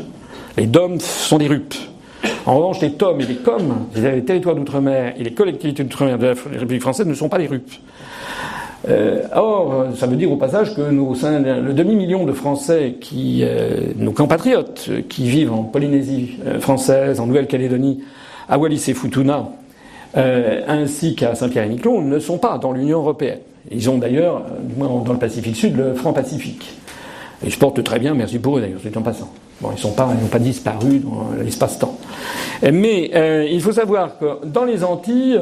Les 0.58 0.66
DOM 0.66 1.00
sont 1.00 1.38
des 1.38 1.48
RUP. 1.48 1.74
En 2.46 2.58
revanche, 2.58 2.82
les 2.82 2.92
TOM 2.92 3.22
et 3.22 3.26
les 3.26 3.36
COM, 3.36 3.88
les 3.96 4.24
territoires 4.24 4.56
d'outre-mer 4.56 5.14
et 5.18 5.24
les 5.24 5.32
collectivités 5.34 5.84
d'outre-mer 5.84 6.18
de 6.18 6.28
la 6.28 6.34
République 6.34 6.82
française 6.82 7.08
ne 7.08 7.14
sont 7.14 7.30
pas 7.30 7.38
des 7.38 7.48
RUP. 7.48 7.64
Euh, 8.90 9.22
or, 9.34 9.86
ça 9.96 10.08
veut 10.08 10.18
dire 10.18 10.30
au 10.30 10.36
passage 10.36 10.76
que 10.76 10.82
le 10.82 11.74
demi-million 11.74 12.26
de 12.26 12.34
Français, 12.34 12.96
qui, 13.00 13.40
euh, 13.44 13.94
nos 13.96 14.12
compatriotes 14.12 14.90
qui 15.08 15.30
vivent 15.30 15.54
en 15.54 15.64
Polynésie 15.64 16.38
euh, 16.46 16.60
française, 16.60 17.22
en 17.22 17.28
Nouvelle-Calédonie, 17.28 18.04
à 18.50 18.58
Wallis 18.58 18.84
et 18.90 18.94
Futuna, 18.94 19.48
ainsi 20.16 21.16
qu'à 21.16 21.34
Saint-Pierre-et-Miquelon, 21.34 22.02
ne 22.02 22.20
sont 22.20 22.38
pas 22.38 22.58
dans 22.58 22.72
l'Union 22.74 23.00
européenne. 23.00 23.40
Ils 23.72 23.90
ont 23.90 23.98
d'ailleurs, 23.98 24.44
du 24.62 24.76
moins 24.76 25.02
dans 25.04 25.14
le 25.14 25.18
Pacifique 25.18 25.56
Sud, 25.56 25.78
le 25.78 25.94
franc 25.94 26.14
Pacifique. 26.14 26.76
Ils 27.44 27.52
se 27.52 27.58
portent 27.58 27.84
très 27.84 28.00
bien, 28.00 28.14
merci 28.14 28.38
pour 28.38 28.58
eux 28.58 28.62
d'ailleurs, 28.62 28.80
c'est 28.84 28.96
en 28.96 29.02
passant. 29.02 29.32
Ils 29.78 29.86
n'ont 29.86 29.94
pas, 29.94 30.10
pas 30.32 30.40
disparu 30.40 31.00
dans 31.00 31.28
l'espace-temps. 31.42 31.98
Mais 32.72 33.12
euh, 33.14 33.48
il 33.50 33.62
faut 33.62 33.72
savoir 33.72 34.18
que 34.18 34.46
dans 34.46 34.64
les 34.66 34.84
Antilles, 34.84 35.42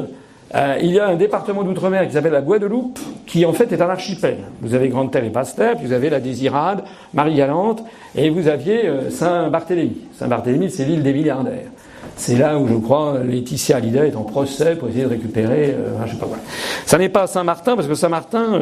euh, 0.54 0.76
il 0.82 0.90
y 0.90 1.00
a 1.00 1.06
un 1.08 1.16
département 1.16 1.62
d'outre-mer 1.62 2.06
qui 2.06 2.12
s'appelle 2.12 2.32
la 2.32 2.42
Guadeloupe, 2.42 2.98
qui 3.26 3.46
en 3.46 3.52
fait 3.52 3.72
est 3.72 3.80
un 3.80 3.88
archipel. 3.88 4.38
Vous 4.60 4.74
avez 4.74 4.88
Grande-Terre 4.88 5.24
et 5.24 5.30
Basse-Terre, 5.30 5.76
puis 5.76 5.86
vous 5.86 5.92
avez 5.92 6.10
la 6.10 6.20
Désirade, 6.20 6.82
Marie-Galante, 7.14 7.82
et 8.14 8.28
vous 8.28 8.48
aviez 8.48 8.86
euh, 8.86 9.10
Saint-Barthélemy. 9.10 9.96
Saint-Barthélemy, 10.18 10.70
c'est 10.70 10.84
l'île 10.84 11.02
des 11.02 11.12
milliardaires. 11.12 11.70
C'est 12.16 12.36
là 12.36 12.58
où 12.58 12.68
je 12.68 12.74
crois 12.74 13.18
Laetitia 13.24 13.76
Hallyday 13.76 14.08
est 14.08 14.16
en 14.16 14.24
procès 14.24 14.74
pour 14.74 14.88
essayer 14.88 15.04
de 15.04 15.08
récupérer, 15.08 15.74
je 16.04 16.10
sais 16.10 16.18
pas 16.18 16.26
quoi. 16.26 16.36
Ça 16.84 16.98
n'est 16.98 17.08
pas 17.08 17.26
Saint-Martin 17.26 17.74
parce 17.74 17.88
que 17.88 17.94
Saint-Martin, 17.94 18.60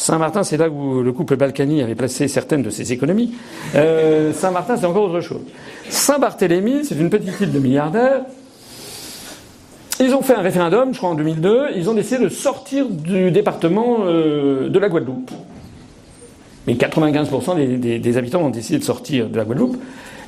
Saint-Martin, 0.00 0.44
c'est 0.44 0.56
là 0.56 0.70
où 0.70 1.02
le 1.02 1.12
couple 1.12 1.36
Balkany 1.36 1.82
avait 1.82 1.94
placé 1.94 2.26
certaines 2.26 2.62
de 2.62 2.70
ses 2.70 2.90
économies. 2.90 3.34
Euh, 3.74 4.32
Saint-Martin, 4.32 4.78
c'est 4.78 4.86
encore 4.86 5.04
autre 5.04 5.20
chose. 5.20 5.42
Saint-Barthélemy, 5.90 6.86
c'est 6.86 6.94
une 6.94 7.10
petite 7.10 7.38
île 7.38 7.52
de 7.52 7.58
milliardaires. 7.58 8.22
Ils 10.00 10.14
ont 10.14 10.22
fait 10.22 10.34
un 10.34 10.40
référendum, 10.40 10.94
je 10.94 10.96
crois 10.96 11.10
en 11.10 11.14
2002. 11.14 11.72
Ils 11.76 11.90
ont 11.90 11.92
décidé 11.92 12.24
de 12.24 12.30
sortir 12.30 12.86
du 12.88 13.30
département 13.30 13.98
euh, 14.00 14.70
de 14.70 14.78
la 14.78 14.88
Guadeloupe. 14.88 15.32
Mais 16.66 16.74
95% 16.74 17.78
des, 17.78 18.16
habitants 18.16 18.40
ont 18.40 18.48
décidé 18.48 18.78
de 18.78 18.84
sortir 18.84 19.28
de 19.28 19.36
la 19.36 19.44
Guadeloupe. 19.44 19.76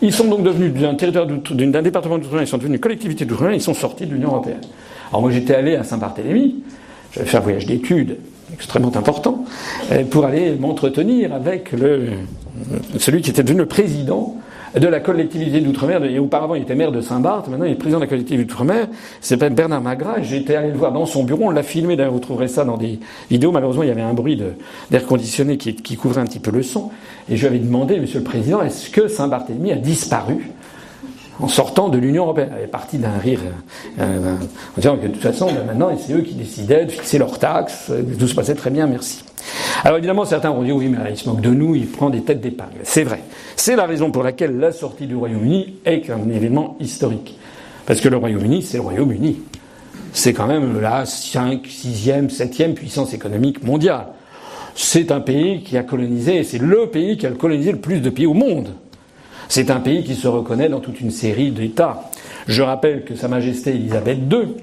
Ils 0.02 0.12
sont 0.12 0.26
donc 0.26 0.42
devenus 0.42 0.74
d'un 0.74 0.96
territoire 0.96 1.26
d'un 1.26 1.82
département 1.82 2.18
d'outre-mer, 2.18 2.42
ils 2.42 2.46
sont 2.46 2.58
devenus 2.58 2.78
collectivité 2.78 3.24
d'outre-mer, 3.24 3.54
ils 3.54 3.62
sont 3.62 3.72
sortis 3.72 4.04
de 4.04 4.12
l'Union 4.12 4.28
européenne. 4.32 4.60
Alors 5.08 5.22
moi 5.22 5.30
j'étais 5.30 5.54
allé 5.54 5.76
à 5.76 5.84
Saint-Barthélemy, 5.84 6.56
j'avais 7.12 7.26
fait 7.26 7.38
un 7.38 7.40
voyage 7.40 7.64
d'études 7.64 8.18
extrêmement 8.62 8.96
important, 8.96 9.44
euh, 9.90 10.04
pour 10.04 10.24
aller 10.24 10.52
m'entretenir 10.52 11.34
avec 11.34 11.72
le, 11.72 12.10
celui 12.98 13.20
qui 13.20 13.30
était 13.30 13.42
devenu 13.42 13.60
le 13.60 13.66
président 13.66 14.36
de 14.78 14.86
la 14.86 15.00
collectivité 15.00 15.60
d'outre-mer. 15.60 16.04
Et 16.04 16.18
auparavant, 16.20 16.54
il 16.54 16.62
était 16.62 16.76
maire 16.76 16.92
de 16.92 17.00
Saint-Barth, 17.00 17.48
maintenant 17.48 17.66
il 17.66 17.72
est 17.72 17.74
président 17.74 17.98
de 17.98 18.04
la 18.04 18.08
collectivité 18.08 18.44
d'outre-mer. 18.44 18.86
S'appelle 19.20 19.52
Bernard 19.52 19.82
Magras, 19.82 20.22
j'étais 20.22 20.54
allé 20.54 20.68
le 20.68 20.76
voir 20.76 20.92
dans 20.92 21.06
son 21.06 21.24
bureau. 21.24 21.46
On 21.46 21.50
l'a 21.50 21.64
filmé, 21.64 21.96
d'ailleurs, 21.96 22.12
vous 22.12 22.20
trouverez 22.20 22.48
ça 22.48 22.64
dans 22.64 22.76
des 22.76 23.00
vidéos. 23.30 23.50
Malheureusement, 23.50 23.82
il 23.82 23.88
y 23.88 23.92
avait 23.92 24.00
un 24.00 24.14
bruit 24.14 24.40
d'air 24.90 25.06
conditionné 25.06 25.56
qui, 25.58 25.74
qui, 25.74 25.96
couvrait 25.96 26.20
un 26.20 26.26
petit 26.26 26.40
peu 26.40 26.52
le 26.52 26.62
son. 26.62 26.90
Et 27.28 27.36
je 27.36 27.42
lui 27.42 27.48
avais 27.48 27.58
demandé, 27.58 27.98
monsieur 27.98 28.20
le 28.20 28.24
président, 28.24 28.62
est-ce 28.62 28.90
que 28.90 29.08
Saint-Barthélemy 29.08 29.72
a 29.72 29.76
disparu? 29.76 30.52
En 31.42 31.48
sortant 31.48 31.88
de 31.88 31.98
l'Union 31.98 32.24
européenne. 32.24 32.52
Elle 32.56 32.64
est 32.64 32.68
partie 32.68 32.98
d'un 32.98 33.18
rire 33.18 33.40
euh, 33.98 34.34
en 34.36 34.80
disant 34.80 34.96
que 34.96 35.08
de 35.08 35.12
toute 35.12 35.22
façon, 35.22 35.50
maintenant, 35.66 35.90
c'est 35.98 36.14
eux 36.14 36.22
qui 36.22 36.34
décidaient 36.34 36.86
de 36.86 36.90
fixer 36.90 37.18
leurs 37.18 37.38
taxes, 37.38 37.92
tout 38.18 38.28
se 38.28 38.34
passait 38.34 38.54
très 38.54 38.70
bien, 38.70 38.86
merci. 38.86 39.24
Alors 39.84 39.98
évidemment, 39.98 40.24
certains 40.24 40.50
vont 40.50 40.62
dire 40.62 40.76
oui, 40.76 40.88
mais 40.88 40.98
il 41.10 41.16
se 41.16 41.28
moque 41.28 41.40
de 41.40 41.50
nous, 41.50 41.74
il 41.74 41.88
prend 41.88 42.10
des 42.10 42.22
têtes 42.22 42.40
d'épingle. 42.40 42.80
C'est 42.84 43.02
vrai. 43.02 43.20
C'est 43.56 43.74
la 43.74 43.86
raison 43.86 44.10
pour 44.12 44.22
laquelle 44.22 44.56
la 44.58 44.70
sortie 44.70 45.06
du 45.06 45.16
Royaume-Uni 45.16 45.78
est 45.84 46.08
un 46.10 46.28
événement 46.30 46.76
historique. 46.78 47.36
Parce 47.86 48.00
que 48.00 48.08
le 48.08 48.16
Royaume-Uni, 48.16 48.62
c'est 48.62 48.76
le 48.76 48.84
Royaume-Uni. 48.84 49.40
C'est 50.12 50.32
quand 50.32 50.46
même 50.46 50.80
la 50.80 51.04
5, 51.04 51.66
6e, 51.66 52.30
7e 52.30 52.74
puissance 52.74 53.12
économique 53.12 53.64
mondiale. 53.64 54.06
C'est 54.76 55.10
un 55.10 55.20
pays 55.20 55.62
qui 55.62 55.76
a 55.76 55.82
colonisé, 55.82 56.44
c'est 56.44 56.58
le 56.58 56.86
pays 56.86 57.16
qui 57.16 57.26
a 57.26 57.30
colonisé 57.30 57.72
le 57.72 57.78
plus 57.78 58.00
de 58.00 58.10
pays 58.10 58.26
au 58.26 58.34
monde. 58.34 58.68
C'est 59.54 59.70
un 59.70 59.80
pays 59.80 60.02
qui 60.02 60.14
se 60.14 60.28
reconnaît 60.28 60.70
dans 60.70 60.80
toute 60.80 61.02
une 61.02 61.10
série 61.10 61.50
d'États. 61.50 62.04
Je 62.46 62.62
rappelle 62.62 63.04
que 63.04 63.14
Sa 63.14 63.28
Majesté 63.28 63.72
Elisabeth 63.72 64.20
II, 64.32 64.54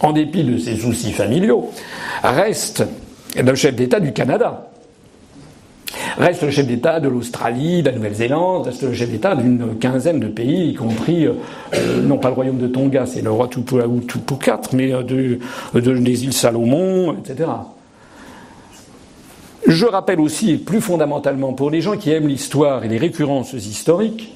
en 0.00 0.12
dépit 0.12 0.44
de 0.44 0.58
ses 0.58 0.76
soucis 0.76 1.12
familiaux, 1.12 1.70
reste 2.22 2.84
le 3.34 3.54
chef 3.54 3.74
d'État 3.74 4.00
du 4.00 4.12
Canada. 4.12 4.68
Reste 6.18 6.42
le 6.42 6.50
chef 6.50 6.66
d'État 6.66 7.00
de 7.00 7.08
l'Australie, 7.08 7.80
de 7.82 7.88
la 7.88 7.96
Nouvelle-Zélande, 7.96 8.66
reste 8.66 8.82
le 8.82 8.92
chef 8.92 9.10
d'État 9.10 9.34
d'une 9.34 9.78
quinzaine 9.80 10.20
de 10.20 10.28
pays, 10.28 10.72
y 10.72 10.74
compris, 10.74 11.26
euh, 11.26 11.32
non 12.02 12.18
pas 12.18 12.28
le 12.28 12.34
royaume 12.34 12.58
de 12.58 12.66
Tonga, 12.66 13.06
c'est 13.06 13.22
le 13.22 13.30
roi 13.30 13.48
Tupukat, 13.48 14.60
mais 14.74 14.92
euh, 14.92 15.04
de, 15.04 15.38
des 15.72 16.24
îles 16.24 16.34
Salomon, 16.34 17.14
etc. 17.14 17.48
Je 19.68 19.84
rappelle 19.84 20.18
aussi, 20.18 20.56
plus 20.56 20.80
fondamentalement, 20.80 21.52
pour 21.52 21.70
les 21.70 21.82
gens 21.82 21.98
qui 21.98 22.10
aiment 22.10 22.26
l'histoire 22.26 22.84
et 22.84 22.88
les 22.88 22.96
récurrences 22.96 23.52
historiques, 23.52 24.32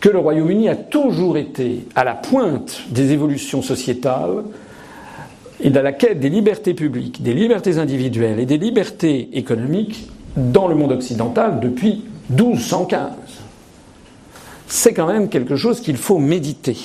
que 0.00 0.08
le 0.08 0.20
Royaume-Uni 0.20 0.68
a 0.68 0.76
toujours 0.76 1.36
été 1.36 1.88
à 1.96 2.04
la 2.04 2.14
pointe 2.14 2.82
des 2.88 3.10
évolutions 3.10 3.62
sociétales 3.62 4.44
et 5.60 5.70
dans 5.70 5.82
la 5.82 5.90
quête 5.90 6.20
des 6.20 6.28
libertés 6.28 6.72
publiques, 6.72 7.20
des 7.20 7.34
libertés 7.34 7.78
individuelles 7.78 8.38
et 8.38 8.46
des 8.46 8.58
libertés 8.58 9.28
économiques 9.32 10.08
dans 10.36 10.68
le 10.68 10.76
monde 10.76 10.92
occidental 10.92 11.58
depuis 11.58 12.04
1215. 12.30 13.10
C'est 14.68 14.94
quand 14.94 15.08
même 15.08 15.28
quelque 15.28 15.56
chose 15.56 15.80
qu'il 15.80 15.96
faut 15.96 16.18
méditer. 16.18 16.76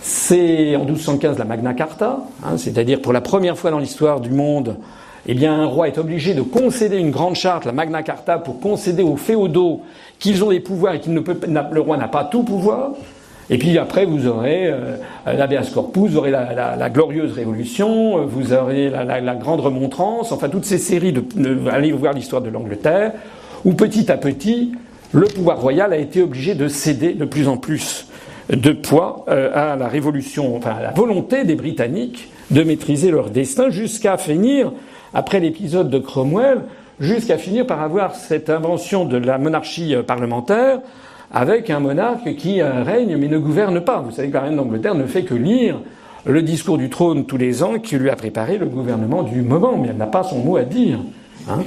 C'est 0.00 0.74
en 0.74 0.86
1215 0.86 1.36
la 1.36 1.44
Magna 1.44 1.74
Carta, 1.74 2.20
hein, 2.42 2.56
c'est-à-dire 2.56 3.02
pour 3.02 3.12
la 3.12 3.20
première 3.20 3.58
fois 3.58 3.70
dans 3.70 3.78
l'histoire 3.78 4.20
du 4.20 4.30
monde, 4.30 4.78
eh 5.26 5.34
bien, 5.34 5.54
un 5.54 5.66
roi 5.66 5.88
est 5.88 5.98
obligé 5.98 6.34
de 6.34 6.42
concéder 6.42 6.98
une 6.98 7.10
grande 7.10 7.34
charte, 7.34 7.64
la 7.64 7.72
Magna 7.72 8.02
Carta, 8.02 8.38
pour 8.38 8.60
concéder 8.60 9.02
aux 9.02 9.16
féodaux 9.16 9.80
qu'ils 10.18 10.44
ont 10.44 10.50
des 10.50 10.60
pouvoirs 10.60 10.94
et 10.94 10.98
peut, 10.98 11.38
le 11.72 11.80
roi 11.80 11.96
n'a 11.96 12.08
pas 12.08 12.24
tout 12.24 12.42
pouvoir. 12.42 12.92
Et 13.50 13.58
puis 13.58 13.76
après, 13.78 14.06
vous 14.06 14.26
aurez 14.26 14.66
euh, 14.66 14.96
l'habeas 15.26 15.70
corpus, 15.72 16.10
vous 16.10 16.16
aurez 16.16 16.30
la, 16.30 16.90
glorieuse 16.90 17.32
révolution, 17.32 18.18
euh, 18.18 18.24
vous 18.26 18.52
aurez 18.52 18.90
la, 18.90 19.34
grande 19.34 19.60
remontrance, 19.60 20.32
enfin 20.32 20.48
toutes 20.48 20.64
ces 20.64 20.78
séries 20.78 21.12
de, 21.12 21.22
allez 21.70 21.92
voir 21.92 22.12
l'histoire 22.14 22.42
de 22.42 22.48
l'Angleterre, 22.48 23.12
où 23.64 23.72
petit 23.74 24.10
à 24.10 24.16
petit, 24.16 24.72
le 25.12 25.26
pouvoir 25.26 25.60
royal 25.60 25.92
a 25.92 25.98
été 25.98 26.22
obligé 26.22 26.54
de 26.54 26.68
céder 26.68 27.12
de 27.12 27.24
plus 27.24 27.48
en 27.48 27.56
plus 27.56 28.06
de 28.50 28.72
poids 28.72 29.24
euh, 29.28 29.50
à 29.54 29.76
la 29.76 29.88
révolution, 29.88 30.56
enfin 30.56 30.76
à 30.78 30.82
la 30.82 30.90
volonté 30.90 31.44
des 31.44 31.54
Britanniques 31.54 32.30
de 32.50 32.62
maîtriser 32.62 33.10
leur 33.10 33.30
destin 33.30 33.70
jusqu'à 33.70 34.16
finir 34.18 34.72
après 35.14 35.40
l'épisode 35.40 35.88
de 35.88 35.98
Cromwell, 35.98 36.62
jusqu'à 37.00 37.38
finir 37.38 37.66
par 37.66 37.80
avoir 37.80 38.14
cette 38.14 38.50
invention 38.50 39.04
de 39.04 39.16
la 39.16 39.38
monarchie 39.38 39.94
euh, 39.94 40.02
parlementaire 40.02 40.80
avec 41.32 41.70
un 41.70 41.80
monarque 41.80 42.36
qui 42.36 42.60
euh, 42.60 42.82
règne 42.82 43.16
mais 43.16 43.28
ne 43.28 43.38
gouverne 43.38 43.80
pas. 43.80 44.00
Vous 44.00 44.10
savez 44.10 44.28
que 44.28 44.34
la 44.34 44.42
reine 44.42 44.56
d'Angleterre 44.56 44.94
ne 44.94 45.06
fait 45.06 45.22
que 45.22 45.34
lire 45.34 45.80
le 46.26 46.42
discours 46.42 46.78
du 46.78 46.88
trône 46.88 47.26
tous 47.26 47.36
les 47.36 47.62
ans 47.62 47.78
qui 47.78 47.96
lui 47.96 48.10
a 48.10 48.16
préparé 48.16 48.56
le 48.58 48.66
gouvernement 48.66 49.22
du 49.22 49.42
moment, 49.42 49.76
mais 49.76 49.88
elle 49.88 49.96
n'a 49.96 50.06
pas 50.06 50.22
son 50.22 50.38
mot 50.38 50.56
à 50.56 50.62
dire. 50.62 51.00
Hein. 51.48 51.60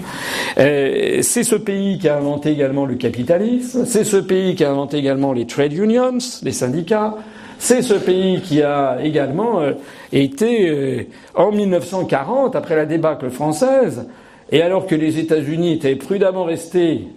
Euh, 0.57 1.19
c'est 1.21 1.43
ce 1.43 1.55
pays 1.55 1.99
qui 1.99 2.10
a 2.10 2.17
inventé 2.17 2.51
également 2.51 2.86
le 2.86 2.95
capitalisme, 2.95 3.86
c'est 3.86 4.03
ce 4.03 4.17
pays 4.17 4.55
qui 4.55 4.63
a 4.63 4.71
inventé 4.71 4.97
également 4.97 5.33
les 5.33 5.45
trade 5.45 5.73
unions, 5.73 6.17
les 6.41 6.51
syndicats, 6.51 7.15
c'est 7.60 7.82
ce 7.82 7.93
pays 7.93 8.41
qui 8.41 8.62
a 8.62 8.98
également 9.04 9.62
euh, 9.62 9.74
été, 10.12 10.70
euh, 10.70 11.04
en 11.36 11.52
1940, 11.52 12.56
après 12.56 12.76
la 12.76 12.86
débâcle 12.86 13.30
française, 13.30 14.08
et 14.52 14.62
alors 14.62 14.88
que 14.88 14.96
les 14.96 15.20
États-Unis 15.20 15.74
étaient 15.74 15.96
prudemment 15.96 16.46
restés, 16.46 17.08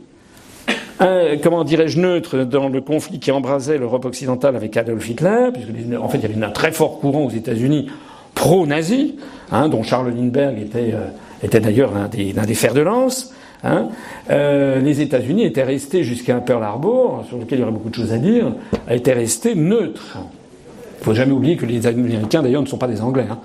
comment 1.42 1.64
dirais-je, 1.64 1.98
neutres 1.98 2.44
dans 2.44 2.68
le 2.68 2.80
conflit 2.80 3.20
qui 3.20 3.30
embrasait 3.30 3.78
l'Europe 3.78 4.04
occidentale 4.04 4.56
avec 4.56 4.76
Adolf 4.76 5.08
Hitler, 5.08 5.50
puisque 5.52 5.70
en 6.00 6.08
fait 6.08 6.18
il 6.18 6.22
y 6.22 6.26
avait 6.26 6.44
un 6.44 6.50
très 6.50 6.72
fort 6.72 6.98
courant 6.98 7.24
aux 7.24 7.30
États-Unis 7.30 7.88
pro-nazi, 8.34 9.16
hein, 9.52 9.68
dont 9.68 9.82
Charles 9.82 10.10
Lindbergh 10.14 10.58
était, 10.58 10.94
euh, 10.94 11.60
d'ailleurs 11.60 11.92
l'un 11.92 12.08
des, 12.08 12.54
fers 12.54 12.74
de 12.74 12.80
lance. 12.80 13.34
Hein. 13.62 13.88
les 14.28 15.00
États-Unis 15.00 15.44
étaient 15.44 15.62
restés 15.62 16.02
jusqu'à 16.02 16.36
Pearl 16.36 16.62
Harbor, 16.62 17.24
sur 17.28 17.38
lequel 17.38 17.58
il 17.58 17.60
y 17.60 17.64
aurait 17.64 17.72
beaucoup 17.72 17.90
de 17.90 17.94
choses 17.94 18.12
à 18.12 18.18
dire, 18.18 18.54
étaient 18.88 19.12
restés 19.12 19.54
neutres. 19.54 20.18
Il 21.00 21.04
faut 21.04 21.14
jamais 21.14 21.32
oublier 21.32 21.56
que 21.56 21.66
les 21.66 21.86
Américains, 21.86 22.42
d'ailleurs, 22.42 22.62
ne 22.62 22.66
sont 22.66 22.78
pas 22.78 22.88
des 22.88 23.00
Anglais. 23.00 23.26
Hein. 23.30 23.38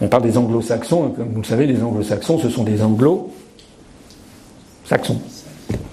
On 0.00 0.08
parle 0.08 0.24
des 0.24 0.36
anglo-saxons, 0.36 1.10
comme 1.10 1.28
vous 1.32 1.42
le 1.42 1.46
savez, 1.46 1.66
les 1.66 1.82
anglo-saxons, 1.82 2.38
ce 2.38 2.48
sont 2.48 2.64
des 2.64 2.82
anglo-saxons. 2.82 3.20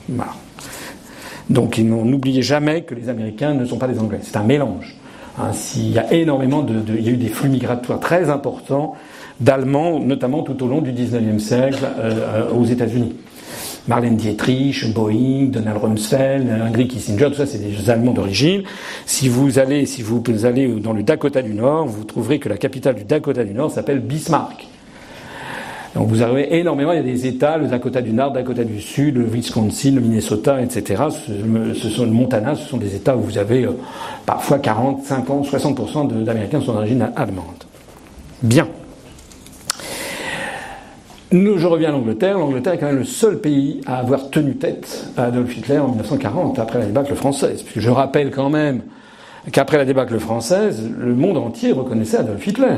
Voilà. 0.10 0.32
Donc 1.50 1.78
n'oubliez 1.78 2.42
jamais 2.42 2.84
que 2.84 2.96
les 2.96 3.10
Américains 3.10 3.54
ne 3.54 3.66
sont 3.66 3.78
pas 3.78 3.88
des 3.88 4.00
Anglais. 4.00 4.20
C'est 4.22 4.38
un 4.38 4.44
mélange. 4.44 4.96
Hein, 5.38 5.52
il 5.76 5.92
y 5.92 6.00
a 6.00 6.12
énormément 6.14 6.66
il 6.88 7.06
y 7.06 7.10
a 7.10 7.12
eu 7.12 7.18
des 7.18 7.28
flux 7.28 7.50
migratoires 7.50 8.00
très 8.00 8.30
importants 8.30 8.96
d'Allemands, 9.40 10.00
notamment 10.00 10.44
tout 10.44 10.62
au 10.64 10.68
long 10.68 10.82
du 10.82 10.92
XIXe 10.92 11.42
siècle 11.42 11.84
euh, 11.84 12.48
euh, 12.50 12.54
aux 12.54 12.66
États-Unis. 12.66 13.16
Marlène 13.88 14.16
Dietrich, 14.16 14.94
Boeing, 14.94 15.46
Donald 15.50 15.78
Rumsfeld, 15.78 16.50
Ingrid 16.50 16.88
Kissinger, 16.88 17.30
tout 17.30 17.36
ça 17.36 17.46
c'est 17.46 17.58
des 17.58 17.90
Allemands 17.90 18.14
d'origine. 18.14 18.64
Si 19.06 19.28
vous 19.28 19.58
allez, 19.58 19.86
si 19.86 20.02
vous 20.02 20.22
allez 20.44 20.68
dans 20.80 20.94
le 20.94 21.04
Dakota 21.04 21.42
du 21.42 21.54
Nord, 21.54 21.88
vous 21.88 22.04
trouverez 22.04 22.40
que 22.40 22.50
la 22.50 22.58
capitale 22.58 22.96
du 22.96 23.04
Dakota 23.04 23.44
du 23.44 23.54
Nord 23.54 23.72
s'appelle 23.72 24.00
Bismarck. 24.00 24.68
Donc 25.96 26.08
vous 26.08 26.22
avez 26.22 26.56
énormément, 26.58 26.94
il 26.94 26.98
y 26.98 27.00
a 27.00 27.04
des 27.04 27.26
États, 27.26 27.58
le 27.58 27.68
Dakota 27.68 28.02
du 28.02 28.14
Nord, 28.14 28.30
le 28.30 28.36
Dakota 28.36 28.64
du 28.64 28.80
Sud, 28.80 29.18
le 29.18 29.26
Wisconsin, 29.26 29.92
le 29.92 30.02
Minnesota, 30.02 30.62
etc. 30.62 31.04
Ce, 31.10 31.90
sont 31.90 32.06
le 32.06 32.12
Montana, 32.12 32.56
ce 32.56 32.70
sont 32.70 32.78
des 32.78 32.96
États 32.96 33.18
où 33.18 33.22
vous 33.22 33.38
avez 33.38 33.66
euh, 33.66 33.72
parfois 34.26 34.60
40, 34.60 35.04
50, 35.04 35.48
60% 35.48 36.24
d'Américains 36.24 36.62
sont 36.62 36.74
d'origine 36.74 37.10
allemande. 37.16 37.66
Bien 38.42 38.68
je 41.32 41.68
reviens 41.68 41.90
à 41.90 41.92
l'Angleterre. 41.92 42.38
L'Angleterre 42.38 42.74
est 42.74 42.78
quand 42.78 42.88
même 42.88 42.98
le 42.98 43.06
seul 43.06 43.40
pays 43.40 43.82
à 43.86 43.98
avoir 43.98 44.30
tenu 44.30 44.56
tête 44.56 45.08
à 45.18 45.26
Adolf 45.26 45.56
Hitler 45.58 45.80
en 45.80 45.88
1940, 45.90 46.60
après 46.60 46.80
la 46.80 46.86
débâcle 46.86 47.16
française. 47.16 47.64
Puisque 47.64 47.80
je 47.80 47.90
rappelle 47.90 48.32
quand 48.32 48.50
même 48.50 48.82
qu'après 49.52 49.78
la 49.78 49.86
débâcle 49.86 50.20
française, 50.20 50.90
le 50.98 51.16
monde 51.16 51.38
entier 51.38 51.72
reconnaissait 51.72 52.18
Adolf 52.18 52.46
Hitler. 52.46 52.78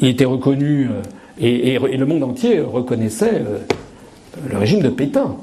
Il 0.00 0.08
était 0.08 0.26
reconnu, 0.26 0.88
euh, 0.90 1.02
et, 1.38 1.78
le 1.78 2.06
monde 2.06 2.22
entier 2.22 2.60
reconnaissait 2.60 3.42
le 4.50 4.58
régime 4.58 4.82
de 4.82 4.90
Pétain, 4.90 5.36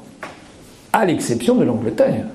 à 0.92 1.04
l'exception 1.04 1.56
de 1.56 1.64
l'Angleterre. 1.64 2.26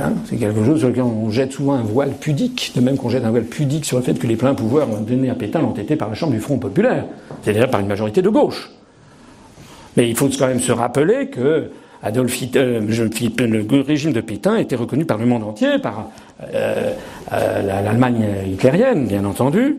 Hein, 0.00 0.12
c'est 0.26 0.36
quelque 0.36 0.64
chose 0.64 0.78
sur 0.78 0.88
lequel 0.88 1.02
on 1.02 1.30
jette 1.30 1.52
souvent 1.52 1.74
un 1.74 1.82
voile 1.82 2.12
pudique, 2.20 2.72
de 2.76 2.80
même 2.80 2.96
qu'on 2.96 3.08
jette 3.08 3.24
un 3.24 3.30
voile 3.30 3.44
pudique 3.44 3.84
sur 3.84 3.96
le 3.96 4.02
fait 4.02 4.14
que 4.14 4.26
les 4.26 4.36
pleins 4.36 4.54
pouvoirs 4.54 4.86
donnés 4.86 5.30
à 5.30 5.34
Pétain 5.34 5.60
l'ont 5.60 5.74
été 5.74 5.96
par 5.96 6.08
la 6.08 6.14
Chambre 6.14 6.32
du 6.32 6.40
Front 6.40 6.58
populaire, 6.58 7.04
c'est-à-dire 7.42 7.68
par 7.68 7.80
une 7.80 7.88
majorité 7.88 8.22
de 8.22 8.28
gauche. 8.28 8.70
Mais 9.96 10.08
il 10.08 10.16
faut 10.16 10.28
quand 10.38 10.46
même 10.46 10.60
se 10.60 10.72
rappeler 10.72 11.28
que 11.28 11.70
Adolf 12.02 12.40
Hitler, 12.40 12.80
le 12.80 13.80
régime 13.80 14.12
de 14.12 14.20
Pétain 14.20 14.56
était 14.56 14.76
reconnu 14.76 15.04
par 15.04 15.18
le 15.18 15.26
monde 15.26 15.42
entier, 15.42 15.78
par 15.78 16.10
euh, 16.54 16.92
euh, 17.32 17.62
l'Allemagne 17.82 18.24
hitlérienne, 18.46 19.06
bien 19.06 19.24
entendu, 19.24 19.78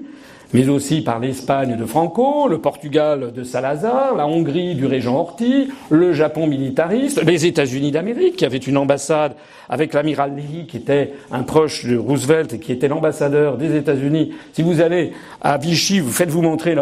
mais 0.54 0.68
aussi 0.68 1.02
par 1.02 1.20
l'Espagne 1.20 1.78
de 1.78 1.86
Franco, 1.86 2.48
le 2.48 2.58
Portugal 2.58 3.32
de 3.34 3.44
Salazar, 3.44 4.16
la 4.16 4.28
Hongrie 4.28 4.76
du 4.76 4.86
régent 4.86 5.16
Horthy, 5.16 5.70
le 5.90 6.14
Japon 6.14 6.48
militariste, 6.48 7.24
les 7.24 7.46
États-Unis 7.46 7.92
d'Amérique, 7.92 8.38
qui 8.38 8.46
avaient 8.46 8.58
une 8.58 8.78
ambassade 8.78 9.34
avec 9.70 9.94
l'amiral 9.94 10.36
Lee, 10.36 10.66
qui 10.68 10.78
était 10.78 11.14
un 11.32 11.44
proche 11.44 11.86
de 11.86 11.96
Roosevelt 11.96 12.54
et 12.54 12.60
qui 12.60 12.72
était 12.72 12.88
l'ambassadeur 12.88 13.58
des 13.58 13.76
États-Unis. 13.76 14.34
Si 14.54 14.64
vous 14.64 14.82
allez 14.82 15.14
à 15.42 15.58
Vichy, 15.58 16.00
vous 16.00 16.12
faites-vous 16.12 16.42
montrer 16.42 16.76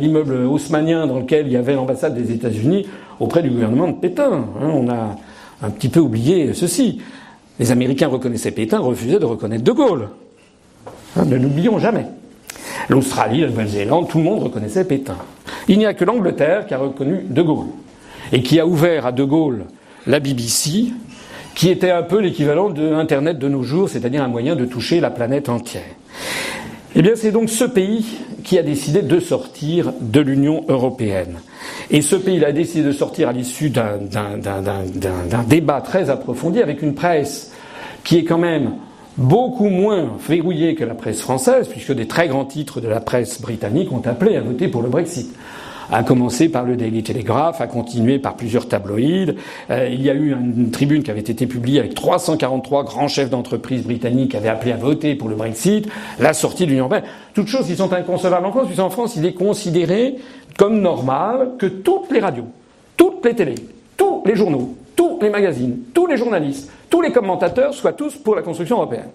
l'immeuble 0.00 0.34
haussmanien 0.46 1.08
dans 1.08 1.18
lequel 1.18 1.46
il 1.46 1.52
y 1.52 1.56
avait 1.56 1.74
l'ambassade 1.74 2.14
des 2.14 2.32
États-Unis 2.32 2.86
auprès 3.18 3.42
du 3.42 3.50
gouvernement 3.50 3.88
de 3.88 3.94
Pétain. 3.94 4.32
Hein. 4.60 4.70
on 4.72 4.88
a 4.88 5.16
un 5.62 5.70
petit 5.70 5.88
peu 5.88 6.00
oublié 6.00 6.54
ceci. 6.54 7.00
Les 7.58 7.70
Américains 7.72 8.08
reconnaissaient 8.08 8.52
Pétain, 8.52 8.78
refusaient 8.78 9.18
de 9.18 9.24
reconnaître 9.24 9.64
De 9.64 9.72
Gaulle. 9.72 10.08
Hein, 11.16 11.24
ne 11.24 11.36
l'oublions 11.36 11.78
jamais. 11.78 12.06
L'Australie, 12.88 13.40
la 13.40 13.48
Nouvelle-Zélande, 13.48 14.08
tout 14.08 14.18
le 14.18 14.24
monde 14.24 14.42
reconnaissait 14.42 14.84
Pétain. 14.84 15.16
Il 15.68 15.78
n'y 15.78 15.86
a 15.86 15.94
que 15.94 16.04
l'Angleterre 16.04 16.66
qui 16.66 16.74
a 16.74 16.78
reconnu 16.78 17.24
De 17.28 17.42
Gaulle 17.42 17.68
et 18.32 18.42
qui 18.42 18.58
a 18.58 18.66
ouvert 18.66 19.06
à 19.06 19.12
De 19.12 19.24
Gaulle 19.24 19.64
la 20.06 20.20
BBC, 20.20 20.92
qui 21.54 21.68
était 21.68 21.90
un 21.90 22.02
peu 22.02 22.18
l'équivalent 22.18 22.70
de 22.70 22.92
Internet 22.92 23.38
de 23.38 23.48
nos 23.48 23.62
jours, 23.62 23.88
c'est-à-dire 23.88 24.22
un 24.22 24.28
moyen 24.28 24.56
de 24.56 24.64
toucher 24.64 25.00
la 25.00 25.10
planète 25.10 25.48
entière. 25.48 25.82
Eh 26.94 27.02
bien, 27.02 27.12
c'est 27.14 27.30
donc 27.30 27.48
ce 27.48 27.64
pays 27.64 28.04
qui 28.44 28.58
a 28.58 28.62
décidé 28.62 29.02
de 29.02 29.20
sortir 29.20 29.92
de 30.00 30.20
l'Union 30.20 30.64
européenne. 30.68 31.38
Et 31.90 32.02
ce 32.02 32.16
pays 32.16 32.44
a 32.44 32.52
décidé 32.52 32.82
de 32.82 32.92
sortir 32.92 33.28
à 33.28 33.32
l'issue 33.32 33.70
d'un 33.70 33.98
débat 35.46 35.80
très 35.80 36.10
approfondi 36.10 36.60
avec 36.60 36.82
une 36.82 36.94
presse 36.94 37.52
qui 38.04 38.18
est 38.18 38.24
quand 38.24 38.38
même 38.38 38.72
beaucoup 39.16 39.68
moins 39.68 40.10
verrouillée 40.26 40.74
que 40.74 40.84
la 40.84 40.94
presse 40.94 41.20
française, 41.20 41.68
puisque 41.68 41.92
des 41.92 42.06
très 42.06 42.28
grands 42.28 42.44
titres 42.44 42.80
de 42.80 42.88
la 42.88 43.00
presse 43.00 43.40
britannique 43.40 43.92
ont 43.92 44.02
appelé 44.04 44.36
à 44.36 44.40
voter 44.40 44.68
pour 44.68 44.82
le 44.82 44.88
Brexit. 44.88 45.34
À 45.90 46.04
commencer 46.04 46.48
par 46.48 46.64
le 46.64 46.76
Daily 46.76 47.02
Telegraph, 47.02 47.60
à 47.60 47.66
continuer 47.66 48.18
par 48.18 48.36
plusieurs 48.36 48.66
tabloïds. 48.66 49.34
Euh, 49.68 49.90
il 49.92 50.00
y 50.00 50.08
a 50.08 50.14
eu 50.14 50.32
une 50.32 50.70
tribune 50.70 51.02
qui 51.02 51.10
avait 51.10 51.20
été 51.20 51.46
publiée 51.46 51.80
avec 51.80 51.94
343 51.94 52.84
grands 52.84 53.08
chefs 53.08 53.28
d'entreprise 53.28 53.82
britanniques 53.82 54.30
qui 54.30 54.36
avaient 54.38 54.48
appelé 54.48 54.72
à 54.72 54.76
voter 54.76 55.14
pour 55.14 55.28
le 55.28 55.34
Brexit, 55.34 55.86
la 56.18 56.32
sortie 56.32 56.64
de 56.64 56.70
l'Union 56.70 56.84
européenne. 56.84 57.04
Toutes 57.34 57.48
choses 57.48 57.66
qui 57.66 57.76
sont 57.76 57.92
inconcevables 57.92 58.46
en 58.46 58.52
France, 58.52 58.66
puisqu'en 58.66 58.90
France, 58.90 59.16
il 59.16 59.26
est 59.26 59.34
considéré 59.34 60.16
comme 60.56 60.80
normal 60.80 61.52
que 61.58 61.66
toutes 61.66 62.10
les 62.10 62.20
radios, 62.20 62.46
toutes 62.96 63.22
les 63.26 63.34
télés, 63.34 63.56
tous 63.98 64.22
les 64.24 64.36
journaux, 64.36 64.74
tous 64.96 65.18
les 65.20 65.30
magazines, 65.30 65.78
tous 65.94 66.06
les 66.06 66.16
journalistes, 66.16 66.70
tous 66.90 67.00
les 67.00 67.12
commentateurs 67.12 67.74
soient 67.74 67.92
tous 67.92 68.16
pour 68.16 68.34
la 68.34 68.42
construction 68.42 68.76
européenne. 68.76 69.10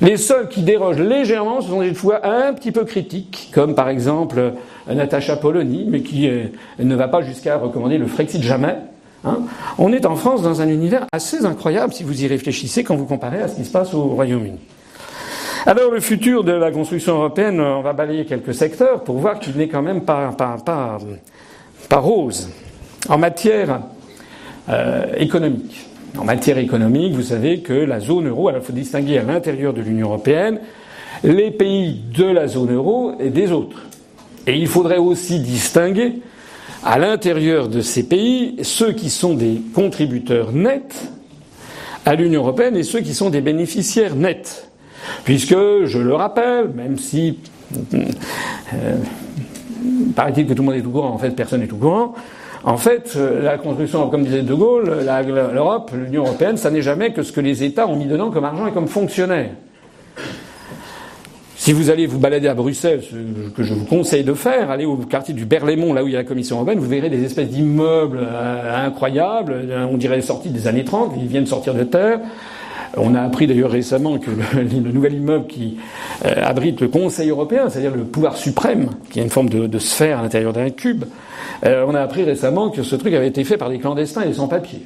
Les 0.00 0.16
seuls 0.16 0.48
qui 0.48 0.62
dérogent 0.62 1.00
légèrement, 1.00 1.60
sont 1.60 1.80
des 1.80 1.92
fois 1.92 2.24
un 2.24 2.52
petit 2.54 2.70
peu 2.70 2.84
critiques, 2.84 3.50
comme 3.52 3.74
par 3.74 3.88
exemple 3.88 4.52
Natacha 4.88 5.36
Polony, 5.36 5.86
mais 5.88 6.02
qui 6.02 6.28
euh, 6.28 6.44
ne 6.78 6.94
va 6.94 7.08
pas 7.08 7.20
jusqu'à 7.22 7.56
recommander 7.56 7.98
le 7.98 8.06
Frexit 8.06 8.42
jamais. 8.42 8.76
Hein. 9.24 9.40
On 9.76 9.92
est 9.92 10.06
en 10.06 10.14
France 10.14 10.42
dans 10.42 10.60
un 10.60 10.68
univers 10.68 11.04
assez 11.12 11.44
incroyable 11.44 11.92
si 11.92 12.04
vous 12.04 12.22
y 12.22 12.28
réfléchissez 12.28 12.84
quand 12.84 12.94
vous 12.94 13.06
comparez 13.06 13.42
à 13.42 13.48
ce 13.48 13.56
qui 13.56 13.64
se 13.64 13.72
passe 13.72 13.92
au 13.92 14.02
Royaume-Uni. 14.02 14.60
Alors 15.66 15.90
le 15.90 15.98
futur 15.98 16.44
de 16.44 16.52
la 16.52 16.70
construction 16.70 17.16
européenne, 17.16 17.60
on 17.60 17.82
va 17.82 17.92
balayer 17.92 18.24
quelques 18.24 18.54
secteurs 18.54 19.02
pour 19.02 19.18
voir 19.18 19.40
qu'il 19.40 19.56
n'est 19.56 19.68
quand 19.68 19.82
même 19.82 20.02
pas, 20.02 20.28
pas, 20.30 20.56
pas, 20.64 20.98
pas 21.88 21.98
rose. 21.98 22.50
En 23.08 23.18
matière 23.18 23.70
euh, 23.70 23.78
économique. 25.16 25.86
En 26.16 26.24
matière 26.24 26.58
économique, 26.58 27.12
vous 27.12 27.22
savez 27.22 27.60
que 27.60 27.72
la 27.72 28.00
zone 28.00 28.28
euro, 28.28 28.48
alors 28.48 28.62
il 28.62 28.66
faut 28.66 28.72
distinguer 28.72 29.18
à 29.18 29.22
l'intérieur 29.22 29.72
de 29.72 29.80
l'Union 29.80 30.08
européenne 30.08 30.60
les 31.22 31.50
pays 31.50 32.00
de 32.16 32.24
la 32.24 32.48
zone 32.48 32.74
euro 32.74 33.12
et 33.20 33.30
des 33.30 33.52
autres. 33.52 33.82
Et 34.46 34.56
il 34.56 34.66
faudrait 34.66 34.98
aussi 34.98 35.40
distinguer 35.40 36.14
à 36.84 36.98
l'intérieur 36.98 37.68
de 37.68 37.80
ces 37.80 38.04
pays 38.04 38.56
ceux 38.62 38.92
qui 38.92 39.10
sont 39.10 39.34
des 39.34 39.60
contributeurs 39.74 40.52
nets 40.52 41.10
à 42.06 42.14
l'Union 42.14 42.40
européenne 42.42 42.76
et 42.76 42.82
ceux 42.82 43.00
qui 43.00 43.14
sont 43.14 43.30
des 43.30 43.40
bénéficiaires 43.40 44.14
nets. 44.14 44.70
Puisque, 45.24 45.56
je 45.84 45.98
le 45.98 46.14
rappelle, 46.14 46.70
même 46.74 46.98
si 46.98 47.38
euh, 47.94 48.96
paraît-il 50.14 50.46
que 50.46 50.54
tout 50.54 50.62
le 50.62 50.66
monde 50.66 50.76
est 50.76 50.86
au 50.86 50.90
courant, 50.90 51.10
en 51.10 51.18
fait 51.18 51.30
personne 51.30 51.60
n'est 51.60 51.72
au 51.72 51.76
courant, 51.76 52.14
en 52.64 52.76
fait, 52.76 53.14
euh, 53.16 53.42
la 53.42 53.58
construction, 53.58 54.08
comme 54.08 54.24
disait 54.24 54.42
De 54.42 54.54
Gaulle, 54.54 54.92
l'Europe, 55.54 55.92
l'Union 55.94 56.24
européenne, 56.24 56.56
ça 56.56 56.70
n'est 56.70 56.82
jamais 56.82 57.12
que 57.12 57.22
ce 57.22 57.32
que 57.32 57.40
les 57.40 57.62
États 57.62 57.86
ont 57.86 57.96
mis 57.96 58.06
dedans 58.06 58.30
comme 58.30 58.44
argent 58.44 58.66
et 58.66 58.72
comme 58.72 58.88
fonctionnaires. 58.88 59.50
Si 61.56 61.72
vous 61.72 61.90
allez 61.90 62.06
vous 62.06 62.18
balader 62.18 62.48
à 62.48 62.54
Bruxelles, 62.54 63.02
ce 63.02 63.50
que 63.50 63.62
je 63.62 63.74
vous 63.74 63.84
conseille 63.84 64.22
de 64.22 64.32
faire, 64.32 64.70
allez 64.70 64.86
au 64.86 64.96
quartier 64.96 65.34
du 65.34 65.44
Berlaymont, 65.44 65.92
là 65.92 66.04
où 66.04 66.06
il 66.06 66.12
y 66.12 66.16
a 66.16 66.20
la 66.20 66.24
Commission 66.24 66.56
européenne, 66.56 66.78
vous 66.78 66.88
verrez 66.88 67.10
des 67.10 67.24
espèces 67.24 67.48
d'immeubles 67.48 68.20
euh, 68.22 68.86
incroyables, 68.86 69.54
euh, 69.68 69.86
on 69.90 69.96
dirait 69.96 70.20
sortis 70.22 70.50
des 70.50 70.68
années 70.68 70.84
30, 70.84 71.14
ils 71.20 71.26
viennent 71.26 71.46
sortir 71.46 71.74
de 71.74 71.82
terre. 71.82 72.20
On 73.00 73.14
a 73.14 73.22
appris 73.22 73.46
d'ailleurs 73.46 73.70
récemment 73.70 74.18
que 74.18 74.30
le, 74.30 74.90
nouvel 74.92 75.14
immeuble 75.14 75.46
qui 75.46 75.78
abrite 76.22 76.80
le 76.80 76.88
Conseil 76.88 77.30
européen, 77.30 77.68
c'est-à-dire 77.68 77.94
le 77.94 78.04
pouvoir 78.04 78.36
suprême, 78.36 78.90
qui 79.10 79.20
est 79.20 79.22
une 79.22 79.30
forme 79.30 79.48
de, 79.48 79.78
sphère 79.78 80.18
à 80.18 80.22
l'intérieur 80.22 80.52
d'un 80.52 80.70
cube, 80.70 81.04
euh, 81.64 81.84
on 81.86 81.94
a 81.94 82.00
appris 82.00 82.24
récemment 82.24 82.70
que 82.70 82.82
ce 82.82 82.96
truc 82.96 83.14
avait 83.14 83.28
été 83.28 83.44
fait 83.44 83.56
par 83.56 83.68
des 83.68 83.78
clandestins 83.78 84.22
et 84.22 84.32
sans-papiers. 84.32 84.82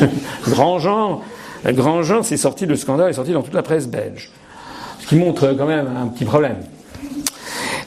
Grand 0.48 0.78
Jean, 0.78 1.20
Grand 1.64 2.02
c'est 2.22 2.36
sorti, 2.36 2.66
le 2.66 2.76
scandale 2.76 3.10
est 3.10 3.14
sorti 3.14 3.32
dans 3.32 3.42
toute 3.42 3.54
la 3.54 3.62
presse 3.62 3.88
belge. 3.88 4.30
Ce 5.00 5.06
qui 5.06 5.16
montre 5.16 5.54
quand 5.56 5.66
même 5.66 5.86
un 5.96 6.08
petit 6.08 6.24
problème. 6.24 6.56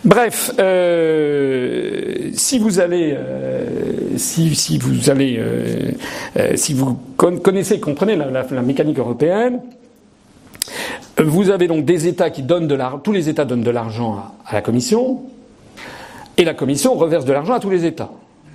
Bref, 0.06 0.52
euh, 0.60 2.30
si 2.34 2.58
vous 2.58 2.80
allez, 2.80 3.14
euh, 3.18 4.18
si, 4.18 4.78
vous 4.78 5.10
allez, 5.10 5.36
euh, 5.38 5.92
euh 6.38 6.56
si 6.56 6.74
vous 6.74 6.98
connaissez, 7.18 7.82
comprenez 7.82 8.16
la, 8.16 8.62
mécanique 8.62 8.98
européenne, 8.98 9.60
vous 11.22 11.50
avez 11.50 11.68
donc 11.68 11.84
des 11.84 12.08
États 12.08 12.30
qui 12.30 12.44
donnent 12.44 12.68
de 12.68 12.76
l'argent, 12.76 13.00
tous 13.00 13.12
les 13.12 13.28
États 13.28 13.44
donnent 13.44 13.64
de 13.64 13.72
l'argent 13.72 14.14
à, 14.14 14.34
à 14.48 14.54
la 14.54 14.62
Commission, 14.62 15.22
et 16.38 16.46
la 16.46 16.54
Commission 16.54 16.94
reverse 16.96 17.26
de 17.26 17.34
l'argent 17.34 17.54
à 17.54 17.60
tous 17.60 17.70
les 17.70 17.86
États. 17.86 18.12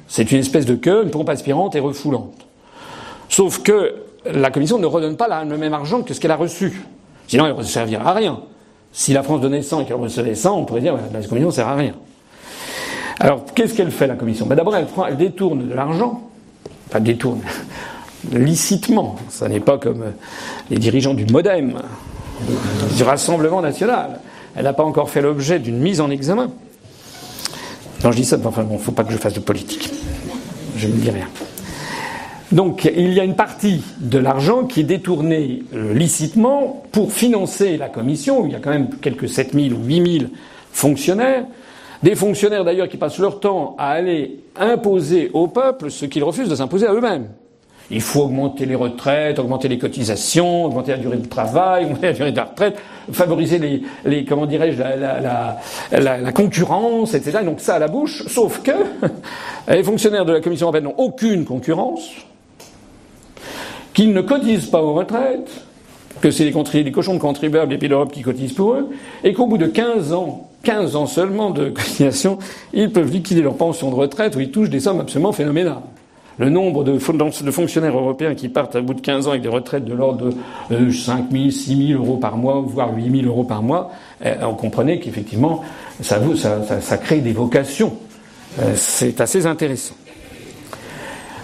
C'est 0.08 0.32
une 0.32 0.38
espèce 0.38 0.64
de 0.64 0.74
queue, 0.74 1.02
une 1.04 1.10
pompe 1.10 1.28
aspirante 1.28 1.76
et 1.76 1.80
refoulante. 1.80 2.46
Sauf 3.28 3.62
que 3.62 3.94
la 4.24 4.50
Commission 4.50 4.78
ne 4.78 4.86
redonne 4.86 5.18
pas 5.18 5.44
le 5.44 5.58
même 5.58 5.74
argent 5.74 6.02
que 6.02 6.14
ce 6.14 6.20
qu'elle 6.20 6.30
a 6.30 6.36
reçu. 6.36 6.86
Sinon, 7.28 7.46
elle 7.46 7.56
ne 7.56 7.62
servira 7.62 8.10
à 8.10 8.14
rien. 8.14 8.40
Si 8.96 9.12
la 9.12 9.24
France 9.24 9.40
donnait 9.40 9.60
100 9.60 9.80
et 9.80 9.84
qu'elle 9.86 9.96
recevait 9.96 10.36
100, 10.36 10.56
on 10.56 10.64
pourrait 10.64 10.80
dire 10.80 10.94
que 10.94 11.12
la 11.12 11.20
Commission 11.26 11.48
ne 11.48 11.52
sert 11.52 11.66
à 11.66 11.74
rien. 11.74 11.94
Alors, 13.18 13.44
qu'est-ce 13.52 13.74
qu'elle 13.74 13.90
fait, 13.90 14.06
la 14.06 14.14
Commission? 14.14 14.46
Ben, 14.46 14.54
D'abord, 14.54 14.76
elle, 14.76 15.16
détourne 15.16 15.68
de 15.68 15.74
l'argent. 15.74 16.22
Enfin, 16.88 17.00
détourne. 17.00 17.40
licitement. 18.32 19.16
Ça 19.30 19.48
n'est 19.48 19.60
pas 19.60 19.78
comme 19.78 20.04
les 20.70 20.78
dirigeants 20.78 21.12
du 21.12 21.26
MoDem, 21.26 21.80
du 22.96 23.02
Rassemblement 23.02 23.60
national. 23.60 24.20
Elle 24.54 24.64
n'a 24.64 24.72
pas 24.72 24.84
encore 24.84 25.10
fait 25.10 25.20
l'objet 25.20 25.58
d'une 25.58 25.78
mise 25.78 26.00
en 26.00 26.08
examen. 26.08 26.50
Non, 28.04 28.12
je 28.12 28.16
dis 28.16 28.24
ça, 28.24 28.36
enfin 28.44 28.62
bon, 28.62 28.78
faut 28.78 28.92
pas 28.92 29.02
que 29.02 29.12
je 29.12 29.16
fasse 29.16 29.34
de 29.34 29.40
politique. 29.40 29.90
Je 30.76 30.86
ne 30.86 30.92
dis 30.92 31.10
rien. 31.10 31.26
Donc, 32.54 32.84
il 32.84 33.12
y 33.12 33.18
a 33.18 33.24
une 33.24 33.34
partie 33.34 33.82
de 33.98 34.16
l'argent 34.16 34.62
qui 34.62 34.80
est 34.80 34.84
détournée 34.84 35.64
euh, 35.74 35.92
licitement 35.92 36.84
pour 36.92 37.12
financer 37.12 37.76
la 37.76 37.88
commission, 37.88 38.46
il 38.46 38.52
y 38.52 38.54
a 38.54 38.60
quand 38.60 38.70
même 38.70 38.90
quelques 39.02 39.28
7000 39.28 39.74
ou 39.74 39.82
8000 39.82 40.30
fonctionnaires, 40.70 41.46
des 42.04 42.14
fonctionnaires 42.14 42.64
d'ailleurs 42.64 42.88
qui 42.88 42.96
passent 42.96 43.18
leur 43.18 43.40
temps 43.40 43.74
à 43.76 43.88
aller 43.88 44.38
imposer 44.54 45.32
au 45.32 45.48
peuple 45.48 45.90
ce 45.90 46.06
qu'ils 46.06 46.22
refusent 46.22 46.48
de 46.48 46.54
s'imposer 46.54 46.86
à 46.86 46.92
eux-mêmes. 46.92 47.26
Il 47.90 48.00
faut 48.00 48.20
augmenter 48.20 48.66
les 48.66 48.76
retraites, 48.76 49.40
augmenter 49.40 49.66
les 49.66 49.78
cotisations, 49.78 50.66
augmenter 50.66 50.92
la 50.92 50.98
durée 50.98 51.16
de 51.16 51.26
travail, 51.26 51.84
augmenter 51.86 52.06
la 52.06 52.12
durée 52.12 52.30
de 52.30 52.36
la 52.36 52.44
retraite, 52.44 52.76
favoriser 53.10 53.58
les, 53.58 53.82
les 54.04 54.24
comment 54.24 54.46
dirais-je, 54.46 54.78
la, 54.78 54.94
la, 54.94 55.58
la, 55.90 56.18
la, 56.18 56.32
concurrence, 56.32 57.14
etc. 57.14 57.38
Et 57.42 57.44
donc 57.44 57.58
ça 57.58 57.74
à 57.74 57.78
la 57.80 57.88
bouche, 57.88 58.22
sauf 58.28 58.62
que 58.62 58.70
les 59.68 59.82
fonctionnaires 59.82 60.24
de 60.24 60.34
la 60.34 60.40
Commission 60.40 60.66
européenne 60.66 60.84
n'ont 60.84 61.04
aucune 61.04 61.44
concurrence, 61.44 62.10
qu'ils 63.94 64.12
ne 64.12 64.20
cotisent 64.20 64.66
pas 64.66 64.82
aux 64.82 64.92
retraites, 64.92 65.64
que 66.20 66.30
c'est 66.30 66.44
les, 66.44 66.92
cochons 66.92 67.14
de 67.14 67.18
contribuables 67.18 67.70
des 67.70 67.78
pays 67.78 67.88
d'Europe 67.88 68.12
qui 68.12 68.22
cotisent 68.22 68.52
pour 68.52 68.74
eux, 68.74 68.90
et 69.22 69.32
qu'au 69.32 69.46
bout 69.46 69.58
de 69.58 69.66
15 69.66 70.12
ans, 70.12 70.48
15 70.64 70.96
ans 70.96 71.06
seulement 71.06 71.50
de 71.50 71.68
cotisation, 71.70 72.38
ils 72.72 72.90
peuvent 72.90 73.10
liquider 73.10 73.42
leur 73.42 73.56
pension 73.56 73.90
de 73.90 73.94
retraite 73.94 74.36
où 74.36 74.40
ils 74.40 74.50
touchent 74.50 74.70
des 74.70 74.80
sommes 74.80 75.00
absolument 75.00 75.32
phénoménales. 75.32 75.82
le 76.38 76.50
nombre 76.50 76.82
de, 76.82 76.98
fonctionnaires 76.98 77.96
européens 77.96 78.34
qui 78.34 78.48
partent 78.48 78.74
à 78.74 78.80
bout 78.80 78.94
de 78.94 79.00
15 79.00 79.28
ans 79.28 79.30
avec 79.30 79.42
des 79.42 79.48
retraites 79.48 79.84
de 79.84 79.94
l'ordre 79.94 80.30
de 80.70 80.90
5 80.90 81.30
000, 81.30 81.50
6 81.50 81.88
000 81.88 82.02
euros 82.02 82.16
par 82.16 82.36
mois, 82.36 82.64
voire 82.66 82.94
8 82.94 83.22
000 83.22 83.26
euros 83.26 83.44
par 83.44 83.62
mois, 83.62 83.92
eh, 84.24 84.30
on 84.42 84.54
comprenait 84.54 84.98
qu'effectivement, 84.98 85.62
ça, 86.00 86.20
ça, 86.36 86.80
ça, 86.80 86.98
crée 86.98 87.20
des 87.20 87.32
vocations. 87.32 87.94
Euh, 88.60 88.72
c'est 88.76 89.20
assez 89.20 89.46
intéressant. 89.46 89.94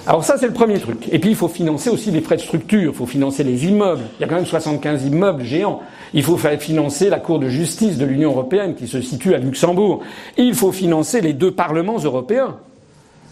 Alors 0.07 0.25
ça, 0.25 0.37
c'est 0.39 0.47
le 0.47 0.53
premier 0.53 0.79
truc. 0.79 1.09
Et 1.13 1.19
puis, 1.19 1.31
il 1.31 1.37
faut 1.37 1.49
financer 1.49 1.91
aussi 1.91 2.11
les 2.11 2.21
frais 2.21 2.37
de 2.37 2.41
structure, 2.41 2.93
il 2.93 2.97
faut 2.97 3.07
financer 3.07 3.45
les 3.45 3.67
immeubles. 3.67 4.03
Il 4.19 4.23
y 4.23 4.25
a 4.25 4.29
quand 4.29 4.37
même 4.37 4.47
75 4.47 5.05
immeubles 5.05 5.45
géants. 5.45 5.81
Il 6.15 6.23
faut 6.23 6.37
financer 6.37 7.11
la 7.11 7.21
Cour 7.21 7.39
de 7.39 7.49
justice 7.49 7.99
de 7.99 8.05
l'Union 8.05 8.31
européenne 8.31 8.75
qui 8.75 8.89
se 8.89 9.01
situe 9.01 9.35
à 9.35 9.39
Luxembourg. 9.39 10.01
Il 10.37 10.55
faut 10.55 10.73
financer 10.73 11.21
les 11.21 11.33
deux 11.33 11.53
parlements 11.53 11.99
européens 11.99 12.57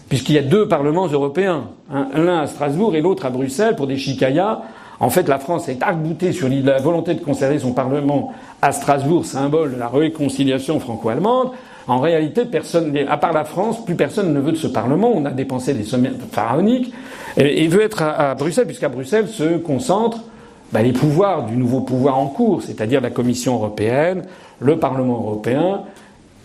puisqu'il 0.09 0.35
y 0.35 0.39
a 0.39 0.43
deux 0.43 0.67
parlements 0.67 1.07
européens, 1.07 1.69
l'un 2.15 2.39
à 2.39 2.47
Strasbourg 2.47 2.95
et 2.95 3.01
l'autre 3.01 3.27
à 3.27 3.29
Bruxelles 3.29 3.75
pour 3.75 3.85
des 3.87 3.97
chicayas. 3.97 4.61
En 4.99 5.09
fait, 5.09 5.29
la 5.29 5.39
France 5.39 5.69
est 5.69 5.81
arc-boutée 5.81 6.33
sur 6.33 6.49
la 6.49 6.79
volonté 6.79 7.13
de 7.13 7.21
conserver 7.21 7.59
son 7.59 7.71
parlement 7.71 8.33
à 8.61 8.71
Strasbourg, 8.73 9.23
symbole 9.25 9.75
de 9.75 9.79
la 9.79 9.87
réconciliation 9.87 10.79
franco-allemande. 10.79 11.51
En 11.89 11.99
réalité, 11.99 12.45
personne, 12.45 12.95
à 13.09 13.17
part 13.17 13.33
la 13.33 13.43
France, 13.43 13.83
plus 13.83 13.95
personne 13.95 14.31
ne 14.31 14.39
veut 14.39 14.51
de 14.51 14.57
ce 14.57 14.67
Parlement. 14.67 15.11
On 15.13 15.25
a 15.25 15.31
dépensé 15.31 15.73
des 15.73 15.83
sommes 15.83 16.07
pharaoniques 16.31 16.93
et, 17.35 17.67
veut 17.67 17.81
être 17.81 18.03
à, 18.03 18.35
Bruxelles, 18.35 18.67
puisqu'à 18.67 18.89
Bruxelles 18.89 19.27
se 19.27 19.57
concentrent 19.57 20.23
bah, 20.71 20.83
les 20.83 20.93
pouvoirs 20.93 21.47
du 21.47 21.57
nouveau 21.57 21.81
pouvoir 21.81 22.19
en 22.19 22.27
cours, 22.27 22.61
c'est-à-dire 22.61 23.01
la 23.01 23.09
Commission 23.09 23.55
européenne, 23.55 24.21
le 24.59 24.77
Parlement 24.77 25.15
européen 25.15 25.81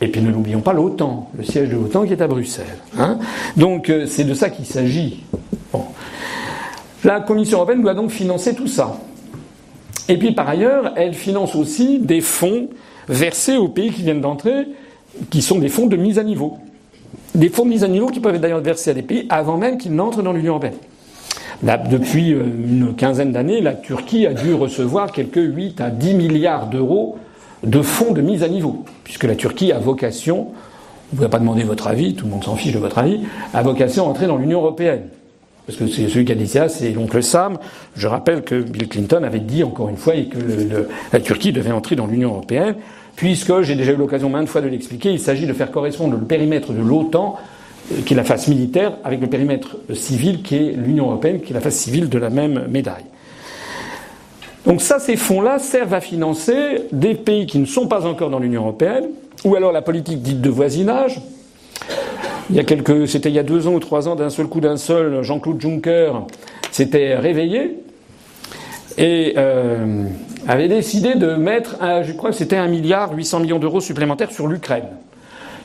et 0.00 0.08
puis 0.08 0.22
ne 0.22 0.30
l'oublions 0.30 0.60
pas, 0.60 0.72
l'OTAN, 0.72 1.30
le 1.36 1.44
siège 1.44 1.68
de 1.68 1.76
l'OTAN 1.76 2.04
qui 2.04 2.12
est 2.12 2.22
à 2.22 2.26
Bruxelles. 2.26 2.78
Hein. 2.98 3.18
donc 3.56 3.90
euh, 3.90 4.06
c'est 4.06 4.24
de 4.24 4.34
ça 4.34 4.50
qu'il 4.50 4.66
s'agit. 4.66 5.24
La 7.04 7.20
Commission 7.20 7.58
européenne 7.58 7.82
doit 7.82 7.94
donc 7.94 8.10
financer 8.10 8.54
tout 8.54 8.66
ça. 8.66 8.98
Et 10.08 10.16
puis 10.16 10.32
par 10.32 10.48
ailleurs, 10.48 10.94
elle 10.96 11.12
finance 11.12 11.54
aussi 11.54 11.98
des 11.98 12.22
fonds 12.22 12.68
versés 13.08 13.56
aux 13.56 13.68
pays 13.68 13.90
qui 13.90 14.02
viennent 14.02 14.22
d'entrer, 14.22 14.68
qui 15.30 15.42
sont 15.42 15.58
des 15.58 15.68
fonds 15.68 15.86
de 15.86 15.96
mise 15.96 16.18
à 16.18 16.24
niveau. 16.24 16.58
Des 17.34 17.48
fonds 17.48 17.64
de 17.64 17.70
mise 17.70 17.84
à 17.84 17.88
niveau 17.88 18.08
qui 18.08 18.20
peuvent 18.20 18.34
être 18.34 18.40
d'ailleurs 18.40 18.60
versés 18.60 18.90
à 18.90 18.94
des 18.94 19.02
pays 19.02 19.26
avant 19.28 19.56
même 19.56 19.78
qu'ils 19.78 19.94
n'entrent 19.94 20.22
dans 20.22 20.32
l'Union 20.32 20.52
européenne. 20.52 20.74
Depuis 21.62 22.32
euh, 22.32 22.42
une 22.42 22.94
quinzaine 22.94 23.32
d'années, 23.32 23.60
la 23.60 23.74
Turquie 23.74 24.26
a 24.26 24.34
dû 24.34 24.54
recevoir 24.54 25.12
quelques 25.12 25.36
8 25.36 25.80
à 25.80 25.90
10 25.90 26.14
milliards 26.14 26.66
d'euros 26.66 27.18
de 27.62 27.80
fonds 27.80 28.12
de 28.12 28.20
mise 28.20 28.42
à 28.42 28.48
niveau, 28.48 28.84
puisque 29.04 29.24
la 29.24 29.34
Turquie 29.34 29.72
a 29.72 29.78
vocation, 29.78 30.48
on 31.12 31.14
ne 31.14 31.18
vous 31.18 31.24
a 31.24 31.28
pas 31.28 31.38
demandé 31.38 31.62
votre 31.62 31.86
avis, 31.86 32.14
tout 32.14 32.26
le 32.26 32.32
monde 32.32 32.44
s'en 32.44 32.56
fiche 32.56 32.74
de 32.74 32.78
votre 32.78 32.98
avis, 32.98 33.20
a 33.54 33.62
vocation 33.62 34.04
à 34.04 34.08
entrer 34.08 34.26
dans 34.26 34.36
l'Union 34.36 34.60
européenne. 34.60 35.02
Parce 35.66 35.78
que 35.78 35.86
c'est 35.86 36.08
celui 36.08 36.26
qui 36.26 36.32
a 36.32 36.34
dit 36.34 36.46
ça, 36.46 36.68
c'est 36.68 36.90
l'oncle 36.90 37.22
Sam. 37.22 37.56
Je 37.96 38.06
rappelle 38.06 38.42
que 38.42 38.60
Bill 38.60 38.86
Clinton 38.86 39.22
avait 39.22 39.40
dit 39.40 39.64
encore 39.64 39.88
une 39.88 39.96
fois 39.96 40.12
que 40.12 40.86
la 41.12 41.20
Turquie 41.20 41.52
devait 41.52 41.72
entrer 41.72 41.96
dans 41.96 42.06
l'Union 42.06 42.30
européenne, 42.30 42.74
puisque 43.16 43.62
j'ai 43.62 43.74
déjà 43.74 43.92
eu 43.92 43.96
l'occasion 43.96 44.28
maintes 44.28 44.48
fois 44.48 44.60
de 44.60 44.68
l'expliquer, 44.68 45.10
il 45.10 45.20
s'agit 45.20 45.46
de 45.46 45.52
faire 45.52 45.70
correspondre 45.70 46.16
le 46.16 46.24
périmètre 46.24 46.72
de 46.72 46.80
l'OTAN, 46.80 47.36
euh, 47.92 48.02
qui 48.04 48.14
est 48.14 48.16
la 48.16 48.24
face 48.24 48.48
militaire, 48.48 48.92
avec 49.04 49.20
le 49.20 49.26
périmètre 49.26 49.76
civil 49.94 50.42
qui 50.42 50.56
est 50.56 50.72
l'Union 50.72 51.06
européenne, 51.06 51.40
qui 51.40 51.52
est 51.52 51.54
la 51.54 51.60
face 51.60 51.76
civile 51.76 52.08
de 52.08 52.18
la 52.18 52.30
même 52.30 52.66
médaille. 52.68 53.04
Donc 54.66 54.80
ça, 54.80 54.98
ces 54.98 55.16
fonds-là 55.16 55.58
servent 55.58 55.94
à 55.94 56.00
financer 56.00 56.82
des 56.90 57.14
pays 57.14 57.46
qui 57.46 57.58
ne 57.58 57.66
sont 57.66 57.86
pas 57.86 58.06
encore 58.06 58.30
dans 58.30 58.38
l'Union 58.38 58.62
européenne, 58.62 59.08
ou 59.44 59.54
alors 59.56 59.72
la 59.72 59.82
politique 59.82 60.22
dite 60.22 60.40
de 60.40 60.48
voisinage. 60.48 61.20
Il 62.50 62.56
y 62.56 62.60
a 62.60 62.64
quelques, 62.64 63.08
c'était 63.08 63.28
il 63.28 63.34
y 63.34 63.38
a 63.38 63.42
deux 63.42 63.66
ans 63.66 63.74
ou 63.74 63.80
trois 63.80 64.08
ans, 64.08 64.16
d'un 64.16 64.30
seul 64.30 64.46
coup 64.46 64.60
d'un 64.60 64.76
seul, 64.76 65.22
Jean-Claude 65.22 65.60
Juncker 65.60 66.12
s'était 66.70 67.14
réveillé 67.14 67.78
et 68.98 69.34
euh, 69.36 70.04
avait 70.46 70.68
décidé 70.68 71.14
de 71.14 71.34
mettre, 71.34 71.76
je 72.02 72.12
crois 72.12 72.30
que 72.30 72.36
c'était 72.36 72.56
un 72.56 72.68
milliard 72.68 73.14
800 73.14 73.40
millions 73.40 73.58
d'euros 73.58 73.80
supplémentaires 73.80 74.30
sur 74.30 74.46
l'Ukraine, 74.46 74.88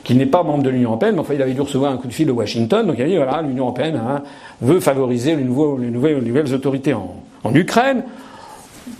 qui 0.04 0.14
n'est 0.14 0.26
pas 0.26 0.42
membre 0.42 0.62
de 0.62 0.70
l'Union 0.70 0.90
européenne, 0.90 1.14
mais 1.14 1.20
enfin 1.20 1.34
il 1.34 1.42
avait 1.42 1.52
dû 1.52 1.60
recevoir 1.60 1.92
un 1.92 1.96
coup 1.96 2.08
de 2.08 2.12
fil 2.12 2.26
de 2.26 2.32
Washington, 2.32 2.86
donc 2.86 2.96
il 2.98 3.02
a 3.02 3.06
dit 3.06 3.16
voilà 3.16 3.42
l'Union 3.42 3.64
européenne 3.64 3.96
hein, 3.96 4.22
veut 4.60 4.80
favoriser 4.80 5.36
les, 5.36 5.44
nouvelles, 5.44 5.90
les 6.20 6.28
nouvelles 6.28 6.54
autorités 6.54 6.94
en, 6.94 7.54
Ukraine 7.54 8.04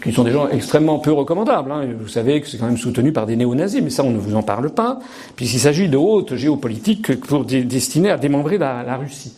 qui 0.02 0.12
sont 0.12 0.24
des 0.24 0.30
gens 0.30 0.48
extrêmement 0.48 0.98
peu 0.98 1.12
recommandables. 1.12 1.70
Hein. 1.70 1.84
Vous 2.00 2.08
savez 2.08 2.40
que 2.40 2.48
c'est 2.48 2.56
quand 2.56 2.66
même 2.66 2.78
soutenu 2.78 3.12
par 3.12 3.26
des 3.26 3.36
néo-nazis, 3.36 3.82
mais 3.82 3.90
ça, 3.90 4.02
on 4.02 4.10
ne 4.10 4.18
vous 4.18 4.34
en 4.34 4.42
parle 4.42 4.70
pas, 4.70 4.98
puisqu'il 5.36 5.58
s'agit 5.58 5.88
de 5.88 5.96
haute 5.98 6.36
géopolitique 6.36 7.20
pour 7.20 7.44
destinées 7.44 8.10
à 8.10 8.16
démembrer 8.16 8.56
la 8.56 8.96
Russie. 8.96 9.34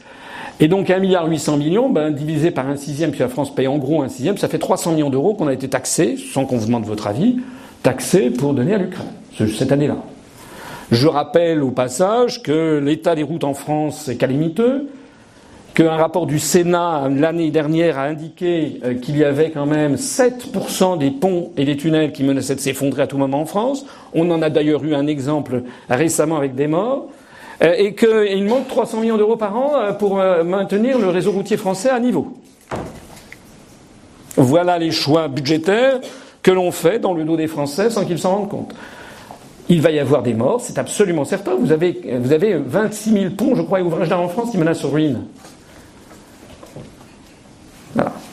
Et 0.60 0.68
donc 0.68 0.88
1,8 0.88 1.00
milliard 1.00 1.28
millions, 1.28 1.88
ben, 1.88 2.10
divisé 2.10 2.50
par 2.50 2.68
un 2.68 2.76
sixième, 2.76 3.10
puis 3.10 3.20
la 3.20 3.28
France 3.28 3.54
paye 3.54 3.66
en 3.66 3.78
gros 3.78 4.02
un 4.02 4.08
sixième, 4.08 4.36
ça 4.36 4.48
fait 4.48 4.58
300 4.58 4.92
millions 4.92 5.10
d'euros 5.10 5.34
qu'on 5.34 5.48
a 5.48 5.52
été 5.52 5.68
taxés, 5.68 6.16
sans 6.16 6.44
qu'on 6.44 6.56
vous 6.56 6.66
demande 6.66 6.84
votre 6.84 7.06
avis, 7.06 7.40
taxés 7.82 8.30
pour 8.30 8.54
donner 8.54 8.74
à 8.74 8.78
l'Ukraine, 8.78 9.08
cette 9.56 9.72
année-là. 9.72 9.96
Je 10.92 11.08
rappelle 11.08 11.62
au 11.62 11.70
passage 11.70 12.42
que 12.42 12.78
l'état 12.78 13.14
des 13.14 13.22
routes 13.22 13.44
en 13.44 13.54
France 13.54 14.08
est 14.08 14.16
calamiteux, 14.16 14.88
qu'un 15.74 15.96
rapport 15.96 16.26
du 16.26 16.38
Sénat 16.38 17.08
l'année 17.08 17.50
dernière 17.50 17.98
a 17.98 18.04
indiqué 18.04 18.80
euh, 18.84 18.94
qu'il 18.94 19.16
y 19.16 19.24
avait 19.24 19.50
quand 19.50 19.66
même 19.66 19.94
7% 19.94 20.98
des 20.98 21.10
ponts 21.10 21.50
et 21.56 21.64
des 21.64 21.76
tunnels 21.76 22.12
qui 22.12 22.24
menaçaient 22.24 22.54
de 22.54 22.60
s'effondrer 22.60 23.02
à 23.02 23.06
tout 23.06 23.16
moment 23.16 23.40
en 23.40 23.46
France. 23.46 23.86
On 24.12 24.30
en 24.30 24.42
a 24.42 24.50
d'ailleurs 24.50 24.84
eu 24.84 24.94
un 24.94 25.06
exemple 25.06 25.62
récemment 25.88 26.36
avec 26.36 26.54
des 26.54 26.66
morts. 26.66 27.08
Euh, 27.62 27.74
et 27.76 27.94
qu'il 27.94 28.44
manque 28.44 28.68
300 28.68 29.00
millions 29.00 29.16
d'euros 29.16 29.36
par 29.36 29.56
an 29.56 29.72
euh, 29.76 29.92
pour 29.92 30.16
maintenir 30.16 30.98
le 30.98 31.08
réseau 31.08 31.32
routier 31.32 31.56
français 31.56 31.90
à 31.90 32.00
niveau. 32.00 32.36
Voilà 34.36 34.78
les 34.78 34.90
choix 34.90 35.28
budgétaires 35.28 36.00
que 36.42 36.50
l'on 36.50 36.72
fait 36.72 36.98
dans 36.98 37.14
le 37.14 37.24
dos 37.24 37.36
des 37.36 37.46
Français 37.46 37.90
sans 37.90 38.04
qu'ils 38.04 38.18
s'en 38.18 38.36
rendent 38.36 38.48
compte. 38.48 38.74
Il 39.68 39.80
va 39.80 39.90
y 39.90 39.98
avoir 39.98 40.22
des 40.22 40.34
morts, 40.34 40.60
c'est 40.60 40.78
absolument 40.78 41.24
certain. 41.24 41.54
Vous 41.54 41.70
avez, 41.70 42.18
vous 42.20 42.32
avez 42.32 42.54
26 42.56 43.12
000 43.12 43.24
ponts, 43.36 43.54
je 43.54 43.62
crois, 43.62 43.80
et 43.80 43.82
ouvrages 43.82 44.08
d'art 44.08 44.20
en 44.20 44.28
France 44.28 44.50
qui 44.50 44.58
menacent 44.58 44.80
sur 44.80 44.92
ruine. 44.92 45.22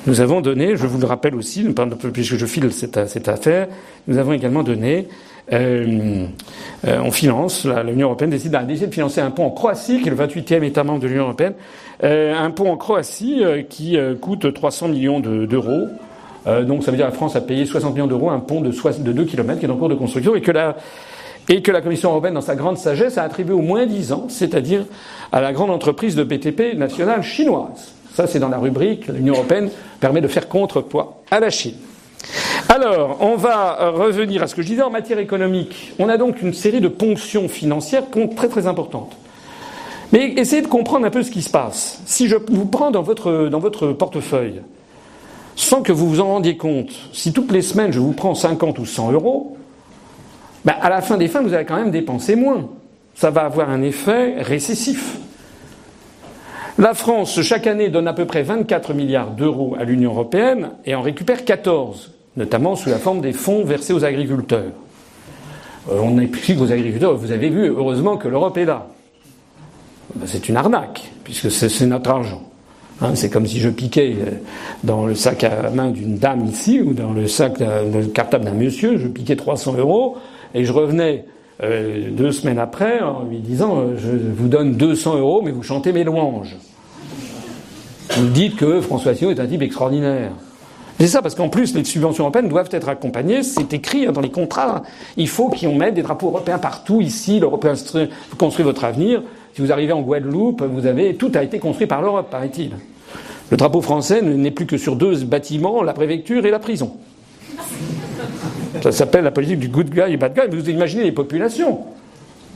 Nous 0.07 0.21
avons 0.21 0.41
donné, 0.41 0.75
je 0.75 0.87
vous 0.87 0.97
le 0.97 1.05
rappelle 1.05 1.35
aussi, 1.35 1.63
puisque 2.13 2.35
je 2.35 2.45
file 2.45 2.71
cette, 2.71 3.07
cette 3.07 3.27
affaire, 3.27 3.67
nous 4.07 4.17
avons 4.17 4.33
également 4.33 4.63
donné, 4.63 5.07
euh, 5.51 6.27
euh, 6.87 7.01
on 7.03 7.11
finance, 7.11 7.65
l'Union 7.65 8.07
européenne 8.07 8.29
décide, 8.29 8.57
décidé 8.67 8.87
de 8.87 8.93
financer 8.93 9.21
un 9.21 9.31
pont 9.31 9.45
en 9.45 9.51
Croatie, 9.51 10.01
qui 10.01 10.07
est 10.07 10.11
le 10.11 10.17
28e 10.17 10.63
État 10.63 10.83
membre 10.83 10.99
de 10.99 11.07
l'Union 11.07 11.23
européenne, 11.23 11.53
euh, 12.03 12.35
un 12.35 12.51
pont 12.51 12.71
en 12.71 12.77
Croatie 12.77 13.43
qui 13.69 13.97
coûte 14.21 14.53
300 14.53 14.89
millions 14.89 15.19
d'euros. 15.19 15.87
donc 16.45 16.83
ça 16.83 16.91
veut 16.91 16.97
dire 16.97 17.07
que 17.07 17.11
la 17.11 17.17
France 17.17 17.35
a 17.35 17.41
payé 17.41 17.65
60 17.65 17.93
millions 17.93 18.07
d'euros 18.07 18.29
un 18.29 18.39
pont 18.39 18.61
de, 18.61 18.69
de 18.71 19.11
2 19.11 19.25
km 19.25 19.59
qui 19.59 19.65
est 19.65 19.69
en 19.69 19.77
cours 19.77 19.89
de 19.89 19.95
construction 19.95 20.35
et 20.35 20.41
que 20.41 20.51
la, 20.51 20.77
et 21.49 21.61
que 21.61 21.71
la 21.71 21.81
Commission 21.81 22.11
européenne, 22.11 22.35
dans 22.35 22.41
sa 22.41 22.55
grande 22.55 22.77
sagesse, 22.77 23.17
a 23.17 23.23
attribué 23.23 23.53
au 23.53 23.61
moins 23.61 23.85
10 23.85 24.13
ans, 24.13 24.25
c'est-à-dire 24.29 24.85
à 25.31 25.41
la 25.41 25.51
grande 25.51 25.71
entreprise 25.71 26.15
de 26.15 26.23
BTP 26.23 26.77
nationale 26.77 27.23
chinoise. 27.23 27.93
Ça, 28.13 28.27
c'est 28.27 28.39
dans 28.39 28.49
la 28.49 28.57
rubrique 28.57 29.07
l'Union 29.07 29.33
européenne 29.33 29.69
permet 29.99 30.21
de 30.21 30.27
faire 30.27 30.47
contrepoids 30.47 31.21
à 31.31 31.39
la 31.39 31.49
Chine. 31.49 31.75
Alors, 32.67 33.17
on 33.21 33.35
va 33.35 33.91
revenir 33.91 34.43
à 34.43 34.47
ce 34.47 34.55
que 34.55 34.61
je 34.61 34.67
disais 34.67 34.81
en 34.81 34.89
matière 34.89 35.19
économique. 35.19 35.93
On 35.99 36.09
a 36.09 36.17
donc 36.17 36.41
une 36.41 36.53
série 36.53 36.81
de 36.81 36.87
ponctions 36.87 37.49
financières 37.49 38.03
très 38.35 38.47
très 38.47 38.67
importantes. 38.67 39.15
Mais 40.11 40.33
essayez 40.37 40.61
de 40.61 40.67
comprendre 40.67 41.05
un 41.05 41.09
peu 41.09 41.23
ce 41.23 41.31
qui 41.31 41.41
se 41.41 41.49
passe. 41.49 42.01
Si 42.05 42.27
je 42.27 42.35
vous 42.35 42.65
prends 42.65 42.91
dans 42.91 43.01
votre, 43.03 43.93
portefeuille, 43.93 44.61
sans 45.55 45.81
que 45.81 45.91
vous 45.91 46.09
vous 46.09 46.19
en 46.19 46.27
rendiez 46.27 46.57
compte, 46.57 46.91
si 47.13 47.33
toutes 47.33 47.51
les 47.51 47.61
semaines 47.61 47.91
je 47.91 47.99
vous 47.99 48.13
prends 48.13 48.33
50 48.33 48.79
ou 48.79 48.85
100 48.85 49.11
euros, 49.11 49.57
ben 50.65 50.75
à 50.81 50.89
la 50.89 51.01
fin 51.01 51.17
des 51.17 51.27
fins, 51.27 51.41
vous 51.41 51.53
allez 51.53 51.65
quand 51.65 51.77
même 51.77 51.91
dépenser 51.91 52.35
moins. 52.35 52.69
Ça 53.15 53.29
va 53.29 53.41
avoir 53.41 53.69
un 53.69 53.81
effet 53.81 54.41
récessif. 54.41 55.17
La 56.79 56.93
France, 56.93 57.41
chaque 57.41 57.67
année, 57.67 57.89
donne 57.89 58.07
à 58.07 58.13
peu 58.13 58.23
près 58.23 58.41
24 58.41 58.93
milliards 58.93 59.31
d'euros 59.31 59.75
à 59.77 59.83
l'Union 59.83 60.11
européenne 60.11 60.69
et 60.85 60.95
en 60.95 61.01
récupère 61.01 61.43
14, 61.43 62.13
notamment 62.37 62.77
sous 62.77 62.87
la 62.87 62.99
forme 62.99 63.19
des 63.19 63.33
fonds 63.33 63.65
versés 63.65 63.91
aux 63.91 64.05
agriculteurs. 64.05 64.71
Euh, 65.91 65.99
on 66.01 66.17
explique 66.19 66.61
aux 66.61 66.71
agriculteurs, 66.71 67.17
vous 67.17 67.33
avez 67.33 67.49
vu, 67.49 67.65
heureusement 67.65 68.15
que 68.15 68.29
l'Europe 68.29 68.57
est 68.57 68.63
là. 68.63 68.87
Ben, 70.15 70.25
c'est 70.25 70.47
une 70.47 70.55
arnaque, 70.55 71.11
puisque 71.25 71.51
c'est 71.51 71.85
notre 71.85 72.11
argent. 72.11 72.43
Hein, 73.01 73.11
c'est 73.13 73.29
comme 73.29 73.45
si 73.45 73.59
je 73.59 73.67
piquais 73.67 74.15
euh, 74.17 74.31
dans 74.85 75.05
le 75.05 75.15
sac 75.15 75.43
à 75.43 75.69
main 75.71 75.91
d'une 75.91 76.17
dame 76.17 76.45
ici, 76.45 76.79
ou 76.79 76.93
dans 76.93 77.11
le 77.11 77.27
sac 77.27 77.59
le 77.59 78.05
cartable 78.05 78.45
d'un 78.45 78.53
monsieur, 78.53 78.97
je 78.97 79.09
piquais 79.09 79.35
300 79.35 79.75
euros, 79.77 80.15
et 80.53 80.63
je 80.63 80.71
revenais 80.71 81.25
euh, 81.61 82.09
deux 82.11 82.31
semaines 82.31 82.59
après 82.59 83.01
en 83.01 83.25
lui 83.25 83.39
disant 83.39 83.97
je 83.97 84.11
vous 84.11 84.47
donne 84.47 84.75
200 84.75 85.17
euros 85.17 85.41
mais 85.41 85.51
vous 85.51 85.61
chantez 85.61 85.91
mes 85.91 86.05
louanges. 86.05 86.55
Vous 88.11 88.27
dites 88.27 88.55
que 88.55 88.81
François 88.81 89.11
Asselineau 89.11 89.31
est 89.31 89.39
un 89.39 89.47
type 89.47 89.61
extraordinaire. 89.61 90.31
C'est 90.99 91.07
ça, 91.07 91.21
parce 91.21 91.33
qu'en 91.33 91.47
plus, 91.47 91.73
les 91.75 91.85
subventions 91.85 92.25
européennes 92.25 92.49
doivent 92.49 92.69
être 92.71 92.89
accompagnées. 92.89 93.41
C'est 93.41 93.73
écrit 93.73 94.05
hein, 94.05 94.11
dans 94.11 94.19
les 94.19 94.31
contrats. 94.31 94.83
Il 95.15 95.29
faut 95.29 95.49
qu'on 95.49 95.75
mette 95.75 95.93
des 95.93 96.01
drapeaux 96.01 96.27
européens 96.27 96.57
partout 96.57 96.99
ici. 96.99 97.39
L'Européen 97.39 97.73
construit 98.37 98.65
votre 98.65 98.83
avenir. 98.83 99.23
Si 99.53 99.61
vous 99.61 99.71
arrivez 99.71 99.93
en 99.93 100.01
Guadeloupe, 100.01 100.61
vous 100.61 100.85
avez 100.85 101.15
tout 101.15 101.31
a 101.35 101.43
été 101.43 101.57
construit 101.59 101.87
par 101.87 102.01
l'Europe, 102.01 102.29
paraît-il. 102.29 102.71
Le 103.49 103.57
drapeau 103.57 103.81
français 103.81 104.21
n'est 104.21 104.51
plus 104.51 104.65
que 104.65 104.77
sur 104.77 104.95
deux 104.95 105.23
bâtiments, 105.23 105.81
la 105.83 105.93
préfecture 105.93 106.45
et 106.45 106.51
la 106.51 106.59
prison. 106.59 106.97
Ça 108.81 108.91
s'appelle 108.91 109.23
la 109.23 109.31
politique 109.31 109.59
du 109.59 109.69
good 109.69 109.89
guy 109.89 110.13
et 110.13 110.17
bad 110.17 110.33
guy. 110.33 110.55
Vous 110.55 110.69
imaginez 110.69 111.03
les 111.03 111.11
populations. 111.11 111.79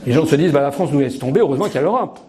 Les 0.06 0.12
gens 0.12 0.26
se 0.26 0.36
disent, 0.36 0.52
bah, 0.52 0.60
la 0.60 0.70
France 0.70 0.90
nous 0.92 1.00
laisse 1.00 1.18
tomber, 1.18 1.40
heureusement 1.40 1.64
qu'il 1.64 1.76
y 1.76 1.78
a 1.78 1.82
l'Europe. 1.82 2.20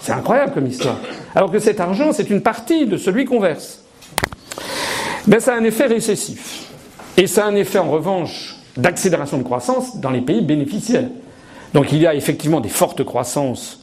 C'est 0.00 0.12
incroyable 0.12 0.52
comme 0.52 0.66
histoire. 0.66 0.96
Alors 1.34 1.50
que 1.50 1.58
cet 1.58 1.78
argent, 1.78 2.12
c'est 2.12 2.30
une 2.30 2.40
partie 2.40 2.86
de 2.86 2.96
celui 2.96 3.26
qu'on 3.26 3.38
verse. 3.38 3.82
Ben, 5.26 5.38
ça 5.40 5.54
a 5.54 5.58
un 5.58 5.64
effet 5.64 5.86
récessif. 5.86 6.68
Et 7.16 7.26
ça 7.26 7.44
a 7.44 7.48
un 7.48 7.54
effet, 7.54 7.78
en 7.78 7.90
revanche, 7.90 8.56
d'accélération 8.76 9.38
de 9.38 9.42
croissance 9.42 10.00
dans 10.00 10.10
les 10.10 10.22
pays 10.22 10.40
bénéficiaires. 10.40 11.08
Donc 11.74 11.92
il 11.92 11.98
y 11.98 12.06
a 12.06 12.14
effectivement 12.14 12.60
des 12.60 12.68
fortes 12.68 13.04
croissances 13.04 13.82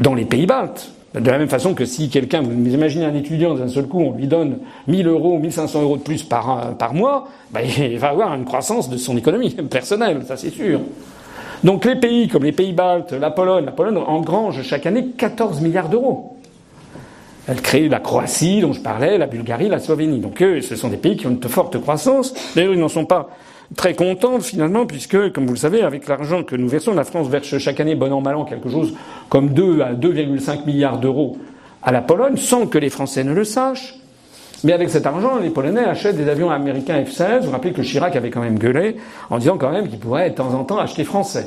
dans 0.00 0.14
les 0.14 0.24
pays 0.24 0.46
baltes. 0.46 0.92
De 1.14 1.30
la 1.30 1.38
même 1.38 1.48
façon 1.48 1.74
que 1.74 1.86
si 1.86 2.10
quelqu'un, 2.10 2.42
vous 2.42 2.52
imaginez 2.52 3.06
un 3.06 3.14
étudiant 3.14 3.54
d'un 3.54 3.68
seul 3.68 3.86
coup, 3.86 4.00
on 4.00 4.12
lui 4.12 4.26
donne 4.26 4.58
1000 4.86 5.06
euros 5.06 5.36
ou 5.36 5.38
1500 5.38 5.82
euros 5.82 5.96
de 5.96 6.02
plus 6.02 6.22
par, 6.22 6.76
par 6.76 6.92
mois, 6.92 7.28
ben, 7.50 7.62
il 7.78 7.98
va 7.98 8.10
avoir 8.10 8.34
une 8.34 8.44
croissance 8.44 8.90
de 8.90 8.98
son 8.98 9.16
économie 9.16 9.50
personnelle, 9.70 10.22
ça 10.26 10.36
c'est 10.36 10.50
sûr. 10.50 10.80
Donc 11.64 11.84
les 11.84 11.96
pays 11.96 12.28
comme 12.28 12.44
les 12.44 12.52
pays 12.52 12.72
baltes, 12.72 13.12
la 13.12 13.30
Pologne, 13.30 13.64
la 13.64 13.72
Pologne 13.72 13.96
engrange 13.98 14.62
chaque 14.62 14.86
année 14.86 15.08
14 15.16 15.60
milliards 15.60 15.88
d'euros. 15.88 16.36
Elle 17.48 17.60
crée 17.60 17.88
la 17.88 18.00
Croatie 18.00 18.60
dont 18.60 18.72
je 18.72 18.80
parlais, 18.80 19.18
la 19.18 19.26
Bulgarie, 19.26 19.68
la 19.68 19.78
Slovénie. 19.78 20.18
Donc 20.18 20.38
ce 20.38 20.76
sont 20.76 20.88
des 20.88 20.96
pays 20.96 21.16
qui 21.16 21.26
ont 21.26 21.30
une 21.30 21.42
forte 21.42 21.80
croissance. 21.80 22.34
D'ailleurs, 22.54 22.74
ils 22.74 22.80
n'en 22.80 22.88
sont 22.88 23.04
pas 23.04 23.28
très 23.76 23.94
contents 23.94 24.40
finalement, 24.40 24.86
puisque, 24.86 25.32
comme 25.32 25.46
vous 25.46 25.54
le 25.54 25.58
savez, 25.58 25.82
avec 25.82 26.08
l'argent 26.08 26.42
que 26.42 26.56
nous 26.56 26.68
versons, 26.68 26.94
la 26.94 27.04
France 27.04 27.28
verse 27.28 27.58
chaque 27.58 27.80
année, 27.80 27.94
bon 27.94 28.12
an, 28.12 28.20
mal 28.20 28.36
an, 28.36 28.44
quelque 28.44 28.68
chose 28.68 28.94
comme 29.28 29.50
2 29.50 29.80
à 29.80 29.94
2,5 29.94 30.66
milliards 30.66 30.98
d'euros 30.98 31.36
à 31.82 31.92
la 31.92 32.00
Pologne, 32.00 32.36
sans 32.36 32.66
que 32.66 32.78
les 32.78 32.90
Français 32.90 33.22
ne 33.22 33.32
le 33.32 33.44
sachent. 33.44 33.94
Mais 34.64 34.72
avec 34.72 34.90
cet 34.90 35.06
argent, 35.06 35.38
les 35.38 35.50
Polonais 35.50 35.84
achètent 35.84 36.16
des 36.16 36.28
avions 36.28 36.50
américains 36.50 37.00
F-16. 37.02 37.40
Vous 37.40 37.46
vous 37.46 37.50
rappelez 37.52 37.72
que 37.72 37.82
Chirac 37.82 38.16
avait 38.16 38.30
quand 38.30 38.40
même 38.40 38.58
gueulé 38.58 38.96
en 39.30 39.38
disant 39.38 39.58
quand 39.58 39.70
même 39.70 39.88
qu'il 39.88 39.98
pourrait 39.98 40.30
de 40.30 40.34
temps 40.34 40.54
en 40.54 40.64
temps 40.64 40.78
acheter 40.78 41.04
français. 41.04 41.46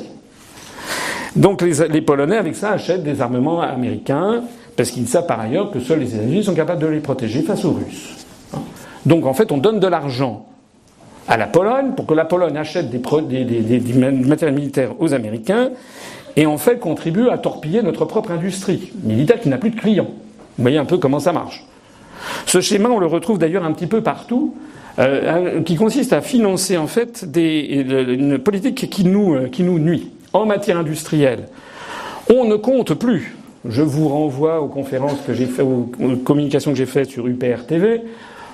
Donc 1.35 1.61
les, 1.61 2.01
Polonais, 2.01 2.37
avec 2.37 2.55
ça, 2.55 2.71
achètent 2.71 3.03
des 3.03 3.21
armements 3.21 3.61
américains 3.61 4.43
parce 4.75 4.91
qu'ils 4.91 5.07
savent 5.07 5.25
par 5.25 5.39
ailleurs 5.39 5.71
que 5.71 5.79
seuls 5.79 5.99
les 5.99 6.15
États-Unis 6.15 6.43
sont 6.43 6.55
capables 6.55 6.81
de 6.81 6.87
les 6.87 6.99
protéger 6.99 7.41
face 7.41 7.65
aux 7.65 7.71
Russes. 7.71 8.25
Donc 9.05 9.25
en 9.25 9.33
fait, 9.33 9.51
on 9.51 9.57
donne 9.57 9.79
de 9.79 9.87
l'argent 9.87 10.45
à 11.27 11.37
la 11.37 11.47
Pologne 11.47 11.91
pour 11.95 12.05
que 12.05 12.13
la 12.13 12.25
Pologne 12.25 12.57
achète 12.57 12.89
des, 12.89 12.99
des, 12.99 13.61
des, 13.61 13.79
des 13.79 13.93
matériels 13.93 14.55
militaires 14.55 14.91
aux 14.99 15.13
Américains 15.13 15.69
et 16.35 16.45
en 16.45 16.57
fait 16.57 16.79
contribue 16.79 17.29
à 17.29 17.37
torpiller 17.37 17.81
notre 17.81 18.05
propre 18.05 18.31
industrie 18.31 18.91
militaire 19.03 19.39
qui 19.39 19.49
n'a 19.49 19.57
plus 19.57 19.69
de 19.69 19.79
clients. 19.79 20.07
Vous 20.57 20.63
voyez 20.63 20.77
un 20.77 20.85
peu 20.85 20.97
comment 20.97 21.19
ça 21.19 21.33
marche. 21.33 21.65
Ce 22.45 22.61
schéma, 22.61 22.89
on 22.89 22.99
le 22.99 23.05
retrouve 23.05 23.37
d'ailleurs 23.37 23.63
un 23.63 23.71
petit 23.71 23.87
peu 23.87 24.01
partout, 24.01 24.55
euh, 24.99 25.61
qui 25.61 25.75
consiste 25.75 26.11
à 26.13 26.21
financer 26.21 26.77
en 26.77 26.87
fait 26.87 27.25
une 27.35 28.37
politique 28.37 28.89
qui 28.89 29.05
nous, 29.05 29.33
euh, 29.33 29.47
qui 29.47 29.63
nous 29.63 29.79
nuit 29.79 30.11
en 30.33 30.45
matière 30.45 30.77
industrielle. 30.77 31.47
On 32.29 32.45
ne 32.45 32.55
compte 32.55 32.93
plus. 32.93 33.35
Je 33.67 33.81
vous 33.81 34.09
renvoie 34.09 34.61
aux 34.61 34.67
conférences 34.67 35.19
que 35.25 35.33
j'ai 35.33 35.45
fait, 35.45 35.61
aux 35.61 35.89
communications 36.23 36.71
que 36.71 36.77
j'ai 36.77 36.85
faites 36.85 37.09
sur 37.09 37.27
UPR 37.27 37.65
TV. 37.67 38.01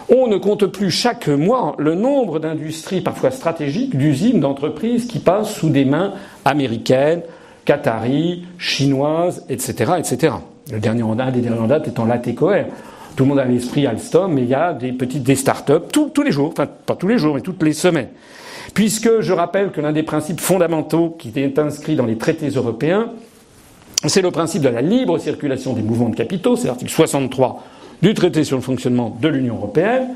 On 0.09 0.27
ne 0.27 0.37
compte 0.37 0.67
plus 0.67 0.91
chaque 0.91 1.27
mois 1.27 1.75
le 1.79 1.95
nombre 1.95 2.39
d'industries 2.39 3.01
parfois 3.01 3.31
stratégiques, 3.31 3.97
d'usines, 3.97 4.39
d'entreprises 4.39 5.07
qui 5.07 5.19
passent 5.19 5.53
sous 5.53 5.69
des 5.69 5.85
mains 5.85 6.13
américaines, 6.43 7.21
qataries, 7.65 8.45
chinoises, 8.59 9.43
etc., 9.49 9.93
etc. 9.97 10.35
Le 10.71 10.79
dernier 10.79 11.03
en 11.03 11.15
date, 11.15 11.35
date 11.67 11.87
étant 11.87 12.05
l'ATCOR. 12.05 12.65
Tout 13.15 13.23
le 13.23 13.29
monde 13.29 13.39
a 13.39 13.45
l'esprit 13.45 13.87
Alstom, 13.87 14.33
mais 14.33 14.41
il 14.41 14.49
y 14.49 14.53
a 14.53 14.73
des 14.73 14.91
petites 14.91 15.23
des 15.23 15.35
start-up 15.35 15.89
tous, 15.91 16.11
les 16.21 16.31
jours, 16.31 16.49
enfin 16.49 16.67
pas 16.67 16.95
tous 16.95 17.07
les 17.07 17.17
jours, 17.17 17.35
mais 17.35 17.41
toutes 17.41 17.63
les 17.63 17.73
semaines. 17.73 18.09
Puisque 18.73 19.21
je 19.21 19.31
rappelle 19.31 19.71
que 19.71 19.79
l'un 19.79 19.93
des 19.93 20.03
principes 20.03 20.41
fondamentaux 20.41 21.15
qui 21.17 21.31
est 21.35 21.57
inscrit 21.57 21.95
dans 21.95 22.05
les 22.05 22.17
traités 22.17 22.49
européens, 22.49 23.11
c'est 24.05 24.21
le 24.21 24.31
principe 24.31 24.63
de 24.63 24.69
la 24.69 24.81
libre 24.81 25.17
circulation 25.17 25.73
des 25.73 25.81
mouvements 25.81 26.09
de 26.09 26.15
capitaux, 26.15 26.57
c'est 26.57 26.67
l'article 26.67 26.91
63 26.91 27.63
du 28.01 28.13
traité 28.13 28.43
sur 28.43 28.57
le 28.57 28.61
fonctionnement 28.61 29.17
de 29.21 29.27
l'Union 29.29 29.55
européenne, 29.55 30.09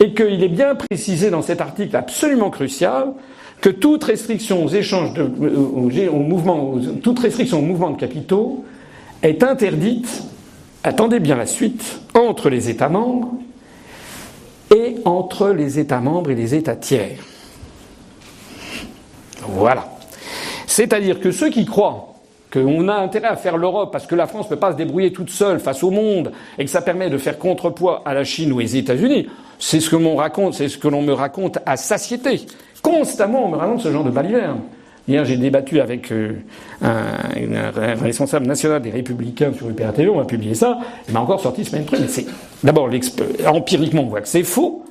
et 0.00 0.12
qu'il 0.12 0.42
est 0.42 0.48
bien 0.48 0.74
précisé 0.74 1.30
dans 1.30 1.42
cet 1.42 1.60
article 1.60 1.94
absolument 1.94 2.50
crucial 2.50 3.12
que 3.60 3.68
toute 3.68 4.02
restriction 4.02 4.64
aux 4.64 4.68
échanges 4.68 5.14
de, 5.14 5.22
aux, 5.22 5.90
aux 6.10 6.80
toute 7.02 7.18
restriction 7.20 7.58
aux 7.58 7.62
mouvements 7.62 7.90
de 7.90 8.00
capitaux 8.00 8.64
est 9.22 9.44
interdite 9.44 10.24
attendez 10.84 11.20
bien 11.20 11.36
la 11.36 11.46
suite, 11.46 12.00
entre 12.14 12.50
les 12.50 12.68
États 12.68 12.88
membres 12.88 13.32
et 14.74 14.96
entre 15.04 15.50
les 15.50 15.78
États 15.78 16.00
membres 16.00 16.30
et 16.30 16.34
les 16.34 16.54
États 16.54 16.76
tiers. 16.76 17.18
Voilà. 19.48 19.88
C'est-à-dire 20.66 21.20
que 21.20 21.32
ceux 21.32 21.50
qui 21.50 21.64
croient 21.64 22.14
qu'on 22.52 22.88
a 22.88 22.94
intérêt 22.94 23.28
à 23.28 23.36
faire 23.36 23.56
l'Europe 23.56 23.90
parce 23.92 24.06
que 24.06 24.14
la 24.14 24.26
France 24.26 24.46
ne 24.46 24.50
peut 24.50 24.60
pas 24.60 24.72
se 24.72 24.76
débrouiller 24.76 25.12
toute 25.12 25.30
seule 25.30 25.60
face 25.60 25.82
au 25.82 25.90
monde 25.90 26.32
et 26.58 26.64
que 26.64 26.70
ça 26.70 26.82
permet 26.82 27.10
de 27.10 27.18
faire 27.18 27.38
contrepoids 27.38 28.02
à 28.04 28.14
la 28.14 28.24
Chine 28.24 28.52
ou 28.52 28.58
aux 28.58 28.60
États-Unis, 28.60 29.28
c'est 29.58 29.80
ce 29.80 29.90
que 29.90 29.96
l'on 29.96 30.16
raconte, 30.16 30.54
c'est 30.54 30.68
ce 30.68 30.78
que 30.78 30.88
l'on 30.88 31.02
me 31.02 31.12
raconte 31.12 31.58
à 31.66 31.76
satiété. 31.76 32.46
Constamment, 32.82 33.46
on 33.46 33.48
me 33.50 33.56
raconte 33.56 33.80
ce 33.80 33.92
genre 33.92 34.04
de 34.04 34.10
baliverne. 34.10 34.60
Hier, 35.08 35.24
j'ai 35.24 35.36
débattu 35.36 35.80
avec 35.80 36.12
euh, 36.12 36.34
un, 36.82 37.94
responsable 38.00 38.46
national 38.46 38.82
des 38.82 38.90
Républicains 38.90 39.52
sur 39.52 39.68
UPR 39.68 39.92
on 40.14 40.20
a 40.20 40.24
publié 40.24 40.54
ça. 40.54 40.78
Il 41.08 41.14
m'a 41.14 41.20
encore 41.20 41.40
sorti 41.40 41.64
ce 41.64 41.74
même 41.74 41.84
truc. 41.84 42.00
Mais 42.00 42.08
c'est 42.08 42.26
d'abord 42.62 42.88
empiriquement, 43.46 44.02
on 44.02 44.06
voit 44.06 44.20
que 44.20 44.28
c'est 44.28 44.44
faux. 44.44 44.84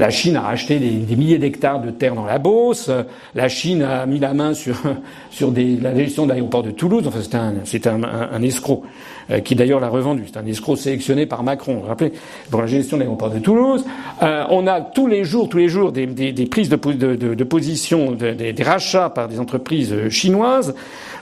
La 0.00 0.08
Chine 0.08 0.34
a 0.36 0.40
racheté 0.40 0.78
des, 0.78 1.14
milliers 1.14 1.36
d'hectares 1.36 1.78
de 1.78 1.90
terre 1.90 2.14
dans 2.14 2.24
la 2.24 2.38
Beauce. 2.38 2.90
La 3.34 3.50
Chine 3.50 3.82
a 3.82 4.06
mis 4.06 4.18
la 4.18 4.32
main 4.32 4.54
sur, 4.54 4.76
sur 5.30 5.52
des, 5.52 5.76
la 5.76 5.94
gestion 5.94 6.24
de 6.24 6.30
l'aéroport 6.30 6.62
de 6.62 6.70
Toulouse. 6.70 7.04
Enfin, 7.06 7.18
c'est 7.20 7.34
un, 7.34 7.54
c'est 7.64 7.86
un, 7.86 8.02
un, 8.02 8.40
escroc 8.40 8.82
euh, 9.30 9.40
qui 9.40 9.54
d'ailleurs 9.54 9.78
l'a 9.78 9.90
revendu. 9.90 10.24
C'est 10.24 10.38
un 10.38 10.46
escroc 10.46 10.76
sélectionné 10.76 11.26
par 11.26 11.42
Macron. 11.42 11.74
Vous 11.74 11.80
vous 11.82 11.86
rappelez 11.88 12.14
pour 12.50 12.62
la 12.62 12.66
gestion 12.66 12.96
de 12.96 13.02
l'aéroport 13.02 13.28
de 13.28 13.40
Toulouse. 13.40 13.84
Euh, 14.22 14.44
on 14.48 14.66
a 14.66 14.80
tous 14.80 15.06
les 15.06 15.22
jours, 15.22 15.50
tous 15.50 15.58
les 15.58 15.68
jours, 15.68 15.92
des, 15.92 16.06
des, 16.06 16.32
des 16.32 16.46
prises 16.46 16.70
de, 16.70 16.76
de, 16.76 17.34
de, 17.34 17.44
position, 17.44 18.12
des, 18.12 18.54
rachats 18.62 19.10
par 19.10 19.28
des 19.28 19.38
entreprises 19.38 20.08
chinoises. 20.08 20.74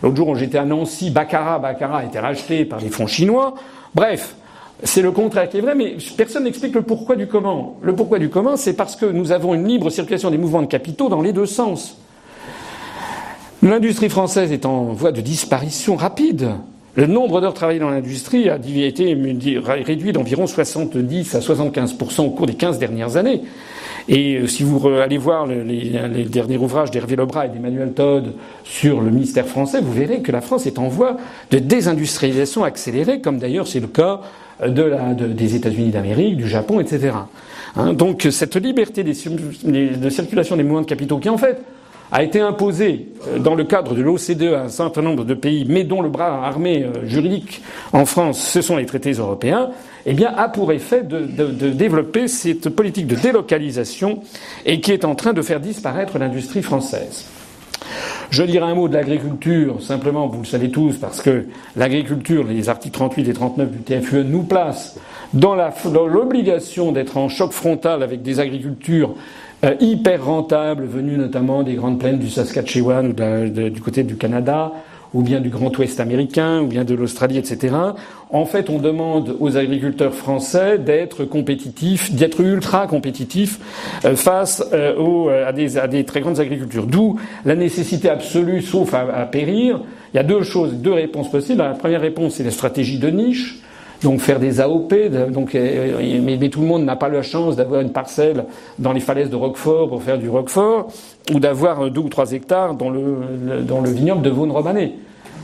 L'autre 0.04 0.16
jour, 0.16 0.36
j'étais 0.36 0.58
à 0.58 0.64
Nancy, 0.64 1.10
Baccarat, 1.10 1.58
Baccarat 1.58 1.98
a 1.98 2.04
été 2.04 2.20
racheté 2.20 2.64
par 2.64 2.78
des 2.78 2.90
fonds 2.90 3.08
chinois. 3.08 3.56
Bref. 3.92 4.36
C'est 4.84 5.02
le 5.02 5.10
contraire 5.10 5.48
qui 5.48 5.58
est 5.58 5.60
vrai, 5.60 5.74
mais 5.74 5.96
personne 6.16 6.44
n'explique 6.44 6.74
le 6.74 6.82
pourquoi 6.82 7.16
du 7.16 7.26
comment. 7.26 7.78
Le 7.82 7.96
pourquoi 7.96 8.18
du 8.18 8.28
comment, 8.28 8.56
c'est 8.56 8.74
parce 8.74 8.94
que 8.94 9.06
nous 9.06 9.32
avons 9.32 9.54
une 9.54 9.66
libre 9.66 9.90
circulation 9.90 10.30
des 10.30 10.38
mouvements 10.38 10.62
de 10.62 10.66
capitaux 10.66 11.08
dans 11.08 11.20
les 11.20 11.32
deux 11.32 11.46
sens. 11.46 11.96
L'industrie 13.60 14.08
française 14.08 14.52
est 14.52 14.66
en 14.66 14.84
voie 14.84 15.10
de 15.10 15.20
disparition 15.20 15.96
rapide. 15.96 16.50
Le 16.94 17.06
nombre 17.06 17.40
d'heures 17.40 17.54
travaillées 17.54 17.80
dans 17.80 17.90
l'industrie 17.90 18.48
a 18.48 18.56
été 18.56 19.16
réduit 19.84 20.12
d'environ 20.12 20.46
70 20.46 21.34
à 21.34 21.40
75% 21.40 22.20
au 22.22 22.30
cours 22.30 22.46
des 22.46 22.54
15 22.54 22.78
dernières 22.78 23.16
années. 23.16 23.42
Et 24.08 24.46
si 24.46 24.62
vous 24.62 24.88
allez 24.88 25.18
voir 25.18 25.46
les, 25.46 26.24
derniers 26.24 26.56
ouvrages 26.56 26.90
d'Hervé 26.90 27.14
Lebras 27.14 27.46
et 27.46 27.48
d'Emmanuel 27.50 27.92
Todd 27.92 28.32
sur 28.64 29.02
le 29.02 29.10
ministère 29.10 29.46
français, 29.46 29.80
vous 29.82 29.92
verrez 29.92 30.22
que 30.22 30.32
la 30.32 30.40
France 30.40 30.66
est 30.66 30.78
en 30.78 30.88
voie 30.88 31.18
de 31.50 31.58
désindustrialisation 31.58 32.64
accélérée, 32.64 33.20
comme 33.20 33.38
d'ailleurs 33.38 33.66
c'est 33.66 33.80
le 33.80 33.86
cas 33.86 34.20
des 34.66 35.54
États-Unis 35.54 35.90
d'Amérique, 35.90 36.36
du 36.38 36.48
Japon, 36.48 36.80
etc. 36.80 37.12
Hein, 37.76 37.92
donc 37.92 38.26
cette 38.30 38.56
liberté 38.56 39.04
de 39.04 39.12
circulation 40.10 40.56
des 40.56 40.62
mouvements 40.62 40.80
de 40.80 40.86
capitaux, 40.86 41.18
qui 41.18 41.28
en 41.28 41.38
fait 41.38 41.60
a 42.10 42.22
été 42.22 42.40
imposée 42.40 43.08
dans 43.38 43.54
le 43.54 43.64
cadre 43.64 43.94
de 43.94 44.02
l'OCDE 44.02 44.54
à 44.54 44.62
un 44.62 44.68
certain 44.68 45.02
nombre 45.02 45.24
de 45.24 45.34
pays, 45.34 45.66
mais 45.68 45.84
dont 45.84 46.02
le 46.02 46.08
bras 46.08 46.46
armé 46.46 46.84
euh, 46.84 47.06
juridique 47.06 47.62
en 47.92 48.06
France, 48.06 48.40
ce 48.40 48.62
sont 48.62 48.76
les 48.76 48.86
traités 48.86 49.12
européens, 49.12 49.70
eh 50.06 50.14
bien, 50.14 50.32
a 50.34 50.48
pour 50.48 50.72
effet 50.72 51.02
de, 51.02 51.20
développer 51.70 52.28
cette 52.28 52.70
politique 52.70 53.06
de 53.06 53.16
délocalisation 53.16 54.20
et 54.64 54.80
qui 54.80 54.92
est 54.92 55.04
en 55.04 55.14
train 55.14 55.32
de 55.32 55.42
faire 55.42 55.60
disparaître 55.60 56.18
l'industrie 56.18 56.62
française. 56.62 57.26
Je 58.30 58.42
dirais 58.42 58.66
un 58.66 58.74
mot 58.74 58.88
de 58.88 58.94
l'agriculture, 58.94 59.82
simplement, 59.82 60.26
vous 60.26 60.40
le 60.40 60.46
savez 60.46 60.70
tous, 60.70 60.96
parce 60.96 61.22
que 61.22 61.46
l'agriculture, 61.76 62.44
les 62.44 62.68
articles 62.68 62.94
38 62.94 63.28
et 63.28 63.32
39 63.32 63.70
du 63.70 63.78
TFUE 63.78 64.24
nous 64.24 64.42
placent 64.42 64.96
dans 65.32 65.54
l'obligation 66.06 66.92
d'être 66.92 67.16
en 67.16 67.28
choc 67.28 67.52
frontal 67.52 68.02
avec 68.02 68.22
des 68.22 68.40
agricultures 68.40 69.14
euh, 69.64 69.74
hyper 69.80 70.24
rentables, 70.24 70.84
venues 70.84 71.16
notamment 71.16 71.62
des 71.62 71.74
grandes 71.74 71.98
plaines 71.98 72.18
du 72.18 72.30
Saskatchewan 72.30 73.08
ou 73.08 73.12
de, 73.12 73.68
du 73.68 73.80
côté 73.80 74.04
du 74.04 74.16
Canada, 74.16 74.72
ou 75.14 75.22
bien 75.22 75.40
du 75.40 75.48
Grand 75.48 75.76
Ouest 75.78 76.00
américain, 76.00 76.60
ou 76.60 76.66
bien 76.66 76.84
de 76.84 76.94
l'Australie, 76.94 77.38
etc. 77.38 77.74
En 78.30 78.44
fait, 78.44 78.70
on 78.70 78.78
demande 78.78 79.36
aux 79.40 79.56
agriculteurs 79.56 80.14
français 80.14 80.78
d'être 80.78 81.24
compétitifs, 81.24 82.12
d'être 82.12 82.40
ultra 82.40 82.86
compétitifs 82.86 83.58
euh, 84.04 84.16
face 84.16 84.64
euh, 84.72 84.96
aux, 84.96 85.28
à, 85.28 85.52
des, 85.52 85.78
à, 85.78 85.88
des, 85.88 86.04
très 86.04 86.20
grandes 86.20 86.40
agricultures. 86.40 86.86
D'où 86.86 87.18
la 87.44 87.56
nécessité 87.56 88.10
absolue, 88.10 88.62
sauf 88.62 88.94
à, 88.94 89.00
à 89.00 89.26
périr, 89.26 89.80
Il 90.12 90.16
y 90.16 90.20
a 90.20 90.24
deux 90.24 90.42
choses, 90.42 90.74
deux 90.74 90.92
réponses 90.92 91.30
possibles. 91.30 91.58
La 91.58 91.70
première 91.70 92.00
réponse, 92.00 92.34
c'est 92.34 92.44
la 92.44 92.50
stratégie 92.50 92.98
de 92.98 93.08
niche. 93.08 93.60
Donc 94.02 94.20
faire 94.20 94.38
des 94.38 94.60
AOP, 94.60 94.94
donc, 95.30 95.54
euh, 95.54 96.20
mais, 96.22 96.48
tout 96.48 96.60
le 96.60 96.66
monde 96.66 96.84
n'a 96.84 96.94
pas 96.94 97.08
la 97.08 97.22
chance 97.22 97.56
d'avoir 97.56 97.80
une 97.80 97.90
parcelle 97.90 98.44
dans 98.78 98.92
les 98.92 99.00
falaises 99.00 99.28
de 99.28 99.34
Roquefort 99.34 99.88
pour 99.88 100.02
faire 100.02 100.18
du 100.18 100.28
Roquefort, 100.28 100.86
ou 101.34 101.40
d'avoir 101.40 101.90
deux 101.90 102.02
ou 102.02 102.08
trois 102.08 102.30
hectares 102.32 102.74
dans 102.74 102.90
le, 102.90 103.62
dans 103.66 103.80
le 103.80 103.90
vignoble 103.90 104.22
de 104.22 104.30
Vaune-Romanée. 104.30 104.94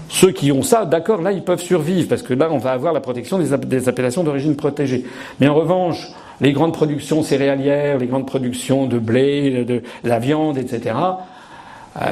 Ceux 0.09 0.31
qui 0.31 0.53
ont 0.53 0.63
ça, 0.63 0.85
d'accord, 0.85 1.23
là, 1.23 1.33
ils 1.33 1.43
peuvent 1.43 1.61
survivre, 1.61 2.09
parce 2.09 2.23
que 2.23 2.35
là, 2.35 2.49
on 2.51 2.59
va 2.59 2.73
avoir 2.73 2.93
la 2.93 3.01
protection 3.01 3.39
des, 3.39 3.89
appellations 3.89 4.23
d'origine 4.23 4.55
protégée. 4.55 5.05
Mais 5.41 5.49
en 5.49 5.55
revanche, 5.55 6.09
les 6.41 6.53
grandes 6.53 6.73
productions 6.73 7.23
céréalières, 7.23 7.99
les 7.99 8.07
grandes 8.07 8.27
productions 8.27 8.87
de 8.87 8.99
blé, 8.99 9.65
de, 9.65 9.83
la 10.05 10.19
viande, 10.21 10.59
etc., 10.59 10.95
euh, 10.95 11.13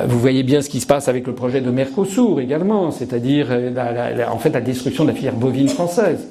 vous 0.06 0.18
voyez 0.18 0.42
bien 0.42 0.62
ce 0.62 0.68
qui 0.68 0.80
se 0.80 0.86
passe 0.86 1.08
avec 1.08 1.26
le 1.26 1.34
projet 1.34 1.60
de 1.60 1.70
Mercosur 1.70 2.40
également, 2.40 2.90
c'est-à-dire 2.90 3.48
euh, 3.50 4.26
en 4.30 4.38
fait 4.38 4.50
la 4.50 4.60
destruction 4.60 5.04
de 5.04 5.10
la 5.10 5.14
filière 5.14 5.34
bovine 5.34 5.68
française. 5.68 6.28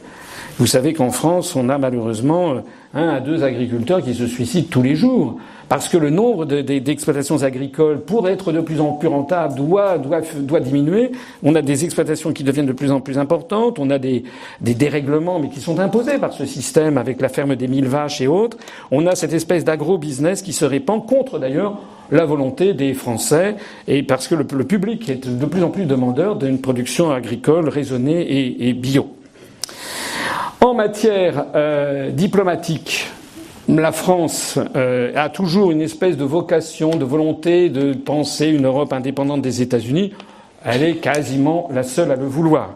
Vous 0.58 0.68
savez 0.68 0.94
qu'en 0.94 1.12
France, 1.12 1.56
on 1.56 1.70
a 1.70 1.78
malheureusement 1.78 2.62
un 2.94 3.10
à 3.10 3.20
deux 3.20 3.44
agriculteurs 3.44 4.02
qui 4.02 4.14
se 4.14 4.28
suicident 4.28 4.68
tous 4.70 4.82
les 4.82 4.96
jours 4.96 5.38
parce 5.72 5.88
que 5.88 5.96
le 5.96 6.10
nombre 6.10 6.44
d'exploitations 6.44 7.44
agricoles, 7.44 8.02
pour 8.02 8.28
être 8.28 8.52
de 8.52 8.60
plus 8.60 8.82
en 8.82 8.92
plus 8.92 9.08
rentables, 9.08 9.56
doit, 9.56 9.98
doit, 9.98 10.20
doit, 10.42 10.60
diminuer. 10.60 11.14
On 11.44 11.56
a 11.56 11.62
des 11.62 11.86
exploitations 11.86 12.34
qui 12.34 12.44
deviennent 12.44 12.66
de 12.66 12.74
plus 12.74 12.92
en 12.92 13.00
plus 13.00 13.18
importantes, 13.18 13.80
on 13.80 13.90
a 13.90 13.98
des, 13.98 14.26
dérèglements, 14.60 15.40
mais 15.40 15.48
qui 15.48 15.62
sont 15.62 15.80
imposés 15.80 16.18
par 16.18 16.34
ce 16.34 16.46
système 16.46 16.98
avec 16.98 17.22
la 17.22 17.30
ferme 17.30 17.56
des 17.56 17.70
mille 17.70 17.88
vaches 17.88 18.20
et 18.20 18.28
autres. 18.28 18.58
On 18.92 19.08
a 19.08 19.16
cette 19.16 19.32
espèce 19.32 19.64
d'agro-business 19.64 20.42
qui 20.42 20.52
se 20.52 20.66
répand 20.66 21.06
contre 21.06 21.40
d'ailleurs 21.40 21.80
la 22.12 22.26
volonté 22.26 22.74
des 22.74 22.94
Français 22.94 23.56
et 23.88 24.04
parce 24.04 24.28
que 24.28 24.36
le, 24.36 24.44
public 24.44 25.08
est 25.08 25.26
de 25.26 25.46
plus 25.46 25.64
en 25.64 25.70
plus 25.70 25.86
demandeur 25.86 26.36
d'une 26.36 26.60
production 26.60 27.12
agricole 27.12 27.70
raisonnée 27.70 28.20
et, 28.20 28.68
et 28.68 28.74
bio. 28.74 29.08
En 30.60 30.74
matière 30.74 31.46
euh, 31.56 32.12
diplomatique, 32.12 33.08
la 33.80 33.92
France 33.92 34.60
euh, 34.76 35.12
a 35.16 35.30
toujours 35.30 35.72
une 35.72 35.82
espèce 35.82 36.18
de 36.18 36.24
vocation, 36.24 36.92
de 36.96 37.06
volonté 37.06 37.70
de 37.70 37.94
penser 37.94 38.48
une 38.48 38.66
Europe 38.66 38.92
indépendante 38.92 39.42
des 39.42 39.62
États-Unis. 39.62 40.14
Elle 40.66 40.84
est 40.84 40.96
quasiment 40.96 41.70
la 41.74 41.84
seule 41.84 42.12
à 42.12 42.16
le 42.16 42.26
vouloir. 42.26 42.76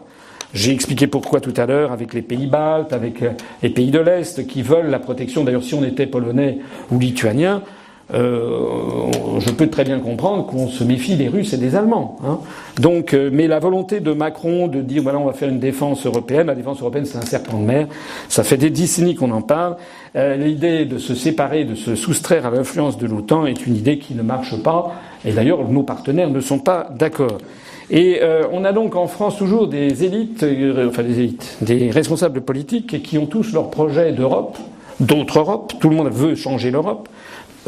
J'ai 0.54 0.72
expliqué 0.72 1.06
pourquoi 1.06 1.40
tout 1.40 1.52
à 1.56 1.66
l'heure 1.66 1.92
avec 1.92 2.14
les 2.14 2.22
pays 2.22 2.46
baltes, 2.46 2.92
avec 2.92 3.22
euh, 3.22 3.30
les 3.62 3.70
pays 3.70 3.90
de 3.90 3.98
l'Est 3.98 4.46
qui 4.46 4.62
veulent 4.62 4.88
la 4.88 4.98
protection. 4.98 5.44
D'ailleurs, 5.44 5.62
si 5.62 5.74
on 5.74 5.84
était 5.84 6.06
polonais 6.06 6.58
ou 6.90 6.98
lituanien, 6.98 7.62
euh, 8.14 9.10
je 9.40 9.50
peux 9.50 9.66
très 9.68 9.82
bien 9.82 9.98
comprendre 9.98 10.46
qu'on 10.46 10.68
se 10.68 10.84
méfie 10.84 11.16
des 11.16 11.26
Russes 11.26 11.52
et 11.52 11.56
des 11.56 11.74
Allemands. 11.74 12.16
Hein. 12.24 12.38
Donc, 12.80 13.14
euh, 13.14 13.30
mais 13.32 13.48
la 13.48 13.58
volonté 13.58 13.98
de 13.98 14.12
Macron 14.12 14.68
de 14.68 14.80
dire 14.80 15.02
voilà 15.02 15.18
on 15.18 15.24
va 15.24 15.32
faire 15.32 15.48
une 15.48 15.58
défense 15.58 16.06
européenne, 16.06 16.46
la 16.46 16.54
défense 16.54 16.80
européenne 16.80 17.04
c'est 17.04 17.18
un 17.18 17.22
serpent 17.22 17.58
de 17.58 17.64
mer, 17.64 17.88
ça 18.28 18.44
fait 18.44 18.58
des 18.58 18.70
décennies 18.70 19.16
qu'on 19.16 19.32
en 19.32 19.42
parle. 19.42 19.76
Euh, 20.14 20.36
l'idée 20.36 20.84
de 20.84 20.98
se 20.98 21.16
séparer, 21.16 21.64
de 21.64 21.74
se 21.74 21.96
soustraire 21.96 22.46
à 22.46 22.50
l'influence 22.50 22.96
de 22.96 23.08
l'OTAN 23.08 23.46
est 23.46 23.66
une 23.66 23.74
idée 23.74 23.98
qui 23.98 24.14
ne 24.14 24.22
marche 24.22 24.56
pas. 24.62 24.92
Et 25.24 25.32
d'ailleurs 25.32 25.68
nos 25.68 25.82
partenaires 25.82 26.30
ne 26.30 26.40
sont 26.40 26.60
pas 26.60 26.88
d'accord. 26.96 27.38
Et 27.88 28.20
on 28.52 28.64
a 28.64 28.72
donc 28.72 28.96
en 28.96 29.06
France 29.06 29.36
toujours 29.36 29.68
des 29.68 30.02
élites, 30.02 30.44
enfin 30.88 31.04
des 31.04 31.20
élites, 31.20 31.56
des 31.60 31.92
responsables 31.92 32.40
politiques 32.40 33.00
qui 33.04 33.16
ont 33.16 33.26
tous 33.26 33.52
leur 33.52 33.70
projet 33.70 34.10
d'Europe, 34.10 34.58
d'autres 34.98 35.38
Europe. 35.38 35.72
Tout 35.80 35.88
le 35.88 35.94
monde 35.94 36.10
veut 36.10 36.34
changer 36.34 36.72
l'Europe. 36.72 37.08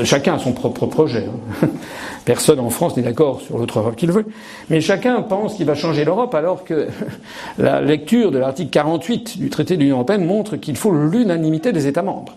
Chacun 0.05 0.35
a 0.35 0.39
son 0.39 0.53
propre 0.53 0.87
projet. 0.87 1.27
Hein. 1.27 1.69
Personne 2.25 2.61
en 2.61 2.71
France 2.71 2.97
n'est 2.97 3.03
d'accord 3.03 3.41
sur 3.41 3.59
l'autre 3.59 3.81
Europe 3.81 3.97
qu'il 3.97 4.13
veut. 4.13 4.27
Mais 4.71 4.81
chacun 4.81 5.23
pense 5.23 5.55
qu'il 5.55 5.67
va 5.67 5.75
changer 5.75 6.05
l'Europe 6.05 6.35
alors 6.35 6.65
que 6.65 6.89
la 7.59 7.81
lecture 7.81 8.31
de 8.31 8.39
l'article 8.39 8.71
48 8.71 9.39
du 9.39 9.51
traité 9.51 9.77
de 9.77 9.83
l'Union 9.83 9.97
européenne 9.97 10.25
montre 10.25 10.57
qu'il 10.57 10.77
faut 10.77 10.93
l'unanimité 10.93 11.73
des 11.73 11.87
États 11.87 12.03
membres. 12.03 12.37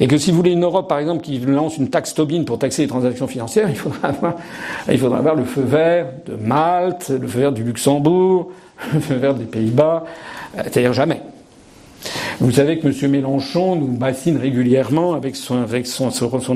Et 0.00 0.08
que 0.08 0.18
si 0.18 0.30
vous 0.30 0.38
voulez 0.38 0.52
une 0.52 0.64
Europe, 0.64 0.88
par 0.88 0.98
exemple, 0.98 1.22
qui 1.22 1.38
lance 1.38 1.76
une 1.76 1.88
taxe 1.88 2.14
Tobin 2.14 2.44
pour 2.44 2.58
taxer 2.58 2.82
les 2.82 2.88
transactions 2.88 3.26
financières, 3.26 3.68
il 3.68 3.76
faudra 3.76 4.08
avoir, 4.08 4.34
il 4.90 4.98
faudra 4.98 5.18
avoir 5.18 5.34
le 5.34 5.44
feu 5.44 5.62
vert 5.62 6.06
de 6.26 6.34
Malte, 6.34 7.10
le 7.10 7.26
feu 7.26 7.40
vert 7.40 7.52
du 7.52 7.62
Luxembourg, 7.62 8.50
le 8.92 9.00
feu 9.00 9.14
vert 9.14 9.34
des 9.34 9.44
Pays-Bas, 9.44 10.04
c'est-à-dire 10.56 10.92
jamais. 10.92 11.20
Vous 12.40 12.50
savez 12.50 12.78
que 12.78 12.88
M. 12.88 13.10
Mélenchon 13.10 13.76
nous 13.76 13.86
bassine 13.86 14.36
régulièrement 14.38 15.14
avec 15.14 15.36
son, 15.36 15.64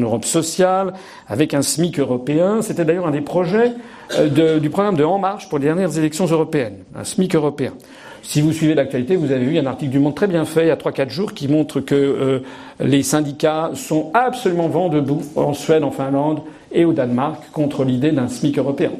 Europe 0.01 0.25
sociale, 0.25 0.93
avec 1.29 1.55
un 1.55 1.63
SMIC 1.63 2.01
européen. 2.01 2.63
C'était 2.63 2.85
d'ailleurs 2.85 3.07
un 3.07 3.13
des 3.13 3.21
projets 3.21 3.73
euh, 4.19 4.59
du 4.59 4.71
programme 4.71 4.97
de 4.97 5.05
En 5.05 5.19
Marche 5.19 5.49
pour 5.49 5.59
les 5.59 5.67
dernières 5.67 5.97
élections 5.97 6.27
européennes, 6.27 6.79
un 6.97 7.05
SMIC 7.05 7.35
européen. 7.37 7.75
Si 8.23 8.41
vous 8.41 8.53
suivez 8.53 8.75
l'actualité, 8.75 9.15
vous 9.15 9.31
avez 9.31 9.45
vu 9.45 9.57
un 9.59 9.67
article 9.67 9.93
du 9.93 10.01
Monde 10.01 10.17
très 10.17 10.27
bien 10.27 10.45
fait 10.45 10.65
il 10.65 10.69
y 10.69 10.71
a 10.71 10.77
3-4 10.77 11.11
jours 11.11 11.33
qui 11.33 11.47
montre 11.47 11.81
que 11.81 11.95
euh, 11.95 12.41
les 12.81 13.05
syndicats 13.05 13.71
sont 13.75 14.11
absolument 14.15 14.69
vent 14.69 14.89
debout 14.89 15.23
en 15.37 15.55
Suède, 15.55 15.85
en 15.85 15.93
Finlande 15.93 16.41
et 16.73 16.85
au 16.85 16.93
Danemark 16.93 17.45
contre 17.53 17.85
l'idée 17.85 18.11
d'un 18.11 18.29
SMIC 18.29 18.59
européen. 18.59 18.91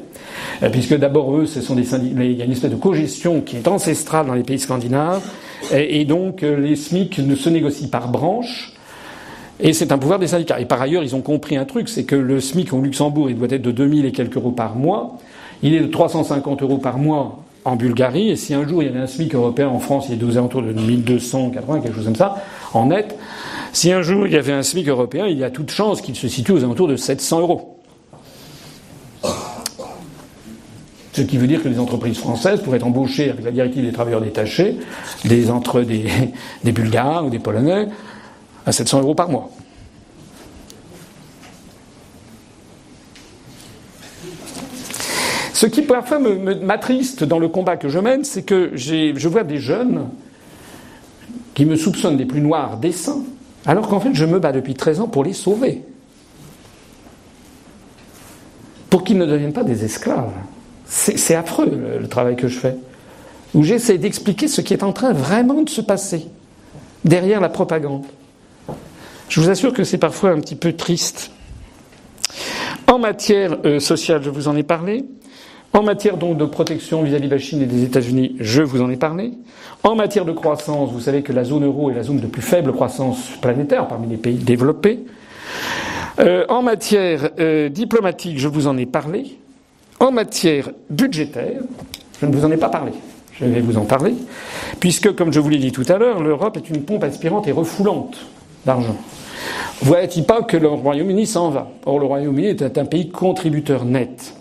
Euh, 0.63 0.69
puisque 0.69 0.97
d'abord, 0.97 1.35
eux, 1.35 1.45
ce 1.45 1.59
sont 1.59 1.75
des 1.75 1.83
syndicats, 1.83 2.23
il 2.23 2.37
y 2.37 2.41
a 2.41 2.45
une 2.45 2.53
espèce 2.53 2.71
de 2.71 2.77
cogestion 2.77 3.41
qui 3.41 3.57
est 3.57 3.67
ancestrale 3.67 4.27
dans 4.27 4.33
les 4.33 4.43
pays 4.43 4.59
scandinaves 4.59 5.21
et, 5.71 6.05
donc, 6.05 6.43
euh, 6.43 6.57
les 6.57 6.75
SMIC 6.75 7.19
ne 7.19 7.35
se 7.35 7.49
négocient 7.49 7.89
par 7.89 8.09
branche. 8.09 8.73
Et 9.59 9.73
c'est 9.73 9.91
un 9.91 9.97
pouvoir 9.97 10.19
des 10.19 10.27
syndicats. 10.27 10.59
Et 10.59 10.65
par 10.65 10.81
ailleurs, 10.81 11.03
ils 11.03 11.15
ont 11.15 11.21
compris 11.21 11.57
un 11.57 11.65
truc, 11.65 11.89
c'est 11.89 12.05
que 12.05 12.15
le 12.15 12.39
SMIC 12.39 12.71
au 12.71 12.81
Luxembourg, 12.81 13.29
il 13.29 13.37
doit 13.37 13.49
être 13.49 13.61
de 13.61 13.71
2000 13.71 14.05
et 14.05 14.11
quelques 14.11 14.37
euros 14.37 14.51
par 14.51 14.75
mois. 14.75 15.17
Il 15.61 15.73
est 15.73 15.81
de 15.81 15.87
350 15.87 16.61
euros 16.61 16.77
par 16.77 16.97
mois 16.97 17.39
en 17.65 17.75
Bulgarie. 17.75 18.29
Et 18.29 18.35
si 18.35 18.53
un 18.53 18.65
jour 18.67 18.81
il 18.81 18.87
y 18.87 18.89
avait 18.89 18.99
un 18.99 19.07
SMIC 19.07 19.35
européen 19.35 19.67
en 19.67 19.79
France, 19.79 20.07
il 20.09 20.19
est 20.19 20.23
aux 20.23 20.37
alentours 20.37 20.61
de 20.61 20.71
1280, 20.71 21.81
quelque 21.81 21.95
chose 21.95 22.05
comme 22.05 22.15
ça, 22.15 22.37
en 22.73 22.87
net. 22.87 23.17
Si 23.73 23.91
un 23.91 24.01
jour 24.01 24.27
il 24.27 24.33
y 24.33 24.37
avait 24.37 24.53
un 24.53 24.63
SMIC 24.63 24.87
européen, 24.87 25.27
il 25.27 25.37
y 25.37 25.43
a 25.43 25.49
toute 25.49 25.71
chance 25.71 26.01
qu'il 26.01 26.15
se 26.15 26.29
situe 26.29 26.53
aux 26.53 26.63
alentours 26.63 26.87
de 26.87 26.95
700 26.95 27.41
euros. 27.41 27.78
Ce 31.19 31.23
qui 31.25 31.37
veut 31.37 31.47
dire 31.47 31.61
que 31.61 31.67
les 31.67 31.79
entreprises 31.79 32.17
françaises 32.17 32.61
pourraient 32.61 32.81
embaucher, 32.81 33.31
avec 33.31 33.43
la 33.43 33.51
directive 33.51 33.83
des 33.83 33.91
travailleurs 33.91 34.21
détachés, 34.21 34.77
des, 35.25 35.51
entre 35.51 35.81
des, 35.81 36.05
des 36.63 36.71
Bulgares 36.71 37.25
ou 37.25 37.29
des 37.29 37.39
Polonais 37.39 37.89
à 38.65 38.71
700 38.71 39.01
euros 39.01 39.15
par 39.15 39.27
mois. 39.27 39.49
Ce 45.51 45.65
qui 45.65 45.81
parfois 45.81 46.19
m'attriste 46.19 47.25
dans 47.25 47.39
le 47.39 47.49
combat 47.49 47.75
que 47.75 47.89
je 47.89 47.99
mène, 47.99 48.23
c'est 48.23 48.43
que 48.43 48.71
je 48.75 49.27
vois 49.27 49.43
des 49.43 49.57
jeunes 49.57 50.07
qui 51.53 51.65
me 51.65 51.75
soupçonnent 51.75 52.15
des 52.15 52.23
plus 52.23 52.39
noirs 52.39 52.77
desseins, 52.77 53.23
alors 53.65 53.89
qu'en 53.89 53.99
fait 53.99 54.13
je 54.13 54.23
me 54.23 54.39
bats 54.39 54.53
depuis 54.53 54.73
13 54.73 55.01
ans 55.01 55.09
pour 55.09 55.25
les 55.25 55.33
sauver. 55.33 55.83
Pour 58.89 59.03
qu'ils 59.03 59.17
ne 59.17 59.25
deviennent 59.25 59.51
pas 59.51 59.65
des 59.65 59.83
esclaves. 59.83 60.31
C'est 60.89 61.35
affreux 61.35 61.69
le, 62.01 62.07
travail 62.07 62.35
que 62.35 62.47
je 62.47 62.57
fais. 62.57 62.75
Où 63.53 63.63
j'essaie 63.63 63.99
d'expliquer 63.99 64.47
ce 64.47 64.61
qui 64.61 64.73
est 64.73 64.83
en 64.83 64.91
train 64.91 65.13
vraiment 65.13 65.61
de 65.61 65.69
se 65.69 65.81
passer 65.81 66.27
derrière 67.05 67.41
la 67.41 67.49
propagande. 67.49 68.05
Je 69.29 69.39
vous 69.39 69.49
assure 69.49 69.71
que 69.71 69.83
c'est 69.83 69.99
parfois 69.99 70.31
un 70.31 70.39
petit 70.39 70.55
peu 70.55 70.73
triste. 70.73 71.31
En 72.87 72.97
matière 72.97 73.57
euh, 73.65 73.79
sociale, 73.79 74.23
je 74.23 74.31
vous 74.31 74.47
en 74.47 74.55
ai 74.55 74.63
parlé. 74.63 75.05
En 75.73 75.83
matière 75.83 76.17
donc 76.17 76.37
de 76.37 76.45
protection 76.45 77.03
vis-à-vis 77.03 77.27
de 77.27 77.35
la 77.35 77.39
Chine 77.39 77.61
et 77.61 77.67
des 77.67 77.83
États-Unis, 77.83 78.35
je 78.39 78.63
vous 78.63 78.81
en 78.81 78.89
ai 78.89 78.97
parlé. 78.97 79.33
En 79.83 79.95
matière 79.95 80.25
de 80.25 80.31
croissance, 80.31 80.91
vous 80.91 80.99
savez 80.99 81.21
que 81.21 81.31
la 81.31 81.43
zone 81.43 81.65
euro 81.65 81.91
est 81.91 81.93
la 81.93 82.01
zone 82.01 82.19
de 82.19 82.25
plus 82.25 82.41
faible 82.41 82.73
croissance 82.73 83.29
planétaire 83.41 83.87
parmi 83.87 84.07
les 84.07 84.17
pays 84.17 84.37
développés. 84.37 85.05
Euh, 86.19 86.45
en 86.49 86.63
matière 86.63 87.29
euh, 87.39 87.69
diplomatique, 87.69 88.39
je 88.39 88.47
vous 88.47 88.65
en 88.65 88.75
ai 88.77 88.87
parlé. 88.87 89.38
En 89.99 90.11
matière 90.11 90.69
budgétaire, 90.89 91.61
je 92.21 92.25
ne 92.25 92.35
vous 92.35 92.45
en 92.45 92.51
ai 92.51 92.57
pas 92.57 92.69
parlé. 92.69 92.93
Je 93.33 93.45
vais 93.45 93.61
vous 93.61 93.77
en 93.77 93.85
parler, 93.85 94.15
puisque, 94.79 95.15
comme 95.15 95.31
je 95.31 95.39
vous 95.39 95.49
l'ai 95.49 95.57
dit 95.57 95.71
tout 95.71 95.85
à 95.87 95.97
l'heure, 95.97 96.21
l'Europe 96.21 96.57
est 96.57 96.69
une 96.69 96.83
pompe 96.83 97.03
aspirante 97.03 97.47
et 97.47 97.51
refoulante 97.51 98.17
d'argent. 98.65 98.95
Voyait-il 99.81 100.25
pas 100.25 100.41
que 100.41 100.57
le 100.57 100.67
Royaume-Uni 100.67 101.25
s'en 101.25 101.49
va? 101.49 101.69
Or, 101.85 101.99
le 101.99 102.05
Royaume-Uni 102.05 102.47
est 102.47 102.77
un 102.77 102.85
pays 102.85 103.09
contributeur 103.09 103.85
net. 103.85 104.33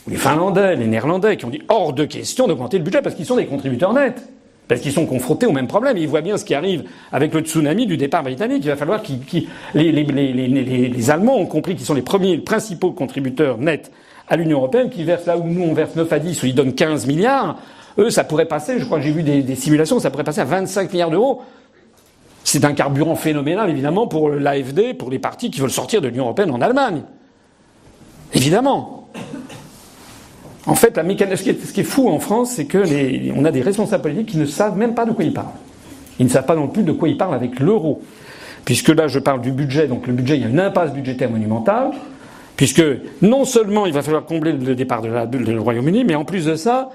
les 0.08 0.16
Finlandais, 0.16 0.76
les 0.76 0.86
Néerlandais, 0.86 1.36
qui 1.36 1.44
ont 1.44 1.50
dit 1.50 1.62
hors 1.68 1.92
de 1.92 2.04
question 2.04 2.46
d'augmenter 2.46 2.78
le 2.78 2.84
budget 2.84 3.02
parce 3.02 3.14
qu'ils 3.14 3.26
sont 3.26 3.36
des 3.36 3.46
contributeurs 3.46 3.92
nets 3.92 4.22
parce 4.70 4.82
qu'ils 4.82 4.92
sont 4.92 5.04
confrontés 5.04 5.46
au 5.46 5.52
même 5.52 5.66
problème. 5.66 5.96
Ils 5.96 6.06
voient 6.06 6.20
bien 6.20 6.36
ce 6.36 6.44
qui 6.44 6.54
arrive 6.54 6.84
avec 7.10 7.34
le 7.34 7.40
tsunami 7.40 7.86
du 7.86 7.96
départ 7.96 8.22
britannique. 8.22 8.62
Il 8.62 8.68
va 8.68 8.76
falloir 8.76 9.02
qu'ils, 9.02 9.48
les, 9.74 11.10
Allemands 11.10 11.38
ont 11.38 11.46
compris 11.46 11.74
qu'ils 11.74 11.84
sont 11.84 11.94
les 11.94 12.02
premiers, 12.02 12.38
principaux 12.38 12.92
contributeurs 12.92 13.58
nets 13.58 13.90
à 14.28 14.36
l'Union 14.36 14.58
européenne, 14.58 14.88
qui 14.88 15.02
versent 15.02 15.26
là 15.26 15.36
où 15.36 15.44
nous 15.44 15.64
on 15.64 15.74
verse 15.74 15.96
9 15.96 16.12
à 16.12 16.20
10, 16.20 16.40
où 16.44 16.46
ils 16.46 16.54
donnent 16.54 16.72
15 16.72 17.08
milliards. 17.08 17.58
Eux, 17.98 18.10
ça 18.10 18.22
pourrait 18.22 18.46
passer, 18.46 18.78
je 18.78 18.84
crois 18.84 18.98
que 18.98 19.04
j'ai 19.04 19.10
vu 19.10 19.24
des, 19.24 19.56
simulations, 19.56 19.98
ça 19.98 20.08
pourrait 20.08 20.22
passer 20.22 20.40
à 20.40 20.44
25 20.44 20.92
milliards 20.92 21.10
d'euros. 21.10 21.42
C'est 22.44 22.64
un 22.64 22.72
carburant 22.72 23.16
phénoménal, 23.16 23.68
évidemment, 23.70 24.06
pour 24.06 24.30
l'AFD, 24.30 24.94
pour 24.96 25.10
les 25.10 25.18
partis 25.18 25.50
qui 25.50 25.60
veulent 25.60 25.72
sortir 25.72 26.00
de 26.00 26.06
l'Union 26.06 26.26
européenne 26.26 26.52
en 26.52 26.60
Allemagne. 26.60 27.02
Évidemment. 28.34 28.99
En 30.66 30.74
fait, 30.74 30.96
la 30.96 31.04
ce, 31.36 31.42
qui 31.42 31.80
est, 31.80 31.84
fou 31.84 32.08
en 32.08 32.18
France, 32.18 32.52
c'est 32.52 32.66
que 32.66 32.78
a 32.78 33.50
des 33.50 33.62
responsables 33.62 34.02
politiques 34.02 34.28
qui 34.28 34.36
ne 34.36 34.44
savent 34.44 34.76
même 34.76 34.94
pas 34.94 35.06
de 35.06 35.12
quoi 35.12 35.24
ils 35.24 35.32
parlent. 35.32 35.46
Ils 36.18 36.26
ne 36.26 36.30
savent 36.30 36.44
pas 36.44 36.54
non 36.54 36.68
plus 36.68 36.82
de 36.82 36.92
quoi 36.92 37.08
ils 37.08 37.16
parlent 37.16 37.34
avec 37.34 37.60
l'euro. 37.60 38.02
Puisque 38.66 38.88
là, 38.88 39.08
je 39.08 39.18
parle 39.18 39.40
du 39.40 39.52
budget, 39.52 39.86
donc 39.86 40.06
le 40.06 40.12
budget, 40.12 40.36
il 40.36 40.42
y 40.42 40.44
a 40.44 40.48
une 40.48 40.60
impasse 40.60 40.92
budgétaire 40.92 41.30
monumentale, 41.30 41.92
puisque 42.56 42.82
non 43.22 43.46
seulement 43.46 43.86
il 43.86 43.94
va 43.94 44.02
falloir 44.02 44.26
combler 44.26 44.52
le 44.52 44.74
départ 44.74 45.00
du 45.00 45.58
Royaume-Uni, 45.58 46.04
mais 46.04 46.14
en 46.14 46.26
plus 46.26 46.44
de 46.44 46.54
ça, 46.56 46.90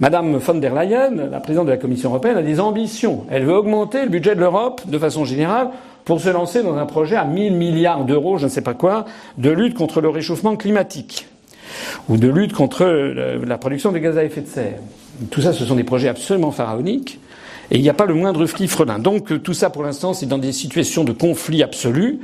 Madame 0.00 0.36
von 0.36 0.54
der 0.54 0.74
Leyen, 0.74 1.28
la 1.30 1.40
présidente 1.40 1.66
de 1.66 1.70
la 1.70 1.76
Commission 1.76 2.10
européenne, 2.10 2.36
a 2.36 2.42
des 2.42 2.58
ambitions. 2.58 3.26
Elle 3.30 3.44
veut 3.44 3.54
augmenter 3.54 4.02
le 4.02 4.08
budget 4.08 4.34
de 4.34 4.40
l'Europe 4.40 4.82
de 4.86 4.98
façon 4.98 5.24
générale 5.24 5.70
pour 6.04 6.20
se 6.20 6.28
lancer 6.28 6.64
dans 6.64 6.76
un 6.76 6.86
projet 6.86 7.14
à 7.14 7.24
1000 7.24 7.54
milliards 7.54 8.04
d'euros, 8.04 8.38
je 8.38 8.44
ne 8.44 8.50
sais 8.50 8.60
pas 8.60 8.74
quoi, 8.74 9.04
de 9.38 9.50
lutte 9.50 9.74
contre 9.74 10.00
le 10.00 10.08
réchauffement 10.08 10.56
climatique 10.56 11.28
ou 12.08 12.16
de 12.16 12.28
lutte 12.28 12.52
contre 12.52 12.84
la 12.84 13.58
production 13.58 13.92
de 13.92 13.98
gaz 13.98 14.16
à 14.18 14.24
effet 14.24 14.40
de 14.40 14.48
serre. 14.48 14.78
Tout 15.30 15.40
ça, 15.42 15.52
ce 15.52 15.64
sont 15.64 15.76
des 15.76 15.84
projets 15.84 16.08
absolument 16.08 16.50
pharaoniques. 16.50 17.18
Et 17.70 17.76
il 17.76 17.82
n'y 17.82 17.90
a 17.90 17.94
pas 17.94 18.06
le 18.06 18.14
moindre 18.14 18.46
frelin. 18.46 18.98
Donc 18.98 19.42
tout 19.42 19.54
ça, 19.54 19.70
pour 19.70 19.82
l'instant, 19.82 20.14
c'est 20.14 20.26
dans 20.26 20.38
des 20.38 20.52
situations 20.52 21.04
de 21.04 21.12
conflit 21.12 21.62
absolu, 21.62 22.20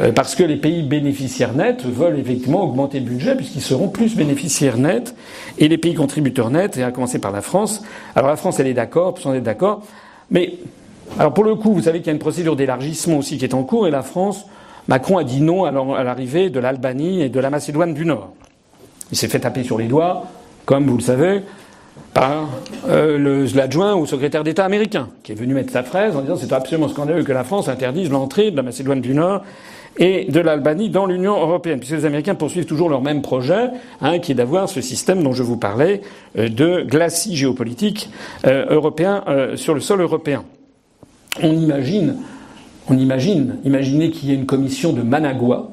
euh, 0.00 0.12
parce 0.12 0.36
que 0.36 0.44
les 0.44 0.56
pays 0.56 0.82
bénéficiaires 0.82 1.54
nets 1.54 1.84
veulent 1.84 2.18
effectivement 2.18 2.62
augmenter 2.62 3.00
le 3.00 3.06
budget, 3.06 3.34
puisqu'ils 3.34 3.62
seront 3.62 3.88
plus 3.88 4.14
bénéficiaires 4.14 4.76
nets, 4.76 5.14
et 5.58 5.66
les 5.66 5.78
pays 5.78 5.94
contributeurs 5.94 6.50
nets, 6.50 6.76
et 6.76 6.84
à 6.84 6.92
commencer 6.92 7.18
par 7.18 7.32
la 7.32 7.40
France. 7.40 7.82
Alors 8.14 8.28
la 8.28 8.36
France, 8.36 8.60
elle 8.60 8.68
est 8.68 8.74
d'accord, 8.74 9.14
peut 9.14 9.34
être 9.34 9.42
d'accord, 9.42 9.82
mais 10.30 10.54
alors 11.18 11.34
pour 11.34 11.44
le 11.44 11.56
coup, 11.56 11.72
vous 11.72 11.82
savez 11.82 11.98
qu'il 11.98 12.08
y 12.08 12.10
a 12.10 12.12
une 12.12 12.20
procédure 12.20 12.54
d'élargissement 12.54 13.18
aussi 13.18 13.38
qui 13.38 13.44
est 13.44 13.54
en 13.54 13.64
cours, 13.64 13.88
et 13.88 13.90
la 13.90 14.02
France, 14.02 14.44
Macron 14.86 15.18
a 15.18 15.24
dit 15.24 15.40
non 15.40 15.64
à 15.64 16.04
l'arrivée 16.04 16.50
de 16.50 16.60
l'Albanie 16.60 17.22
et 17.22 17.28
de 17.28 17.40
la 17.40 17.50
Macédoine 17.50 17.94
du 17.94 18.04
Nord. 18.04 18.32
Il 19.10 19.18
s'est 19.18 19.28
fait 19.28 19.40
taper 19.40 19.64
sur 19.64 19.78
les 19.78 19.86
doigts, 19.86 20.24
comme 20.64 20.86
vous 20.86 20.96
le 20.96 21.02
savez, 21.02 21.42
par 22.14 22.48
euh, 22.88 23.46
l'adjoint 23.54 23.94
au 23.94 24.06
secrétaire 24.06 24.44
d'État 24.44 24.64
américain, 24.64 25.08
qui 25.22 25.32
est 25.32 25.34
venu 25.34 25.54
mettre 25.54 25.72
sa 25.72 25.82
fraise 25.82 26.16
en 26.16 26.20
disant 26.20 26.36
c'est 26.36 26.52
absolument 26.52 26.88
scandaleux 26.88 27.24
que 27.24 27.32
la 27.32 27.44
France 27.44 27.68
interdise 27.68 28.10
l'entrée 28.10 28.50
de 28.50 28.56
la 28.56 28.62
Macédoine 28.62 29.00
du 29.00 29.14
Nord 29.14 29.42
et 29.98 30.26
de 30.30 30.40
l'Albanie 30.40 30.90
dans 30.90 31.06
l'Union 31.06 31.40
européenne, 31.40 31.78
puisque 31.78 31.94
les 31.94 32.04
Américains 32.04 32.34
poursuivent 32.34 32.66
toujours 32.66 32.88
leur 32.88 33.02
même 33.02 33.20
projet, 33.20 33.70
hein, 34.00 34.18
qui 34.20 34.32
est 34.32 34.34
d'avoir 34.34 34.68
ce 34.68 34.80
système 34.80 35.22
dont 35.22 35.32
je 35.32 35.42
vous 35.42 35.56
parlais 35.56 36.02
euh, 36.38 36.48
de 36.48 36.82
glacis 36.82 37.36
géopolitique 37.36 38.10
euh, 38.46 38.66
européen 38.70 39.24
euh, 39.28 39.56
sur 39.56 39.74
le 39.74 39.80
sol 39.80 40.00
européen. 40.00 40.44
On 41.42 41.52
imagine, 41.52 42.16
on 42.88 42.96
imagine, 42.96 43.56
imaginez 43.64 44.10
qu'il 44.10 44.28
y 44.28 44.32
ait 44.32 44.36
une 44.36 44.46
commission 44.46 44.92
de 44.92 45.02
Managua, 45.02 45.70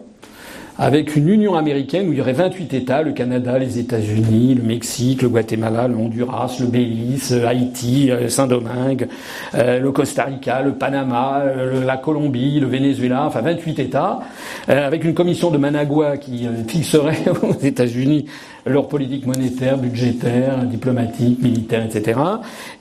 avec 0.77 1.15
une 1.15 1.29
Union 1.29 1.55
américaine 1.55 2.09
où 2.09 2.11
il 2.11 2.17
y 2.17 2.21
aurait 2.21 2.33
28 2.33 2.73
États, 2.73 3.01
le 3.01 3.13
Canada, 3.13 3.57
les 3.57 3.79
États-Unis, 3.79 4.55
le 4.55 4.63
Mexique, 4.63 5.21
le 5.21 5.29
Guatemala, 5.29 5.87
le 5.87 5.95
Honduras, 5.95 6.57
le 6.59 6.67
Belize, 6.67 7.33
Haïti, 7.45 8.11
euh, 8.11 8.27
Saint-Domingue, 8.27 9.07
euh, 9.55 9.79
le 9.79 9.91
Costa 9.91 10.25
Rica, 10.25 10.61
le 10.61 10.73
Panama, 10.73 11.43
euh, 11.45 11.85
la 11.85 11.97
Colombie, 11.97 12.59
le 12.59 12.67
Venezuela, 12.67 13.25
enfin 13.25 13.41
28 13.41 13.79
États, 13.79 14.19
avec 14.67 15.03
une 15.03 15.13
commission 15.13 15.51
de 15.51 15.57
Managua 15.57 16.17
qui 16.17 16.47
fixerait 16.67 17.23
aux 17.41 17.53
États-Unis 17.53 18.25
leur 18.65 18.87
politique 18.87 19.25
monétaire, 19.27 19.77
budgétaire, 19.77 20.65
diplomatique, 20.65 21.41
militaire, 21.41 21.85
etc. 21.85 22.19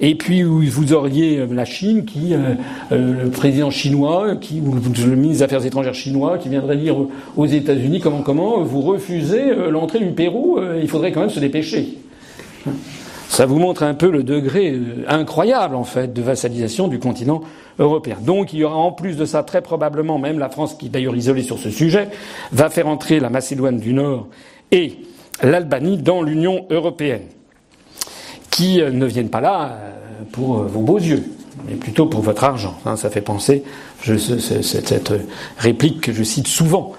Et 0.01 0.15
puis 0.15 0.43
vous 0.43 0.93
auriez 0.93 1.47
la 1.47 1.65
Chine 1.65 2.05
qui, 2.05 2.35
le 2.91 3.29
président 3.29 3.71
chinois, 3.71 4.37
qui, 4.37 4.61
ou 4.61 4.75
le 4.75 5.17
ministre 5.17 5.39
des 5.39 5.43
Affaires 5.43 5.67
étrangères 5.67 5.95
chinois, 5.95 6.39
qui 6.39 6.49
viendrait 6.49 6.77
dire 6.77 6.97
aux 7.37 7.47
États-Unis 7.47 8.01
comment, 8.01 8.23
comment 8.23 8.63
vous 8.63 8.81
refusez 8.81 9.51
euh, 9.51 9.71
l'entrée 9.71 10.01
du 10.01 10.13
Pérou 10.13 10.59
euh, 10.59 10.81
Il 10.83 10.89
faudrait 10.89 11.13
quand 11.13 11.21
même 11.21 11.31
se 11.31 11.41
dépêcher. 11.41 11.99
Ça 13.29 13.47
vous 13.47 13.59
montre 13.59 13.83
un 13.83 13.95
peu 13.95 14.11
le 14.11 14.23
degré 14.23 14.73
euh, 14.73 15.05
incroyable, 15.09 15.75
en 15.75 15.85
fait, 15.85 16.13
de 16.13 16.23
vassalisation 16.23 16.89
du 16.89 16.99
continent 16.99 17.43
européen. 17.79 18.17
Donc, 18.21 18.53
il 18.53 18.61
y 18.61 18.65
aura 18.65 18.77
en 18.77 18.93
plus 18.93 19.17
de 19.17 19.25
ça, 19.25 19.43
très 19.43 19.63
probablement, 19.63 20.19
même 20.19 20.39
la 20.39 20.49
France, 20.49 20.75
qui 20.75 20.87
est 20.87 20.91
d'ailleurs 20.91 21.17
isolée 21.17 21.43
sur 21.43 21.59
ce 21.59 21.71
sujet, 21.71 22.09
va 22.53 22.71
faire 22.71 22.87
entrer 22.87 23.21
la 23.21 23.31
Macédoine 23.31 23.79
du 23.79 23.93
Nord 23.93 24.29
et 24.71 24.99
l'Albanie 25.43 25.99
dans 25.99 26.23
l'Union 26.23 26.67
européenne, 26.71 27.27
qui 28.51 28.79
ne 28.79 29.07
viennent 29.07 29.31
pas 29.31 29.41
là 29.41 29.79
pour 30.33 30.63
vos 30.65 30.81
beaux 30.81 30.99
yeux, 30.99 31.25
mais 31.67 31.75
plutôt 31.75 32.07
pour 32.07 32.21
votre 32.21 32.45
argent. 32.45 32.79
Hein. 32.87 32.97
ça 32.97 33.11
fait 33.11 33.21
penser, 33.21 33.65
cette 34.03 35.13
réplique 35.59 36.01
que 36.01 36.13
je 36.13 36.23
cite 36.23 36.47
souvent, 36.47 36.93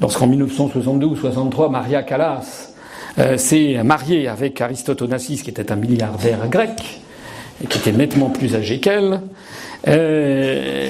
lorsqu'en 0.00 0.26
1962 0.26 1.06
ou 1.06 1.16
63, 1.16 1.68
Maria 1.70 2.02
Callas 2.02 2.72
euh, 3.18 3.36
s'est 3.36 3.82
mariée 3.82 4.28
avec 4.28 4.60
Aristote 4.60 5.02
Onassis, 5.02 5.42
qui 5.42 5.50
était 5.50 5.72
un 5.72 5.76
milliardaire 5.76 6.48
grec, 6.48 7.00
et 7.62 7.66
qui 7.66 7.78
était 7.78 7.92
nettement 7.92 8.30
plus 8.30 8.54
âgé 8.54 8.80
qu'elle, 8.80 9.20
euh, 9.88 10.88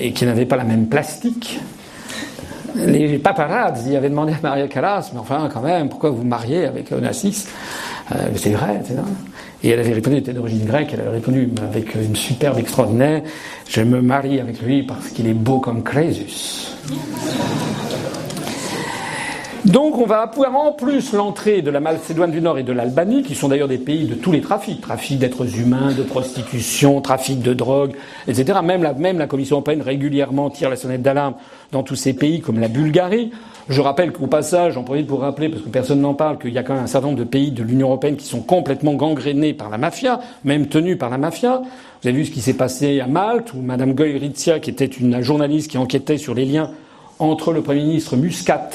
et 0.00 0.12
qui 0.12 0.24
n'avait 0.24 0.46
pas 0.46 0.56
la 0.56 0.64
même 0.64 0.86
plastique. 0.86 1.60
Les 2.74 3.18
paparazzi 3.18 3.96
avaient 3.96 4.10
demandé 4.10 4.32
à 4.32 4.38
Maria 4.42 4.68
Callas, 4.68 5.10
mais 5.12 5.20
enfin, 5.20 5.48
quand 5.52 5.60
même, 5.60 5.88
pourquoi 5.88 6.10
vous 6.10 6.22
mariez 6.24 6.66
avec 6.66 6.92
Onassis? 6.92 7.46
Euh, 8.12 8.16
C'est 8.36 8.50
vrai, 8.50 8.76
etc. 8.80 9.00
Et 9.62 9.70
elle 9.70 9.80
avait 9.80 9.92
répondu, 9.92 10.16
elle 10.16 10.22
était 10.22 10.32
d'origine 10.32 10.64
grecque, 10.64 10.90
elle 10.94 11.00
avait 11.00 11.10
répondu 11.10 11.50
avec 11.62 11.94
une 11.94 12.16
superbe 12.16 12.58
extraordinaire, 12.58 13.22
je 13.68 13.82
me 13.82 14.00
marie 14.00 14.40
avec 14.40 14.62
lui 14.62 14.82
parce 14.82 15.08
qu'il 15.08 15.26
est 15.26 15.34
beau 15.34 15.58
comme 15.60 15.82
Crésus. 15.82 16.68
Donc 19.66 19.98
on 19.98 20.06
va 20.06 20.26
pouvoir 20.26 20.56
en 20.56 20.72
plus 20.72 21.12
l'entrée 21.12 21.60
de 21.60 21.70
la 21.70 21.80
Macédoine 21.80 22.30
du 22.30 22.40
Nord 22.40 22.56
et 22.56 22.62
de 22.62 22.72
l'Albanie, 22.72 23.22
qui 23.22 23.34
sont 23.34 23.48
d'ailleurs 23.48 23.68
des 23.68 23.76
pays 23.76 24.06
de 24.06 24.14
tous 24.14 24.32
les 24.32 24.40
trafics, 24.40 24.80
trafic 24.80 25.18
d'êtres 25.18 25.58
humains, 25.58 25.92
de 25.92 26.02
prostitution, 26.02 27.02
trafic 27.02 27.42
de 27.42 27.52
drogue, 27.52 27.92
etc. 28.26 28.60
Même 28.64 28.82
la, 28.82 28.94
même 28.94 29.18
la 29.18 29.26
Commission 29.26 29.56
européenne 29.56 29.82
régulièrement 29.82 30.48
tire 30.48 30.70
la 30.70 30.76
sonnette 30.76 31.02
d'alarme 31.02 31.34
dans 31.72 31.82
tous 31.82 31.94
ces 31.94 32.14
pays 32.14 32.40
comme 32.40 32.58
la 32.58 32.68
Bulgarie. 32.68 33.32
Je 33.68 33.82
rappelle 33.82 34.12
qu'au 34.12 34.26
passage, 34.26 34.74
j'en 34.74 34.82
profite 34.82 35.06
pour 35.06 35.20
rappeler, 35.20 35.50
parce 35.50 35.62
que 35.62 35.68
personne 35.68 36.00
n'en 36.00 36.14
parle, 36.14 36.38
qu'il 36.38 36.52
y 36.52 36.58
a 36.58 36.62
quand 36.62 36.74
même 36.74 36.84
un 36.84 36.88
certain 36.88 37.08
nombre 37.08 37.18
de 37.18 37.24
pays 37.24 37.50
de 37.50 37.62
l'Union 37.62 37.88
européenne 37.88 38.16
qui 38.16 38.26
sont 38.26 38.40
complètement 38.40 38.94
gangrénés 38.94 39.52
par 39.52 39.68
la 39.68 39.76
mafia, 39.76 40.20
même 40.42 40.68
tenus 40.68 40.96
par 40.96 41.10
la 41.10 41.18
mafia. 41.18 41.60
Vous 42.02 42.08
avez 42.08 42.16
vu 42.16 42.24
ce 42.24 42.30
qui 42.30 42.40
s'est 42.40 42.54
passé 42.54 42.98
à 43.00 43.06
Malte, 43.06 43.52
où 43.52 43.60
Madame 43.60 43.92
Goyritzia, 43.92 44.58
qui 44.58 44.70
était 44.70 44.86
une 44.86 45.20
journaliste 45.20 45.70
qui 45.70 45.76
enquêtait 45.76 46.16
sur 46.16 46.34
les 46.34 46.46
liens 46.46 46.70
entre 47.20 47.52
le 47.52 47.62
Premier 47.62 47.82
ministre 47.82 48.16
Muscat 48.16 48.70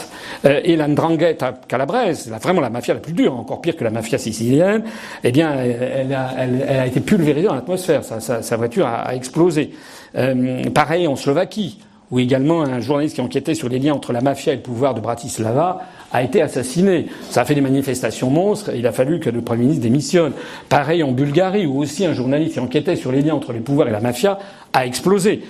euh, 0.46 0.62
et 0.64 0.76
l'Andrangheta 0.76 1.54
calabraise, 1.68 2.32
vraiment 2.42 2.62
la 2.62 2.70
mafia 2.70 2.94
la 2.94 3.00
plus 3.00 3.14
dure, 3.14 3.36
encore 3.36 3.62
pire 3.62 3.76
que 3.76 3.84
la 3.84 3.90
mafia 3.90 4.18
sicilienne, 4.18 4.84
eh 5.24 5.32
bien, 5.32 5.54
elle 5.56 6.14
a, 6.14 6.32
elle, 6.38 6.66
elle 6.68 6.80
a 6.80 6.88
été 6.88 7.02
pulvérisée 7.02 7.48
dans 7.48 7.56
l'atmosphère. 7.56 8.04
Sa, 8.04 8.20
sa, 8.20 8.42
sa, 8.42 8.58
voiture 8.58 8.88
a, 8.88 9.02
a 9.02 9.16
explosé. 9.16 9.72
Euh, 10.16 10.70
pareil 10.70 11.08
en 11.08 11.16
Slovaquie, 11.16 11.80
où 12.12 12.20
également 12.20 12.62
un 12.62 12.80
journaliste 12.80 13.16
qui 13.16 13.22
enquêtait 13.22 13.56
sur 13.56 13.70
les 13.70 13.80
liens 13.80 13.94
entre 13.94 14.14
la 14.14 14.22
mafia 14.22 14.54
et 14.54 14.58
le 14.58 14.62
pouvoir 14.62 14.94
de 14.94 15.02
Bratislava 15.02 15.82
a 16.12 16.24
été 16.24 16.42
assassiné. 16.42 17.08
Ça 17.30 17.42
a 17.42 17.46
fait 17.46 17.56
des 17.56 17.62
manifestations 17.62 18.30
monstres 18.30 18.72
il 18.76 18.86
a 18.86 18.92
fallu 18.92 19.20
que 19.20 19.30
le 19.30 19.42
Premier 19.42 19.64
ministre 19.64 19.84
démissionne. 19.84 20.34
Pareil 20.70 21.04
en 21.04 21.12
Bulgarie, 21.12 21.66
où 21.66 21.80
aussi 21.80 22.06
un 22.06 22.14
journaliste 22.14 22.54
qui 22.54 22.60
enquêtait 22.60 22.96
sur 22.96 23.12
les 23.12 23.22
liens 23.22 23.34
entre 23.34 23.54
les 23.54 23.60
pouvoirs 23.60 23.88
et 23.88 23.92
la 23.92 24.02
mafia 24.02 24.38
a 24.74 24.86
explosé. 24.86 25.44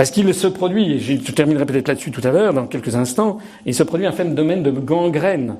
Parce 0.00 0.12
qu'il 0.12 0.32
se 0.32 0.46
produit, 0.46 0.94
et 0.94 0.98
je 0.98 1.30
terminerai 1.30 1.66
peut-être 1.66 1.88
là-dessus 1.88 2.10
tout 2.10 2.26
à 2.26 2.30
l'heure, 2.30 2.54
dans 2.54 2.66
quelques 2.66 2.94
instants, 2.94 3.36
il 3.66 3.74
se 3.74 3.82
produit 3.82 4.06
un 4.06 4.12
phénomène 4.12 4.62
de 4.62 4.70
gangrène 4.70 5.56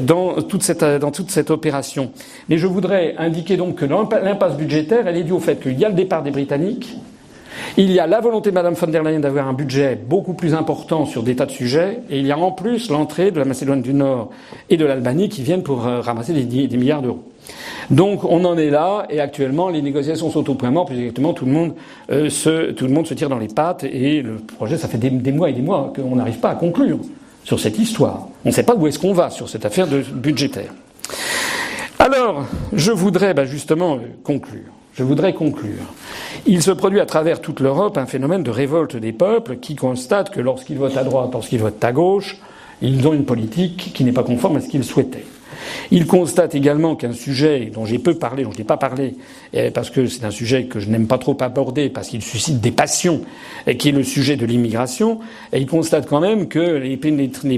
dans 0.00 0.40
toute, 0.40 0.62
cette, 0.62 0.82
dans 0.82 1.10
toute 1.10 1.30
cette 1.30 1.50
opération. 1.50 2.10
Mais 2.48 2.56
je 2.56 2.66
voudrais 2.66 3.14
indiquer 3.18 3.58
donc 3.58 3.74
que 3.74 3.84
l'impasse 3.84 4.56
budgétaire, 4.56 5.06
elle 5.06 5.18
est 5.18 5.24
due 5.24 5.32
au 5.32 5.40
fait 5.40 5.60
qu'il 5.60 5.78
y 5.78 5.84
a 5.84 5.90
le 5.90 5.94
départ 5.94 6.22
des 6.22 6.30
Britanniques, 6.30 6.96
il 7.76 7.92
y 7.92 8.00
a 8.00 8.06
la 8.06 8.20
volonté 8.20 8.48
de 8.48 8.54
Mme 8.54 8.72
von 8.72 8.86
der 8.86 9.02
Leyen 9.02 9.20
d'avoir 9.20 9.46
un 9.46 9.52
budget 9.52 9.94
beaucoup 9.94 10.32
plus 10.32 10.54
important 10.54 11.04
sur 11.04 11.22
des 11.22 11.36
tas 11.36 11.44
de 11.44 11.50
sujets, 11.50 11.98
et 12.08 12.18
il 12.18 12.26
y 12.26 12.32
a 12.32 12.38
en 12.38 12.52
plus 12.52 12.88
l'entrée 12.88 13.30
de 13.30 13.38
la 13.38 13.44
Macédoine 13.44 13.82
du 13.82 13.92
Nord 13.92 14.30
et 14.70 14.78
de 14.78 14.86
l'Albanie 14.86 15.28
qui 15.28 15.42
viennent 15.42 15.62
pour 15.62 15.82
ramasser 15.82 16.32
des, 16.32 16.66
des 16.66 16.76
milliards 16.78 17.02
d'euros. 17.02 17.24
Donc 17.90 18.24
on 18.24 18.44
en 18.44 18.56
est 18.56 18.70
là, 18.70 19.06
et 19.10 19.20
actuellement 19.20 19.68
les 19.68 19.82
négociations 19.82 20.30
sont 20.30 20.48
au 20.48 20.54
point 20.54 20.70
mort, 20.70 20.86
plus 20.86 20.98
exactement 20.98 21.32
tout 21.32 21.44
le 21.44 21.52
monde, 21.52 21.74
euh, 22.10 22.30
se, 22.30 22.72
tout 22.72 22.86
le 22.86 22.92
monde 22.92 23.06
se 23.06 23.14
tire 23.14 23.28
dans 23.28 23.38
les 23.38 23.48
pattes, 23.48 23.84
et 23.84 24.22
le 24.22 24.36
projet, 24.36 24.76
ça 24.76 24.88
fait 24.88 24.98
des, 24.98 25.32
mois 25.32 25.50
et 25.50 25.52
des 25.52 25.62
mois 25.62 25.92
qu'on 25.94 26.16
n'arrive 26.16 26.38
pas 26.38 26.50
à 26.50 26.54
conclure 26.54 26.98
sur 27.44 27.58
cette 27.58 27.78
histoire. 27.78 28.28
On 28.44 28.48
ne 28.48 28.54
sait 28.54 28.62
pas 28.62 28.74
où 28.74 28.86
est-ce 28.86 28.98
qu'on 28.98 29.12
va 29.12 29.30
sur 29.30 29.48
cette 29.48 29.64
affaire 29.64 29.86
budgétaire. 29.86 30.72
Alors, 31.98 32.44
je 32.72 32.92
voudrais 32.92 33.34
bah, 33.34 33.44
justement 33.44 33.98
conclure. 34.24 34.70
Je 34.94 35.02
voudrais 35.04 35.32
conclure. 35.32 35.82
Il 36.46 36.62
se 36.62 36.70
produit 36.70 37.00
à 37.00 37.06
travers 37.06 37.40
toute 37.40 37.60
l'Europe 37.60 37.96
un 37.96 38.06
phénomène 38.06 38.42
de 38.42 38.50
révolte 38.50 38.96
des 38.96 39.12
peuples 39.12 39.56
qui 39.56 39.74
constatent 39.74 40.30
que 40.30 40.40
lorsqu'ils 40.40 40.76
votent 40.76 40.96
à 40.96 41.04
droite, 41.04 41.30
lorsqu'ils 41.32 41.60
votent 41.60 41.82
à 41.82 41.92
gauche, 41.92 42.38
ils 42.82 43.06
ont 43.06 43.14
une 43.14 43.24
politique 43.24 43.92
qui 43.94 44.04
n'est 44.04 44.12
pas 44.12 44.24
conforme 44.24 44.56
à 44.56 44.60
ce 44.60 44.68
qu'ils 44.68 44.84
souhaitaient. 44.84 45.24
Il 45.90 46.06
constate 46.06 46.54
également 46.54 46.96
qu'un 46.96 47.12
sujet 47.12 47.70
dont 47.72 47.84
j'ai 47.84 47.98
peu 47.98 48.14
parlé, 48.14 48.44
dont 48.44 48.52
je 48.52 48.58
n'ai 48.58 48.64
pas 48.64 48.76
parlé, 48.76 49.14
parce 49.74 49.90
que 49.90 50.06
c'est 50.06 50.24
un 50.24 50.30
sujet 50.30 50.64
que 50.64 50.80
je 50.80 50.88
n'aime 50.88 51.06
pas 51.06 51.18
trop 51.18 51.36
aborder, 51.40 51.88
parce 51.88 52.08
qu'il 52.08 52.22
suscite 52.22 52.60
des 52.60 52.70
passions, 52.70 53.22
qui 53.78 53.88
est 53.88 53.92
le 53.92 54.02
sujet 54.02 54.36
de 54.36 54.46
l'immigration, 54.46 55.20
et 55.52 55.58
il 55.58 55.66
constate 55.66 56.06
quand 56.08 56.20
même 56.20 56.48
que 56.48 56.58
les, 56.58 56.96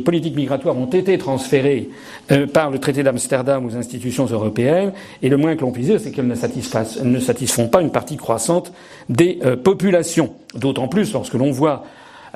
politiques 0.01 0.37
migratoires 0.37 0.77
ont 0.77 0.87
été 0.87 1.19
transférées 1.19 1.89
euh, 2.31 2.47
par 2.47 2.71
le 2.71 2.79
traité 2.79 3.03
d'Amsterdam 3.03 3.65
aux 3.67 3.77
institutions 3.77 4.27
européennes, 4.27 4.93
et 5.23 5.29
le 5.29 5.37
moins 5.37 5.57
que 5.57 5.63
l'on 5.63 5.73
puisse 5.73 5.87
dire, 5.87 6.01
c'est 6.01 6.11
qu'elles 6.11 6.27
ne, 6.27 7.21
satisfont 7.21 7.69
pas 7.69 7.83
une 7.83 7.91
partie 7.91 8.17
croissante 8.17 8.73
des 9.09 9.39
euh, 9.45 9.57
populations. 9.57 10.35
D'autant 10.55 10.89
plus 10.89 11.13
lorsque 11.13 11.35
l'on 11.35 11.51
voit 11.51 11.85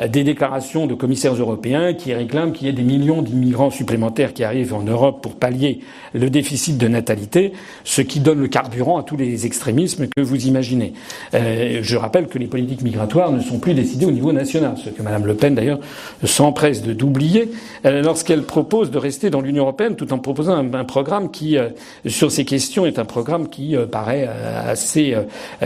des 0.06 0.22
déclarations 0.22 0.86
de 0.86 0.94
commissaires 0.94 1.34
européens 1.34 1.92
qui 1.94 2.14
réclament 2.14 2.52
qu'il 2.52 2.66
y 2.66 2.70
ait 2.70 2.74
des 2.74 2.82
millions 2.82 3.22
d'immigrants 3.22 3.70
supplémentaires 3.70 4.32
qui 4.32 4.44
arrivent 4.44 4.74
en 4.74 4.82
Europe 4.82 5.22
pour 5.22 5.34
pallier 5.34 5.80
le 6.14 6.30
déficit 6.30 6.78
de 6.78 6.88
natalité, 6.88 7.52
ce 7.84 8.02
qui 8.02 8.20
donne 8.20 8.40
le 8.40 8.48
carburant 8.48 8.98
à 8.98 9.02
tous 9.02 9.16
les 9.16 9.46
extrémismes 9.46 10.06
que 10.06 10.22
vous 10.22 10.46
imaginez. 10.46 10.92
Euh, 11.34 11.80
je 11.82 11.96
rappelle 11.96 12.28
que 12.28 12.38
les 12.38 12.46
politiques 12.46 12.82
migratoires 12.82 13.32
ne 13.32 13.40
sont 13.40 13.58
plus 13.58 13.74
décidées 13.74 14.06
au 14.06 14.10
niveau 14.10 14.32
national, 14.32 14.76
ce 14.82 14.90
que 14.90 15.02
Mme 15.02 15.26
Le 15.26 15.34
Pen 15.34 15.54
d'ailleurs 15.54 15.80
s'empresse 16.24 16.82
d'oublier 16.82 17.50
euh, 17.84 18.02
lorsqu'elle 18.02 18.42
propose 18.42 18.90
de 18.90 18.98
rester 18.98 19.30
dans 19.30 19.40
l'Union 19.40 19.64
européenne 19.64 19.96
tout 19.96 20.12
en 20.12 20.18
proposant 20.18 20.54
un, 20.54 20.84
programme 20.84 21.30
qui, 21.30 21.58
euh, 21.58 21.68
sur 22.06 22.30
ces 22.30 22.44
questions, 22.44 22.86
est 22.86 22.98
un 22.98 23.04
programme 23.04 23.48
qui 23.48 23.76
paraît 23.90 24.28
assez, 24.66 25.16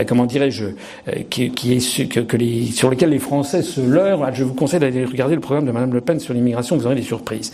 comment 0.07 0.25
dirais-je, 0.25 0.65
qui, 1.29 1.43
est 1.45 2.09
que, 2.09 2.19
que 2.19 2.37
les, 2.37 2.65
sur 2.65 2.89
lequel 2.89 3.09
les 3.09 3.19
Français 3.19 3.61
se 3.61 3.81
leurrent 3.81 4.22
je 4.31 4.43
vous 4.43 4.53
conseille 4.53 4.79
d'aller 4.79 5.05
regarder 5.05 5.35
le 5.35 5.41
programme 5.41 5.65
de 5.65 5.71
Mme 5.71 5.93
Le 5.93 6.01
Pen 6.01 6.19
sur 6.19 6.33
l'immigration, 6.33 6.77
vous 6.77 6.85
aurez 6.85 6.95
des 6.95 7.01
surprises. 7.01 7.51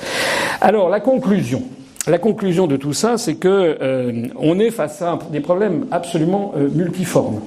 Alors, 0.62 0.90
la 0.90 1.00
conclusion. 1.00 1.64
La 2.08 2.18
conclusion 2.18 2.66
de 2.66 2.78
tout 2.78 2.94
ça, 2.94 3.18
c'est 3.18 3.36
que 3.36 3.78
euh, 3.82 4.28
on 4.38 4.58
est 4.60 4.72
face 4.72 5.02
à 5.02 5.20
des 5.32 5.42
problèmes 5.42 5.86
absolument 5.92 6.54
euh, 6.58 6.68
multiformes. 6.68 7.42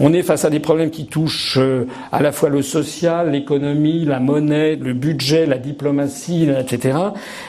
On 0.00 0.14
est 0.14 0.22
face 0.22 0.44
à 0.44 0.50
des 0.50 0.60
problèmes 0.60 0.90
qui 0.90 1.06
touchent 1.06 1.58
euh, 1.58 1.86
à 2.10 2.22
la 2.22 2.32
fois 2.32 2.48
le 2.48 2.62
social, 2.62 3.32
l'économie, 3.32 4.04
la 4.04 4.20
monnaie, 4.20 4.76
le 4.76 4.94
budget, 4.94 5.46
la 5.46 5.58
diplomatie, 5.58 6.48
etc. 6.48 6.96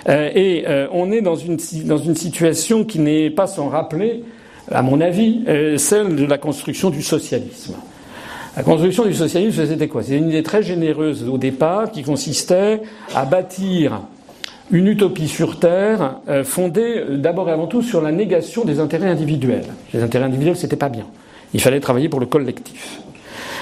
Et 0.08 0.66
on 0.92 1.12
est 1.12 1.22
dans 1.22 1.36
une, 1.36 1.58
dans 1.86 1.98
une 1.98 2.16
situation 2.16 2.84
qui 2.84 3.00
n'est 3.00 3.30
pas 3.30 3.48
sans 3.48 3.70
rappeler, 3.70 4.24
à 4.70 4.82
mon 4.82 5.00
avis, 5.00 5.46
celle 5.78 6.16
de 6.16 6.26
la 6.26 6.38
construction 6.38 6.90
du 6.90 7.02
socialisme. 7.02 7.76
La 8.56 8.62
construction 8.62 9.06
du 9.06 9.16
socialisme, 9.16 9.66
c'était 9.66 9.88
quoi? 9.88 10.04
C'était 10.04 10.18
une 10.18 10.30
idée 10.30 10.44
très 10.44 10.62
généreuse 10.62 11.28
au 11.28 11.40
départ 11.40 11.92
qui 11.92 12.04
consistait 12.04 12.82
à 13.16 13.26
bâtir 13.26 14.02
une 14.70 14.88
utopie 14.88 15.28
sur 15.28 15.60
Terre 15.60 16.18
euh, 16.30 16.44
fondée 16.44 16.98
euh, 16.98 17.18
d'abord 17.18 17.50
et 17.50 17.52
avant 17.52 17.66
tout 17.66 17.82
sur 17.82 18.02
la 18.02 18.12
négation 18.12 18.64
des 18.64 18.80
intérêts 18.80 19.10
individuels. 19.10 19.66
Les 19.94 20.04
intérêts 20.04 20.26
individuels, 20.26 20.56
c'était 20.56 20.76
pas 20.76 20.90
bien. 20.90 21.06
Il 21.56 21.62
fallait 21.62 21.80
travailler 21.80 22.10
pour 22.10 22.20
le 22.20 22.28
collectif. 22.28 23.02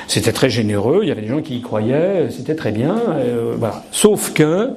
C'était 0.07 0.33
très 0.33 0.49
généreux, 0.49 0.99
il 1.03 1.07
y 1.07 1.11
avait 1.11 1.21
des 1.21 1.27
gens 1.27 1.41
qui 1.41 1.57
y 1.57 1.61
croyaient, 1.61 2.27
c'était 2.29 2.55
très 2.55 2.71
bien. 2.71 2.97
Euh. 3.15 3.55
Sauf 3.91 4.33
que, 4.33 4.71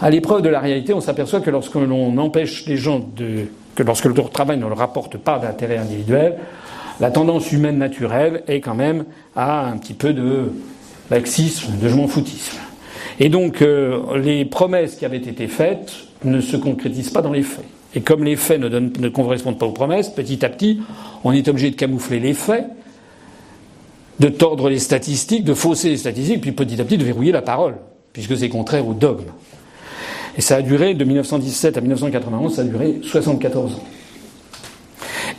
à 0.00 0.08
l'épreuve 0.08 0.40
de 0.40 0.48
la 0.48 0.60
réalité, 0.60 0.94
on 0.94 1.02
s'aperçoit 1.02 1.40
que 1.40 1.50
lorsque 1.50 1.74
l'on 1.74 2.16
empêche 2.16 2.64
les 2.66 2.78
gens 2.78 3.06
de. 3.14 3.48
que 3.74 3.82
lorsque 3.82 4.06
leur 4.06 4.30
travail 4.30 4.56
ne 4.56 4.66
leur 4.66 4.78
rapporte 4.78 5.18
pas 5.18 5.38
d'intérêt 5.38 5.76
individuel, 5.76 6.36
la 7.00 7.10
tendance 7.10 7.52
humaine 7.52 7.78
naturelle 7.78 8.42
est 8.48 8.60
quand 8.60 8.74
même 8.74 9.04
à 9.34 9.66
un 9.66 9.76
petit 9.76 9.94
peu 9.94 10.12
de 10.12 10.52
laxisme, 11.10 11.72
de 11.80 11.88
je 11.88 11.94
m'en 11.94 12.08
foutisme. 12.08 12.58
Et 13.20 13.28
donc 13.28 13.62
euh, 13.62 14.18
les 14.18 14.44
promesses 14.44 14.96
qui 14.96 15.04
avaient 15.04 15.16
été 15.16 15.46
faites 15.46 15.92
ne 16.24 16.40
se 16.40 16.56
concrétisent 16.56 17.10
pas 17.10 17.22
dans 17.22 17.32
les 17.32 17.42
faits. 17.42 17.64
Et 17.94 18.00
comme 18.00 18.24
les 18.24 18.36
faits 18.36 18.60
ne, 18.60 18.68
ne 18.68 19.08
correspondent 19.08 19.58
pas 19.58 19.66
aux 19.66 19.72
promesses, 19.72 20.08
petit 20.08 20.44
à 20.44 20.48
petit, 20.48 20.80
on 21.24 21.32
est 21.32 21.48
obligé 21.48 21.70
de 21.70 21.76
camoufler 21.76 22.20
les 22.20 22.34
faits, 22.34 22.66
de 24.20 24.28
tordre 24.28 24.68
les 24.68 24.78
statistiques, 24.78 25.44
de 25.44 25.54
fausser 25.54 25.90
les 25.90 25.96
statistiques, 25.96 26.40
puis 26.40 26.52
petit 26.52 26.80
à 26.80 26.84
petit 26.84 26.98
de 26.98 27.04
verrouiller 27.04 27.32
la 27.32 27.42
parole, 27.42 27.76
puisque 28.12 28.36
c'est 28.36 28.48
contraire 28.48 28.86
au 28.86 28.92
dogme. 28.92 29.30
Et 30.36 30.42
ça 30.42 30.56
a 30.56 30.62
duré, 30.62 30.94
de 30.94 31.04
1917 31.04 31.78
à 31.78 31.80
1991, 31.80 32.54
ça 32.54 32.62
a 32.62 32.64
duré 32.64 33.00
74 33.02 33.74
ans. 33.74 33.84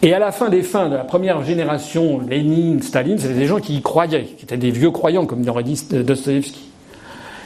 Et 0.03 0.13
à 0.13 0.19
la 0.19 0.31
fin 0.31 0.49
des 0.49 0.61
fins 0.61 0.89
de 0.89 0.95
la 0.95 1.03
première 1.03 1.43
génération, 1.43 2.21
Lénine, 2.29 2.81
Staline, 2.83 3.17
c'était 3.17 3.33
des 3.33 3.47
gens 3.47 3.59
qui 3.59 3.75
y 3.75 3.81
croyaient, 3.81 4.25
qui 4.25 4.45
étaient 4.45 4.57
des 4.57 4.69
vieux 4.69 4.91
croyants, 4.91 5.25
comme 5.25 5.47
aurait 5.49 5.63
dit 5.63 5.81
Dostoevsky. 5.91 6.69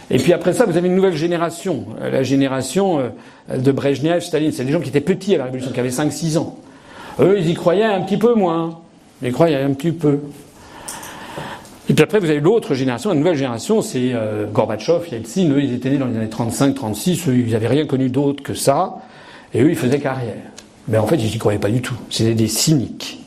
Et 0.10 0.18
puis 0.18 0.34
après 0.34 0.52
ça, 0.52 0.66
vous 0.66 0.76
avez 0.76 0.90
une 0.90 0.96
nouvelle 0.96 1.16
génération, 1.16 1.86
la 2.02 2.24
génération 2.24 3.00
euh, 3.00 3.58
de 3.58 3.72
Brezhnev, 3.72 4.20
Staline. 4.20 4.52
C'est 4.52 4.66
des 4.66 4.74
gens 4.74 4.82
qui 4.82 4.90
étaient 4.90 5.00
petits 5.00 5.36
à 5.36 5.38
la 5.38 5.46
Révolution, 5.46 5.72
qui 5.72 5.80
avaient 5.80 5.88
5-6 5.88 6.38
ans. 6.38 6.58
Eux, 7.22 7.38
ils 7.40 7.50
y 7.50 7.54
croyaient 7.54 7.86
un 7.86 8.02
petit 8.02 8.18
peu 8.18 8.34
moins. 8.34 8.82
Ils 9.24 9.32
croyaient 9.32 9.62
un 9.62 9.72
petit 9.72 9.94
peu. 9.94 10.20
Et 11.90 11.94
puis 11.94 12.04
après, 12.04 12.20
vous 12.20 12.30
avez 12.30 12.42
l'autre 12.42 12.74
génération, 12.74 13.12
la 13.12 13.16
nouvelle 13.16 13.36
génération, 13.36 13.82
c'est 13.82 14.12
euh, 14.14 14.48
Gorbatchev, 14.48 15.10
Yeltsin. 15.10 15.50
Eux, 15.52 15.62
ils 15.62 15.74
étaient 15.74 15.90
nés 15.90 15.98
dans 15.98 16.08
les 16.08 16.18
années 16.18 16.28
35-36. 16.28 17.30
Eux, 17.30 17.36
ils 17.36 17.52
n'avaient 17.54 17.68
rien 17.68 17.86
connu 17.86 18.10
d'autre 18.10 18.44
que 18.44 18.54
ça. 18.54 18.98
Et 19.54 19.62
eux, 19.62 19.70
ils 19.70 19.78
faisaient 19.78 20.00
carrière. 20.00 20.36
Mais 20.88 20.98
en 20.98 21.08
fait, 21.08 21.16
ils 21.16 21.32
n'y 21.32 21.38
croyaient 21.38 21.60
pas 21.60 21.70
du 21.70 21.82
tout. 21.82 21.96
C'était 22.10 22.34
des 22.34 22.48
cyniques. 22.48 23.20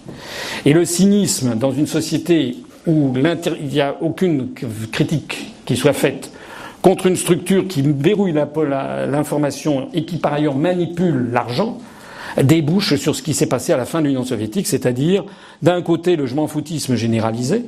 Et 0.64 0.72
le 0.72 0.84
cynisme, 0.84 1.54
dans 1.54 1.72
une 1.72 1.86
société 1.86 2.56
où 2.86 3.12
il 3.16 3.66
n'y 3.68 3.80
a 3.80 3.96
aucune 4.00 4.50
critique 4.92 5.54
qui 5.64 5.76
soit 5.76 5.92
faite 5.92 6.30
contre 6.82 7.06
une 7.06 7.16
structure 7.16 7.66
qui 7.66 7.82
verrouille 7.82 8.34
l'information 8.34 9.88
et 9.94 10.04
qui 10.04 10.18
par 10.18 10.34
ailleurs 10.34 10.54
manipule 10.54 11.30
l'argent, 11.32 11.78
débouche 12.42 12.96
sur 12.96 13.14
ce 13.14 13.22
qui 13.22 13.32
s'est 13.32 13.46
passé 13.46 13.72
à 13.72 13.78
la 13.78 13.86
fin 13.86 14.02
de 14.02 14.08
l'Union 14.08 14.24
soviétique, 14.24 14.66
c'est-à-dire 14.66 15.24
d'un 15.62 15.80
côté 15.80 16.16
le 16.16 16.26
je 16.26 16.34
m'en 16.34 16.46
foutisme 16.46 16.94
généralisé, 16.94 17.64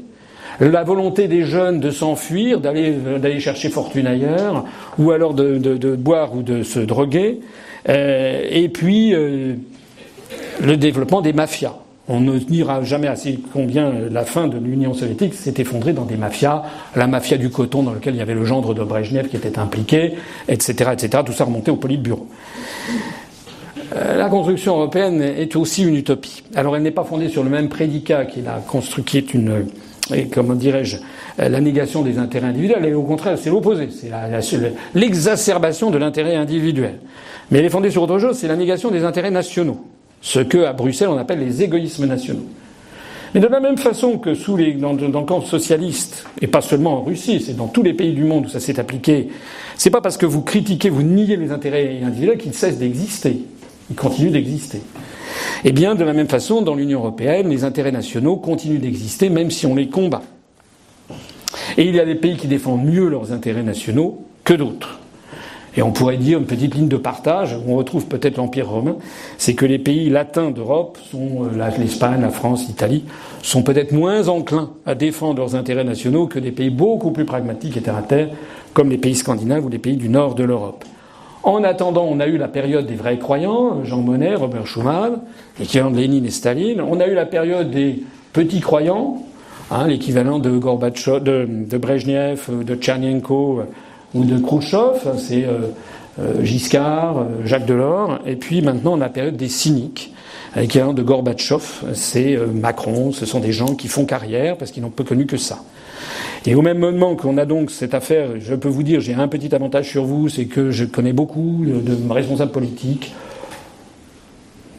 la 0.61 0.85
volonté 0.85 1.29
des 1.29 1.45
jeunes 1.45 1.81
de 1.81 1.91
s'enfuir, 1.91 2.61
d'aller 2.61 3.41
chercher 3.41 3.71
fortune 3.71 4.07
ailleurs, 4.07 4.65
ou 4.99 5.11
alors 5.13 5.33
de, 5.33 5.57
de, 5.59 5.97
boire 5.97 6.35
ou 6.35 6.43
de 6.43 6.63
se 6.63 6.81
droguer, 6.81 7.41
euh, 7.89 8.43
et 8.51 8.69
puis 8.69 9.15
euh, 9.15 9.55
le 10.61 10.77
développement 10.77 11.23
des 11.23 11.33
mafias. 11.33 11.75
On 12.09 12.21
ne 12.21 12.39
dira 12.39 12.85
jamais 12.85 13.09
assez 13.09 13.41
combien 13.53 13.93
la 14.11 14.25
fin 14.25 14.47
de 14.47 14.59
l'Union 14.59 14.95
soviétique 14.95 15.35
s'est 15.35 15.55
effondrée 15.59 15.93
dans 15.93 16.05
des 16.05 16.17
mafias, 16.17 16.63
la 16.95 17.09
mafia 17.09 17.37
du 17.37 17.51
coton 17.51 17.83
dans 17.83 17.93
lequel 17.93 18.15
il 18.15 18.19
y 18.19 18.23
avait 18.23 18.35
le 18.35 18.45
gendre 18.45 18.75
de 18.75 18.85
Brejnev 18.85 19.29
qui 19.29 19.37
était 19.37 19.59
impliqué, 19.59 20.15
etc., 20.49 20.91
etc. 20.93 21.25
Tout 21.27 21.33
ça 21.33 21.45
remontait 21.45 21.73
au 21.73 21.77
Politburo. 21.77 22.29
Euh, 23.97 24.17
la 24.17 24.29
construction 24.29 24.77
européenne 24.77 25.21
est 25.21 25.57
aussi 25.57 25.83
une 25.83 25.97
utopie. 25.97 26.45
Alors 26.55 26.77
elle 26.77 26.83
n'est 26.83 26.93
pas 26.93 27.05
fondée 27.05 27.29
sur 27.29 27.43
le 27.43 27.51
même 27.51 27.69
prédicat 27.69 28.25
qui, 28.25 28.41
la 28.41 28.63
qui 29.05 29.19
est 29.19 29.35
une, 29.35 29.67
comment 30.33 30.55
dirais-je, 30.55 30.99
la 31.39 31.61
négation 31.61 32.03
des 32.03 32.19
intérêts 32.19 32.49
individuels, 32.49 32.85
et 32.85 32.95
au 32.95 33.03
contraire, 33.03 33.37
c'est 33.37 33.51
l'opposé, 33.51 33.89
c'est 33.91 34.11
l'exacerbation 34.95 35.91
de 35.91 35.99
l'intérêt 35.99 36.37
individuel. 36.37 37.01
Mais 37.51 37.59
elle 37.59 37.65
est 37.65 37.71
fondée 37.71 37.91
sur 37.91 38.05
autre 38.05 38.19
chose, 38.21 38.39
c'est 38.39 38.49
la 38.49 38.57
négation 38.57 38.93
des 38.93 39.05
intérêts 39.05 39.31
nationaux 39.31 39.85
ce 40.27 40.41
que 40.41 40.65
à 40.65 40.73
Bruxelles 40.73 41.09
on 41.09 41.19
appelle 41.19 41.39
les 41.39 41.63
égoïsmes 41.63 42.07
nationaux. 42.07 42.47
Mais 43.33 43.39
de 43.39 43.47
la 43.47 43.61
même 43.61 43.79
façon 43.79 44.19
que 44.19 44.35
sous 44.35 44.57
les, 44.57 44.73
dans, 44.73 44.93
dans, 44.93 45.21
le 45.21 45.27
camp 45.27 45.41
socialiste, 45.41 46.27
et 46.41 46.49
pas 46.49 46.63
seulement 46.63 46.99
en 46.99 47.03
Russie, 47.03 47.41
c'est 47.41 47.57
dans 47.57 47.69
tous 47.69 47.85
les 47.85 47.95
pays 47.95 48.13
du 48.13 48.25
monde 48.25 48.47
où 48.47 48.49
ça 48.49 48.59
s'est 48.59 48.81
appliqué, 48.81 49.29
c'est 49.77 49.91
pas 49.91 50.01
parce 50.01 50.17
que 50.17 50.27
vous 50.27 50.43
critiquez, 50.43 50.91
vous 50.91 51.05
niez 51.05 51.37
les 51.37 51.53
intérêts 51.53 52.01
individuels 52.03 52.39
qu'ils 52.39 52.55
cessent 52.55 52.79
d'exister. 52.79 53.45
Ils 53.89 53.95
continuent 53.95 54.33
d'exister. 54.33 54.81
Eh 55.65 55.71
bien, 55.71 55.95
de 55.95 56.03
la 56.03 56.13
même 56.13 56.29
façon, 56.29 56.61
dans 56.61 56.75
l'Union 56.75 56.99
européenne, 56.99 57.49
les 57.49 57.63
intérêts 57.63 57.93
nationaux 57.93 58.37
continuent 58.37 58.81
d'exister 58.81 59.29
même 59.29 59.53
si 59.53 59.65
on 59.65 59.77
les 59.77 59.89
combat. 59.89 60.23
Et 61.77 61.85
il 61.85 61.95
y 61.95 62.01
a 62.01 62.05
des 62.05 62.17
pays 62.17 62.37
qui 62.37 62.49
défendent 62.49 62.85
mieux 62.85 63.09
leurs 63.09 63.31
intérêts 63.33 63.63
nationaux 63.63 64.25
que 64.43 64.55
d'autres. 64.55 64.99
Et 65.77 65.83
on 65.83 65.93
pourrait 65.93 66.17
dire 66.17 66.39
une 66.39 66.47
petite 66.47 66.75
ligne 66.75 66.89
de 66.89 66.97
partage, 66.97 67.55
où 67.55 67.73
on 67.73 67.77
retrouve 67.77 68.07
peut-être 68.07 68.39
l'Empire 68.39 68.69
romain, 68.69 68.97
c'est 69.37 69.55
que 69.55 69.67
les 69.67 69.79
pays 69.79 70.09
latins 70.09 70.51
d'Europe, 70.51 70.99
euh, 71.15 71.69
l'Espagne, 71.79 72.23
la 72.23 72.31
France, 72.31 72.67
l'Italie, 72.67 73.05
sont 73.43 73.63
peut-être 73.63 73.93
moins 73.93 74.29
enclins 74.29 74.71
à 74.87 74.95
défendre 74.95 75.39
leurs 75.39 75.55
intérêts 75.55 75.85
nationaux 75.85 76.27
que 76.27 76.39
des 76.39 76.53
pays 76.53 76.71
beaucoup 76.71 77.11
plus 77.11 77.27
pragmatiques 77.27 77.77
et 77.77 77.83
terre 77.83 77.97
à 77.97 78.03
terre, 78.03 78.29
comme 78.73 78.89
les 78.89 78.99
pays 78.99 79.15
scandinaves 79.15 79.65
ou 79.67 79.69
les 79.69 79.79
pays 79.79 79.97
du 79.97 80.09
nord 80.09 80.35
de 80.35 80.45
l'Europe. 80.45 80.85
En 81.43 81.63
attendant, 81.63 82.07
on 82.11 82.19
a 82.21 82.27
eu 82.27 82.39
la 82.39 82.49
période 82.49 82.87
des 82.87 82.97
vrais 82.97 83.19
croyants, 83.19 83.85
Jean 83.85 84.01
Monnet, 84.01 84.35
Robert 84.35 84.67
Schuman, 84.67 85.21
l'équivalent 85.61 85.93
de 85.93 85.97
Lénine 85.97 86.25
et 86.25 86.31
Staline. 86.31 86.81
On 86.81 86.99
a 86.99 87.07
eu 87.07 87.15
la 87.15 87.27
période 87.27 87.71
des 87.71 88.03
petits 88.33 88.61
croyants, 88.61 89.23
hein, 89.71 89.87
l'équivalent 89.87 90.41
de 90.41 90.51
Gorbatchev, 90.51 91.21
de, 91.21 91.47
de 91.49 91.79
Brezhnev, 91.79 92.65
de 92.65 92.75
Tchernenko, 92.75 93.63
ou 94.17 94.25
de 94.25 94.39
Khrouchtchev, 94.39 95.17
c'est 95.19 95.45
euh, 95.45 95.69
euh, 96.19 96.43
Giscard, 96.43 97.19
euh, 97.19 97.25
Jacques 97.45 97.67
Delors, 97.67 98.19
et 98.27 98.37
puis 98.37 98.63
maintenant 98.63 98.95
on 98.95 99.01
a 99.01 99.05
la 99.05 99.09
période 99.09 99.37
des 99.37 99.49
cyniques, 99.49 100.13
l'équivalent 100.57 100.95
de 100.95 101.03
Gorbatchev, 101.03 101.63
c'est 101.93 102.39
Macron, 102.55 103.13
ce 103.13 103.27
sont 103.27 103.41
des 103.41 103.53
gens 103.53 103.75
qui 103.75 103.89
font 103.89 104.07
carrière 104.07 104.57
parce 104.57 104.71
qu'ils 104.71 104.83
n'ont 104.83 104.91
peu 104.91 105.05
connu 105.05 105.27
que 105.27 105.37
ça. 105.37 105.59
Et 106.47 106.55
au 106.55 106.63
même 106.63 106.79
moment 106.79 107.15
qu'on 107.15 107.37
a 107.37 107.45
donc 107.45 107.71
cette 107.71 107.93
affaire, 107.93 108.31
je 108.41 108.55
peux 108.55 108.69
vous 108.69 108.83
dire, 108.83 109.01
j'ai 109.01 109.13
un 109.13 109.29
petit 109.29 109.55
avantage 109.55 109.91
sur 109.91 110.05
vous, 110.05 110.31
c'est 110.31 110.47
que 110.47 110.71
je 110.71 110.87
connais 110.87 111.13
beaucoup 111.13 111.63
de 111.67 112.11
responsables 112.11 112.53
politiques, 112.53 113.13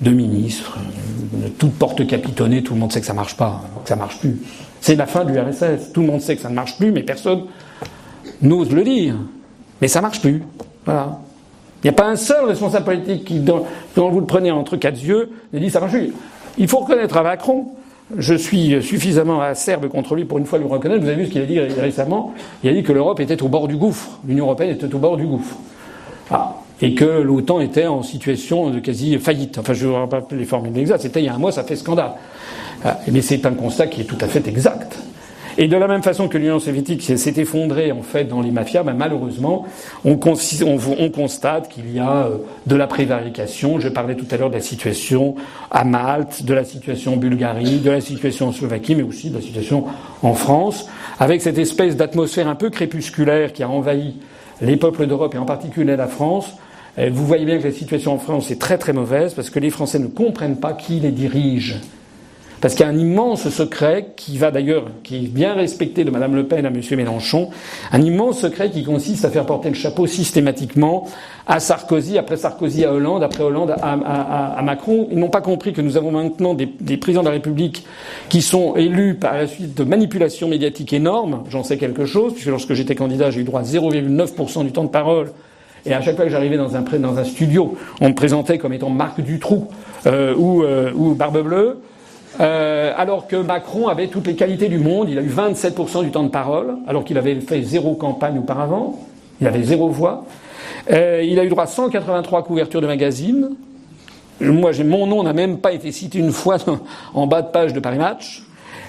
de 0.02 0.12
ministres, 0.12 0.78
de 1.34 1.48
toute 1.50 1.74
porte 1.74 2.08
capitonnée, 2.08 2.64
tout 2.64 2.74
le 2.74 2.80
monde 2.80 2.92
sait 2.92 3.02
que 3.02 3.06
ça 3.06 3.14
marche 3.14 3.36
pas, 3.36 3.64
que 3.84 3.90
ça 3.90 3.96
marche 3.96 4.20
plus. 4.20 4.40
C'est 4.82 4.96
la 4.96 5.08
fin 5.08 5.26
du 5.26 5.38
RSS. 5.38 5.92
Tout 5.94 6.02
le 6.02 6.08
monde 6.08 6.22
sait 6.22 6.36
que 6.36 6.42
ça 6.42 6.50
ne 6.50 6.56
marche 6.56 6.78
plus, 6.78 6.92
mais 6.92 7.04
personne 7.04 7.44
n'ose 8.42 8.72
le 8.72 8.84
dire. 8.84 9.16
Mais 9.82 9.88
ça 9.88 10.02
marche 10.02 10.22
plus. 10.22 10.44
Il 10.88 10.94
n'y 11.84 11.90
a 11.90 11.94
pas 11.94 12.08
un 12.08 12.16
seul 12.16 12.46
responsable 12.46 12.86
politique 12.86 13.26
qui, 13.26 13.40
dont, 13.40 13.66
vous 13.96 14.20
le 14.20 14.26
prenez 14.26 14.52
entre 14.52 14.78
quatre 14.78 15.02
yeux, 15.02 15.30
ne 15.54 15.60
dit 15.60 15.70
ça 15.70 15.80
marche 15.80 15.94
plus. 15.94 16.14
Il 16.58 16.68
faut 16.68 16.80
reconnaître 16.80 17.18
à 17.18 17.24
Macron, 17.24 17.68
je 18.16 18.34
suis 18.34 18.82
suffisamment 18.82 19.42
acerbe 19.42 19.88
contre 19.90 20.16
lui 20.16 20.26
pour 20.26 20.38
une 20.38 20.46
fois 20.46 20.60
le 20.60 20.66
reconnaître. 20.66 21.02
Vous 21.02 21.10
avez 21.10 21.18
vu 21.18 21.28
ce 21.28 21.32
qu'il 21.32 21.42
a 21.42 21.46
dit 21.46 21.60
récemment? 21.60 22.34
Il 22.64 22.70
a 22.70 22.74
dit 22.74 22.84
que 22.84 22.94
l'Europe 22.94 23.20
était 23.20 23.44
au 23.44 23.48
bord 23.48 23.68
du 23.68 23.76
gouffre. 23.76 24.20
L'Union 24.26 24.46
européenne 24.46 24.72
était 24.72 24.94
au 24.94 24.98
bord 24.98 25.18
du 25.18 25.26
gouffre. 25.26 25.58
Ah. 26.32 26.56
Et 26.82 26.94
que 26.94 27.06
l'OTAN 27.06 27.60
était 27.60 27.88
en 27.88 28.04
situation 28.04 28.70
de 28.70 28.80
quasi 28.80 29.18
faillite. 29.18 29.58
Enfin, 29.58 29.74
je 29.74 29.88
ne 29.88 29.94
rappelle 29.94 30.24
les 30.32 30.46
formules 30.46 30.78
exactes. 30.78 31.02
C'était 31.02 31.22
il 31.22 31.26
y 31.26 31.30
a 31.30 31.34
un 31.34 31.40
mois, 31.40 31.52
ça 31.52 31.64
fait 31.64 31.76
scandale. 31.76 32.14
Ah. 32.86 33.00
Mais 33.12 33.22
c'est 33.22 33.46
un 33.46 33.54
constat 33.54 33.88
qui 33.88 34.02
est 34.02 34.06
tout 34.06 34.18
à 34.22 34.28
fait 34.28 34.48
exact. 34.48 34.87
Et 35.60 35.68
de 35.68 35.76
la 35.76 35.88
même 35.88 36.03
façon 36.03 36.28
que 36.28 36.38
l'Union 36.38 36.60
soviétique 36.60 37.01
s'est 37.01 37.34
effondrée 37.38 37.91
en 37.91 38.03
fait 38.03 38.26
dans 38.26 38.41
les 38.41 38.51
mafias, 38.51 38.84
ben, 38.84 38.93
malheureusement, 38.93 39.66
on, 40.05 40.16
constate 40.18 41.70
qu'il 41.70 41.91
y 41.91 41.99
a 41.99 42.28
euh, 42.28 42.38
de 42.68 42.76
la 42.76 42.86
prévarication. 42.86 43.80
Je 43.80 43.89
parlais 43.89 44.14
tout 44.14 44.28
à 44.30 44.38
l'heure 44.38 44.51
de 44.51 44.55
la 44.55 44.62
situation 44.62 45.34
à 45.72 45.84
Malte, 45.84 46.43
de 46.43 46.53
la 46.53 46.64
situation 46.64 47.16
en 47.16 47.18
Bulgarie, 47.18 47.80
de 47.80 47.89
la 47.89 48.01
situation 48.01 48.49
en 48.49 48.51
Slovaquie, 48.51 48.93
mais 48.93 49.01
aussi 49.01 49.32
de 49.32 49.36
la 49.36 49.41
situation 49.41 49.86
en 50.22 50.36
France, 50.36 50.88
avec 51.20 51.41
cette 51.41 51.58
espèce 51.58 51.95
d'atmosphère 51.95 52.47
un 52.47 52.55
peu 52.55 52.70
crépusculaire 52.70 53.51
qui 53.51 53.64
a 53.64 53.70
envahi 53.70 54.14
les 54.62 54.78
peuples 54.78 55.08
d'Europe 55.08 55.34
et 55.34 55.39
en 55.39 55.45
particulier 55.45 55.95
la 55.95 56.08
France. 56.08 56.53
Vous 56.97 57.26
voyez 57.26 57.45
bien 57.45 57.60
que 57.60 57.64
la 57.64 57.72
situation 57.72 58.14
en 58.14 58.18
France 58.18 58.49
est 58.49 58.60
très 58.60 58.80
très 58.80 58.93
mauvaise 58.93 59.36
parce 59.36 59.51
que 59.51 59.60
les 59.60 59.70
Français 59.70 59.99
ne 59.99 60.08
comprennent 60.08 60.60
pas 60.60 60.74
qui 60.74 60.99
les 60.99 61.12
dirige. 61.12 61.80
Parce 62.60 62.74
qu'il 62.74 62.86
y 62.86 62.89
a 62.89 62.91
un 62.91 62.97
immense 62.97 63.49
secret 63.49 64.14
qui 64.16 64.38
va 64.38 64.49
d'ailleurs, 64.49 64.86
qui 65.03 65.18
est 65.18 65.28
bien 65.28 65.53
respecté 65.53 66.03
de 66.03 66.10
Madame 66.10 66.36
Le 66.36 66.45
Pen 66.45 66.66
à 66.66 66.72
Monsieur 66.72 66.97
Mélenchon, 66.97 67.49
un 67.91 68.01
immense 68.01 68.39
secret 68.39 68.72
qui 68.72 68.84
consiste 68.84 69.26
à 69.26 69.30
faire 69.30 69.45
porter 69.45 69.70
le 69.70 69.76
chapeau 69.76 70.08
systématiquement 70.08 71.08
à 71.45 71.60
Sarkozy, 71.60 72.18
après 72.18 72.36
Sarkozy 72.36 72.84
à 72.84 72.93
Hollande, 72.93 73.22
après 73.22 73.43
Hollande 73.43 73.76
à, 73.80 74.62
Macron. 74.64 75.08
Ils 75.12 75.20
n'ont 75.20 75.30
pas 75.30 75.41
compris 75.41 75.72
que 75.72 75.82
nous 75.82 75.97
avons 75.97 76.12
maintenant 76.12 76.55
des, 76.55 76.97
présidents 76.97 77.22
de 77.22 77.28
la 77.28 77.34
République 77.34 77.86
qui 78.30 78.41
sont 78.41 78.76
élus 78.76 79.14
par 79.14 79.36
la 79.36 79.47
suite 79.47 79.78
de 79.78 79.84
manipulations 79.84 80.47
médiatiques 80.47 80.93
énormes. 80.93 81.43
J'en 81.49 81.64
sais 81.64 81.78
quelque 81.78 82.05
chose, 82.05 82.34
puisque 82.34 82.49
lorsque 82.49 82.74
j'étais 82.74 82.95
candidat, 82.95 83.30
j'ai 83.30 83.41
eu 83.41 83.43
droit 83.43 83.62
à 83.62 83.64
0,9% 83.64 84.66
du 84.66 84.72
temps 84.72 84.84
de 84.84 84.89
parole. 84.89 85.32
Et 85.86 85.93
à 85.93 86.01
chaque 86.01 86.16
fois 86.16 86.26
que 86.26 86.32
j'arrivais 86.32 86.58
dans 86.58 86.76
un, 86.76 86.82
dans 86.82 87.18
un 87.18 87.24
studio, 87.24 87.78
on 88.01 88.10
me 88.10 88.16
présentait 88.16 88.58
comme 88.58 88.74
étant 88.74 88.89
Marc 88.89 89.22
Dutroux 89.22 89.68
euh, 90.05 90.34
ou, 90.36 90.64
euh, 90.64 90.91
ou 90.93 91.14
Barbe 91.14 91.43
Bleue. 91.43 91.78
Euh, 92.39 92.93
alors 92.95 93.28
que 93.28 93.36
Macron 93.36 93.88
avait 93.88 94.07
toutes 94.07 94.28
les 94.28 94.36
qualités 94.36 94.69
du 94.69 94.78
monde, 94.78 95.09
il 95.09 95.17
a 95.17 95.21
eu 95.21 95.30
27% 95.30 96.03
du 96.03 96.11
temps 96.11 96.23
de 96.23 96.30
parole, 96.30 96.75
alors 96.88 97.03
qu'il 97.03 97.17
avait 97.17 97.39
fait 97.39 97.61
zéro 97.61 97.95
campagne 97.95 98.38
auparavant, 98.38 98.99
il 99.41 99.47
avait 99.47 99.63
zéro 99.63 99.89
voix. 99.89 100.25
Euh, 100.91 101.23
il 101.25 101.39
a 101.39 101.45
eu 101.45 101.49
droit 101.49 101.63
à 101.63 101.67
183 101.67 102.43
couvertures 102.43 102.82
de 102.82 102.88
magazines. 102.88 103.49
Moi, 104.39 104.71
mon 104.86 105.07
nom 105.07 105.23
n'a 105.23 105.34
même 105.34 105.57
pas 105.57 105.71
été 105.71 105.91
cité 105.91 106.19
une 106.19 106.32
fois 106.32 106.57
en 107.13 107.28
bas 107.28 107.41
de 107.41 107.47
page 107.47 107.73
de 107.73 107.80
Paris 107.80 107.97
Match. 107.97 108.43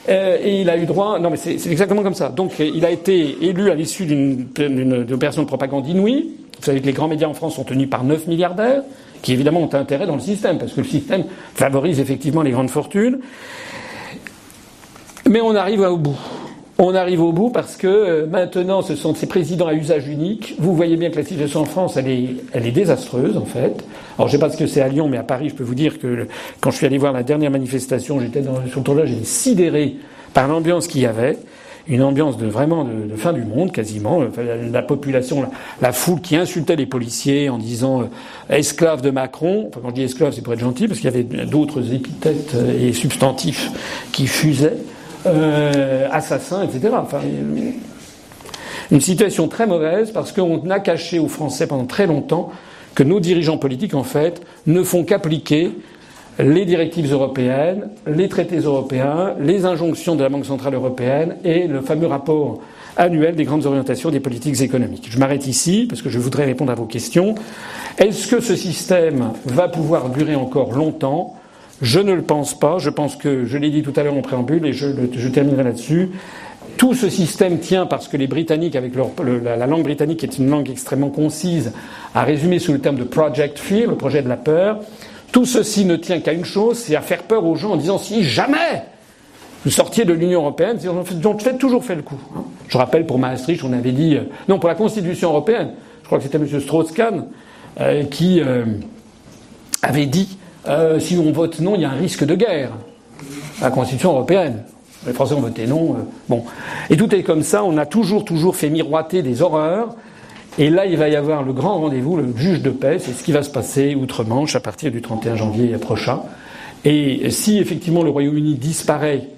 Euh, 0.09 0.39
et 0.43 0.61
il 0.61 0.71
a 0.71 0.77
eu 0.77 0.87
droit. 0.87 1.19
Non, 1.19 1.31
mais 1.31 1.37
c'est 1.37 1.55
exactement 1.71 2.03
comme 2.03 2.15
ça. 2.15 2.29
Donc, 2.29 2.59
il 2.59 2.85
a 2.85 2.91
été 2.91 3.37
élu 3.43 3.71
à 3.71 3.75
l'issue 3.75 4.07
d'une 4.07 5.07
opération 5.11 5.43
de 5.43 5.47
propagande 5.47 5.87
inouïe. 5.87 6.35
Vous 6.59 6.65
savez 6.65 6.81
que 6.81 6.87
les 6.87 6.93
grands 6.93 7.09
médias 7.09 7.29
en 7.29 7.35
France 7.35 7.55
sont 7.55 7.65
tenus 7.65 7.89
par 7.89 8.05
9 8.05 8.27
milliardaires 8.27 8.83
qui 9.23 9.33
évidemment 9.33 9.61
ont 9.61 9.75
intérêt 9.75 10.07
dans 10.07 10.15
le 10.15 10.21
système, 10.21 10.59
parce 10.59 10.73
que 10.73 10.81
le 10.81 10.87
système 10.87 11.25
favorise 11.55 12.01
effectivement 12.01 12.43
les 12.43 12.51
grandes 12.51 12.71
fortunes. 12.71 13.19
Mais 15.29 15.41
on 15.41 15.55
arrive 15.55 15.81
au 15.81 15.97
bout. 15.97 16.17
On 16.81 16.95
arrive 16.95 17.23
au 17.23 17.33
bout 17.33 17.51
parce 17.51 17.77
que 17.77 17.89
euh, 17.89 18.27
maintenant, 18.27 18.83
ce 18.83 18.95
sont 18.95 19.13
ces 19.13 19.27
présidents 19.27 19.67
à 19.67 19.75
usage 19.75 20.07
unique. 20.07 20.55
Vous 20.61 20.77
voyez 20.77 20.97
bien 20.97 21.11
que 21.11 21.17
la 21.17 21.25
situation 21.25 21.63
en 21.63 21.65
France, 21.65 21.97
elle 21.97 22.09
est, 22.09 22.71
désastreuse, 22.71 23.37
en 23.37 23.45
fait. 23.45 23.85
Alors, 24.17 24.29
je 24.29 24.33
sais 24.33 24.39
pas 24.39 24.49
ce 24.49 24.57
que 24.57 24.69
c'est 24.69 24.81
à 24.81 24.87
Lyon, 24.87 25.09
mais 25.09 25.17
à 25.17 25.25
Paris, 25.25 25.49
je 25.49 25.55
peux 25.55 25.65
vous 25.65 25.75
dire 25.75 25.99
que 25.99 26.29
quand 26.61 26.71
je 26.71 26.77
suis 26.77 26.87
allé 26.87 26.97
voir 26.97 27.13
la 27.13 27.25
dernière 27.25 27.51
manifestation, 27.51 28.21
j'étais 28.21 28.43
dans, 28.43 28.65
sur 28.69 28.79
le 28.79 28.85
tournage, 28.85 29.09
j'étais 29.09 29.25
sidéré 29.25 29.97
par 30.35 30.47
l'ambiance 30.47 30.87
qu'il 30.87 31.01
y 31.01 31.07
avait 31.07 31.37
une 31.89 32.03
ambiance 32.03 32.37
de 32.37 32.47
vraiment 32.47 32.85
de, 32.85 33.17
fin 33.17 33.33
du 33.33 33.43
monde 33.43 33.73
quasiment. 33.73 34.23
La, 34.73 34.83
population, 34.83 35.47
la, 35.81 35.93
foule 35.93 36.21
qui 36.21 36.37
insultait 36.37 36.77
les 36.77 36.87
policiers 36.87 37.49
en 37.49 37.59
disant 37.59 38.03
euh, 38.03 38.05
esclaves 38.57 39.01
de 39.01 39.11
Macron. 39.11 39.69
Enfin, 39.69 39.81
quand 39.83 39.89
je 39.91 39.95
dis 39.95 40.03
esclaves, 40.03 40.33
c'est 40.33 40.43
pour 40.43 40.53
être 40.53 40.61
gentil 40.61 40.87
parce 40.87 41.01
qu'il 41.01 41.11
y 41.11 41.15
avait 41.15 41.47
d'autres 41.47 41.93
épithètes 41.93 42.55
et 42.79 42.93
substantifs 42.93 43.71
qui 44.13 44.27
fusaient. 44.27 44.77
Euh, 45.27 46.09
assassins, 46.13 46.63
etc. 46.63 46.95
Une 48.91 49.01
situation 49.01 49.49
très 49.49 49.67
mauvaise 49.67 50.13
parce 50.13 50.33
qu'on 50.33 50.71
a 50.71 50.81
caché 50.81 51.19
aux 51.19 51.29
Français 51.29 51.67
pendant 51.67 51.87
très 51.87 52.07
longtemps 52.07 52.51
que 52.95 53.03
nos 53.03 53.21
dirigeants 53.21 53.59
politiques, 53.59 53.95
en 53.95 54.05
fait, 54.05 54.41
ne 54.67 54.83
font 54.83 55.05
qu'appliquer 55.05 55.73
les 56.39 56.65
directives 56.65 57.13
européennes, 57.13 57.89
les 58.07 58.29
traités 58.29 58.59
européens, 58.59 59.35
les 59.41 59.65
injonctions 59.65 60.15
de 60.15 60.23
la 60.23 60.29
Banque 60.29 60.47
centrale 60.47 60.75
européenne 60.75 61.37
et 61.45 61.67
le 61.67 61.81
fameux 61.81 62.07
rapport 62.07 62.61
annuel 62.97 63.37
des 63.37 63.45
grandes 63.45 63.67
orientations 63.67 64.11
des 64.11 64.21
politiques 64.21 64.61
économiques. 64.61 65.09
Je 65.11 65.19
m'arrête 65.19 65.47
ici 65.47 65.87
parce 65.89 66.03
que 66.03 66.11
je 66.11 66.19
voudrais 66.19 66.45
répondre 66.45 66.73
à 66.73 66.75
vos 66.75 66.87
questions. 66.87 67.35
Est-ce 67.99 68.29
que 68.29 68.41
ce 68.41 68.57
système 68.57 69.33
va 69.47 69.69
pouvoir 69.69 70.11
durer 70.11 70.35
encore 70.35 70.73
longtemps? 70.73 71.35
Je 71.81 72.01
ne 72.01 72.13
le 72.13 72.23
pense 72.23 72.59
pas. 72.59 72.79
Je 72.79 72.91
pense 72.91 73.17
que, 73.17 73.45
je 73.45 73.57
l'ai 73.57 73.71
dit 73.71 73.83
tout 73.83 73.93
à 73.97 74.03
l'heure 74.03 74.17
en 74.17 74.23
préambule 74.23 74.67
et 74.67 74.73
je, 74.73 75.29
terminerai 75.29 75.65
là-dessus, 75.65 76.11
Tout 76.77 76.95
ce 76.95 77.09
système 77.09 77.59
tient 77.59 77.87
parce 77.87 78.09
que 78.09 78.17
les 78.17 78.27
Britanniques, 78.27 78.77
avec 78.77 78.95
leur, 78.95 79.11
la, 79.43 79.67
langue 79.67 79.85
britannique 79.85 80.23
est 80.23 80.39
une 80.39 80.51
langue 80.51 80.71
extrêmement 80.71 81.11
concise, 81.11 81.73
à 82.15 82.23
résumer 82.23 82.59
sous 82.59 82.73
le 82.73 82.81
terme 82.81 82.97
de 82.97 83.05
Project 83.05 83.59
Fear, 83.59 83.91
le 83.91 83.97
projet 83.97 84.23
de 84.23 84.29
la 84.29 84.37
peur. 84.37 84.81
Tout 85.33 85.45
ceci 85.45 85.85
ne 85.85 85.97
tient 85.97 86.21
qu'à 86.21 86.33
une 86.33 86.45
chose, 86.45 86.79
c'est 86.79 86.97
à 86.97 87.01
faire 87.01 87.23
peur 87.25 87.45
aux 87.45 87.55
gens 87.55 87.73
en 87.73 87.77
disant 87.77 87.99
si 87.99 88.25
jamais 88.25 88.83
vous 89.65 89.71
sortiez 89.71 90.05
de 90.05 90.13
l'Union 90.13 90.41
européenne, 90.41 90.79
on 90.89 91.05
fait 91.39 91.59
toujours 91.59 91.85
fait 91.85 91.97
le 91.97 92.03
coup. 92.03 92.19
Hein. 92.37 92.45
Je 92.69 92.79
rappelle 92.79 93.07
pour 93.07 93.19
Maastricht, 93.19 93.65
on 93.65 93.73
avait 93.73 93.93
dit 93.93 94.15
euh, 94.15 94.23
non 94.49 94.59
pour 94.59 94.69
la 94.69 94.75
Constitution 94.75 95.31
européenne. 95.31 95.73
Je 96.03 96.07
crois 96.07 96.19
que 96.19 96.25
c'était 96.25 96.39
M. 96.39 96.61
Strauss-Kahn 96.61 97.27
euh, 97.81 98.05
qui 98.05 98.41
euh, 98.41 98.65
avait 99.83 100.07
dit 100.07 100.39
si 100.99 101.17
on 101.17 101.33
vote 101.33 101.61
non, 101.61 101.77
il 101.77 101.81
y 101.81 101.85
a 101.87 101.91
un 101.91 101.97
risque 101.97 102.25
de 102.25 102.35
guerre. 102.35 102.73
La 103.63 103.71
Constitution 103.71 104.13
européenne. 104.13 104.65
Les 105.07 105.15
Français 105.15 105.33
ont 105.33 105.41
voté 105.41 105.67
non. 105.67 105.97
bon. 106.29 106.45
Et 106.91 106.97
tout 106.97 107.15
est 107.15 107.23
comme 107.23 107.43
ça. 107.43 107.65
On 107.65 107.79
a 107.79 107.87
toujours, 107.87 108.25
toujours 108.25 108.55
fait 108.55 108.69
miroiter 108.69 109.23
des 109.23 109.41
horreurs. 109.41 109.97
Et 110.59 110.71
là, 110.71 110.87
il 110.87 110.97
va 110.97 111.09
y 111.09 111.15
avoir 111.15 111.45
le 111.45 111.53
grand 111.53 111.79
rendez-vous, 111.79 112.17
le 112.17 112.37
juge 112.37 112.63
de 112.63 112.71
paix. 112.71 112.99
C'est 112.99 113.13
ce 113.13 113.23
qui 113.23 113.31
va 113.31 113.45
se 113.45 113.51
passer 113.51 113.95
outre-Manche 113.95 114.57
à 114.57 114.61
partir 114.61 114.91
du 114.91 115.01
31 115.01 115.37
janvier 115.37 115.69
prochain. 115.79 116.23
Et 116.85 117.31
si 117.31 117.59
effectivement 117.59 118.03
le 118.03 118.11
Royaume-Uni 118.11 118.55
disparaît 118.57 119.29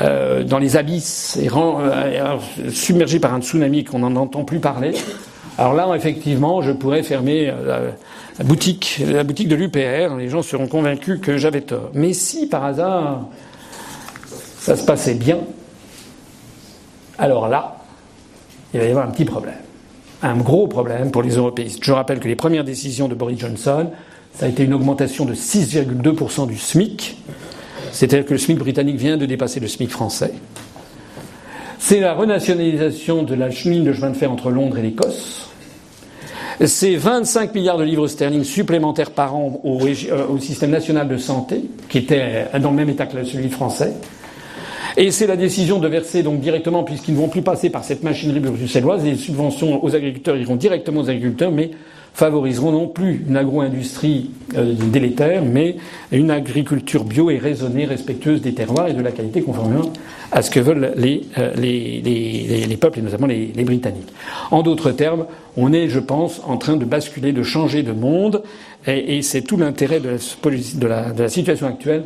euh, 0.00 0.44
dans 0.44 0.58
les 0.58 0.78
abysses 0.78 1.38
et 1.42 1.48
euh, 1.54 2.38
submergé 2.70 3.20
par 3.20 3.34
un 3.34 3.42
tsunami 3.42 3.84
qu'on 3.84 3.98
n'en 3.98 4.16
entend 4.16 4.44
plus 4.44 4.60
parler, 4.60 4.92
alors 5.58 5.74
là, 5.74 5.94
effectivement, 5.94 6.62
je 6.62 6.72
pourrais 6.72 7.02
fermer 7.02 7.50
euh, 7.50 7.90
la, 8.38 8.44
boutique, 8.44 9.02
la 9.06 9.24
boutique 9.24 9.48
de 9.48 9.56
l'UPR. 9.56 10.16
Les 10.16 10.28
gens 10.30 10.42
seront 10.42 10.68
convaincus 10.68 11.20
que 11.20 11.36
j'avais 11.36 11.62
tort. 11.62 11.90
Mais 11.92 12.14
si 12.14 12.46
par 12.46 12.64
hasard 12.64 13.26
ça 14.58 14.74
se 14.74 14.84
passait 14.84 15.14
bien, 15.14 15.38
alors 17.18 17.48
là, 17.48 17.76
il 18.72 18.80
va 18.80 18.86
y 18.86 18.90
avoir 18.90 19.06
un 19.06 19.10
petit 19.10 19.24
problème. 19.24 19.54
Un 20.22 20.36
gros 20.36 20.66
problème 20.66 21.10
pour 21.10 21.22
les 21.22 21.36
européistes. 21.36 21.80
Je 21.82 21.92
rappelle 21.92 22.20
que 22.20 22.28
les 22.28 22.36
premières 22.36 22.64
décisions 22.64 23.06
de 23.06 23.14
Boris 23.14 23.38
Johnson, 23.38 23.90
ça 24.32 24.46
a 24.46 24.48
été 24.48 24.64
une 24.64 24.74
augmentation 24.74 25.24
de 25.24 25.34
6,2% 25.34 26.46
du 26.46 26.56
SMIC. 26.56 27.18
C'est-à-dire 27.92 28.26
que 28.26 28.32
le 28.32 28.38
SMIC 28.38 28.58
britannique 28.58 28.96
vient 28.96 29.16
de 29.16 29.26
dépasser 29.26 29.60
le 29.60 29.68
SMIC 29.68 29.90
français. 29.90 30.32
C'est 31.78 32.00
la 32.00 32.14
renationalisation 32.14 33.22
de 33.22 33.34
la 33.34 33.50
chemin 33.50 33.80
de 33.80 33.92
chemin 33.92 34.10
de 34.10 34.16
fer 34.16 34.32
entre 34.32 34.50
Londres 34.50 34.78
et 34.78 34.82
l'Écosse. 34.82 35.50
C'est 36.64 36.96
25 36.96 37.54
milliards 37.54 37.76
de 37.76 37.84
livres 37.84 38.08
sterling 38.08 38.42
supplémentaires 38.42 39.10
par 39.10 39.36
an 39.36 39.60
euh, 39.64 40.26
au, 40.28 40.38
système 40.38 40.70
national 40.70 41.06
de 41.06 41.18
santé, 41.18 41.62
qui 41.90 41.98
était 41.98 42.46
dans 42.60 42.70
le 42.70 42.76
même 42.76 42.88
état 42.88 43.04
que 43.04 43.22
celui 43.24 43.50
français. 43.50 43.92
Et 44.98 45.10
c'est 45.10 45.26
la 45.26 45.36
décision 45.36 45.78
de 45.78 45.88
verser 45.88 46.22
donc 46.22 46.40
directement, 46.40 46.82
puisqu'ils 46.82 47.12
ne 47.12 47.18
vont 47.18 47.28
plus 47.28 47.42
passer 47.42 47.68
par 47.68 47.84
cette 47.84 48.02
machinerie 48.02 48.40
bruxelloise, 48.40 49.04
les 49.04 49.16
subventions 49.16 49.84
aux 49.84 49.94
agriculteurs 49.94 50.36
iront 50.38 50.56
directement 50.56 51.02
aux 51.02 51.10
agriculteurs, 51.10 51.52
mais 51.52 51.70
favoriseront 52.14 52.72
non 52.72 52.88
plus 52.88 53.26
une 53.28 53.36
agro-industrie 53.36 54.30
euh, 54.56 54.72
délétère, 54.90 55.44
mais 55.44 55.76
une 56.12 56.30
agriculture 56.30 57.04
bio 57.04 57.28
et 57.28 57.36
raisonnée, 57.36 57.84
respectueuse 57.84 58.40
des 58.40 58.54
terroirs 58.54 58.88
et 58.88 58.94
de 58.94 59.02
la 59.02 59.12
qualité, 59.12 59.42
conformément 59.42 59.92
à 60.32 60.40
ce 60.40 60.50
que 60.50 60.60
veulent 60.60 60.94
les, 60.96 61.24
euh, 61.36 61.52
les, 61.58 62.00
les, 62.02 62.64
les 62.66 62.76
peuples, 62.78 63.00
et 63.00 63.02
notamment 63.02 63.26
les, 63.26 63.52
Britanniques. 63.64 64.08
En 64.50 64.62
d'autres 64.62 64.92
termes, 64.92 65.26
on 65.58 65.74
est, 65.74 65.90
je 65.90 66.00
pense, 66.00 66.40
en 66.46 66.56
train 66.56 66.76
de 66.76 66.86
basculer, 66.86 67.32
de 67.32 67.42
changer 67.42 67.82
de 67.82 67.92
monde, 67.92 68.42
et, 68.86 69.20
c'est 69.20 69.42
tout 69.42 69.58
l'intérêt 69.58 70.00
de 70.00 70.12
de, 70.12 71.14
de 71.14 71.22
la 71.22 71.28
situation 71.28 71.66
actuelle 71.66 72.04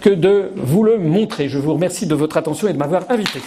que 0.00 0.10
de 0.10 0.50
vous 0.56 0.82
le 0.82 0.98
montrer. 0.98 1.48
Je 1.48 1.58
vous 1.58 1.74
remercie 1.74 2.06
de 2.06 2.14
votre 2.14 2.36
attention 2.36 2.68
et 2.68 2.72
de 2.72 2.78
m'avoir 2.78 3.04
invité. 3.10 3.40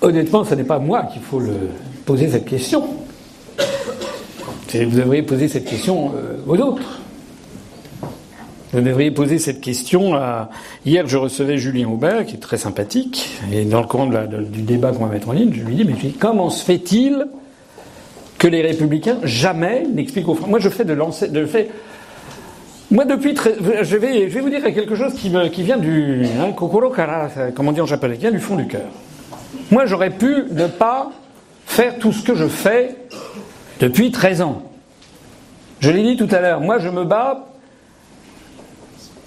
Honnêtement, 0.00 0.44
ce 0.44 0.54
n'est 0.54 0.64
pas 0.64 0.78
moi 0.78 1.04
qu'il 1.04 1.22
faut 1.22 1.40
poser 2.04 2.28
cette 2.28 2.44
question. 2.44 2.84
Vous 4.74 4.96
devriez 4.96 5.22
poser 5.22 5.48
cette 5.48 5.66
question 5.66 6.12
euh, 6.16 6.36
aux 6.46 6.58
autres. 6.58 7.00
Vous 8.74 8.80
devriez 8.80 9.12
poser 9.12 9.38
cette 9.38 9.60
question 9.60 10.16
à... 10.16 10.50
Hier, 10.84 11.06
je 11.06 11.16
recevais 11.16 11.58
Julien 11.58 11.88
Aubert, 11.88 12.26
qui 12.26 12.34
est 12.34 12.40
très 12.40 12.56
sympathique, 12.56 13.38
et 13.52 13.64
dans 13.64 13.80
le 13.80 13.86
courant 13.86 14.06
du 14.08 14.62
débat 14.62 14.90
qu'on 14.90 15.06
va 15.06 15.12
mettre 15.12 15.28
en 15.28 15.32
ligne, 15.32 15.52
je 15.52 15.62
lui 15.62 15.76
dis, 15.76 15.84
mais 15.84 15.94
comment 16.18 16.50
se 16.50 16.64
fait-il 16.64 17.26
que 18.36 18.48
les 18.48 18.62
républicains 18.62 19.18
jamais 19.22 19.86
n'expliquent 19.86 20.28
aux 20.28 20.34
Français 20.34 20.50
Moi, 20.50 20.58
je 20.58 20.68
fais 20.68 20.84
de 20.84 20.92
lancer... 20.92 21.30
Moi, 22.90 23.04
depuis. 23.04 23.36
Je 23.82 23.96
vais, 23.96 24.28
je 24.28 24.34
vais 24.34 24.40
vous 24.40 24.50
dire 24.50 24.62
quelque 24.62 24.96
chose 24.96 25.14
qui, 25.14 25.30
me, 25.30 25.46
vient 25.48 25.78
du... 25.78 26.26
Hein, 26.40 26.50
kokoro 26.50 26.90
kara, 26.90 27.28
comme 27.54 27.68
on 27.68 27.72
dit 27.72 27.80
en 27.80 27.86
japonais, 27.86 28.14
qui 28.14 28.22
vient 28.22 28.32
du 28.32 28.40
fond 28.40 28.56
du 28.56 28.66
cœur. 28.66 28.90
Moi, 29.70 29.86
j'aurais 29.86 30.10
pu 30.10 30.46
ne 30.50 30.66
pas 30.66 31.12
faire 31.64 31.98
tout 31.98 32.12
ce 32.12 32.24
que 32.24 32.34
je 32.34 32.48
fais 32.48 32.96
depuis 33.78 34.10
13 34.10 34.42
ans. 34.42 34.62
Je 35.78 35.90
l'ai 35.90 36.02
dit 36.02 36.16
tout 36.16 36.34
à 36.34 36.40
l'heure, 36.40 36.60
moi 36.60 36.78
je 36.78 36.88
me 36.88 37.04
bats. 37.04 37.53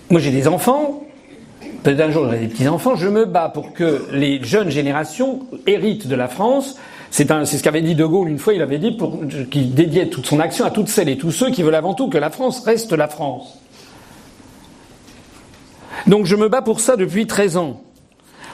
Moi 0.09 0.21
j'ai 0.21 0.31
des 0.31 0.47
enfants, 0.47 1.03
peut-être 1.83 1.99
un 1.99 2.11
jour 2.11 2.23
j'aurai 2.23 2.39
des 2.39 2.47
petits-enfants, 2.47 2.95
je 2.95 3.09
me 3.09 3.25
bats 3.25 3.49
pour 3.49 3.73
que 3.73 4.05
les 4.13 4.41
jeunes 4.41 4.69
générations 4.69 5.41
héritent 5.65 6.07
de 6.07 6.15
la 6.15 6.29
France. 6.29 6.77
C'est 7.11 7.27
ce 7.27 7.61
qu'avait 7.61 7.81
dit 7.81 7.93
De 7.93 8.05
Gaulle 8.05 8.29
une 8.29 8.39
fois, 8.39 8.53
il 8.53 8.61
avait 8.61 8.77
dit 8.77 8.97
qu'il 9.51 9.73
dédiait 9.73 10.07
toute 10.07 10.25
son 10.25 10.39
action 10.39 10.63
à 10.63 10.71
toutes 10.71 10.87
celles 10.87 11.09
et 11.09 11.17
tous 11.17 11.31
ceux 11.31 11.51
qui 11.51 11.61
veulent 11.61 11.75
avant 11.75 11.93
tout 11.93 12.07
que 12.07 12.17
la 12.17 12.29
France 12.29 12.63
reste 12.63 12.93
la 12.93 13.09
France. 13.09 13.59
Donc 16.05 16.25
je 16.25 16.37
me 16.37 16.47
bats 16.47 16.61
pour 16.61 16.79
ça 16.79 16.95
depuis 16.95 17.27
13 17.27 17.57
ans. 17.57 17.81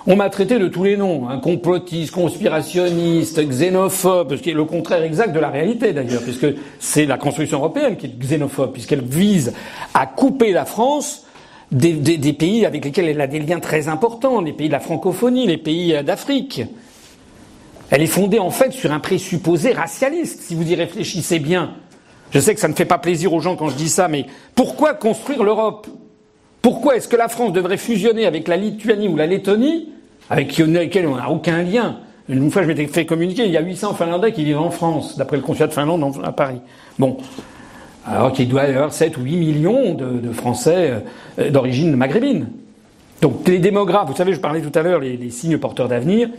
On 0.08 0.16
m'a 0.16 0.32
traité 0.32 0.58
de 0.58 0.68
tous 0.68 0.84
les 0.84 0.98
noms, 0.98 1.30
un 1.30 1.38
complotiste, 1.38 2.12
conspirationniste, 2.12 3.40
xénophobe, 3.40 4.38
ce 4.38 4.42
qui 4.42 4.50
est 4.50 4.56
le 4.56 4.66
contraire 4.66 5.04
exact 5.04 5.34
de 5.34 5.40
la 5.40 5.50
réalité 5.50 5.94
d'ailleurs, 5.94 6.24
puisque 6.24 6.48
c'est 6.80 7.06
la 7.06 7.18
construction 7.18 7.60
européenne 7.60 7.96
qui 7.96 8.08
est 8.08 8.20
xénophobe, 8.20 8.74
puisqu'elle 8.74 9.04
vise 9.04 9.54
à 9.94 10.08
couper 10.08 10.52
la 10.52 10.66
France 10.66 11.28
des, 11.72 12.34
pays 12.34 12.66
avec 12.66 12.86
lesquels 12.86 13.08
elle 13.08 13.22
a 13.22 13.28
des 13.28 13.40
liens 13.40 13.60
très 13.60 13.88
importants, 13.88 14.42
les 14.42 14.54
pays 14.54 14.68
de 14.68 14.74
la 14.74 14.80
francophonie, 14.80 15.48
les 15.48 15.58
pays 15.58 16.04
d'Afrique. 16.04 16.64
Elle 17.90 18.02
est 18.02 18.08
fondée 18.08 18.40
en 18.40 18.50
fait 18.50 18.72
sur 18.72 18.92
un 18.92 19.00
présupposé 19.00 19.72
racialiste, 19.72 20.42
si 20.42 20.56
vous 20.56 20.70
y 20.70 20.76
réfléchissez 20.76 21.40
bien. 21.40 21.76
Je 22.32 22.40
sais 22.40 22.56
que 22.56 22.60
ça 22.60 22.68
ne 22.68 22.74
fait 22.74 22.86
pas 22.86 22.98
plaisir 22.98 23.34
aux 23.34 23.40
gens 23.40 23.56
quand 23.56 23.70
je 23.70 23.76
dis 23.76 23.90
ça, 23.90 24.08
mais 24.08 24.26
pourquoi 24.56 24.96
construire 24.96 25.44
l'Europe? 25.44 25.88
Pourquoi 26.64 26.96
est-ce 26.96 27.08
que 27.08 27.16
la 27.16 27.28
France 27.28 27.54
devrait 27.54 27.78
fusionner 27.78 28.26
avec 28.26 28.48
la 28.48 28.58
Lituanie 28.58 29.08
ou 29.08 29.16
la 29.16 29.28
Lettonie, 29.28 29.90
avec 30.30 30.58
lesquelles 30.58 31.08
on 31.08 31.18
n'a 31.18 31.30
aucun 31.30 31.62
lien? 31.62 32.00
Une 32.30 32.50
fois, 32.50 32.64
je 32.64 32.68
m'étais 32.68 32.88
fait 32.88 33.06
communiquer, 33.06 33.46
il 33.46 33.52
y 33.52 33.58
a 33.58 33.62
800 33.62 33.96
Finlandais 33.96 34.32
qui 34.32 34.46
vivent 34.46 34.60
en 34.60 34.72
France, 34.72 35.18
d'après 35.18 35.36
le 35.36 35.44
consulat 35.44 35.68
de 35.68 35.74
Finlande 35.74 36.22
à 36.24 36.32
Paris. 36.32 36.62
Bon. 36.98 37.18
Alors 38.06 38.34
qu'il 38.34 38.50
doit 38.50 38.66
y 38.66 38.74
avoir 38.74 38.94
7 38.94 39.18
ou 39.18 39.22
8 39.22 39.38
millions 39.38 39.94
de, 39.94 40.32
Français 40.32 41.04
euh, 41.40 41.50
d'origine 41.50 41.96
maghrébine. 41.96 42.48
Donc 43.22 43.48
les 43.48 43.60
démographes, 43.60 44.10
vous 44.10 44.16
savez, 44.16 44.34
je 44.34 44.40
parlais 44.40 44.62
tout 44.62 44.78
à 44.78 44.82
l'heure, 44.82 45.00
les 45.00 45.30
signes 45.30 45.58
porteurs 45.58 45.88
d'avenir, 45.88 46.30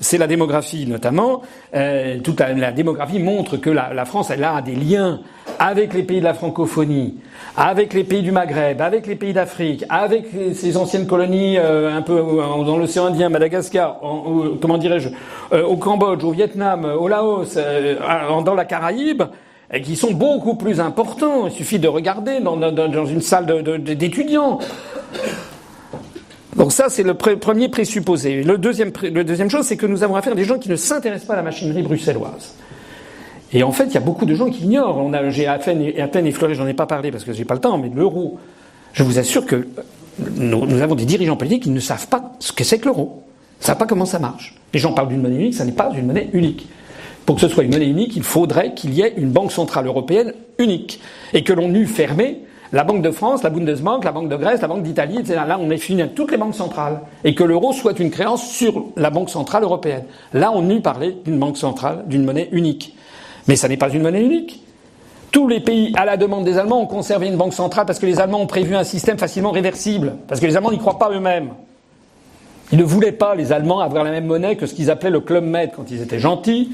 c'est 0.00 0.18
la 0.18 0.26
démographie 0.26 0.86
notamment. 0.86 1.42
Euh, 1.74 2.18
toute 2.20 2.40
la, 2.40 2.72
démographie 2.72 3.18
montre 3.18 3.56
que 3.56 3.70
la, 3.70 4.04
France, 4.04 4.30
elle 4.30 4.44
a 4.44 4.60
des 4.62 4.74
liens 4.74 5.20
avec 5.58 5.94
les 5.94 6.02
pays 6.02 6.18
de 6.18 6.24
la 6.24 6.34
francophonie, 6.34 7.14
avec 7.56 7.94
les 7.94 8.04
pays 8.04 8.22
du 8.22 8.32
Maghreb, 8.32 8.80
avec 8.80 9.06
les 9.06 9.14
pays 9.14 9.32
d'Afrique, 9.32 9.84
avec 9.88 10.26
ces 10.54 10.76
anciennes 10.76 11.06
colonies 11.06 11.58
euh, 11.58 11.96
un 11.96 12.02
peu 12.02 12.16
dans 12.18 12.76
l'océan 12.76 13.06
Indien, 13.06 13.28
Madagascar, 13.28 14.00
comment 14.60 14.78
dirais-je, 14.78 15.10
euh, 15.52 15.64
au 15.64 15.76
Cambodge, 15.76 16.24
au 16.24 16.32
Vietnam, 16.32 16.84
au 16.84 17.08
Laos, 17.08 17.56
dans 17.56 18.54
la 18.54 18.64
Caraïbe, 18.64 19.22
qui 19.82 19.96
sont 19.96 20.12
beaucoup 20.12 20.54
plus 20.54 20.80
importants. 20.80 21.46
Il 21.46 21.52
suffit 21.52 21.78
de 21.78 21.88
regarder 21.88 22.40
dans, 22.40 23.06
une 23.06 23.20
salle 23.20 23.62
d'étudiants. 23.82 24.58
Donc 26.56 26.72
ça, 26.72 26.88
c'est 26.88 27.02
le 27.02 27.14
premier 27.14 27.68
présupposé. 27.68 28.42
Le 28.42 28.58
deuxième, 28.58 28.92
le 29.02 29.24
deuxième 29.24 29.50
chose, 29.50 29.66
c'est 29.66 29.76
que 29.76 29.86
nous 29.86 30.02
avons 30.02 30.16
affaire 30.16 30.32
à 30.32 30.36
des 30.36 30.44
gens 30.44 30.58
qui 30.58 30.68
ne 30.68 30.76
s'intéressent 30.76 31.26
pas 31.26 31.34
à 31.34 31.38
la 31.38 31.42
machinerie 31.42 31.82
bruxelloise. 31.82 32.54
Et 33.52 33.62
en 33.62 33.72
fait, 33.72 33.84
il 33.86 33.94
y 33.94 33.96
a 33.96 34.00
beaucoup 34.00 34.26
de 34.26 34.34
gens 34.34 34.50
qui 34.50 34.64
ignorent. 34.64 35.10
J'ai 35.30 35.46
à 35.46 35.58
peine, 35.58 35.92
à 35.98 36.08
peine 36.08 36.26
effleuré, 36.26 36.54
j'en 36.54 36.66
ai 36.66 36.74
pas 36.74 36.86
parlé 36.86 37.10
parce 37.10 37.24
que 37.24 37.32
j'ai 37.32 37.44
pas 37.44 37.54
le 37.54 37.60
temps, 37.60 37.78
mais 37.78 37.90
l'euro, 37.94 38.38
je 38.92 39.02
vous 39.02 39.18
assure 39.18 39.46
que 39.46 39.66
nous, 40.18 40.82
avons 40.82 40.94
des 40.94 41.04
dirigeants 41.04 41.36
politiques 41.36 41.64
qui 41.64 41.70
ne 41.70 41.80
savent 41.80 42.08
pas 42.08 42.32
ce 42.38 42.52
que 42.52 42.64
c'est 42.64 42.78
que 42.78 42.86
l'euro. 42.86 43.22
Ils 43.58 43.62
ne 43.62 43.66
savent 43.66 43.78
pas 43.78 43.86
comment 43.86 44.06
ça 44.06 44.18
marche. 44.18 44.54
Les 44.72 44.80
gens 44.80 44.92
parlent 44.92 45.08
d'une 45.08 45.22
monnaie 45.22 45.36
unique, 45.36 45.54
ça 45.54 45.64
n'est 45.64 45.72
pas 45.72 45.90
une 45.96 46.06
monnaie 46.06 46.30
unique. 46.32 46.68
Pour 47.26 47.36
que 47.36 47.40
ce 47.40 47.48
soit 47.48 47.64
une 47.64 47.72
monnaie 47.72 47.88
unique, 47.88 48.16
il 48.16 48.22
faudrait 48.22 48.74
qu'il 48.74 48.92
y 48.92 49.00
ait 49.00 49.14
une 49.16 49.30
banque 49.30 49.52
centrale 49.52 49.86
européenne 49.86 50.34
unique. 50.58 51.00
Et 51.32 51.42
que 51.42 51.52
l'on 51.52 51.72
eût 51.74 51.86
fermé 51.86 52.40
la 52.72 52.84
Banque 52.84 53.02
de 53.02 53.10
France, 53.10 53.42
la 53.42 53.50
Bundesbank, 53.50 54.04
la 54.04 54.12
Banque 54.12 54.28
de 54.28 54.36
Grèce, 54.36 54.60
la 54.60 54.68
Banque 54.68 54.82
d'Italie, 54.82 55.18
etc. 55.20 55.40
Là, 55.46 55.58
on 55.60 55.70
est 55.70 55.78
fini 55.78 56.02
à 56.02 56.08
toutes 56.08 56.32
les 56.32 56.36
banques 56.36 56.54
centrales. 56.54 57.00
Et 57.22 57.34
que 57.34 57.44
l'euro 57.44 57.72
soit 57.72 57.98
une 57.98 58.10
créance 58.10 58.46
sur 58.50 58.86
la 58.96 59.10
Banque 59.10 59.30
centrale 59.30 59.62
européenne. 59.62 60.04
Là, 60.32 60.50
on 60.54 60.68
eût 60.68 60.80
parlé 60.80 61.16
d'une 61.24 61.38
banque 61.38 61.56
centrale, 61.56 62.04
d'une 62.06 62.24
monnaie 62.24 62.48
unique. 62.52 62.96
Mais 63.48 63.56
ça 63.56 63.68
n'est 63.68 63.76
pas 63.76 63.90
une 63.90 64.02
monnaie 64.02 64.22
unique. 64.22 64.62
Tous 65.30 65.48
les 65.48 65.60
pays, 65.60 65.92
à 65.96 66.04
la 66.04 66.16
demande 66.16 66.44
des 66.44 66.58
Allemands, 66.58 66.82
ont 66.82 66.86
conservé 66.86 67.26
une 67.26 67.36
banque 67.36 67.54
centrale 67.54 67.86
parce 67.86 67.98
que 67.98 68.06
les 68.06 68.20
Allemands 68.20 68.40
ont 68.40 68.46
prévu 68.46 68.76
un 68.76 68.84
système 68.84 69.18
facilement 69.18 69.50
réversible. 69.50 70.16
Parce 70.28 70.40
que 70.40 70.46
les 70.46 70.56
Allemands 70.56 70.70
n'y 70.70 70.78
croient 70.78 70.98
pas 70.98 71.10
eux-mêmes. 71.10 71.50
Ils 72.72 72.78
ne 72.78 72.84
voulaient 72.84 73.12
pas, 73.12 73.34
les 73.34 73.52
Allemands, 73.52 73.80
avoir 73.80 74.04
la 74.04 74.10
même 74.10 74.26
monnaie 74.26 74.56
que 74.56 74.66
ce 74.66 74.74
qu'ils 74.74 74.90
appelaient 74.90 75.10
le 75.10 75.20
Club 75.20 75.44
Med 75.44 75.70
quand 75.76 75.90
ils 75.90 76.02
étaient 76.02 76.18
gentils, 76.18 76.70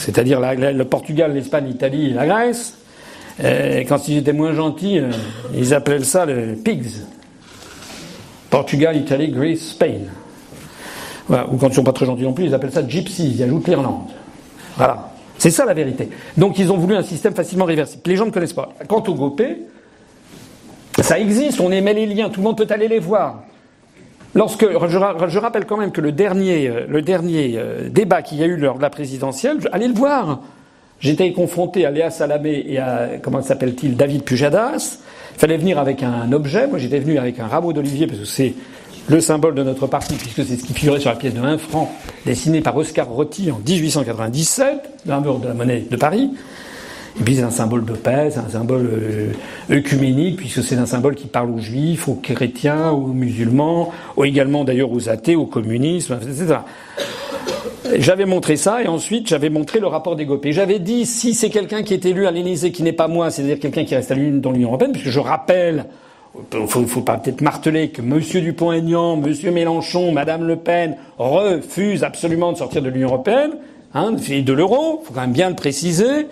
c'est-à-dire 0.00 0.40
le 0.40 0.84
Portugal, 0.84 1.34
l'Espagne, 1.34 1.66
l'Italie 1.66 2.12
la 2.12 2.26
Grèce. 2.26 2.74
Quand 3.38 4.08
ils 4.08 4.18
étaient 4.18 4.32
moins 4.32 4.54
gentils, 4.54 4.98
euh, 4.98 5.10
ils 5.54 5.72
appelaient 5.72 6.04
ça 6.04 6.26
le 6.26 6.56
Pigs. 6.56 7.04
Portugal, 8.50 8.96
Italie, 8.96 9.30
Greece, 9.30 9.70
Spain. 9.70 10.08
Ou 11.28 11.56
quand 11.56 11.68
ils 11.68 11.74
sont 11.74 11.84
pas 11.84 11.92
très 11.92 12.06
gentils 12.06 12.24
non 12.24 12.32
plus, 12.32 12.46
ils 12.46 12.54
appellent 12.54 12.72
ça 12.72 12.86
Gypsy, 12.86 13.34
ils 13.36 13.42
ajoutent 13.42 13.68
l'Irlande. 13.68 14.08
Voilà. 14.76 15.10
C'est 15.38 15.50
ça 15.50 15.64
la 15.64 15.74
vérité. 15.74 16.10
Donc 16.36 16.58
ils 16.58 16.70
ont 16.72 16.76
voulu 16.76 16.96
un 16.96 17.02
système 17.02 17.34
facilement 17.34 17.64
réversible. 17.66 18.02
Les 18.06 18.16
gens 18.16 18.26
ne 18.26 18.30
connaissent 18.30 18.52
pas. 18.52 18.70
Quant 18.88 19.02
au 19.06 19.14
GOPé, 19.14 19.58
ça 21.00 21.18
existe, 21.18 21.60
on 21.60 21.70
émet 21.70 21.94
les 21.94 22.06
liens, 22.06 22.28
tout 22.30 22.40
le 22.40 22.44
monde 22.44 22.58
peut 22.58 22.66
aller 22.68 22.88
les 22.88 22.98
voir. 22.98 23.44
Lorsque 24.34 24.64
je, 24.64 25.38
rappelle 25.38 25.66
quand 25.66 25.76
même 25.76 25.90
que 25.90 26.00
le 26.00 26.12
dernier, 26.12 26.68
euh, 26.68 26.86
le 26.88 27.02
dernier 27.02 27.54
euh, 27.56 27.88
débat 27.88 28.22
qu'il 28.22 28.38
y 28.38 28.42
a 28.42 28.46
eu 28.46 28.56
lors 28.56 28.76
de 28.76 28.82
la 28.82 28.90
présidentielle, 28.90 29.58
allez 29.72 29.88
le 29.88 29.94
voir. 29.94 30.40
J'étais 31.00 31.32
confronté 31.32 31.84
à 31.86 31.90
Léa 31.90 32.10
Salamé 32.10 32.64
et 32.66 32.78
à 32.78 33.08
comment 33.22 33.42
s'appelle-t-il 33.42 33.96
David 33.96 34.22
Pujadas. 34.22 34.98
Il 35.34 35.38
fallait 35.38 35.56
venir 35.56 35.78
avec 35.78 36.02
un 36.02 36.30
objet. 36.32 36.66
Moi, 36.66 36.78
j'étais 36.78 37.00
venu 37.00 37.18
avec 37.18 37.40
un 37.40 37.46
rameau 37.46 37.72
d'olivier 37.72 38.06
parce 38.06 38.20
que 38.20 38.26
c'est 38.26 38.54
le 39.08 39.20
symbole 39.20 39.54
de 39.54 39.62
notre 39.62 39.86
parti, 39.86 40.14
puisque 40.14 40.44
c'est 40.44 40.56
ce 40.56 40.64
qui 40.64 40.74
figurait 40.74 41.00
sur 41.00 41.10
la 41.10 41.16
pièce 41.16 41.34
de 41.34 41.40
1 41.40 41.58
franc 41.58 41.92
dessinée 42.26 42.60
par 42.60 42.76
Oscar 42.76 43.08
Rotti 43.08 43.50
en 43.50 43.58
1897, 43.66 45.06
d'un 45.06 45.20
de 45.20 45.48
la 45.48 45.54
monnaie 45.54 45.86
de 45.90 45.96
Paris. 45.96 46.30
Et 47.18 47.24
puis 47.24 47.36
c'est 47.36 47.42
un 47.42 47.50
symbole 47.50 47.84
de 47.84 47.92
paix, 47.92 48.30
c'est 48.30 48.38
un 48.38 48.48
symbole 48.48 48.88
euh, 48.92 49.32
œcuménique, 49.70 50.36
puisque 50.36 50.62
c'est 50.62 50.76
un 50.76 50.86
symbole 50.86 51.14
qui 51.14 51.26
parle 51.26 51.50
aux 51.50 51.58
juifs, 51.58 52.08
aux 52.08 52.14
chrétiens, 52.14 52.90
aux 52.90 53.08
musulmans, 53.08 53.92
ou 54.16 54.24
également 54.24 54.64
d'ailleurs 54.64 54.92
aux 54.92 55.08
athées, 55.08 55.36
aux 55.36 55.46
communistes, 55.46 56.12
etc. 56.12 56.58
J'avais 57.96 58.26
montré 58.26 58.56
ça 58.56 58.82
et 58.82 58.86
ensuite 58.86 59.26
j'avais 59.26 59.50
montré 59.50 59.80
le 59.80 59.86
rapport 59.86 60.14
des 60.14 60.24
GOP. 60.24 60.48
J'avais 60.50 60.78
dit 60.78 61.06
si 61.06 61.34
c'est 61.34 61.50
quelqu'un 61.50 61.82
qui 61.82 61.94
est 61.94 62.04
élu 62.04 62.26
à 62.26 62.30
l'Élysée 62.30 62.70
qui 62.70 62.82
n'est 62.82 62.92
pas 62.92 63.08
moi, 63.08 63.30
c'est-à-dire 63.30 63.58
quelqu'un 63.58 63.84
qui 63.84 63.94
reste 63.94 64.12
à 64.12 64.14
dans 64.14 64.52
l'Union 64.52 64.68
européenne, 64.68 64.92
puisque 64.92 65.08
je 65.08 65.18
rappelle, 65.18 65.86
il 66.52 66.66
faut, 66.68 66.86
faut 66.86 67.00
pas 67.00 67.16
peut-être 67.16 67.40
marteler 67.40 67.88
que 67.88 68.02
M. 68.02 68.20
Dupont-Aignan, 68.20 69.20
M. 69.20 69.52
Mélenchon, 69.52 70.12
Mme 70.12 70.46
Le 70.46 70.56
Pen 70.56 70.96
refusent 71.18 72.04
absolument 72.04 72.52
de 72.52 72.58
sortir 72.58 72.82
de 72.82 72.88
l'Union 72.88 73.08
européenne 73.08 73.52
hein, 73.94 74.14
et 74.28 74.42
de 74.42 74.52
l'euro. 74.52 75.00
Il 75.02 75.06
faut 75.06 75.14
quand 75.14 75.22
même 75.22 75.32
bien 75.32 75.48
le 75.48 75.56
préciser. 75.56 76.26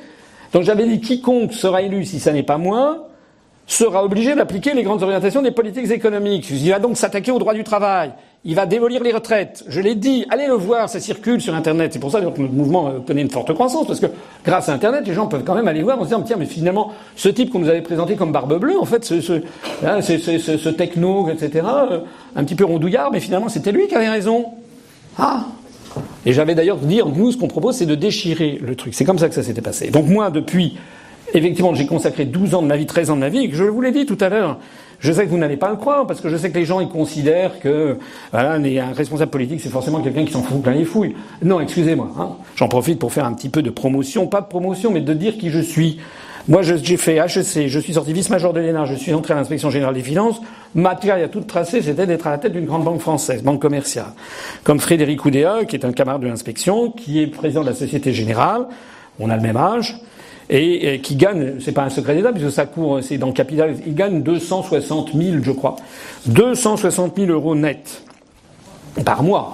Donc 0.53 0.63
j'avais 0.63 0.87
dit 0.87 1.01
quiconque 1.01 1.53
sera 1.53 1.83
élu, 1.83 2.05
si 2.05 2.21
ça 2.21 2.33
n'est 2.33 2.43
pas 2.43 2.59
moi, 2.59 3.09
sera 3.67 4.03
obligé 4.03 4.35
d'appliquer 4.35 4.73
les 4.73 4.83
grandes 4.83 5.03
orientations 5.03 5.43
des 5.43 5.51
politiques 5.51 5.91
économiques. 5.91 6.49
Il 6.51 6.71
va 6.71 6.79
donc 6.79 6.97
s'attaquer 6.97 7.31
au 7.31 7.39
droit 7.39 7.53
du 7.53 7.65
travail. 7.65 8.13
Il 8.45 8.55
va 8.55 8.65
démolir 8.65 9.03
les 9.03 9.13
retraites. 9.13 9.65
Je 9.69 9.81
l'ai 9.81 9.95
dit, 9.95 10.25
allez 10.31 10.47
le 10.47 10.55
voir, 10.55 10.89
ça 10.89 11.01
circule 11.01 11.41
sur 11.41 11.55
Internet. 11.55 11.93
C'est 11.93 11.99
pour 11.99 12.11
ça 12.11 12.21
que 12.21 12.25
notre 12.25 12.41
mouvement 12.41 12.95
connaît 13.07 13.21
une 13.21 13.31
forte 13.31 13.53
croissance, 13.53 13.87
parce 13.87 14.01
que 14.01 14.07
grâce 14.43 14.71
à 14.71 14.73
Internet, 14.73 15.07
les 15.07 15.13
gens 15.13 15.27
peuvent 15.27 15.45
quand 15.45 15.55
même 15.55 15.69
aller 15.69 15.83
voir 15.83 15.99
en 15.99 16.03
se 16.03 16.07
disant, 16.07 16.23
tiens, 16.23 16.37
mais 16.39 16.47
finalement, 16.47 16.93
ce 17.15 17.29
type 17.29 17.51
qu'on 17.51 17.59
nous 17.59 17.69
avait 17.69 17.83
présenté 17.83 18.17
comme 18.17 18.33
barbe 18.33 18.59
bleue, 18.59 18.79
en 18.81 18.87
fait, 18.87 19.05
ce, 19.05 19.21
ce, 19.21 19.43
hein, 19.85 20.01
ce 20.01 20.69
techno, 20.71 21.29
etc., 21.29 21.67
euh, 21.91 22.01
un 22.37 22.45
petit 22.45 22.55
peu 22.55 22.65
rondouillard, 22.65 23.11
mais 23.13 23.21
finalement, 23.21 23.51
c'était 23.51 23.73
lui 23.73 23.87
qui 23.87 23.95
avait 23.95 24.09
raison. 24.09 24.47
Ah 25.19 25.45
Et 26.27 26.33
j'avais 26.33 26.55
d'ailleurs 26.55 26.79
dit, 26.79 27.01
nous, 27.15 27.33
ce 27.33 27.37
qu'on 27.37 27.49
propose, 27.49 27.77
c'est 27.77 27.87
de 27.87 27.95
déchirer 27.95 28.59
le 28.63 28.77
truc. 28.77 28.95
C'est 28.95 29.05
comme 29.05 29.19
ça 29.19 29.29
que 29.29 29.35
ça 29.35 29.43
s'était 29.43 29.63
passé. 29.63 29.91
Donc 29.91 30.07
moi, 30.07 30.31
depuis 30.31 30.77
Effectivement, 31.35 31.75
j'ai 31.75 31.87
consacré 31.87 32.25
12 32.25 32.55
ans 32.55 32.63
de 32.63 32.67
ma 32.67 32.77
vie, 32.77 32.87
13 32.87 33.11
ans 33.11 33.17
de 33.17 33.21
ma 33.21 33.29
vie, 33.29 33.41
et 33.41 33.51
que 33.51 33.57
je 33.57 33.65
vous 33.65 33.81
l'ai 33.81 33.93
dit 33.93 34.07
tout 34.07 34.17
à 34.21 34.29
l'heure. 34.29 34.59
Je 34.99 35.13
sais 35.13 35.25
que 35.25 35.31
vous 35.31 35.37
n'allez 35.37 35.59
pas 35.59 35.71
le 35.71 35.77
croire, 35.77 36.07
parce 36.07 36.21
que 36.21 36.29
je 36.29 36.37
sais 36.37 36.51
que 36.51 36.59
les 36.59 36.65
gens, 36.65 36.81
ils 36.81 36.89
considèrent 36.89 37.61
que, 37.61 37.99
voilà, 38.33 38.53
un 38.53 38.93
responsable 38.95 39.31
politique, 39.31 39.61
c'est 39.61 39.69
forcément 39.69 40.01
quelqu'un 40.01 40.25
qui 40.25 40.33
s'en 40.33 40.43
fout 40.43 40.63
plein 40.63 40.73
les 40.73 40.85
fouilles. 40.85 41.15
Non, 41.43 41.61
excusez-moi, 41.61 42.11
hein. 42.19 42.31
J'en 42.57 42.69
profite 42.69 42.99
pour 42.99 43.13
faire 43.13 43.27
un 43.27 43.35
petit 43.35 43.51
peu 43.51 43.63
de 43.63 43.71
promotion, 43.71 44.27
pas 44.27 44.41
de 44.41 44.47
promotion, 44.47 44.91
mais 44.91 45.01
de 45.01 45.13
dire 45.13 45.37
qui 45.37 45.51
je 45.51 45.61
suis. 45.61 45.99
Moi, 46.49 46.63
j'ai 46.63 46.97
fait 46.97 47.17
HEC, 47.17 47.69
je 47.69 47.79
suis 47.79 47.93
sorti 47.93 48.15
vice-major 48.15 48.55
de 48.55 48.61
l'ENA, 48.61 48.87
je 48.87 48.95
suis 48.95 49.13
entré 49.13 49.35
à 49.35 49.37
l'inspection 49.37 49.69
générale 49.69 49.95
des 49.95 50.03
finances. 50.03 50.41
Ma 50.75 50.99
il 51.03 51.11
a 51.11 51.29
tout 51.29 51.43
tracé, 51.43 51.83
c'était 51.83 52.07
d'être 52.07 52.27
à 52.27 52.31
la 52.31 52.39
tête 52.39 52.53
d'une 52.53 52.65
grande 52.65 52.85
banque 52.85 53.01
française, 53.01 53.43
banque 53.43 53.61
commerciale. 53.61 54.13
Comme 54.65 54.81
Frédéric 54.81 55.27
Oudéa, 55.27 55.67
qui 55.67 55.77
est 55.77 55.85
un 55.85 55.93
camarade 55.93 56.23
de 56.23 56.27
l'inspection, 56.27 56.91
qui 56.91 57.21
est 57.21 57.27
président 57.27 57.61
de 57.61 57.69
la 57.69 57.75
Société 57.75 58.15
Générale. 58.15 58.67
On 59.21 59.29
a 59.29 59.37
le 59.37 59.43
même 59.43 59.59
âge 59.59 60.01
et, 60.49 61.01
qui 61.03 61.17
gagne, 61.17 61.61
c'est 61.61 61.73
pas 61.73 61.85
un 61.85 61.91
secret 61.91 62.15
d'État 62.15 62.33
puisque 62.33 62.51
ça 62.51 62.65
court, 62.65 63.01
c'est 63.03 63.19
dans 63.19 63.27
le 63.27 63.35
capital, 63.35 63.77
il 63.87 63.95
gagne 63.95 64.23
260 64.23 65.11
000, 65.15 65.43
je 65.43 65.53
crois, 65.53 65.77
260 66.27 67.17
000 67.17 67.31
euros 67.31 67.55
net 67.57 68.03
par 69.05 69.23
mois. 69.23 69.53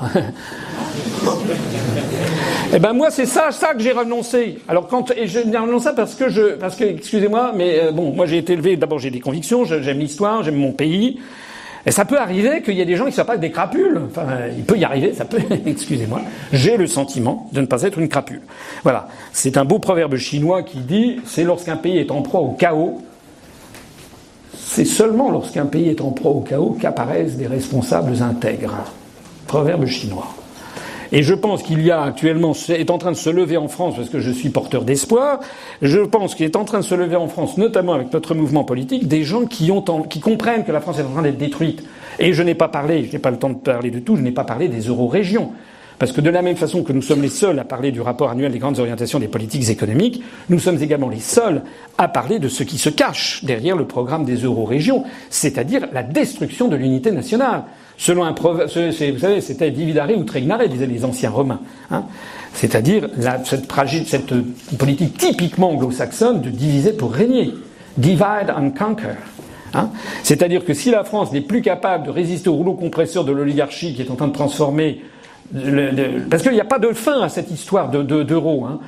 Eh 2.77 2.81
ben 2.81 2.93
moi 2.93 3.13
c'est 3.13 3.27
ça, 3.27 3.51
que 3.73 3.79
j'ai 3.79 3.93
renoncé. 3.93 4.59
Alors 4.67 4.89
quand 4.89 5.13
et 5.13 5.29
je 5.29 5.39
renonce 5.39 5.85
ça 5.85 5.93
parce 5.93 6.17
que 6.17 6.29
je, 6.29 6.57
parce 6.57 6.75
que 6.75 6.83
excusez-moi, 6.83 7.53
mais 7.55 7.79
euh, 7.81 7.93
bon, 7.93 8.13
moi 8.13 8.27
j'ai 8.27 8.39
été 8.39 8.55
élevé. 8.55 8.77
D'abord 8.77 8.99
j'ai 8.99 9.11
des 9.11 9.21
convictions, 9.21 9.65
j'aime 9.65 10.01
l'histoire, 10.01 10.43
j'aime 10.43 10.57
mon 10.57 10.73
pays. 10.73 11.21
Et 11.87 11.93
ça 11.93 12.05
peut 12.05 12.19
arriver 12.19 12.63
qu'il 12.63 12.75
y 12.75 12.81
ait 12.81 12.87
des 12.87 12.97
gens 12.97 13.05
qui 13.05 13.13
soient 13.13 13.27
pas 13.27 13.37
des 13.37 13.53
crapules. 13.53 14.01
Enfin, 14.11 14.27
il 14.57 14.65
peut 14.65 14.77
y 14.77 14.85
arriver, 14.85 15.13
ça 15.15 15.25
peut, 15.25 15.39
excusez-moi. 15.67 16.23
J'ai 16.53 16.77
le 16.77 16.89
sentiment 16.89 17.49
de 17.53 17.61
ne 17.61 17.67
pas 17.67 17.83
être 17.83 17.99
une 17.99 18.09
crapule. 18.09 18.41
Voilà. 18.83 19.07
C'est 19.33 19.57
un 19.57 19.65
beau 19.65 19.79
proverbe 19.79 20.17
chinois 20.17 20.65
qui 20.65 20.79
dit, 20.79 21.21
c'est 21.27 21.45
lorsqu'un 21.45 21.77
pays 21.77 21.99
est 21.99 22.11
en 22.11 22.23
proie 22.23 22.41
au 22.41 22.53
chaos, 22.53 23.03
c'est 24.55 24.87
seulement 24.87 25.31
lorsqu'un 25.31 25.67
pays 25.67 25.91
est 25.91 26.01
en 26.01 26.11
proie 26.11 26.33
au 26.33 26.41
chaos 26.41 26.77
qu'apparaissent 26.81 27.37
des 27.37 27.47
responsables 27.47 28.21
intègres. 28.21 28.83
Proverbe 29.47 29.87
chinois. 29.87 30.35
Et 31.15 31.23
je 31.23 31.33
pense 31.33 31.63
qu'il 31.63 31.81
y 31.81 31.93
a 31.93 32.03
actuellement, 32.03 32.55
est 32.69 32.91
en 32.91 32.99
train 32.99 33.13
de 33.13 33.17
se 33.17 33.31
lever 33.31 33.57
en 33.57 33.69
France, 33.69 33.95
parce 33.95 34.09
que 34.09 34.19
je 34.19 34.33
suis 34.33 34.49
porteur 34.49 34.83
d'espoir, 34.83 35.39
je 35.81 36.01
pense 36.01 36.35
qu'il 36.35 36.45
est 36.45 36.57
en 36.57 36.65
train 36.65 36.81
de 36.81 36.85
se 36.85 36.97
lever 36.97 37.15
en 37.15 37.29
France, 37.29 37.57
notamment 37.57 37.93
avec 37.93 38.13
notre 38.13 38.35
mouvement 38.35 38.65
politique, 38.65 39.07
des 39.07 39.23
gens 39.23 39.47
qui, 39.47 39.71
comprennent 40.21 40.65
que 40.65 40.73
la 40.73 40.81
France 40.81 40.99
est 40.99 41.05
en 41.05 41.11
train 41.11 41.23
d'être 41.23 41.39
détruite. 41.39 41.85
Et 42.19 42.33
je 42.33 42.43
n'ai 42.43 42.57
pas 42.57 42.67
parlé, 42.67 43.05
je 43.05 43.13
n'ai 43.13 43.21
pas 43.21 43.31
le 43.31 43.37
temps 43.37 43.51
de 43.51 43.55
parler 43.55 43.93
de 43.93 44.01
tout, 44.01 44.17
je 44.17 44.23
n'ai 44.23 44.33
pas 44.33 44.43
parlé 44.43 44.67
des 44.67 44.89
euro-régions. 44.89 45.53
Parce 46.01 46.11
que 46.11 46.21
de 46.21 46.31
la 46.31 46.43
même 46.43 46.57
façon 46.57 46.83
que 46.83 46.93
nous 46.93 47.03
sommes 47.03 47.23
les 47.23 47.29
seuls 47.29 47.61
à 47.61 47.65
parler 47.65 47.93
du 47.93 48.01
rapport 48.01 48.31
annuel 48.31 48.51
des 48.51 48.59
grandes 48.59 48.81
orientations 48.81 49.21
des 49.21 49.29
politiques 49.29 49.71
économiques, 49.71 50.21
nous 50.49 50.59
sommes 50.59 50.83
également 50.83 51.09
les 51.09 51.21
seuls 51.21 51.63
à 51.97 52.09
parler 52.09 52.41
de 52.41 52.49
ce 52.49 52.65
qui 52.65 52.77
se 52.77 52.91
cache 52.91 53.45
derrière 53.45 53.77
le 53.77 53.87
programme 53.87 54.25
des 54.25 54.39
euro-régions, 54.39 55.05
c'est-à-dire 55.31 55.87
la 55.93 56.03
destruction 56.03 56.67
de 56.67 56.75
l'unité 56.75 57.13
nationale. 57.13 57.63
Selon 57.97 58.25
un 58.25 58.33
proverbe, 58.33 58.69
vous 58.69 59.19
savez, 59.19 59.41
c'était 59.41 59.71
dividare 59.71 60.11
ou 60.17 60.25
tregnare, 60.25 60.69
disaient 60.69 60.87
les 60.87 61.05
anciens 61.05 61.31
romains. 61.31 61.61
Hein. 61.91 62.05
C'est-à-dire 62.53 63.09
cette, 63.45 64.07
cette 64.07 64.35
politique 64.77 65.17
typiquement 65.17 65.71
anglo-saxonne 65.71 66.41
de 66.41 66.51
diviser 66.51 66.93
pour 66.93 67.13
régner. 67.13 67.53
Divide 67.97 68.53
and 68.57 68.71
conquer. 68.71 69.15
Hein. 69.75 69.91
C'est-à-dire 70.23 70.65
que 70.65 70.75
si 70.75 70.91
la 70.91 71.05
France 71.05 71.33
n'est 71.33 71.41
plus 71.41 71.63
capable 71.63 72.07
de 72.07 72.11
résister 72.11 72.49
au 72.49 72.55
rouleau 72.55 72.75
compresseur 72.75 73.25
de 73.25 73.33
l'oligarchie 73.33 73.95
qui 73.95 74.03
est 74.03 74.11
en 74.11 74.17
train 74.17 74.29
de 74.29 74.33
transformer 74.33 75.01
parce 76.31 76.43
qu'il 76.43 76.53
n'y 76.53 76.61
a 76.61 76.65
pas 76.65 76.79
de 76.79 76.93
fin 76.93 77.21
à 77.21 77.29
cette 77.29 77.51
histoire 77.51 77.91
d'euro. 77.91 78.61
De, 78.61 78.67
hein. 78.67 78.79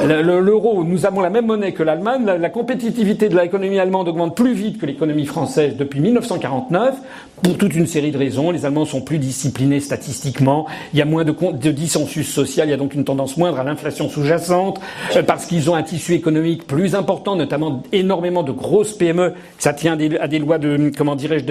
L'euro, 0.00 0.84
nous 0.84 1.04
avons 1.06 1.20
la 1.20 1.30
même 1.30 1.46
monnaie 1.46 1.72
que 1.72 1.82
l'Allemagne. 1.82 2.24
La, 2.24 2.48
compétitivité 2.48 3.28
de 3.28 3.38
l'économie 3.38 3.78
allemande 3.78 4.08
augmente 4.08 4.34
plus 4.34 4.54
vite 4.54 4.78
que 4.78 4.86
l'économie 4.86 5.26
française 5.26 5.76
depuis 5.76 6.00
1949, 6.00 6.94
pour 7.42 7.58
toute 7.58 7.74
une 7.74 7.86
série 7.86 8.10
de 8.10 8.18
raisons. 8.18 8.50
Les 8.50 8.64
Allemands 8.64 8.84
sont 8.84 9.02
plus 9.02 9.18
disciplinés 9.18 9.80
statistiquement. 9.80 10.66
Il 10.92 10.98
y 10.98 11.02
a 11.02 11.04
moins 11.04 11.24
de, 11.24 11.70
dissensus 11.70 12.28
social. 12.28 12.68
Il 12.68 12.70
y 12.70 12.74
a 12.74 12.76
donc 12.76 12.94
une 12.94 13.04
tendance 13.04 13.36
moindre 13.36 13.58
à 13.58 13.64
l'inflation 13.64 14.08
sous-jacente, 14.08 14.80
euh, 15.16 15.22
parce 15.22 15.46
qu'ils 15.46 15.68
ont 15.70 15.74
un 15.74 15.82
tissu 15.82 16.14
économique 16.14 16.66
plus 16.66 16.94
important, 16.94 17.36
notamment 17.36 17.82
énormément 17.92 18.42
de 18.42 18.52
grosses 18.52 18.92
PME. 18.92 19.34
Ça 19.58 19.72
tient 19.72 19.98
à 20.20 20.28
des 20.28 20.38
lois 20.38 20.58
de, 20.58 20.90
comment 20.96 21.16
dirais-je, 21.16 21.44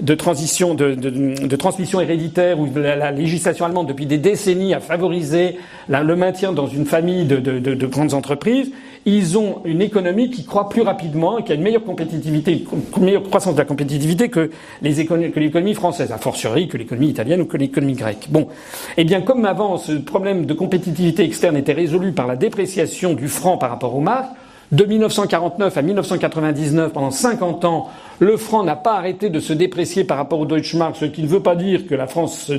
de, 0.00 0.14
transition, 0.14 0.74
de, 0.74 1.56
transmission 1.56 2.00
héréditaire, 2.00 2.58
où 2.58 2.68
la, 2.74 3.10
législation 3.10 3.64
allemande 3.64 3.88
depuis 3.88 4.06
des 4.06 4.18
décennies 4.18 4.74
a 4.74 4.80
favorisé 4.80 5.58
le 5.88 6.16
maintien 6.16 6.52
dans 6.52 6.66
une 6.66 6.86
famille 6.86 7.24
de 7.24 7.65
de, 7.74 7.86
grandes 7.86 8.14
entreprises, 8.14 8.70
ils 9.04 9.38
ont 9.38 9.60
une 9.64 9.82
économie 9.82 10.30
qui 10.30 10.44
croît 10.44 10.68
plus 10.68 10.82
rapidement, 10.82 11.42
qui 11.42 11.52
a 11.52 11.54
une 11.54 11.62
meilleure 11.62 11.84
compétitivité, 11.84 12.64
une 12.96 13.04
meilleure 13.04 13.22
croissance 13.22 13.54
de 13.54 13.58
la 13.58 13.64
compétitivité 13.64 14.28
que 14.28 14.50
l'économie 14.82 15.74
française, 15.74 16.12
a 16.12 16.18
fortiori 16.18 16.68
que 16.68 16.76
l'économie 16.76 17.08
italienne 17.08 17.40
ou 17.40 17.46
que 17.46 17.56
l'économie 17.56 17.94
grecque. 17.94 18.26
Bon, 18.30 18.48
eh 18.96 19.04
bien, 19.04 19.20
comme 19.20 19.44
avant, 19.44 19.78
ce 19.78 19.92
problème 19.92 20.46
de 20.46 20.54
compétitivité 20.54 21.24
externe 21.24 21.56
était 21.56 21.72
résolu 21.72 22.12
par 22.12 22.26
la 22.26 22.36
dépréciation 22.36 23.14
du 23.14 23.28
franc 23.28 23.58
par 23.58 23.70
rapport 23.70 23.94
aux 23.94 24.00
marques, 24.00 24.30
De 24.72 24.84
1949 24.84 25.78
à 25.78 25.82
1999, 25.82 26.92
pendant 26.92 27.12
50 27.12 27.64
ans, 27.64 27.88
le 28.18 28.36
franc 28.36 28.64
n'a 28.64 28.74
pas 28.74 28.96
arrêté 28.96 29.30
de 29.30 29.38
se 29.38 29.52
déprécier 29.52 30.02
par 30.02 30.16
rapport 30.16 30.40
au 30.40 30.46
Deutschmark, 30.46 30.96
ce 30.96 31.04
qui 31.04 31.22
ne 31.22 31.28
veut 31.28 31.42
pas 31.42 31.54
dire 31.54 31.86
que 31.86 31.94
la 31.94 32.08
France 32.08 32.50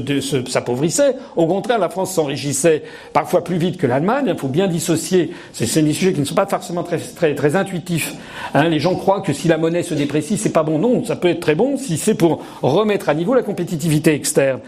s'appauvrissait. 0.47 1.15
Au 1.35 1.47
contraire, 1.47 1.79
la 1.79 1.89
France 1.89 2.13
s'enrichissait 2.13 2.83
parfois 3.11 3.43
plus 3.43 3.57
vite 3.57 3.75
que 3.75 3.87
l'Allemagne. 3.87 4.25
Il 4.29 4.37
faut 4.37 4.47
bien 4.47 4.67
dissocier. 4.67 5.31
C'est 5.51 5.81
des 5.81 5.91
sujets 5.91 6.13
qui 6.13 6.21
ne 6.21 6.25
sont 6.25 6.35
pas 6.35 6.45
forcément 6.45 6.83
très, 6.83 7.55
intuitifs. 7.57 8.13
Hein, 8.53 8.69
les 8.69 8.79
gens 8.79 8.95
croient 8.95 9.19
que 9.19 9.33
si 9.33 9.49
la 9.49 9.57
monnaie 9.57 9.83
se 9.83 9.93
déprécie, 9.93 10.37
c'est 10.37 10.53
pas 10.53 10.63
bon. 10.63 10.79
Non, 10.79 11.03
ça 11.03 11.17
peut 11.17 11.27
être 11.27 11.41
très 11.41 11.55
bon 11.55 11.75
si 11.75 11.97
c'est 11.97 12.15
pour 12.15 12.41
remettre 12.61 13.09
à 13.09 13.15
niveau 13.15 13.33
la 13.33 13.43
compétitivité 13.43 14.13
externe. 14.13 14.61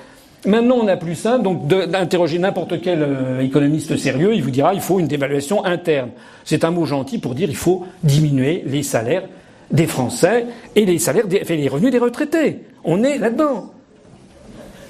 Maintenant, 0.46 0.78
on 0.78 0.84
n'a 0.84 0.96
plus 0.96 1.16
ça, 1.16 1.38
donc 1.38 1.68
d'interroger 1.68 2.40
n'importe 2.40 2.82
quel 2.82 3.02
euh, 3.02 3.42
économiste 3.42 3.98
sérieux, 3.98 4.34
il 4.34 4.42
vous 4.42 4.52
dira 4.52 4.74
il 4.74 4.80
faut 4.80 5.00
une 5.00 5.08
dévaluation 5.08 5.66
interne. 5.66 6.12
C'est 6.46 6.64
un 6.64 6.72
mot 6.72 6.86
gentil 6.86 7.18
pour 7.18 7.36
dire 7.36 7.50
il 7.50 7.58
faut 7.58 7.86
diminuer 8.04 8.64
les 8.66 8.84
salaires 8.84 9.24
des 9.72 9.86
Français 9.86 10.46
et 10.76 10.86
les 10.86 10.98
salaires, 10.98 11.28
des, 11.28 11.44
les 11.44 11.68
revenus 11.68 11.92
des 11.92 12.00
retraités. 12.00 12.60
On 12.86 13.04
est 13.04 13.18
là-dedans. 13.18 13.74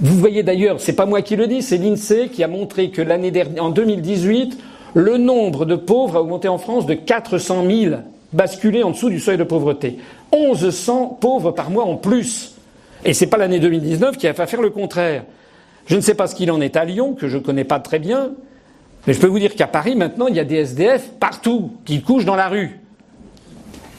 Vous 0.02 0.16
voyez 0.18 0.44
d'ailleurs, 0.44 0.80
c'est 0.80 0.94
pas 0.94 1.08
moi 1.08 1.22
qui 1.24 1.36
le 1.36 1.48
dis, 1.48 1.62
c'est 1.62 1.78
l'INSEE 1.78 2.30
qui 2.30 2.44
a 2.44 2.48
montré 2.48 2.92
que 2.92 3.02
l'année 3.02 3.32
dernière, 3.32 3.64
en 3.64 3.70
2018, 3.72 4.58
le 4.94 5.18
nombre 5.18 5.66
de 5.66 5.76
pauvres 5.76 6.18
a 6.18 6.22
augmenté 6.22 6.48
en 6.48 6.58
France 6.60 6.86
de 6.86 6.94
400 6.94 7.66
000, 7.68 7.96
basculé 8.34 8.84
en 8.84 8.92
dessous 8.92 9.10
du 9.10 9.20
seuil 9.20 9.38
de 9.38 9.44
pauvreté. 9.44 9.98
1100 10.32 11.18
pauvres 11.20 11.52
par 11.52 11.72
mois 11.72 11.86
en 11.86 11.96
plus. 11.96 12.56
Et 13.04 13.14
c'est 13.14 13.28
pas 13.28 13.38
l'année 13.38 13.60
2019 13.60 14.16
qui 14.16 14.28
a 14.28 14.34
fait 14.34 14.48
faire 14.48 14.62
le 14.62 14.70
contraire. 14.70 15.24
Je 15.90 15.96
ne 15.96 16.02
sais 16.02 16.14
pas 16.14 16.28
ce 16.28 16.36
qu'il 16.36 16.52
en 16.52 16.62
est 16.62 16.78
à 16.78 16.86
Lyon, 16.86 17.16
que 17.16 17.28
je 17.28 17.38
ne 17.38 17.42
connais 17.42 17.64
pas 17.64 17.80
très 17.80 17.98
bien, 17.98 18.32
mais 19.08 19.14
je 19.14 19.20
peux 19.20 19.28
vous 19.28 19.40
dire 19.40 19.56
qu'à 19.56 19.66
Paris, 19.66 19.96
maintenant, 19.96 20.28
il 20.28 20.36
y 20.36 20.40
a 20.40 20.44
des 20.44 20.58
SDF 20.58 21.10
partout, 21.20 21.72
qui 21.84 22.02
couchent 22.04 22.26
dans 22.26 22.36
la 22.36 22.48
rue. 22.48 22.80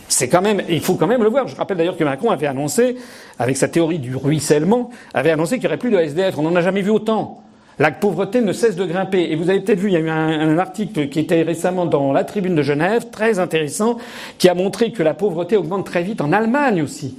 C'est 0.07 0.29
quand 0.29 0.43
même, 0.43 0.63
il 0.69 0.81
faut 0.81 0.95
quand 0.95 1.09
même 1.09 1.23
le 1.23 1.29
voir. 1.29 1.49
Je 1.49 1.57
rappelle 1.57 1.77
d'ailleurs 1.77 1.97
que 1.97 2.05
Macron 2.05 2.31
avait 2.31 2.47
annoncé, 2.47 2.97
avec 3.39 3.57
sa 3.57 3.67
théorie 3.67 3.99
du 3.99 4.15
ruissellement, 4.15 4.91
avait 5.15 5.33
annoncé 5.33 5.57
qu'il 5.57 5.63
n'y 5.63 5.67
aurait 5.67 5.79
plus 5.79 5.91
de 5.91 5.99
SDF. 5.99 6.39
On 6.39 6.43
n'en 6.43 6.55
a 6.55 6.63
jamais 6.63 6.83
vu 6.83 6.91
autant. 6.91 7.43
La 7.81 7.91
pauvreté 7.91 8.41
ne 8.41 8.53
cesse 8.53 8.77
de 8.77 8.85
grimper. 8.85 9.23
Et 9.31 9.37
vous 9.37 9.51
avez 9.51 9.61
peut-être 9.61 9.81
vu, 9.81 9.89
il 9.89 9.95
y 9.95 9.97
a 9.97 10.01
eu 10.01 10.11
un, 10.11 10.59
article 10.59 11.09
qui 11.09 11.19
était 11.19 11.43
récemment 11.43 11.87
dans 11.87 12.13
la 12.13 12.25
Tribune 12.25 12.55
de 12.55 12.63
Genève, 12.63 13.07
très 13.11 13.39
intéressant, 13.39 13.99
qui 14.39 14.49
a 14.49 14.55
montré 14.55 14.93
que 14.93 15.03
la 15.03 15.15
pauvreté 15.15 15.57
augmente 15.57 15.87
très 15.87 16.03
vite 16.03 16.21
en 16.21 16.33
Allemagne 16.33 16.83
aussi. 16.83 17.19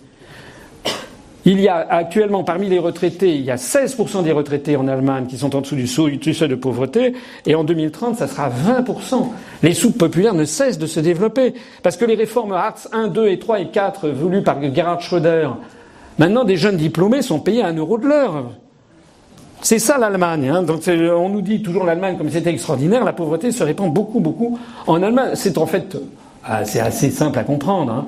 Il 1.44 1.60
y 1.60 1.68
a 1.68 1.78
actuellement 1.90 2.44
parmi 2.44 2.70
les 2.70 2.78
retraités, 2.78 3.36
il 3.36 3.42
y 3.42 3.50
a 3.50 3.56
16% 3.56 4.24
des 4.24 4.32
retraités 4.32 4.76
en 4.76 4.88
Allemagne 4.88 5.26
qui 5.26 5.40
sont 5.40 5.56
en 5.56 5.62
dessous 5.62 5.76
du 5.76 5.88
seuil, 5.88 6.20
de 6.20 6.56
pauvreté, 6.56 7.14
et 7.48 7.56
en 7.56 7.64
2030, 7.64 8.18
ça 8.18 8.28
sera 8.28 8.50
20%. 8.50 9.30
Les 9.64 9.74
soupes 9.74 9.98
populaires 9.98 10.36
ne 10.36 10.46
cessent 10.46 10.78
de 10.78 10.86
se 10.86 11.00
développer, 11.00 11.56
parce 11.82 11.98
que 11.98 12.06
les 12.06 12.14
réformes 12.14 12.52
Hartz 12.52 12.88
1, 12.92 13.08
2 13.08 13.28
et 13.30 13.40
3 13.40 13.62
et 13.62 13.68
4 13.70 14.10
voulues 14.10 14.44
par 14.44 14.62
Gerhard 14.62 15.02
Schröder, 15.02 15.50
maintenant 16.20 16.44
des 16.44 16.58
jeunes 16.58 16.78
diplômés 16.78 17.24
sont 17.24 17.40
payés 17.40 17.64
à 17.64 17.68
un 17.68 17.76
euro 17.76 17.98
de 17.98 18.08
l'heure. 18.08 18.52
C'est 19.64 19.80
ça 19.80 19.98
l'Allemagne. 19.98 20.50
Hein. 20.50 20.66
On 21.16 21.30
nous 21.30 21.42
dit 21.42 21.64
toujours 21.64 21.86
l'Allemagne 21.86 22.18
comme 22.18 22.30
c'était 22.30 22.52
extraordinaire, 22.52 23.04
la 23.04 23.14
pauvreté 23.14 23.52
se 23.52 23.64
répand 23.64 23.92
beaucoup, 23.92 24.20
beaucoup 24.20 24.60
en 24.86 25.02
Allemagne. 25.02 25.32
C'est 25.34 25.58
en 25.58 25.66
fait 25.66 25.98
c'est 26.66 26.80
assez 26.80 27.10
simple 27.12 27.38
à 27.38 27.44
comprendre. 27.44 27.92
Hein. 27.92 28.08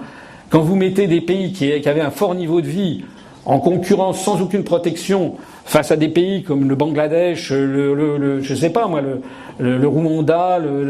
Quand 0.49 0.61
vous 0.61 0.75
mettez 0.75 1.07
des 1.07 1.21
pays 1.21 1.51
qui 1.51 1.71
avaient 1.87 2.01
un 2.01 2.11
fort 2.11 2.35
niveau 2.35 2.61
de 2.61 2.67
vie 2.67 3.03
en 3.45 3.59
concurrence 3.59 4.21
sans 4.21 4.41
aucune 4.41 4.63
protection 4.63 5.35
face 5.65 5.91
à 5.91 5.95
des 5.95 6.07
pays 6.07 6.43
comme 6.43 6.69
le 6.69 6.75
Bangladesh, 6.75 7.51
le, 7.51 8.41
je 8.41 8.55
sais 8.55 8.69
pas 8.69 8.87
moi, 8.87 9.01
le, 9.01 9.21
le, 9.59 9.87
Rwanda, 9.87 10.59
le, 10.59 10.81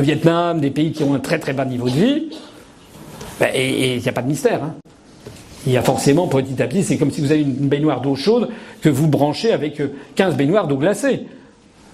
Vietnam, 0.00 0.60
des 0.60 0.70
pays 0.70 0.92
qui 0.92 1.02
ont 1.04 1.14
un 1.14 1.18
très 1.18 1.38
très 1.38 1.52
bas 1.52 1.64
niveau 1.64 1.88
de 1.88 1.94
vie, 1.94 2.30
ben, 3.40 3.48
et 3.54 3.96
il 3.96 4.02
n'y 4.02 4.08
a 4.08 4.12
pas 4.12 4.22
de 4.22 4.28
mystère. 4.28 4.62
Hein. 4.62 4.74
Il 5.66 5.72
y 5.72 5.76
a 5.76 5.82
forcément 5.82 6.26
petit 6.26 6.60
à 6.60 6.66
petit, 6.66 6.82
c'est 6.82 6.96
comme 6.98 7.12
si 7.12 7.20
vous 7.20 7.30
avez 7.30 7.42
une 7.42 7.68
baignoire 7.68 8.00
d'eau 8.00 8.16
chaude 8.16 8.48
que 8.80 8.88
vous 8.88 9.06
branchez 9.06 9.52
avec 9.52 9.80
15 10.16 10.36
baignoires 10.36 10.66
d'eau 10.66 10.76
glacée. 10.76 11.26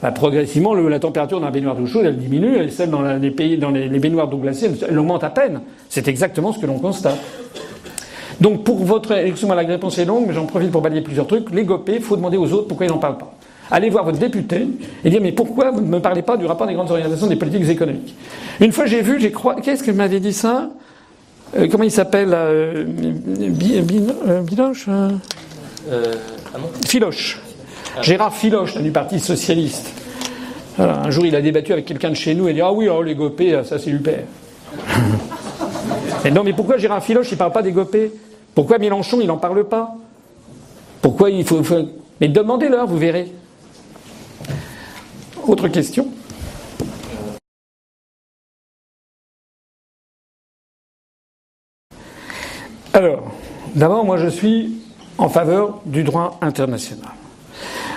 Ben, 0.01 0.13
progressivement, 0.13 0.75
la 0.75 1.01
température 1.01 1.41
dans 1.41 1.47
la 1.47 1.53
baignoire 1.53 1.77
d'eau 1.77 1.87
chaude, 1.87 2.07
elle 2.07 2.17
diminue, 2.17 2.57
et 2.57 2.71
celle 2.71 2.89
dans 2.89 3.03
les 3.03 3.31
pays, 3.31 3.59
dans 3.59 3.71
les 3.71 3.99
baignoires 3.99 4.29
d'eau 4.29 4.39
glacée, 4.39 4.71
elle 4.89 4.99
augmente 4.99 5.25
à 5.25 5.31
peine. 5.31 5.61
C'est 5.91 6.09
exactement 6.09 6.53
ce 6.53 6.59
que 6.59 6.67
l'on 6.67 6.79
constate. 6.79 7.19
Donc 8.41 8.65
pour 8.65 8.85
votre, 8.85 9.13
excusez-moi, 9.13 9.57
la 9.57 9.67
réponse 9.67 9.99
est 9.99 10.05
longue, 10.05 10.27
mais 10.29 10.35
j'en 10.35 10.47
profite 10.47 10.71
pour 10.71 10.81
balayer 10.81 11.03
plusieurs 11.03 11.27
trucs. 11.27 11.51
Les 11.51 11.65
GOPÉ, 11.65 11.97
il 11.97 12.03
faut 12.03 12.17
demander 12.17 12.37
aux 12.37 12.53
autres 12.53 12.69
pourquoi 12.69 12.87
ils 12.87 12.91
n'en 12.91 12.99
parlent 12.99 13.19
pas. 13.19 13.35
Allez 13.71 13.91
voir 13.91 14.05
votre 14.05 14.19
député 14.19 14.67
et 15.05 15.11
dire 15.11 15.21
mais 15.21 15.33
pourquoi 15.33 15.71
vous 15.71 15.81
ne 15.81 15.87
me 15.87 16.01
parlez 16.01 16.23
pas 16.23 16.37
du 16.37 16.47
rapport 16.47 16.67
des 16.67 16.75
grandes 16.75 16.91
organisations 16.91 17.27
des 17.27 17.37
politiques 17.37 17.69
économiques? 17.69 18.15
Une 18.61 18.73
fois 18.73 18.87
j'ai 18.87 19.03
vu, 19.03 19.21
j'ai 19.21 19.31
crois, 19.31 19.57
qu'est-ce 19.57 19.83
que 19.83 19.91
m'avait 19.91 20.21
dit 20.21 20.33
ça? 20.33 20.71
Euh, 21.57 21.69
Comment 21.71 21.85
il 21.85 21.91
s'appelle 21.91 22.31
euh, 22.33 22.85
euh, 24.27 24.41
Biloche 24.43 24.89
Filoche. 26.87 27.41
Ah. 27.97 28.03
Gérard 28.03 28.35
Filoche 28.35 28.77
du 28.79 28.91
Parti 28.91 29.21
socialiste. 29.21 29.93
un 30.79 31.11
jour 31.11 31.27
il 31.27 31.35
a 31.37 31.43
débattu 31.43 31.73
avec 31.73 31.85
quelqu'un 31.85 32.11
de 32.11 32.15
chez 32.15 32.35
nous 32.35 32.49
et 32.49 32.53
il 32.53 32.55
dit 32.55 32.61
ah 32.61 32.73
oui 32.73 32.87
alors 32.87 33.03
les 33.03 33.15
GOPÉ 33.15 33.65
ça 33.65 33.79
c'est 33.79 33.91
super. 33.91 34.21
non 36.33 36.43
mais 36.43 36.53
pourquoi 36.53 36.79
Gérard 36.79 37.03
Filoche 37.03 37.33
il 37.33 37.39
parle 37.39 37.53
pas 37.53 37.63
des 37.63 37.73
GOPÉ 37.73 38.13
pourquoi 38.59 38.79
Mélenchon, 38.79 39.21
il 39.21 39.29
n'en 39.29 39.37
parle 39.37 39.69
pas? 39.69 39.95
Pourquoi 41.01 41.31
il 41.31 41.45
faut. 41.45 41.63
Mais 42.21 42.27
demandez-leur, 42.27 42.89
vous 42.89 42.99
verrez. 42.99 43.31
Autre 45.47 45.69
question? 45.69 46.09
Alors, 52.93 53.31
d'abord, 53.77 54.05
moi 54.05 54.17
je 54.17 54.27
suis 54.27 54.81
en 55.19 55.29
faveur 55.29 55.81
du 55.87 56.03
droit 56.03 56.37
international. 56.41 57.13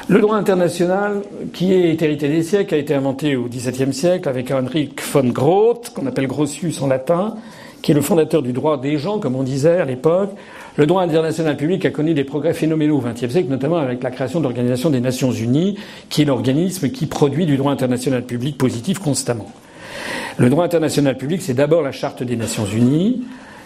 Le 0.10 0.22
droit 0.22 0.36
international, 0.36 1.24
qui 1.54 1.74
est 1.74 2.00
hérité 2.00 2.28
des 2.30 2.44
siècles, 2.44 2.76
a 2.76 2.78
été 2.78 2.94
inventé 2.94 3.36
au 3.36 3.46
XVIIe 3.46 3.96
siècle 3.96 4.30
avec 4.30 4.52
Henrik 4.52 5.02
von 5.02 5.24
Groth, 5.24 5.90
qu'on 5.90 6.06
appelle 6.06 6.28
Grotius 6.28 6.84
en 6.84 6.88
latin, 6.88 7.36
qui 7.82 7.92
est 7.92 7.96
le 7.96 8.02
fondateur 8.02 8.42
du 8.42 8.54
droit 8.54 8.80
des 8.80 8.98
gens, 8.98 9.20
comme 9.20 9.36
on 9.36 9.44
disait 9.44 9.80
à 9.80 9.86
l'époque. 9.86 10.32
Le 10.78 10.86
droit 10.86 11.02
international 11.04 11.58
public 11.58 11.86
a 11.86 11.90
connu 11.90 12.14
des 12.14 12.24
progrès 12.24 12.54
phénoménaux 12.54 12.98
au 12.98 13.02
XXe 13.02 13.30
siècle, 13.30 13.50
notamment 13.50 13.78
avec 13.78 14.04
la 14.04 14.12
création 14.12 14.40
de 14.40 14.44
l'Organisation 14.46 14.90
des 14.90 15.02
Nations 15.02 15.32
Unies, 15.32 15.78
qui 16.10 16.22
est 16.22 16.26
l'organisme 16.26 16.90
qui 16.90 17.08
produit 17.08 17.46
du 17.46 17.58
droit 17.58 17.72
international 17.72 18.24
public 18.24 18.58
positif 18.58 19.00
constamment. 19.00 19.52
Le 20.38 20.50
droit 20.50 20.64
international 20.64 21.18
public, 21.18 21.42
c'est 21.42 21.54
d'abord 21.54 21.82
la 21.82 21.92
Charte 21.92 22.24
des 22.24 22.36
Nations 22.36 22.66
Unies, 22.66 23.22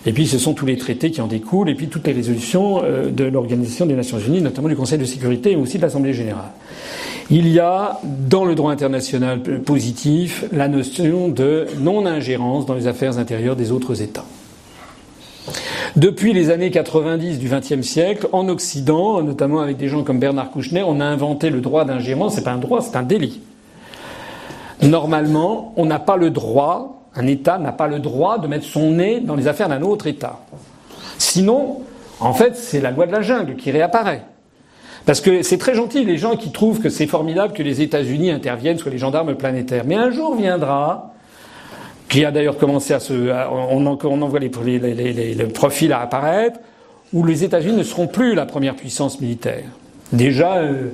et 0.08 0.14
puis 0.14 0.28
ce 0.28 0.38
sont 0.38 0.54
tous 0.54 0.66
les 0.66 0.78
traités 0.78 1.12
qui 1.12 1.22
en 1.22 1.28
découlent, 1.28 1.70
et 1.70 1.76
puis 1.76 1.88
toutes 1.88 2.08
les 2.08 2.14
résolutions 2.14 2.82
euh, 2.84 3.10
de 3.10 3.26
l'Organisation 3.26 3.86
des 3.86 3.96
Nations 3.96 4.20
Unies, 4.20 4.42
notamment 4.42 4.68
du 4.68 4.76
Conseil 4.76 4.98
de 4.98 5.06
sécurité 5.06 5.52
et 5.52 5.56
aussi 5.56 5.78
de 5.78 5.84
l'Assemblée 5.84 6.14
générale. 6.14 6.52
Il 7.31 7.47
y 7.47 7.60
a 7.60 7.99
dans 8.03 8.45
le 8.45 8.53
droit 8.53 8.72
international 8.72 9.41
positif 9.41 10.45
la 10.52 10.68
notion 10.68 11.27
de 11.27 11.65
non-ingérence 11.80 12.68
dans 12.68 12.76
les 12.76 12.85
affaires 12.85 13.18
intérieures 13.18 13.56
des 13.56 13.72
autres 13.72 14.03
États. 14.03 14.26
Depuis 15.95 16.34
les 16.34 16.52
années 16.52 16.69
90 16.69 17.39
du 17.39 17.49
XXe 17.49 17.81
siècle, 17.81 18.27
en 18.31 18.47
Occident, 18.47 19.23
notamment 19.23 19.61
avec 19.61 19.77
des 19.77 19.88
gens 19.88 20.03
comme 20.03 20.19
Bernard 20.19 20.52
Kouchner, 20.52 20.84
on 20.84 20.99
a 20.99 21.06
inventé 21.06 21.49
le 21.49 21.61
droit 21.61 21.84
d'ingérence. 21.84 22.35
C'est 22.35 22.43
pas 22.43 22.52
un 22.52 22.57
droit, 22.57 22.81
c'est 22.81 22.95
un 22.95 23.03
délit. 23.03 23.41
Normalement, 24.84 25.73
on 25.77 25.85
n'a 25.85 25.99
pas 25.99 26.18
le 26.18 26.30
droit, 26.30 27.07
un 27.15 27.26
État 27.26 27.57
n'a 27.57 27.72
pas 27.72 27.88
le 27.88 27.99
droit 27.99 28.38
de 28.38 28.47
mettre 28.47 28.65
son 28.65 28.91
nez 28.91 29.19
dans 29.19 29.35
les 29.35 29.47
affaires 29.47 29.69
d'un 29.69 29.81
autre 29.81 30.06
État. 30.06 30.41
Sinon, 31.18 31.81
en 32.19 32.34
fait, 32.34 32.56
c'est 32.56 32.81
la 32.81 32.91
loi 32.91 33.07
de 33.07 33.11
la 33.11 33.22
jungle 33.22 33.56
qui 33.56 33.72
réapparaît. 33.72 34.26
Parce 35.06 35.22
que 35.22 35.44
c'est 35.44 35.60
très 35.60 35.76
gentil, 35.76 36.03
les 36.03 36.18
gens 36.18 36.36
qui 36.36 36.52
trouvent 36.52 36.80
que 36.80 36.90
c'est 36.90 37.06
formidable 37.06 37.53
que 37.53 37.61
les 37.61 37.82
États-Unis 37.82 38.32
interviennent 38.32 38.80
sur 38.80 38.90
les 38.90 38.98
gendarmes 38.98 39.36
planétaires. 39.36 39.84
Mais 39.86 39.95
un 39.95 40.10
jour 40.10 40.36
viendra, 40.36 41.14
qui 42.10 42.26
a 42.26 42.32
d'ailleurs 42.32 42.57
commencé 42.57 42.94
à 42.94 42.99
se. 42.99 43.14
On, 43.14 43.86
on 43.86 44.27
voit 44.27 44.40
les, 44.40 44.49
les, 44.80 45.44
profils 45.45 45.94
à 45.94 46.02
apparaître, 46.02 46.60
où 47.14 47.23
les 47.23 47.44
États-Unis 47.44 47.77
ne 47.77 47.84
seront 47.84 48.07
plus 48.07 48.34
la 48.34 48.45
première 48.45 48.76
puissance 48.76 49.22
militaire. 49.22 49.65
Déjà, 50.11 50.56
euh, 50.56 50.90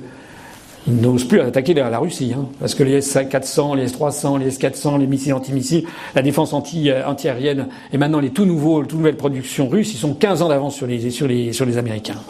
ils 0.86 0.96
n'osent 0.96 1.24
plus 1.24 1.40
attaquer 1.40 1.72
la, 1.74 1.98
Russie, 1.98 2.34
hein, 2.36 2.48
parce 2.60 2.74
que 2.74 2.82
les 2.82 2.94
S-400, 2.94 3.76
les 3.76 3.84
S-300, 3.84 4.40
les 4.40 4.48
S-400, 4.48 4.98
les 4.98 5.06
missiles 5.06 5.32
antimissiles, 5.32 5.84
la 6.14 6.22
défense 6.22 6.52
euh, 6.52 7.02
anti-aérienne, 7.06 7.68
et 7.92 7.98
maintenant 7.98 8.20
les 8.20 8.30
tout 8.30 8.44
nouveaux, 8.44 8.82
toutes 8.82 8.98
nouvelles 8.98 9.16
productions 9.16 9.68
russes, 9.68 9.94
ils 9.94 9.98
sont 9.98 10.14
15 10.14 10.42
ans 10.42 10.48
d'avance 10.48 10.82
les, 10.82 10.98
les, 10.98 11.52
sur 11.52 11.66
les 11.66 11.78
Américains 11.78 12.20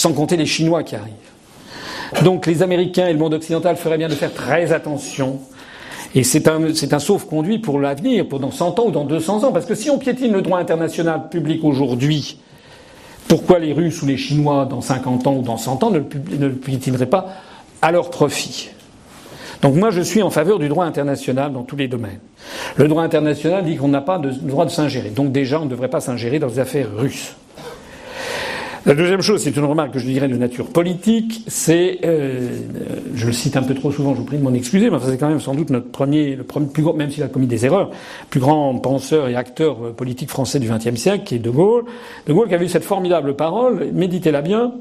sans 0.00 0.14
compter 0.14 0.36
les 0.36 0.46
Chinois 0.46 0.82
qui 0.82 0.96
arrivent. 0.96 2.24
Donc 2.24 2.46
les 2.46 2.62
Américains 2.62 3.06
et 3.06 3.12
le 3.12 3.18
monde 3.18 3.34
occidental 3.34 3.76
feraient 3.76 3.98
bien 3.98 4.08
de 4.08 4.14
faire 4.14 4.32
très 4.32 4.72
attention. 4.72 5.40
Et 6.14 6.24
c'est 6.24 6.48
un, 6.48 6.98
sauf-conduit 6.98 7.58
pour 7.58 7.78
l'avenir, 7.78 8.26
pour 8.26 8.40
dans 8.40 8.50
100 8.50 8.78
ans 8.80 8.86
ou 8.86 8.90
dans 8.90 9.04
200 9.04 9.44
ans. 9.44 9.52
Parce 9.52 9.66
que 9.66 9.74
si 9.74 9.90
on 9.90 9.98
piétine 9.98 10.32
le 10.32 10.42
droit 10.42 10.58
international 10.58 11.28
public 11.28 11.62
aujourd'hui, 11.62 12.38
pourquoi 13.28 13.58
les 13.58 13.72
Russes 13.72 14.02
ou 14.02 14.06
les 14.06 14.16
Chinois 14.16 14.64
dans 14.64 14.80
50 14.80 15.26
ans 15.26 15.34
ou 15.34 15.42
dans 15.42 15.58
100 15.58 15.84
ans 15.84 15.90
ne 15.90 15.98
le, 15.98 16.06
ne 16.38 16.46
le 16.46 16.54
piétineraient 16.54 17.06
pas 17.06 17.28
à 17.82 17.92
leur 17.92 18.10
profit? 18.10 18.70
Donc 19.62 19.74
moi, 19.76 19.90
je 19.90 20.00
suis 20.00 20.22
en 20.22 20.30
faveur 20.30 20.58
du 20.58 20.68
droit 20.68 20.86
international 20.86 21.52
dans 21.52 21.62
tous 21.62 21.76
les 21.76 21.86
domaines. 21.86 22.20
Le 22.76 22.88
droit 22.88 23.02
international 23.02 23.64
dit 23.64 23.76
qu'on 23.76 23.88
n'a 23.88 24.00
pas 24.00 24.18
de 24.18 24.30
droit 24.30 24.64
de 24.64 24.70
s'ingérer. 24.70 25.10
Donc 25.10 25.30
déjà, 25.30 25.60
on 25.60 25.66
ne 25.66 25.70
devrait 25.70 25.90
pas 25.90 26.00
s'ingérer 26.00 26.38
dans 26.38 26.48
les 26.48 26.58
affaires 26.58 26.88
russes. 26.96 27.34
La 28.86 28.94
deuxième 28.94 29.20
chose, 29.20 29.42
c'est 29.42 29.54
une 29.54 29.64
remarque 29.66 29.92
que 29.92 29.98
je 29.98 30.06
dirais 30.06 30.26
de 30.26 30.36
nature 30.38 30.68
politique, 30.68 31.44
c'est, 31.48 31.98
euh, 32.02 32.48
je 33.14 33.26
le 33.26 33.32
cite 33.32 33.58
un 33.58 33.62
peu 33.62 33.74
trop 33.74 33.92
souvent, 33.92 34.14
je 34.14 34.20
vous 34.20 34.24
prie 34.24 34.38
de 34.38 34.42
m'en 34.42 34.54
excuser, 34.54 34.88
mais 34.88 34.96
c'est 35.04 35.18
quand 35.18 35.28
même 35.28 35.38
sans 35.38 35.54
doute 35.54 35.68
notre 35.68 35.90
premier, 35.90 36.34
le 36.34 36.44
premier 36.44 36.66
plus 36.66 36.82
grand, 36.82 36.94
même 36.94 37.10
s'il 37.10 37.22
a 37.22 37.28
commis 37.28 37.46
des 37.46 37.66
erreurs, 37.66 37.90
plus 38.30 38.40
grand 38.40 38.74
penseur 38.76 39.28
et 39.28 39.36
acteur 39.36 39.76
euh, 39.84 39.92
politique 39.92 40.30
français 40.30 40.58
du 40.60 40.70
XXe 40.70 40.98
siècle, 40.98 41.24
qui 41.24 41.34
est 41.34 41.40
De 41.40 41.50
Gaulle. 41.50 41.84
De 42.26 42.32
Gaulle 42.32 42.48
qui 42.48 42.54
avait 42.54 42.64
eu 42.64 42.70
cette 42.70 42.84
formidable 42.84 43.36
parole, 43.36 43.88
méditez-la 43.92 44.40
bien, 44.40 44.72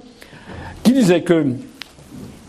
qui 0.83 0.93
disait 0.93 1.23
que, 1.23 1.47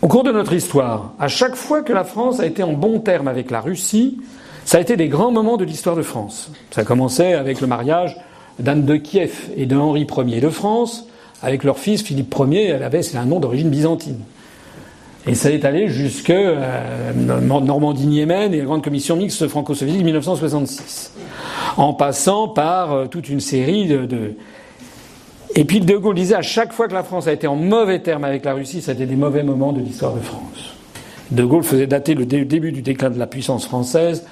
au 0.01 0.07
cours 0.07 0.23
de 0.23 0.31
notre 0.31 0.53
histoire, 0.53 1.11
à 1.19 1.27
chaque 1.27 1.55
fois 1.55 1.81
que 1.81 1.91
la 1.91 2.05
France 2.05 2.39
a 2.39 2.45
été 2.45 2.63
en 2.63 2.71
bon 2.71 2.99
terme 3.01 3.27
avec 3.27 3.51
la 3.51 3.59
Russie, 3.59 4.21
ça 4.63 4.77
a 4.77 4.81
été 4.81 4.95
des 4.95 5.09
grands 5.09 5.31
moments 5.31 5.57
de 5.57 5.65
l'histoire 5.65 5.97
de 5.97 6.01
France. 6.01 6.49
Ça 6.69 6.85
commençait 6.85 7.33
avec 7.33 7.59
le 7.59 7.67
mariage 7.67 8.15
d'Anne 8.57 8.85
de 8.85 8.95
Kiev 8.95 9.49
et 9.57 9.65
de 9.65 9.75
Henri 9.75 10.07
Ier 10.27 10.39
de 10.39 10.49
France, 10.49 11.07
avec 11.41 11.63
leur 11.63 11.79
fils 11.79 12.01
Philippe 12.01 12.33
Ier, 12.37 12.67
elle 12.67 12.83
avait 12.83 13.01
c'est 13.01 13.17
un 13.17 13.25
nom 13.25 13.39
d'origine 13.39 13.69
byzantine. 13.69 14.19
Et 15.27 15.35
ça 15.35 15.51
est 15.51 15.65
allé 15.65 15.87
jusque 15.87 16.31
euh, 16.31 17.13
Normandie-Niémen 17.13 18.53
et 18.53 18.57
la 18.57 18.65
Grande 18.65 18.83
Commission 18.83 19.15
mixte 19.15 19.47
franco-soviétique 19.47 20.03
1966, 20.03 21.13
en 21.77 21.93
passant 21.93 22.47
par 22.47 22.91
euh, 22.91 23.05
toute 23.05 23.29
une 23.29 23.39
série 23.39 23.87
de, 23.87 24.33
Et 25.55 25.63
puis 25.63 25.79
De 25.79 25.95
Gaulle 25.95 26.15
disait 26.15 26.35
à 26.35 26.41
chaque 26.41 26.73
fois 26.73 26.87
que 26.87 26.93
la 26.93 27.03
France 27.03 27.27
a 27.27 27.33
été 27.33 27.45
en 27.45 27.55
mauvais 27.55 27.99
terme 27.99 28.23
avec 28.23 28.45
la 28.45 28.53
Russie, 28.53 28.81
ça 28.81 28.91
a 28.91 28.93
été 28.95 29.05
des 29.05 29.15
mauvais 29.15 29.43
moments 29.43 29.73
de 29.73 29.79
l'histoire 29.79 30.13
de 30.13 30.21
France. 30.21 30.73
De 31.29 31.43
Gaulle 31.43 31.63
faisait 31.63 31.87
dater 31.87 32.15
le 32.15 32.25
début 32.25 32.71
du 32.71 32.81
déclin 32.81 33.11
de 33.11 33.19
la 33.19 33.27
puissance 33.27 33.65
française 33.65 34.25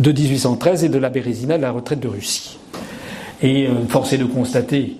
de 0.00 0.10
1813 0.10 0.84
et 0.84 0.88
de 0.88 0.98
la 0.98 1.10
Bérésina 1.10 1.56
de 1.56 1.62
la 1.62 1.70
retraite 1.70 2.00
de 2.00 2.08
Russie. 2.08 2.58
Et 3.40 3.68
euh, 3.68 3.86
force 3.88 4.18
de 4.18 4.24
constater 4.24 4.96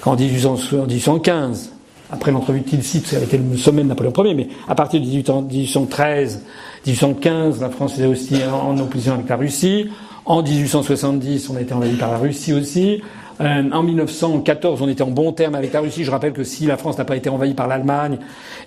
qu'en 0.00 0.16
1815, 0.16 1.72
après 2.10 2.30
l'entrevue 2.30 2.60
de 2.60 2.68
Tilsit, 2.68 3.02
ça 3.06 3.16
a 3.16 3.20
été 3.20 3.38
le 3.38 3.56
sommet 3.56 3.82
de 3.82 3.88
Napoléon 3.88 4.12
Ier, 4.24 4.34
mais 4.34 4.48
à 4.66 4.74
partir 4.74 5.00
de 5.00 5.06
1813, 5.06 6.42
1815, 6.86 7.60
la 7.60 7.70
France 7.70 7.94
était 7.94 8.06
aussi 8.06 8.36
en 8.44 8.78
opposition 8.78 9.14
avec 9.14 9.28
la 9.28 9.36
Russie. 9.36 9.90
En 10.24 10.42
1870, 10.42 11.50
on 11.50 11.56
a 11.56 11.60
été 11.60 11.74
envahi 11.74 11.96
par 11.96 12.10
la 12.10 12.18
Russie 12.18 12.52
aussi. 12.52 13.02
Euh, 13.40 13.70
en 13.70 13.82
1914, 13.82 14.82
on 14.82 14.88
était 14.88 15.02
en 15.02 15.10
bon 15.10 15.32
terme 15.32 15.54
avec 15.54 15.72
la 15.72 15.80
Russie. 15.80 16.04
Je 16.04 16.10
rappelle 16.10 16.32
que 16.32 16.44
si 16.44 16.66
la 16.66 16.76
France 16.76 16.98
n'a 16.98 17.04
pas 17.04 17.16
été 17.16 17.30
envahie 17.30 17.54
par 17.54 17.68
l'Allemagne 17.68 18.18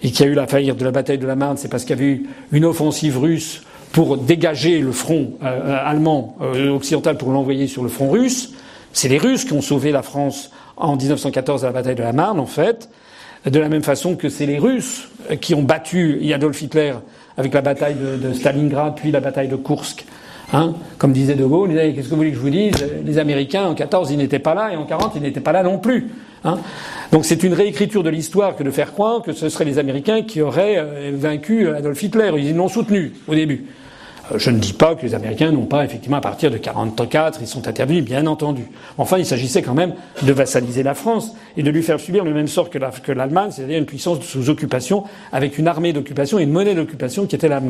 et 0.02 0.12
qu'il 0.12 0.26
y 0.26 0.30
a 0.30 0.32
eu 0.32 0.36
la 0.36 0.48
faillite 0.48 0.78
de 0.78 0.86
la 0.86 0.92
bataille 0.92 1.18
de 1.18 1.28
la 1.28 1.36
Marne, 1.36 1.58
c'est 1.58 1.68
parce 1.68 1.84
qu'il 1.84 1.96
y 1.96 2.00
avait 2.00 2.12
eu 2.12 2.30
une 2.52 2.66
offensive 2.66 3.18
russe 3.18 3.64
pour 3.92 4.18
dégager 4.18 4.80
le 4.80 4.92
front 4.92 5.34
euh, 5.44 5.78
allemand 5.86 6.38
euh, 6.42 6.70
occidental 6.70 7.18
pour 7.18 7.32
l'envoyer 7.32 7.68
sur 7.68 7.84
le 7.84 7.90
front 7.90 8.10
russe. 8.10 8.54
C'est 8.94 9.10
les 9.10 9.18
Russes 9.18 9.46
qui 9.46 9.54
ont 9.54 9.62
sauvé 9.62 9.92
la 9.92 10.02
France 10.02 10.52
en 10.78 10.96
1914 10.96 11.64
à 11.64 11.68
la 11.68 11.74
bataille 11.74 11.96
de 11.96 12.04
la 12.04 12.14
Marne, 12.14 12.40
en 12.40 12.46
fait, 12.46 12.90
de 13.46 13.60
la 13.60 13.70
même 13.70 13.84
façon 13.84 14.16
que 14.16 14.30
c'est 14.30 14.46
les 14.46 14.60
Russes 14.60 15.10
qui 15.40 15.54
ont 15.56 15.64
battu 15.64 16.22
Adolf 16.34 16.62
Hitler 16.62 16.94
avec 17.38 17.54
la 17.54 17.62
bataille 17.62 17.96
de, 17.96 18.34
Stalingrad, 18.34 18.96
puis 18.96 19.12
la 19.12 19.20
bataille 19.20 19.48
de 19.48 19.56
Kursk. 19.56 20.06
Hein 20.54 20.74
Comme 20.98 21.14
disait 21.14 21.36
De 21.36 21.46
Gaulle, 21.46 21.74
qu'est-ce 21.74 22.06
que 22.06 22.10
vous 22.10 22.18
voulez 22.18 22.32
que 22.32 22.36
je 22.36 22.42
vous 22.42 22.50
dise? 22.50 22.74
Les 23.06 23.18
Américains, 23.20 23.66
en 23.66 23.74
14, 23.74 24.12
ils 24.12 24.18
n'étaient 24.18 24.40
pas 24.40 24.54
là, 24.54 24.74
et 24.74 24.76
en 24.76 24.86
40, 24.86 25.14
ils 25.16 25.22
n'étaient 25.22 25.40
pas 25.40 25.54
là 25.54 25.64
non 25.64 25.80
plus. 25.80 26.10
Hein 26.44 26.58
Donc 27.12 27.26
c'est 27.26 27.44
une 27.44 27.54
réécriture 27.54 28.04
de 28.04 28.10
l'histoire 28.10 28.56
que 28.56 28.64
de 28.64 28.72
faire 28.72 28.92
croire 28.92 29.22
que 29.22 29.32
ce 29.32 29.48
seraient 29.48 29.66
les 29.66 29.80
Américains 29.80 30.24
qui 30.24 30.42
auraient 30.42 30.78
euh, 30.78 31.12
vaincu 31.14 31.70
Adolf 31.70 32.02
Hitler. 32.02 32.32
Ils 32.38 32.56
l'ont 32.56 32.68
soutenu 32.68 33.14
au 33.28 33.36
début. 33.36 33.66
Euh, 34.32 34.38
je 34.38 34.50
ne 34.50 34.60
dis 34.60 34.74
pas 34.74 34.96
que 34.96 35.06
les 35.06 35.14
Américains 35.14 35.52
n'ont 35.52 35.66
pas, 35.66 35.86
effectivement, 35.86 36.18
à 36.18 36.22
partir 36.22 36.50
de 36.50 36.56
1944, 36.56 37.40
ils 37.42 37.48
sont 37.48 37.68
intervenus, 37.68 38.04
bien 38.04 38.28
entendu. 38.28 38.64
Enfin, 38.98 39.18
il 39.18 39.26
s'agissait 39.26 39.62
quand 39.62 39.74
même 39.74 39.94
de 40.22 40.34
vassaliser 40.34 40.84
la 40.84 40.94
France 40.94 41.34
et 41.58 41.64
de 41.64 41.70
lui 41.70 41.84
faire 41.84 42.00
subir 42.00 42.24
le 42.24 42.34
même 42.34 42.48
sort 42.48 42.70
que 42.70 43.12
l'Allemagne, 43.12 43.52
c'est-à-dire 43.52 43.78
une 43.78 43.86
puissance 43.86 44.22
sous 44.22 44.50
occupation, 44.50 45.04
avec 45.32 45.58
une 45.58 45.68
armée 45.68 45.94
d'occupation 45.94 46.40
et 46.40 46.44
une 46.44 46.52
monnaie 46.52 46.76
d'occupation 46.76 47.26
qui 47.26 47.36
était 47.36 47.48
la 47.48 47.62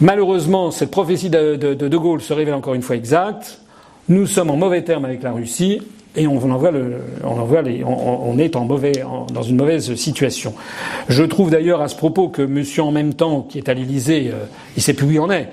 Malheureusement, 0.00 0.70
cette 0.70 0.90
prophétie 0.90 1.30
de, 1.30 1.56
de 1.56 1.96
Gaulle 1.96 2.20
se 2.20 2.32
révèle 2.32 2.54
encore 2.54 2.74
une 2.74 2.82
fois 2.82 2.96
exacte. 2.96 3.60
Nous 4.08 4.26
sommes 4.26 4.50
en 4.50 4.56
mauvais 4.56 4.82
termes 4.82 5.04
avec 5.04 5.22
la 5.22 5.32
Russie 5.32 5.80
et 6.18 6.26
on 6.26 6.36
envoie 6.50 6.70
on 7.24 7.62
les, 7.62 7.84
on, 7.84 8.38
est 8.38 8.48
dans 8.50 9.42
une 9.42 9.56
mauvaise 9.56 9.94
situation. 9.94 10.52
Je 11.08 11.22
trouve 11.22 11.50
d'ailleurs 11.50 11.80
à 11.80 11.88
ce 11.88 11.96
propos 11.96 12.28
que 12.28 12.42
Monsieur 12.42 12.82
en 12.82 12.90
même 12.90 13.14
temps, 13.14 13.42
qui 13.42 13.58
est 13.58 13.68
à 13.68 13.74
l'Élysée, 13.74 14.30
euh, 14.32 14.46
il 14.76 14.82
sait 14.82 14.94
plus 14.94 15.06
où 15.06 15.10
il 15.12 15.20
en 15.20 15.30
est. 15.30 15.48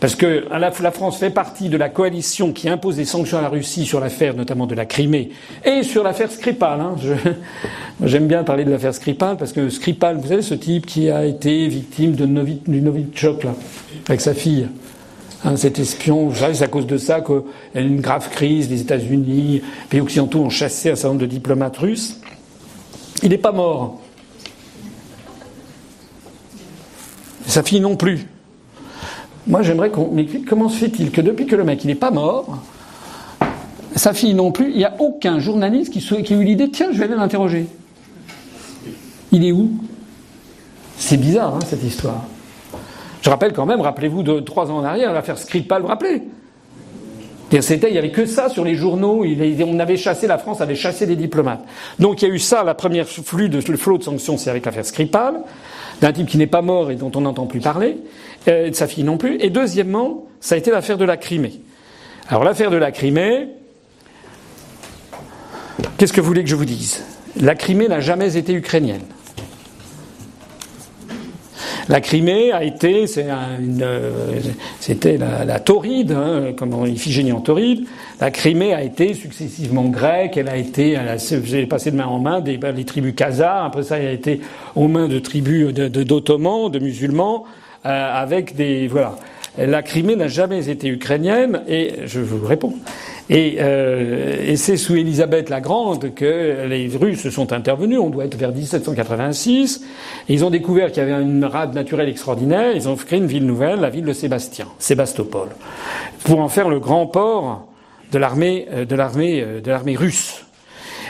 Parce 0.00 0.16
que 0.16 0.46
la, 0.50 0.90
France 0.90 1.18
fait 1.18 1.30
partie 1.30 1.68
de 1.68 1.76
la 1.76 1.88
coalition 1.88 2.52
qui 2.52 2.68
impose 2.68 2.96
des 2.96 3.04
sanctions 3.04 3.38
à 3.38 3.40
la 3.40 3.48
Russie 3.48 3.86
sur 3.86 4.00
l'affaire 4.00 4.34
notamment 4.34 4.66
de 4.66 4.74
la 4.74 4.84
Crimée 4.84 5.30
et 5.64 5.84
sur 5.84 6.02
l'affaire 6.02 6.28
Skripal. 6.28 6.80
Hein. 6.80 6.96
J'aime 8.04 8.26
bien 8.26 8.42
parler 8.42 8.64
de 8.64 8.72
l'affaire 8.72 8.94
Skripal 8.94 9.36
parce 9.36 9.52
que 9.52 9.68
Skripal, 9.68 10.16
vous 10.16 10.26
savez, 10.26 10.42
ce 10.42 10.54
type 10.54 10.86
qui 10.86 11.08
a 11.08 11.24
été 11.24 11.68
victime 11.68 12.16
de 12.16 12.26
du 12.26 12.80
Novichok 12.82 13.44
là, 13.44 13.54
avec 14.08 14.20
sa 14.20 14.34
fille. 14.34 14.66
Hein, 15.44 15.56
cet 15.56 15.78
espion, 15.78 16.28
vous 16.28 16.36
savez, 16.36 16.54
c'est 16.54 16.64
à 16.64 16.68
cause 16.68 16.86
de 16.86 16.98
ça 16.98 17.20
qu'il 17.20 17.42
y 17.74 17.78
a 17.78 17.80
une 17.80 18.00
grave 18.00 18.28
crise. 18.30 18.70
Les 18.70 18.80
États-Unis, 18.80 19.54
les 19.54 19.62
pays 19.88 20.00
occidentaux 20.00 20.40
ont 20.40 20.50
chassé 20.50 20.90
un 20.90 20.94
certain 20.94 21.08
nombre 21.08 21.22
de 21.22 21.26
diplomates 21.26 21.76
russes. 21.78 22.20
Il 23.22 23.30
n'est 23.30 23.38
pas 23.38 23.52
mort. 23.52 24.00
Sa 27.46 27.62
fille 27.62 27.80
non 27.80 27.96
plus. 27.96 28.26
Moi, 29.46 29.62
j'aimerais 29.62 29.90
qu'on. 29.90 30.10
Mais 30.12 30.26
comment 30.26 30.68
se 30.68 30.76
fait-il 30.76 31.10
que 31.10 31.20
depuis 31.20 31.46
que 31.46 31.56
le 31.56 31.64
mec 31.64 31.84
n'est 31.84 31.96
pas 31.96 32.12
mort, 32.12 32.62
sa 33.96 34.14
fille 34.14 34.34
non 34.34 34.52
plus, 34.52 34.70
il 34.70 34.76
n'y 34.76 34.84
a 34.84 34.94
aucun 35.00 35.40
journaliste 35.40 35.92
qui, 35.92 36.00
qui 36.00 36.34
a 36.34 36.36
eu 36.36 36.44
l'idée 36.44 36.70
tiens, 36.70 36.88
je 36.92 36.98
vais 36.98 37.04
aller 37.04 37.16
l'interroger. 37.16 37.66
Il 39.32 39.44
est 39.44 39.52
où? 39.52 39.72
C'est 40.98 41.16
bizarre, 41.16 41.56
hein, 41.56 41.60
cette 41.66 41.82
histoire. 41.82 42.24
Je 43.22 43.30
rappelle 43.30 43.52
quand 43.52 43.66
même, 43.66 43.80
rappelez-vous 43.80 44.22
de 44.22 44.40
trois 44.40 44.70
ans 44.70 44.78
en 44.78 44.84
arrière, 44.84 45.12
l'affaire 45.12 45.38
Skripal, 45.38 45.82
vous 45.82 45.88
rappelez? 45.88 46.22
C'était, 47.60 47.90
il 47.90 47.94
y 47.94 47.98
avait 47.98 48.10
que 48.10 48.24
ça 48.24 48.48
sur 48.48 48.64
les 48.64 48.74
journaux. 48.74 49.24
on 49.24 49.78
avait 49.78 49.98
chassé, 49.98 50.26
la 50.26 50.38
France 50.38 50.60
avait 50.60 50.74
chassé 50.74 51.06
des 51.06 51.16
diplomates. 51.16 51.62
Donc 51.98 52.22
il 52.22 52.28
y 52.28 52.30
a 52.30 52.34
eu 52.34 52.38
ça, 52.38 52.64
la 52.64 52.74
première 52.74 53.06
flot 53.06 53.48
de 53.48 54.02
sanctions, 54.02 54.38
c'est 54.38 54.48
avec 54.48 54.64
l'affaire 54.64 54.86
Skripal, 54.86 55.42
d'un 56.00 56.12
type 56.12 56.26
qui 56.26 56.38
n'est 56.38 56.46
pas 56.46 56.62
mort 56.62 56.90
et 56.90 56.96
dont 56.96 57.12
on 57.14 57.20
n'entend 57.20 57.46
plus 57.46 57.60
parler, 57.60 57.98
euh, 58.48 58.70
de 58.70 58.74
sa 58.74 58.86
fille 58.86 59.04
non 59.04 59.18
plus. 59.18 59.36
Et 59.40 59.50
deuxièmement, 59.50 60.24
ça 60.40 60.54
a 60.54 60.58
été 60.58 60.70
l'affaire 60.70 60.96
de 60.96 61.04
la 61.04 61.18
Crimée. 61.18 61.60
Alors 62.28 62.42
l'affaire 62.42 62.70
de 62.70 62.76
la 62.76 62.90
Crimée, 62.90 63.48
qu'est-ce 65.98 66.12
que 66.12 66.20
vous 66.22 66.26
voulez 66.26 66.42
que 66.42 66.50
je 66.50 66.56
vous 66.56 66.64
dise? 66.64 67.04
La 67.38 67.54
Crimée 67.54 67.88
n'a 67.88 68.00
jamais 68.00 68.36
été 68.36 68.54
ukrainienne. 68.54 69.02
La 71.88 72.00
Crimée 72.00 72.52
a 72.52 72.62
été, 72.62 73.06
c'était 73.06 73.28
la, 75.18 75.44
la, 75.44 75.60
tauride, 75.60 76.12
hein, 76.12 76.52
comme 76.56 76.86
Iphigénie 76.86 77.32
en 77.32 77.40
tauride. 77.40 77.86
La 78.20 78.30
Crimée 78.30 78.72
a 78.72 78.82
été 78.82 79.14
successivement 79.14 79.84
grecque, 79.84 80.36
elle 80.36 80.48
a 80.48 80.56
été, 80.56 80.92
elle 80.92 81.08
a 81.08 81.66
passé 81.66 81.90
de 81.90 81.96
main 81.96 82.06
en 82.06 82.20
main 82.20 82.40
des, 82.40 82.56
les 82.56 82.84
tribus 82.84 83.14
khazars, 83.14 83.64
après 83.64 83.82
ça 83.82 83.98
elle 83.98 84.08
a 84.08 84.12
été 84.12 84.40
aux 84.76 84.88
mains 84.88 85.08
de 85.08 85.18
tribus 85.18 85.74
d'ottomans, 85.74 86.70
de, 86.70 86.78
de, 86.78 86.84
musulmans, 86.84 87.44
euh, 87.84 88.22
avec 88.22 88.54
des, 88.54 88.86
voilà. 88.86 89.16
La 89.58 89.82
Crimée 89.82 90.16
n'a 90.16 90.28
jamais 90.28 90.70
été 90.70 90.88
ukrainienne, 90.88 91.62
et 91.68 92.06
je 92.06 92.20
vous 92.20 92.46
réponds. 92.46 92.74
Et, 93.28 93.56
euh, 93.60 94.36
et 94.46 94.56
c'est 94.56 94.76
sous 94.76 94.96
Élisabeth 94.96 95.50
la 95.50 95.60
Grande 95.60 96.14
que 96.14 96.66
les 96.66 96.90
Russes 96.96 97.28
sont 97.28 97.52
intervenus. 97.52 97.98
On 97.98 98.10
doit 98.10 98.24
être 98.24 98.36
vers 98.36 98.52
1786. 98.52 99.82
Et 100.28 100.34
ils 100.34 100.44
ont 100.44 100.50
découvert 100.50 100.90
qu'il 100.90 101.02
y 101.02 101.06
avait 101.06 101.22
une 101.22 101.44
rade 101.44 101.74
naturelle 101.74 102.08
extraordinaire. 102.08 102.74
Ils 102.74 102.88
ont 102.88 102.96
créé 102.96 103.18
une 103.18 103.26
ville 103.26 103.46
nouvelle, 103.46 103.80
la 103.80 103.90
ville 103.90 104.04
de 104.04 104.12
Sébastien, 104.12 104.66
Sébastopol, 104.78 105.48
pour 106.24 106.40
en 106.40 106.48
faire 106.48 106.68
le 106.68 106.80
grand 106.80 107.06
port 107.06 107.68
de 108.10 108.18
l'armée, 108.18 108.66
euh, 108.72 108.84
euh, 108.86 109.60
de 109.60 109.70
l'armée 109.70 109.96
russe. 109.96 110.44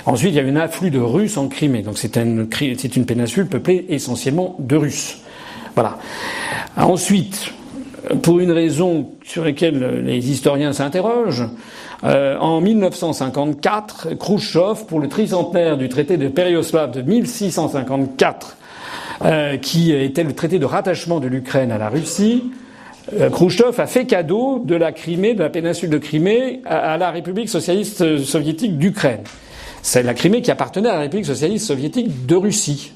Ensuite, 0.04 0.30
il 0.30 0.36
y 0.36 0.40
a 0.40 0.42
eu 0.42 0.50
un 0.50 0.56
afflux 0.56 0.90
de 0.90 0.98
Russes 0.98 1.36
en 1.36 1.48
Crimée. 1.48 1.82
Donc 1.82 1.96
c'est 1.96 2.16
une, 2.16 2.48
c'est 2.76 2.96
une 2.96 3.06
péninsule 3.06 3.46
peuplée 3.46 3.86
essentiellement 3.88 4.56
de 4.58 4.76
Russes. 4.76 5.18
Voilà. 5.74 5.98
Ensuite, 6.76 7.52
pour 8.22 8.40
une 8.40 8.50
raison 8.50 9.10
sur 9.24 9.44
laquelle 9.44 10.02
les 10.04 10.30
historiens 10.30 10.72
s'interrogent, 10.72 11.48
euh, 12.04 12.36
en 12.38 12.60
1954, 12.60 14.14
Khrouchtchev, 14.18 14.86
pour 14.88 14.98
le 14.98 15.08
tricentenaire 15.08 15.76
du 15.76 15.88
traité 15.88 16.16
de 16.16 16.28
Périoslav 16.28 16.90
de 16.90 17.00
1654, 17.02 18.56
euh, 19.24 19.56
qui 19.56 19.92
était 19.92 20.24
le 20.24 20.32
traité 20.32 20.58
de 20.58 20.64
rattachement 20.64 21.20
de 21.20 21.28
l'Ukraine 21.28 21.70
à 21.70 21.78
la 21.78 21.88
Russie, 21.88 22.50
euh, 23.20 23.30
a 23.78 23.86
fait 23.86 24.06
cadeau 24.06 24.62
de 24.64 24.74
la 24.74 24.90
Crimée, 24.90 25.34
de 25.34 25.42
la 25.42 25.50
péninsule 25.50 25.90
de 25.90 25.98
Crimée, 25.98 26.60
à, 26.64 26.96
la 26.96 27.10
République 27.12 27.48
socialiste 27.48 28.18
soviétique 28.24 28.78
d'Ukraine. 28.78 29.22
C'est 29.82 30.02
la 30.02 30.14
Crimée 30.14 30.42
qui 30.42 30.50
appartenait 30.50 30.88
à 30.88 30.94
la 30.94 31.00
République 31.00 31.26
socialiste 31.26 31.66
soviétique 31.66 32.26
de 32.26 32.34
Russie, 32.34 32.92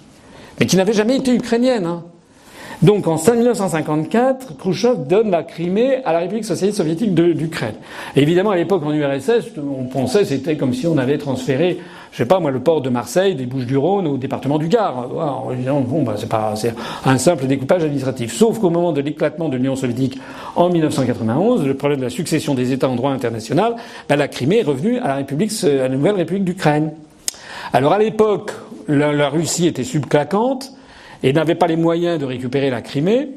mais 0.59 0.66
qui 0.66 0.77
n'avait 0.77 0.93
jamais 0.93 1.16
été 1.16 1.33
ukrainienne. 1.33 1.87
Hein. 1.87 2.05
Donc 2.82 3.07
en 3.07 3.16
1954, 3.16 4.59
Khrushchev 4.59 5.07
donne 5.09 5.31
la 5.31 5.43
Crimée 5.43 6.03
à 6.05 6.12
la 6.12 6.19
République 6.19 6.44
socialiste 6.44 6.77
soviétique 6.77 7.15
d'Ukraine. 7.15 7.74
Évidemment, 8.16 8.51
à 8.51 8.57
l'époque 8.57 8.82
en 8.85 8.93
URSS, 8.93 9.53
on 9.57 9.85
pensait 9.85 10.27
c'était 10.27 10.57
comme 10.57 10.74
si 10.74 10.86
on 10.86 10.98
avait 10.98 11.16
transféré, 11.16 11.78
je 12.12 12.19
sais 12.19 12.27
pas 12.27 12.39
moi, 12.39 12.51
le 12.51 12.61
port 12.61 12.82
de 12.82 12.90
Marseille, 12.90 13.35
des 13.35 13.47
Bouches-du-Rhône 13.47 14.07
au 14.07 14.19
département 14.19 14.59
du 14.59 14.69
Gard. 14.69 15.09
Bon, 15.09 16.03
bah, 16.03 16.15
c'est 16.16 16.28
pas 16.28 16.53
un 17.07 17.19
simple 17.19 17.47
découpage 17.47 17.82
administratif. 17.82 18.35
Sauf 18.35 18.59
qu'au 18.59 18.70
moment 18.70 18.93
de 18.93 19.01
l'éclatement 19.01 19.48
de 19.48 19.57
l'Union 19.57 19.74
soviétique 19.77 20.20
en 20.55 20.69
1991, 20.69 21.66
le 21.66 21.74
problème 21.74 22.01
de 22.01 22.05
la 22.05 22.11
succession 22.11 22.55
des 22.55 22.73
États 22.73 22.90
en 22.90 22.94
droit 22.97 23.12
international, 23.12 23.77
bah, 24.07 24.16
la 24.16 24.28
Crimée 24.28 24.59
est 24.59 24.65
revenue 24.65 24.98
à 24.98 25.09
la 25.09 25.15
République, 25.16 25.53
à 25.65 25.69
la 25.69 25.89
nouvelle 25.89 26.16
République 26.16 26.44
d'Ukraine. 26.44 26.93
Alors 27.73 27.94
à 27.94 27.98
l'époque, 27.98 28.53
la, 28.86 29.15
la 29.15 29.31
Russie 29.31 29.66
était 29.66 29.82
subclaquante 29.82 30.73
et 31.23 31.33
n'avaient 31.33 31.55
pas 31.55 31.67
les 31.67 31.77
moyens 31.77 32.19
de 32.19 32.25
récupérer 32.25 32.71
la 32.71 32.83
Crimée, 32.83 33.31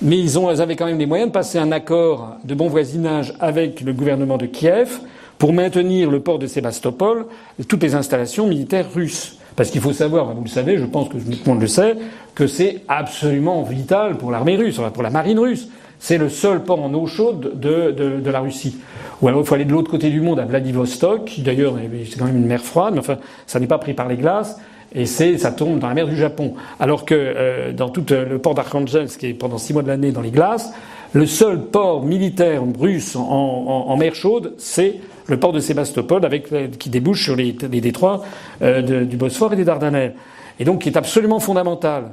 mais 0.00 0.18
ils, 0.18 0.38
ont, 0.38 0.48
avaient 0.48 0.76
quand 0.76 0.86
même 0.86 0.98
les 0.98 1.06
moyens 1.06 1.28
de 1.28 1.32
passer 1.32 1.58
un 1.58 1.72
accord 1.72 2.36
de 2.44 2.54
bon 2.54 2.68
voisinage 2.68 3.34
avec 3.40 3.80
le 3.80 3.92
gouvernement 3.92 4.36
de 4.36 4.46
Kiev 4.46 5.00
pour 5.38 5.52
maintenir 5.52 6.10
le 6.10 6.20
port 6.20 6.38
de 6.38 6.46
Sébastopol 6.46 7.26
et 7.60 7.64
toutes 7.64 7.82
les 7.82 7.94
installations 7.94 8.46
militaires 8.46 8.86
russes. 8.92 9.38
Parce 9.56 9.70
qu'il 9.70 9.80
faut 9.80 9.92
savoir, 9.92 10.34
vous 10.34 10.42
le 10.42 10.48
savez, 10.48 10.78
je 10.78 10.84
pense 10.84 11.08
que 11.08 11.18
tout 11.18 11.28
le 11.28 11.50
monde 11.50 11.60
le 11.60 11.66
sait, 11.66 11.96
que 12.34 12.46
c'est 12.46 12.80
absolument 12.88 13.62
vital 13.62 14.16
pour 14.16 14.30
l'armée 14.30 14.56
russe, 14.56 14.80
pour 14.94 15.02
la 15.02 15.10
marine 15.10 15.38
russe. 15.38 15.68
C'est 15.98 16.18
le 16.18 16.28
seul 16.28 16.64
port 16.64 16.82
en 16.82 16.92
eau 16.94 17.06
chaude 17.06 17.60
de, 17.60 17.92
de, 17.92 18.20
de, 18.20 18.30
la 18.30 18.40
Russie. 18.40 18.78
Ou 19.20 19.28
alors 19.28 19.42
il 19.42 19.46
faut 19.46 19.54
aller 19.54 19.64
de 19.64 19.70
l'autre 19.70 19.90
côté 19.90 20.10
du 20.10 20.20
monde, 20.20 20.40
à 20.40 20.44
Vladivostok, 20.44 21.26
qui 21.26 21.42
d'ailleurs 21.42 21.74
c'est 22.10 22.18
quand 22.18 22.24
même 22.24 22.38
une 22.38 22.46
mer 22.46 22.60
froide, 22.60 22.94
mais 22.94 23.00
enfin 23.00 23.18
ça 23.46 23.60
n'est 23.60 23.68
pas 23.68 23.78
pris 23.78 23.94
par 23.94 24.08
les 24.08 24.16
glaces 24.16 24.58
et 24.94 25.06
c'est 25.06 25.38
ça 25.38 25.52
tombe 25.52 25.78
dans 25.78 25.88
la 25.88 25.94
mer 25.94 26.06
du 26.06 26.16
Japon. 26.16 26.54
Alors 26.80 27.04
que 27.04 27.14
euh, 27.14 27.72
dans 27.72 27.88
tout 27.88 28.12
euh, 28.12 28.28
le 28.28 28.38
port 28.38 28.54
d'Arkhangelsk, 28.54 29.20
qui 29.20 29.26
est 29.28 29.34
pendant 29.34 29.58
six 29.58 29.72
mois 29.72 29.82
de 29.82 29.88
l'année 29.88 30.12
dans 30.12 30.20
les 30.20 30.30
glaces, 30.30 30.72
le 31.12 31.26
seul 31.26 31.66
port 31.66 32.04
militaire 32.04 32.62
russe 32.78 33.16
en, 33.16 33.22
en, 33.22 33.96
mer 33.96 34.14
chaude, 34.14 34.54
c'est 34.58 34.96
le 35.26 35.38
port 35.38 35.52
de 35.52 35.60
Sébastopol, 35.60 36.24
avec, 36.24 36.52
euh, 36.52 36.68
qui 36.78 36.88
débouche 36.88 37.24
sur 37.24 37.36
les, 37.36 37.52
détroits 37.52 38.22
du 38.60 39.16
Bosphore 39.16 39.52
et 39.52 39.56
des 39.56 39.64
Dardanelles, 39.64 40.14
et 40.58 40.64
donc 40.64 40.82
qui 40.82 40.88
est 40.88 40.96
absolument 40.96 41.40
fondamental. 41.40 42.12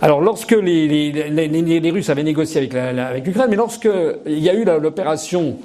Alors, 0.00 0.20
lorsque 0.20 0.52
les, 0.52 0.88
les, 0.88 1.90
Russes 1.90 2.10
avaient 2.10 2.22
négocié 2.22 2.68
avec 2.76 3.26
l'Ukraine, 3.26 3.46
mais 3.50 3.56
lorsque 3.56 3.88
il 4.26 4.38
y 4.38 4.48
a 4.48 4.54
eu 4.54 4.64
l'opération 4.64 5.56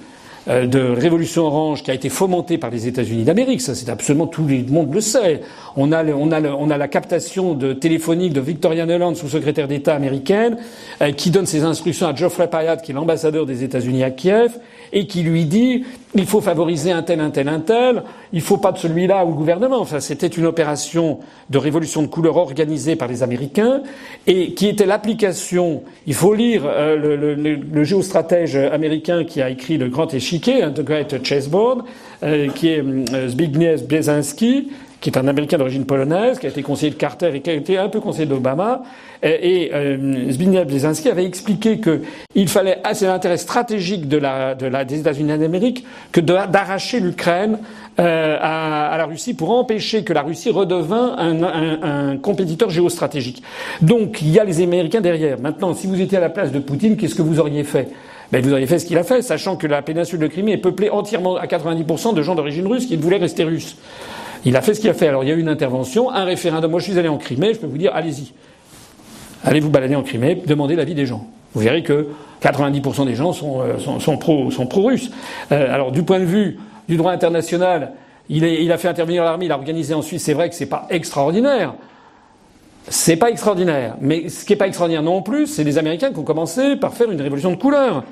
de 0.47 0.79
révolution 0.79 1.45
orange 1.45 1.83
qui 1.83 1.91
a 1.91 1.93
été 1.93 2.09
fomentée 2.09 2.57
par 2.57 2.69
les 2.69 2.87
États-Unis 2.87 3.23
d'Amérique. 3.23 3.61
Ça, 3.61 3.75
c'est 3.75 3.89
absolument 3.89 4.27
tout 4.27 4.43
le 4.43 4.63
monde 4.71 4.93
le 4.93 5.01
sait. 5.01 5.41
On 5.75 5.91
a, 5.91 6.03
on 6.05 6.31
a, 6.31 6.41
on 6.41 6.69
a 6.69 6.77
la 6.77 6.87
captation 6.87 7.53
de 7.53 7.73
téléphonique 7.73 8.33
de 8.33 8.41
Victoria 8.41 8.85
Nuland, 8.85 9.15
sous-secrétaire 9.15 9.67
d'État 9.67 9.95
américaine, 9.95 10.57
euh, 11.01 11.11
qui 11.11 11.31
donne 11.31 11.45
ses 11.45 11.63
instructions 11.63 12.07
à 12.07 12.15
Geoffrey 12.15 12.49
Payat, 12.49 12.77
qui 12.77 12.91
est 12.91 12.95
l'ambassadeur 12.95 13.45
des 13.45 13.63
États-Unis 13.63 14.03
à 14.03 14.11
Kiev, 14.11 14.57
et 14.91 15.05
qui 15.07 15.21
lui 15.21 15.45
dit 15.45 15.83
il 16.15 16.25
faut 16.25 16.41
favoriser 16.41 16.91
un 16.91 17.03
tel, 17.03 17.19
un 17.19 17.29
tel, 17.29 17.47
un 17.47 17.59
tel, 17.59 18.03
il 18.33 18.41
faut 18.41 18.57
pas 18.57 18.71
de 18.71 18.79
celui-là 18.79 19.23
le 19.23 19.33
gouvernement. 19.33 19.79
Enfin, 19.79 19.99
c'était 19.99 20.27
une 20.27 20.45
opération 20.45 21.19
de 21.49 21.57
révolution 21.57 22.01
de 22.01 22.07
couleur 22.07 22.37
organisée 22.37 22.95
par 22.95 23.07
les 23.07 23.21
Américains 23.21 23.81
et 24.25 24.53
qui 24.53 24.67
était 24.67 24.87
l'application. 24.87 25.83
Il 26.07 26.15
faut 26.15 26.33
lire 26.33 26.63
euh, 26.65 26.95
le, 26.95 27.35
le, 27.35 27.83
géostratège 27.83 28.55
américain 28.55 29.23
qui 29.23 29.41
a 29.41 29.49
écrit 29.49 29.77
le 29.77 29.89
grand 29.89 30.11
échiquier, 30.13 30.63
hein, 30.63 30.71
The 30.71 30.81
Great 30.81 31.23
Chessboard, 31.23 31.83
euh, 32.23 32.49
qui 32.49 32.69
est 32.69 32.83
euh, 32.83 33.27
Zbigniew 33.27 33.77
qui 35.01 35.09
est 35.09 35.17
un 35.17 35.27
Américain 35.27 35.57
d'origine 35.57 35.85
polonaise, 35.85 36.39
qui 36.39 36.45
a 36.45 36.49
été 36.49 36.61
conseiller 36.61 36.91
de 36.91 36.97
Carter 36.97 37.31
et 37.33 37.41
qui 37.41 37.49
a 37.49 37.53
été 37.53 37.77
un 37.77 37.89
peu 37.89 37.99
conseiller 37.99 38.25
d'Obama. 38.25 38.83
Et, 39.23 39.71
euh, 39.73 40.31
Zbigniew 40.31 40.65
Brzezinski 40.65 41.09
avait 41.09 41.25
expliqué 41.25 41.79
qu'il 41.79 42.47
fallait, 42.47 42.79
ah, 42.83 42.93
c'est 42.93 43.05
l'intérêt 43.05 43.37
stratégique 43.37 44.07
de 44.07 44.17
la, 44.17 44.55
de 44.55 44.65
la, 44.65 44.85
des 44.85 44.99
États-Unis 44.99 45.37
d'Amérique 45.37 45.85
que 46.11 46.21
d'arracher 46.21 46.99
l'Ukraine 46.99 47.59
euh, 47.99 48.37
à, 48.39 48.87
à, 48.87 48.97
la 48.97 49.05
Russie 49.05 49.33
pour 49.33 49.51
empêcher 49.51 50.03
que 50.03 50.13
la 50.13 50.21
Russie 50.21 50.51
redevint 50.51 51.15
un, 51.17 51.43
un, 51.43 52.11
un, 52.11 52.17
compétiteur 52.17 52.69
géostratégique. 52.69 53.43
Donc 53.81 54.21
il 54.21 54.29
y 54.29 54.39
a 54.39 54.43
les 54.43 54.61
Américains 54.61 55.01
derrière. 55.01 55.39
Maintenant, 55.39 55.73
si 55.73 55.87
vous 55.87 55.99
étiez 55.99 56.17
à 56.17 56.21
la 56.21 56.29
place 56.29 56.51
de 56.51 56.59
Poutine, 56.59 56.97
qu'est-ce 56.97 57.15
que 57.15 57.21
vous 57.21 57.39
auriez 57.39 57.63
fait? 57.63 57.89
Ben, 58.31 58.43
vous 58.43 58.53
auriez 58.53 58.67
fait 58.67 58.77
ce 58.77 58.85
qu'il 58.85 58.97
a 58.97 59.03
fait, 59.03 59.21
sachant 59.23 59.55
que 59.55 59.65
la 59.65 59.81
péninsule 59.81 60.19
de 60.19 60.27
Crimée 60.27 60.53
est 60.53 60.57
peuplée 60.57 60.89
entièrement 60.89 61.35
à 61.37 61.47
90% 61.47 62.13
de 62.13 62.21
gens 62.21 62.35
d'origine 62.35 62.67
russe 62.67 62.85
qui 62.85 62.95
voulaient 62.95 63.17
rester 63.17 63.43
russes. 63.43 63.75
Il 64.45 64.55
a 64.55 64.61
fait 64.61 64.73
ce 64.73 64.79
qu'il 64.79 64.89
a 64.89 64.93
fait. 64.93 65.07
Alors 65.07 65.23
il 65.23 65.29
y 65.29 65.31
a 65.31 65.35
eu 65.35 65.39
une 65.39 65.49
intervention, 65.49 66.11
un 66.11 66.23
référendum. 66.23 66.71
Moi 66.71 66.79
je 66.79 66.85
suis 66.85 66.99
allé 66.99 67.09
en 67.09 67.17
Crimée, 67.17 67.53
je 67.53 67.59
peux 67.59 67.67
vous 67.67 67.77
dire, 67.77 67.91
allez-y. 67.93 68.33
Allez 69.43 69.59
vous 69.59 69.69
balader 69.69 69.95
en 69.95 70.03
Crimée, 70.03 70.41
demandez 70.45 70.75
l'avis 70.75 70.95
des 70.95 71.05
gens. 71.05 71.27
Vous 71.53 71.61
verrez 71.61 71.83
que 71.83 72.07
90% 72.41 73.05
des 73.05 73.15
gens 73.15 73.33
sont, 73.33 73.61
euh, 73.61 74.65
pro-russes. 74.67 75.11
Euh, 75.51 75.73
alors 75.73 75.91
du 75.91 76.03
point 76.03 76.19
de 76.19 76.25
vue 76.25 76.59
du 76.87 76.97
droit 76.97 77.11
international, 77.11 77.93
il 78.29 78.71
a 78.71 78.77
fait 78.77 78.87
intervenir 78.87 79.23
l'armée, 79.23 79.45
il 79.45 79.51
a 79.51 79.55
organisé 79.55 79.93
en 79.93 80.01
Suisse. 80.01 80.23
C'est 80.23 80.33
vrai 80.33 80.49
que 80.49 80.55
c'est 80.55 80.67
pas 80.67 80.85
extraordinaire. 80.89 81.73
C'est 82.87 83.17
pas 83.17 83.29
extraordinaire. 83.29 83.95
Mais 84.01 84.29
ce 84.29 84.45
qui 84.45 84.53
est 84.53 84.55
pas 84.55 84.67
extraordinaire 84.67 85.03
non 85.03 85.21
plus, 85.21 85.47
c'est 85.47 85.63
les 85.63 85.77
Américains 85.77 86.11
qui 86.11 86.19
ont 86.19 86.23
commencé 86.23 86.75
par 86.75 86.93
faire 86.93 87.11
une 87.11 87.21
révolution 87.21 87.51
de 87.51 87.55
couleur. 87.55 88.03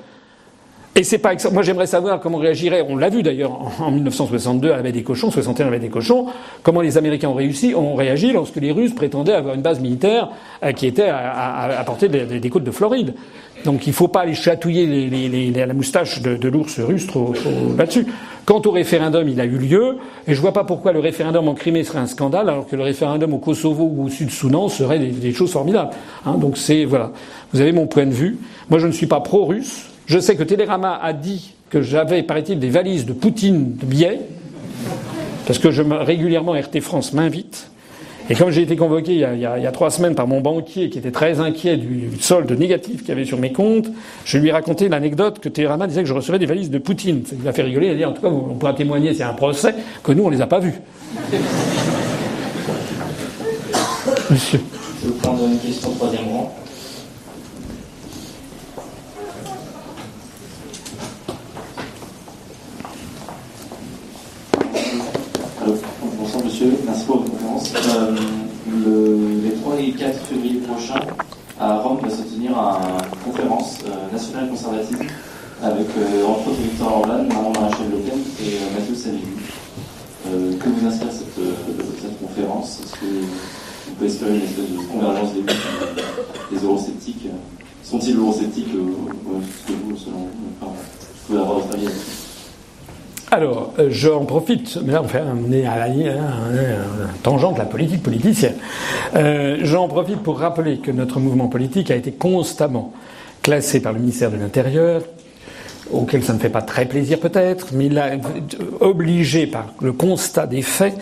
Et 0.98 1.04
c'est 1.04 1.18
pas 1.18 1.34
moi 1.52 1.62
j'aimerais 1.62 1.86
savoir 1.86 2.18
comment 2.18 2.38
réagirait. 2.38 2.84
On 2.88 2.96
l'a 2.96 3.08
vu 3.08 3.22
d'ailleurs 3.22 3.56
en 3.80 3.92
1962 3.92 4.72
à 4.72 4.76
la 4.78 4.82
baie 4.82 4.90
des 4.90 5.04
cochons, 5.04 5.30
61 5.30 5.68
à 5.68 5.70
la 5.70 5.76
baie 5.76 5.86
des 5.86 5.90
cochons, 5.90 6.26
comment 6.64 6.80
les 6.80 6.98
Américains 6.98 7.28
ont 7.28 7.34
réussi, 7.34 7.72
ont 7.72 7.94
réagi 7.94 8.32
lorsque 8.32 8.56
les 8.56 8.72
Russes 8.72 8.96
prétendaient 8.96 9.34
avoir 9.34 9.54
une 9.54 9.62
base 9.62 9.78
militaire 9.78 10.28
euh, 10.64 10.72
qui 10.72 10.88
était 10.88 11.08
à, 11.08 11.84
portée 11.86 12.08
des, 12.08 12.50
côtes 12.50 12.64
de 12.64 12.72
Floride. 12.72 13.14
Donc 13.64 13.86
il 13.86 13.92
faut 13.92 14.08
pas 14.08 14.22
aller 14.22 14.34
chatouiller 14.34 14.86
les, 14.86 15.28
les, 15.28 15.50
la 15.52 15.72
moustache 15.72 16.20
de, 16.20 16.48
l'ours 16.48 16.80
russe 16.80 17.06
trop, 17.06 17.32
là-dessus. 17.76 18.04
Quant 18.44 18.62
au 18.64 18.72
référendum, 18.72 19.28
il 19.28 19.40
a 19.40 19.44
eu 19.44 19.58
lieu, 19.58 19.98
et 20.26 20.34
je 20.34 20.40
vois 20.40 20.52
pas 20.52 20.64
pourquoi 20.64 20.90
le 20.90 20.98
référendum 20.98 21.46
en 21.46 21.54
Crimée 21.54 21.84
serait 21.84 22.00
un 22.00 22.06
scandale, 22.06 22.48
alors 22.48 22.66
que 22.66 22.74
le 22.74 22.82
référendum 22.82 23.34
au 23.34 23.38
Kosovo 23.38 23.84
ou 23.84 24.06
au 24.06 24.08
Sud-Soudan 24.08 24.68
serait 24.68 24.98
des, 24.98 25.10
des, 25.10 25.32
choses 25.32 25.52
formidables. 25.52 25.90
Hein, 26.26 26.38
donc 26.38 26.58
c'est 26.58 26.84
voilà. 26.84 27.12
Vous 27.52 27.60
avez 27.60 27.70
mon 27.70 27.86
point 27.86 28.06
de 28.06 28.14
vue. 28.14 28.38
Moi, 28.68 28.80
je 28.80 28.88
ne 28.88 28.92
suis 28.92 29.06
pas 29.06 29.20
pro-russe. 29.20 29.87
Je 30.08 30.18
sais 30.18 30.36
que 30.36 30.42
Télérama 30.42 30.98
a 31.02 31.12
dit 31.12 31.52
que 31.68 31.82
j'avais, 31.82 32.22
paraît-il, 32.22 32.58
des 32.58 32.70
valises 32.70 33.04
de 33.04 33.12
Poutine 33.12 33.76
de 33.76 33.84
billets, 33.84 34.20
parce 35.46 35.58
que 35.58 35.70
je 35.70 35.82
me, 35.82 35.96
régulièrement 35.96 36.52
RT 36.52 36.80
France 36.80 37.12
m'invite. 37.12 37.70
Et 38.30 38.34
comme 38.34 38.50
j'ai 38.50 38.62
été 38.62 38.74
convoqué 38.76 39.12
il 39.12 39.18
y, 39.20 39.24
a, 39.24 39.34
il, 39.34 39.62
il 39.62 39.70
trois 39.72 39.90
semaines 39.90 40.14
par 40.14 40.26
mon 40.26 40.40
banquier 40.40 40.88
qui 40.88 40.98
était 40.98 41.10
très 41.10 41.40
inquiet 41.40 41.76
du 41.76 42.10
solde 42.20 42.50
négatif 42.52 43.00
qu'il 43.00 43.10
y 43.10 43.12
avait 43.12 43.26
sur 43.26 43.38
mes 43.38 43.52
comptes, 43.52 43.88
je 44.24 44.38
lui 44.38 44.48
ai 44.48 44.52
raconté 44.52 44.88
l'anecdote 44.88 45.40
que 45.40 45.50
Télérama 45.50 45.86
disait 45.86 46.02
que 46.02 46.08
je 46.08 46.14
recevais 46.14 46.38
des 46.38 46.46
valises 46.46 46.70
de 46.70 46.78
Poutine. 46.78 47.24
Ça 47.26 47.36
lui 47.36 47.46
a 47.46 47.52
fait 47.52 47.62
rigoler. 47.62 47.88
Il 47.88 47.92
a 47.92 47.96
dit 47.96 48.04
en 48.06 48.12
tout 48.12 48.22
cas, 48.22 48.28
on 48.28 48.54
pourra 48.54 48.72
témoigner, 48.72 49.12
c'est 49.12 49.24
un 49.24 49.34
procès, 49.34 49.74
que 50.02 50.12
nous, 50.12 50.24
on 50.24 50.30
les 50.30 50.40
a 50.40 50.46
pas 50.46 50.58
vus. 50.58 50.80
Monsieur. 54.30 54.60
Je 55.02 55.08
vais 55.08 55.18
prendre 55.20 55.44
une 55.44 55.58
question 55.58 55.90
troisième 55.90 56.28
rang. 56.28 56.54
monsieur. 66.44 66.57
Merci 66.86 67.04
pour 67.06 67.18
votre 67.18 67.30
conférence. 67.30 67.72
Euh, 67.74 68.14
le, 68.70 69.40
les 69.44 69.54
3 69.54 69.76
et 69.80 69.90
4 69.92 70.18
février 70.26 70.60
prochains, 70.60 71.00
à 71.58 71.78
Rome, 71.78 71.98
va 72.02 72.10
se 72.10 72.22
tenir 72.22 72.50
une 72.52 73.32
conférence 73.32 73.78
euh, 73.86 74.12
nationale 74.12 74.48
conservative 74.50 74.98
avec, 75.62 75.86
euh, 75.96 76.24
entre 76.26 76.48
autres, 76.48 76.60
Victor 76.62 76.98
Orban, 76.98 77.24
Maman 77.24 77.52
Maréchal 77.58 77.86
Le 77.90 77.98
Pen 77.98 78.18
et 78.40 78.54
euh, 78.56 78.78
Mathieu 78.78 78.94
Salvini. 78.94 79.22
que 80.24 80.68
vous 80.68 80.86
inspire 80.86 81.08
cette, 81.10 81.34
cette 82.02 82.20
conférence? 82.20 82.80
Est-ce 82.84 82.92
que 82.92 83.06
vous 83.86 83.94
pouvez 83.94 84.06
espérer 84.06 84.36
une 84.36 84.42
espèce 84.44 84.70
de 84.70 84.78
convergence 84.92 85.32
des, 85.34 86.56
des 86.56 86.64
eurosceptiques 86.64 87.26
Sont-ils 87.82 88.16
eurosceptiques 88.16 88.68
euh, 88.74 89.40
que 89.66 89.72
vous, 89.72 89.96
selon 89.96 90.18
vous 90.18 90.48
enfin, 90.60 90.72
Vous 90.72 91.26
pouvez 91.26 91.38
avoir 91.40 91.60
votre 91.60 91.74
avis 91.74 91.86
alors, 93.30 93.74
euh, 93.78 93.88
j'en 93.90 94.24
profite, 94.24 94.78
mais 94.84 94.92
là 94.92 95.02
on, 95.02 95.08
fait, 95.08 95.20
on 95.20 95.52
est 95.52 95.66
à 95.66 95.76
la 95.76 95.94
tangente 97.22 97.54
de 97.54 97.58
la 97.58 97.66
politique 97.66 98.02
politicienne. 98.02 98.56
Euh, 99.16 99.58
j'en 99.62 99.86
profite 99.88 100.22
pour 100.22 100.38
rappeler 100.38 100.78
que 100.78 100.90
notre 100.90 101.20
mouvement 101.20 101.48
politique 101.48 101.90
a 101.90 101.96
été 101.96 102.12
constamment 102.12 102.92
classé 103.42 103.80
par 103.80 103.92
le 103.92 103.98
ministère 103.98 104.30
de 104.30 104.36
l'Intérieur, 104.36 105.02
auquel 105.92 106.22
ça 106.22 106.32
ne 106.32 106.38
fait 106.38 106.48
pas 106.48 106.62
très 106.62 106.86
plaisir 106.86 107.20
peut-être, 107.20 107.68
mais 107.72 107.86
il 107.86 108.20
obligé 108.80 109.46
par 109.46 109.72
le 109.80 109.92
constat 109.92 110.46
des 110.46 110.62
faits, 110.62 110.96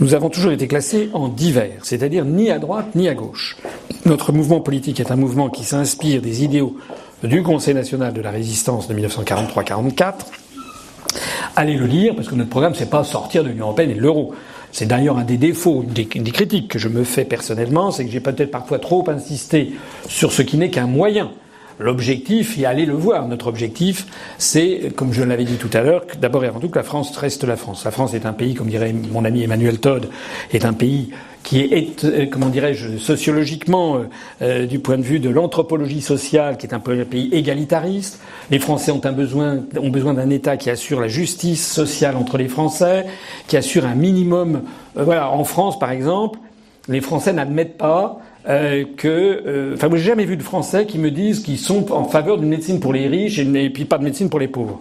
nous 0.00 0.14
avons 0.14 0.30
toujours 0.30 0.52
été 0.52 0.66
classés 0.66 1.10
en 1.12 1.28
divers, 1.28 1.80
c'est-à-dire 1.82 2.24
ni 2.24 2.50
à 2.50 2.58
droite 2.58 2.94
ni 2.96 3.08
à 3.08 3.14
gauche. 3.14 3.56
Notre 4.04 4.32
mouvement 4.32 4.60
politique 4.60 4.98
est 5.00 5.12
un 5.12 5.16
mouvement 5.16 5.48
qui 5.48 5.64
s'inspire 5.64 6.22
des 6.22 6.42
idéaux 6.42 6.76
du 7.22 7.42
Conseil 7.42 7.74
national 7.74 8.12
de 8.12 8.20
la 8.20 8.30
résistance 8.30 8.88
de 8.88 8.94
1943-44 8.94 10.14
Allez 11.56 11.74
le 11.74 11.86
lire, 11.86 12.14
parce 12.14 12.28
que 12.28 12.34
notre 12.34 12.50
programme, 12.50 12.74
c'est 12.74 12.90
pas 12.90 13.04
sortir 13.04 13.44
de 13.44 13.48
l'Union 13.48 13.66
européenne 13.66 13.90
et 13.90 13.94
de 13.94 14.00
l'euro. 14.00 14.34
C'est 14.72 14.86
d'ailleurs 14.86 15.18
un 15.18 15.24
des 15.24 15.38
défauts, 15.38 15.82
des, 15.82 16.04
des, 16.04 16.30
critiques 16.30 16.68
que 16.68 16.78
je 16.78 16.88
me 16.88 17.04
fais 17.04 17.24
personnellement, 17.24 17.90
c'est 17.90 18.04
que 18.04 18.10
j'ai 18.10 18.20
peut-être 18.20 18.50
parfois 18.50 18.78
trop 18.78 19.08
insisté 19.08 19.72
sur 20.08 20.32
ce 20.32 20.42
qui 20.42 20.58
n'est 20.58 20.70
qu'un 20.70 20.86
moyen. 20.86 21.30
L'objectif, 21.78 22.58
et 22.58 22.66
allez 22.66 22.86
le 22.86 22.94
voir, 22.94 23.28
notre 23.28 23.46
objectif, 23.46 24.06
c'est, 24.36 24.92
comme 24.96 25.12
je 25.12 25.22
l'avais 25.22 25.44
dit 25.44 25.56
tout 25.56 25.70
à 25.72 25.82
l'heure, 25.82 26.04
d'abord 26.20 26.44
et 26.44 26.48
avant 26.48 26.58
tout 26.58 26.68
que 26.68 26.78
la 26.78 26.84
France 26.84 27.16
reste 27.16 27.44
la 27.44 27.56
France. 27.56 27.84
La 27.84 27.92
France 27.92 28.14
est 28.14 28.26
un 28.26 28.32
pays, 28.32 28.54
comme 28.54 28.68
dirait 28.68 28.92
mon 28.92 29.24
ami 29.24 29.44
Emmanuel 29.44 29.78
Todd, 29.78 30.08
est 30.52 30.64
un 30.64 30.72
pays 30.72 31.10
qui 31.44 31.60
est, 31.60 32.04
euh, 32.04 32.26
comment 32.30 32.48
dirais-je, 32.48 32.98
sociologiquement, 32.98 33.96
euh, 33.96 34.02
euh, 34.42 34.66
du 34.66 34.80
point 34.80 34.98
de 34.98 35.02
vue 35.02 35.20
de 35.20 35.30
l'anthropologie 35.30 36.02
sociale, 36.02 36.58
qui 36.58 36.66
est 36.66 36.74
un 36.74 36.80
pays 36.80 37.30
égalitariste. 37.32 38.20
Les 38.50 38.58
Français 38.58 38.90
ont, 38.90 39.00
un 39.04 39.12
besoin, 39.12 39.60
ont 39.80 39.88
besoin 39.88 40.14
d'un 40.14 40.30
État 40.30 40.56
qui 40.56 40.68
assure 40.68 41.00
la 41.00 41.08
justice 41.08 41.66
sociale 41.66 42.16
entre 42.16 42.38
les 42.38 42.48
Français, 42.48 43.06
qui 43.46 43.56
assure 43.56 43.86
un 43.86 43.94
minimum. 43.94 44.62
voilà, 44.94 45.30
en 45.30 45.44
France, 45.44 45.78
par 45.78 45.90
exemple, 45.90 46.38
les 46.88 47.00
Français 47.00 47.32
n'admettent 47.32 47.76
pas 47.76 48.18
euh, 48.48 48.84
que, 48.96 49.08
euh, 49.08 49.74
enfin, 49.74 49.88
moi 49.88 49.98
j'ai 49.98 50.04
jamais 50.04 50.24
vu 50.24 50.36
de 50.36 50.42
Français 50.42 50.86
qui 50.86 50.98
me 50.98 51.10
disent 51.10 51.40
qu'ils 51.40 51.58
sont 51.58 51.92
en 51.92 52.04
faveur 52.04 52.38
d'une 52.38 52.48
médecine 52.48 52.80
pour 52.80 52.92
les 52.92 53.06
riches 53.06 53.38
et, 53.38 53.70
puis 53.70 53.84
pas 53.84 53.98
de 53.98 54.04
médecine 54.04 54.30
pour 54.30 54.40
les 54.40 54.48
pauvres. 54.48 54.80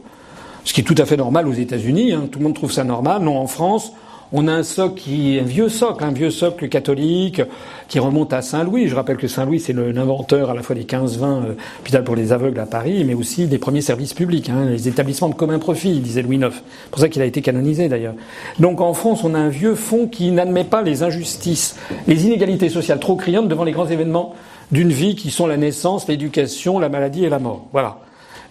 Ce 0.64 0.74
qui 0.74 0.82
est 0.82 0.84
tout 0.84 0.96
à 0.98 1.06
fait 1.06 1.18
normal 1.18 1.48
aux 1.48 1.54
États-Unis. 1.54 2.14
Hein, 2.14 2.28
tout 2.32 2.40
le 2.40 2.46
monde 2.46 2.56
trouve 2.56 2.72
ça 2.72 2.84
normal. 2.84 3.22
Non, 3.22 3.38
en 3.38 3.48
France, 3.48 3.94
on 4.34 4.48
a 4.48 4.54
un 4.54 4.64
socle 4.64 5.00
qui 5.00 5.40
un 5.40 5.44
vieux 5.44 5.70
socle, 5.70 6.04
un 6.04 6.12
vieux 6.12 6.32
socle 6.32 6.68
catholique 6.68 7.42
qui 7.88 8.00
remonte 8.00 8.34
à 8.34 8.42
Saint-Louis. 8.42 8.88
Je 8.88 8.96
rappelle 8.96 9.18
que 9.18 9.28
Saint-Louis, 9.28 9.60
c'est 9.60 9.74
l'inventeur 9.74 10.50
à 10.50 10.54
la 10.54 10.62
fois 10.62 10.76
des 10.76 10.84
15-20 10.84 11.24
euh, 11.24 11.54
hôpitaux 11.80 12.04
pour 12.04 12.16
les 12.16 12.34
aveugles 12.34 12.60
à 12.60 12.66
Paris, 12.66 13.04
mais 13.06 13.14
aussi 13.14 13.48
des 13.48 13.58
premiers 13.58 13.82
services 13.82 14.14
publics, 14.14 14.50
hein, 14.50 14.66
les 14.66 14.88
établissements 14.88 15.30
de 15.30 15.36
commun 15.36 15.60
profit, 15.60 16.00
disait 16.00 16.22
Louis 16.22 16.38
IX. 16.38 16.50
C'est 16.52 16.92
pour 16.92 17.00
ça 17.00 17.10
qu'il 17.10 17.22
a 17.22 17.26
été 17.26 17.42
canonisé 17.42 17.88
d'ailleurs. 17.88 18.16
Donc 18.60 18.82
en 18.82 18.94
France, 18.94 19.24
on 19.24 19.34
a 19.34 19.40
un 19.40 19.50
vieux 19.50 19.76
fond 19.76 20.08
qui 20.08 20.32
n'admet 20.32 20.66
pas 20.66 20.82
les 20.82 21.04
injustices, 21.04 21.78
les 22.08 22.26
inégalités 22.26 22.70
sociales 22.70 23.00
trop 23.00 23.16
criantes 23.16 23.48
devant 23.48 23.64
les 23.64 23.72
grands 23.72 23.88
événements 23.88 24.36
d'une 24.72 24.90
vie 24.90 25.16
qui 25.16 25.32
sont 25.32 25.48
la 25.48 25.58
naissance, 25.58 26.08
l'éducation, 26.08 26.80
la 26.80 26.90
maladie 26.90 27.24
et 27.24 27.30
la 27.30 27.40
mort. 27.40 27.68
Voilà. 27.72 28.00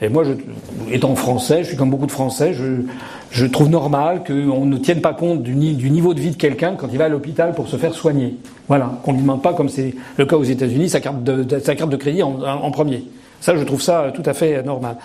Et 0.03 0.09
moi, 0.09 0.25
je, 0.25 0.33
étant 0.93 1.15
français, 1.15 1.63
je 1.63 1.69
suis 1.69 1.77
comme 1.77 1.91
beaucoup 1.91 2.07
de 2.07 2.13
Français, 2.13 2.53
je, 2.53 2.83
je 3.31 3.47
trouve 3.47 3.69
normal 3.69 4.25
qu'on 4.25 4.65
ne 4.65 4.77
tienne 4.77 5.01
pas 5.01 5.15
compte 5.15 5.43
du, 5.43 5.55
niveau 5.55 6.15
de 6.15 6.21
vie 6.21 6.31
de 6.31 6.37
quelqu'un 6.37 6.75
quand 6.77 6.89
il 6.93 6.99
va 6.99 7.05
à 7.05 7.09
l'hôpital 7.09 7.53
pour 7.55 7.69
se 7.69 7.77
faire 7.77 7.95
soigner. 7.95 8.37
Voilà, 8.69 8.99
qu'on 9.03 9.13
ne 9.13 9.17
lui 9.17 9.23
demande 9.23 9.43
pas, 9.43 9.55
comme 9.55 9.69
c'est 9.69 9.95
le 10.17 10.27
cas 10.27 10.37
aux 10.37 10.45
États-Unis, 10.45 10.91
sa 10.91 11.01
carte 11.01 11.23
de, 11.23 11.59
sa 11.59 11.75
carte 11.75 11.91
de 11.91 11.97
crédit 11.97 12.23
en, 12.23 12.41
en, 12.43 12.71
premier. 12.71 13.05
Ça, 13.41 13.57
je 13.57 13.63
trouve 13.65 13.81
ça 13.81 14.13
tout 14.15 14.23
à 14.25 14.35
fait 14.35 14.63
normal. 14.63 14.97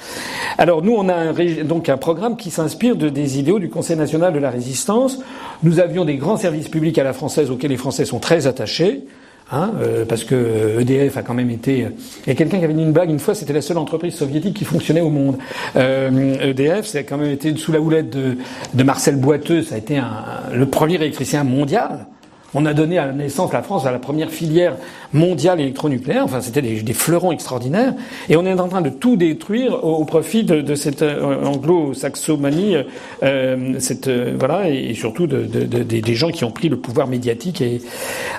Alors 0.58 0.82
nous, 0.82 0.94
on 0.94 1.10
a 1.10 1.14
un, 1.14 1.34
donc 1.64 1.90
un 1.90 1.98
programme 1.98 2.38
qui 2.38 2.50
s'inspire 2.50 2.96
de, 2.96 3.10
des 3.10 3.40
idéaux 3.40 3.60
du 3.60 3.70
Conseil 3.70 3.98
national 3.98 4.34
de 4.34 4.40
la 4.40 4.50
résistance. 4.50 5.20
Nous 5.64 5.80
avions 5.80 6.06
des 6.06 6.16
grands 6.16 6.38
services 6.38 6.70
publics 6.70 6.98
à 6.98 7.04
la 7.04 7.14
française 7.14 7.50
auxquels 7.52 7.72
les 7.72 7.78
Français 7.78 8.06
sont 8.06 8.20
très 8.20 8.48
attachés. 8.48 9.06
Hein, 9.54 9.74
euh, 9.82 10.06
parce 10.06 10.24
que 10.24 10.80
EDF 10.80 11.18
a 11.18 11.24
quand 11.24 11.34
même 11.34 11.50
été. 11.50 11.88
Y 12.26 12.32
a 12.32 12.36
quelqu'un 12.36 12.60
qui 12.60 12.64
avait 12.64 12.74
dit 12.74 12.84
une 12.84 12.94
blague 12.94 13.10
une 13.10 13.20
fois, 13.20 13.36
c'était 13.36 13.52
la 13.52 13.62
seule 13.62 13.78
entreprise 13.78 14.16
soviétique 14.16 14.56
qui 14.56 14.64
fonctionnait 14.64 15.02
au 15.02 15.10
monde. 15.10 15.38
Euh, 15.76 16.52
EDF, 16.52 16.86
ça 16.86 17.00
a 17.00 17.04
quand 17.04 17.18
même 17.18 17.32
été 17.32 17.54
sous 17.58 17.74
la 17.74 17.82
houlette 17.82 18.10
de, 18.10 18.38
de 18.74 18.84
Marcel 18.84 19.18
Boiteux, 19.18 19.62
ça 19.62 19.76
a 19.76 19.78
été 19.78 19.98
un, 19.98 20.24
le 20.54 20.66
premier 20.68 20.96
électricien 20.96 21.44
mondial. 21.44 22.08
On 22.54 22.66
a 22.66 22.74
donné 22.74 22.98
à 22.98 23.06
la 23.06 23.14
naissance 23.14 23.54
la 23.54 23.62
France 23.62 23.86
à 23.86 23.92
la 23.92 24.00
première 24.00 24.30
filière 24.30 24.76
mondiale 25.14 25.62
électronucléaire. 25.62 26.24
Enfin, 26.26 26.42
c'était 26.42 26.62
des, 26.62 26.94
fleurons 26.94 27.32
extraordinaires. 27.32 27.94
Et 28.28 28.36
on 28.36 28.46
est 28.46 28.60
en 28.60 28.68
train 28.68 28.82
de 28.82 28.90
tout 28.90 29.16
détruire 29.16 29.84
au, 29.86 30.04
profit 30.04 30.44
de, 30.44 30.76
cette 30.76 31.02
euh, 31.02 31.46
anglo-saxomanie, 31.46 32.76
euh, 32.76 32.84
euh, 33.24 34.64
et 34.66 34.94
surtout 34.94 35.28
de, 35.28 35.44
des 35.44 36.16
gens 36.16 36.30
qui 36.30 36.44
ont 36.44 36.52
pris 36.52 36.68
le 36.68 36.78
pouvoir 36.78 37.08
médiatique. 37.08 37.64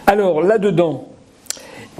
Alors 0.07 0.43
là-dedans. 0.43 1.09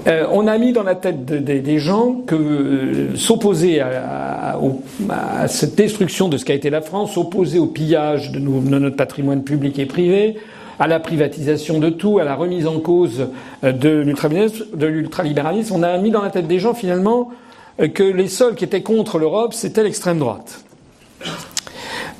On 0.07 0.47
a 0.47 0.57
mis 0.57 0.73
dans 0.73 0.83
la 0.83 0.95
tête 0.95 1.23
des 1.25 1.77
gens 1.77 2.15
que 2.25 3.09
s'opposer 3.15 3.79
à, 3.79 4.57
cette 5.47 5.75
destruction 5.75 6.29
de 6.29 6.37
ce 6.37 6.45
qu'a 6.45 6.55
été 6.55 6.71
la 6.71 6.81
France, 6.81 7.13
s'opposer 7.13 7.59
au 7.59 7.67
pillage 7.67 8.31
de 8.31 8.39
notre 8.39 8.95
patrimoine 8.97 9.43
public 9.43 9.77
et 9.77 9.85
privé, 9.85 10.35
à 10.83 10.87
la 10.87 10.99
privatisation 10.99 11.79
de 11.79 11.89
tout, 11.89 12.19
à 12.19 12.25
la 12.25 12.35
remise 12.35 12.67
en 12.67 12.81
cause 12.81 13.29
euh, 13.63 13.71
de 13.71 14.85
l'ultralibéralisme, 14.85 15.75
on 15.75 15.81
a 15.81 15.97
mis 15.97 16.11
dans 16.11 16.21
la 16.21 16.29
tête 16.29 16.45
des 16.45 16.59
gens 16.59 16.73
finalement 16.73 17.29
euh, 17.79 17.87
que 17.87 18.03
les 18.03 18.27
seuls 18.27 18.55
qui 18.55 18.65
étaient 18.65 18.81
contre 18.81 19.17
l'Europe, 19.17 19.53
c'était 19.53 19.81
l'extrême 19.81 20.19
droite. 20.19 20.65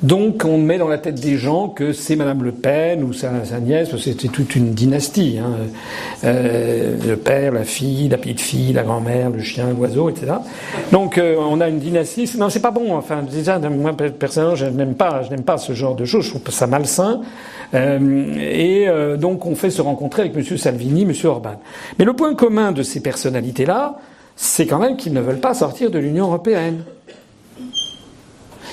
Donc 0.02 0.44
on 0.44 0.58
met 0.58 0.78
dans 0.78 0.88
la 0.88 0.98
tête 0.98 1.14
des 1.14 1.36
gens 1.36 1.68
que 1.68 1.92
c'est 1.92 2.16
Madame 2.16 2.42
Le 2.42 2.52
Pen 2.52 3.02
ou 3.02 3.12
sa, 3.12 3.44
sa 3.44 3.60
nièce, 3.60 3.94
c'était 3.96 4.28
toute 4.28 4.56
une 4.56 4.74
dynastie. 4.74 5.38
Hein. 5.38 5.52
Euh, 6.24 6.96
le 7.06 7.16
père, 7.16 7.52
la 7.52 7.64
fille, 7.64 8.08
la 8.08 8.18
petite 8.18 8.40
fille, 8.40 8.72
la 8.72 8.82
grand-mère, 8.82 9.30
le 9.30 9.40
chien, 9.40 9.68
l'oiseau, 9.76 10.10
etc. 10.10 10.34
Donc 10.92 11.18
euh, 11.18 11.36
on 11.38 11.60
a 11.60 11.68
une 11.68 11.78
dynastie. 11.78 12.30
Non, 12.36 12.50
c'est 12.50 12.60
pas 12.60 12.70
bon. 12.70 12.94
Enfin, 12.96 13.22
déjà, 13.22 13.58
moi 13.58 13.92
personnellement, 13.96 14.56
je 14.56 14.66
n'aime 14.66 14.94
pas, 14.94 15.22
je 15.22 15.30
n'aime 15.30 15.44
pas 15.44 15.58
ce 15.58 15.72
genre 15.72 15.94
de 15.94 16.04
choses. 16.04 16.24
Je 16.24 16.30
trouve 16.30 16.50
ça 16.50 16.66
malsain. 16.66 17.22
Euh, 17.74 18.34
et 18.38 18.86
donc 19.18 19.46
on 19.46 19.54
fait 19.54 19.70
se 19.70 19.82
rencontrer 19.82 20.22
avec 20.22 20.36
M. 20.36 20.58
Salvini, 20.58 21.02
M. 21.02 21.12
Orban. 21.24 21.60
Mais 21.98 22.04
le 22.04 22.12
point 22.12 22.34
commun 22.34 22.72
de 22.72 22.82
ces 22.82 23.00
personnalités-là, 23.00 23.98
c'est 24.36 24.66
quand 24.66 24.78
même 24.78 24.96
qu'ils 24.96 25.12
ne 25.12 25.20
veulent 25.20 25.40
pas 25.40 25.54
sortir 25.54 25.90
de 25.90 25.98
l'Union 25.98 26.26
européenne. 26.26 26.82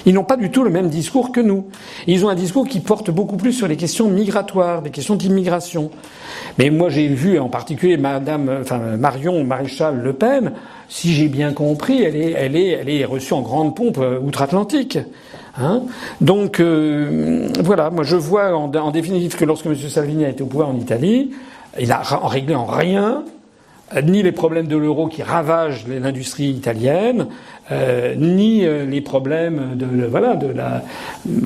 Ils 0.06 0.14
n'ont 0.14 0.23
pas 0.23 0.38
du 0.38 0.49
tout 0.49 0.64
le 0.64 0.69
même 0.69 0.90
discours 0.90 1.32
que 1.32 1.41
nous. 1.41 1.65
Ils 2.07 2.26
ont 2.26 2.30
un 2.30 2.36
discours 2.36 2.68
qui 2.68 2.80
porte 2.80 3.11
beaucoup 3.11 3.38
plus 3.38 3.53
sur 3.53 3.68
les 3.68 3.78
questions 3.78 4.10
migratoires, 4.10 4.82
des 4.82 4.90
questions 4.90 5.15
d'immigration. 5.15 5.91
Mais 6.57 6.69
moi, 6.69 6.90
j'ai 6.90 7.07
vu 7.07 7.40
en 7.40 7.49
particulier 7.49 7.98
Madame, 7.98 8.49
enfin 8.61 8.80
Marion 8.98 9.44
Maréchal 9.44 10.02
Le 10.02 10.14
Pen. 10.14 10.53
Si 10.90 11.14
j'ai 11.14 11.28
bien 11.28 11.53
compris, 11.53 12.03
elle 12.03 12.15
est, 12.15 12.32
elle 12.32 12.56
est, 12.56 12.69
elle 12.69 12.90
est 12.90 13.06
reçue 13.06 13.34
en 13.34 13.41
grande 13.41 13.76
pompe 13.76 13.98
euh, 13.99 14.19
outre-Atlantique. 14.19 14.98
Hein 15.57 15.84
Donc 16.22 16.60
euh, 16.60 17.48
voilà, 17.64 17.90
moi 17.90 18.03
je 18.03 18.15
vois 18.15 18.56
en, 18.56 18.91
définitive 18.91 19.36
que 19.36 19.45
lorsque 19.45 19.65
M. 19.65 19.76
Salvini 19.76 20.26
a 20.26 20.30
été 20.30 20.44
au 20.44 20.48
pouvoir 20.48 20.69
en 20.69 20.78
Italie, 20.78 21.32
il 21.80 21.91
a 21.91 22.02
réglé 22.23 22.56
en 22.56 22.65
rien 22.65 23.23
ni 24.03 24.23
les 24.23 24.31
problèmes 24.31 24.68
de 24.68 24.77
l'euro 24.77 25.07
qui 25.07 25.23
ravagent 25.23 25.85
l'industrie 25.88 26.49
italienne, 26.49 27.27
euh, 27.72 28.15
ni 28.15 28.65
euh, 28.65 28.85
les 28.85 29.01
problèmes 29.01 29.76
de, 29.76 30.05
voilà 30.05 30.35
de 30.35 30.47
la, 30.47 30.84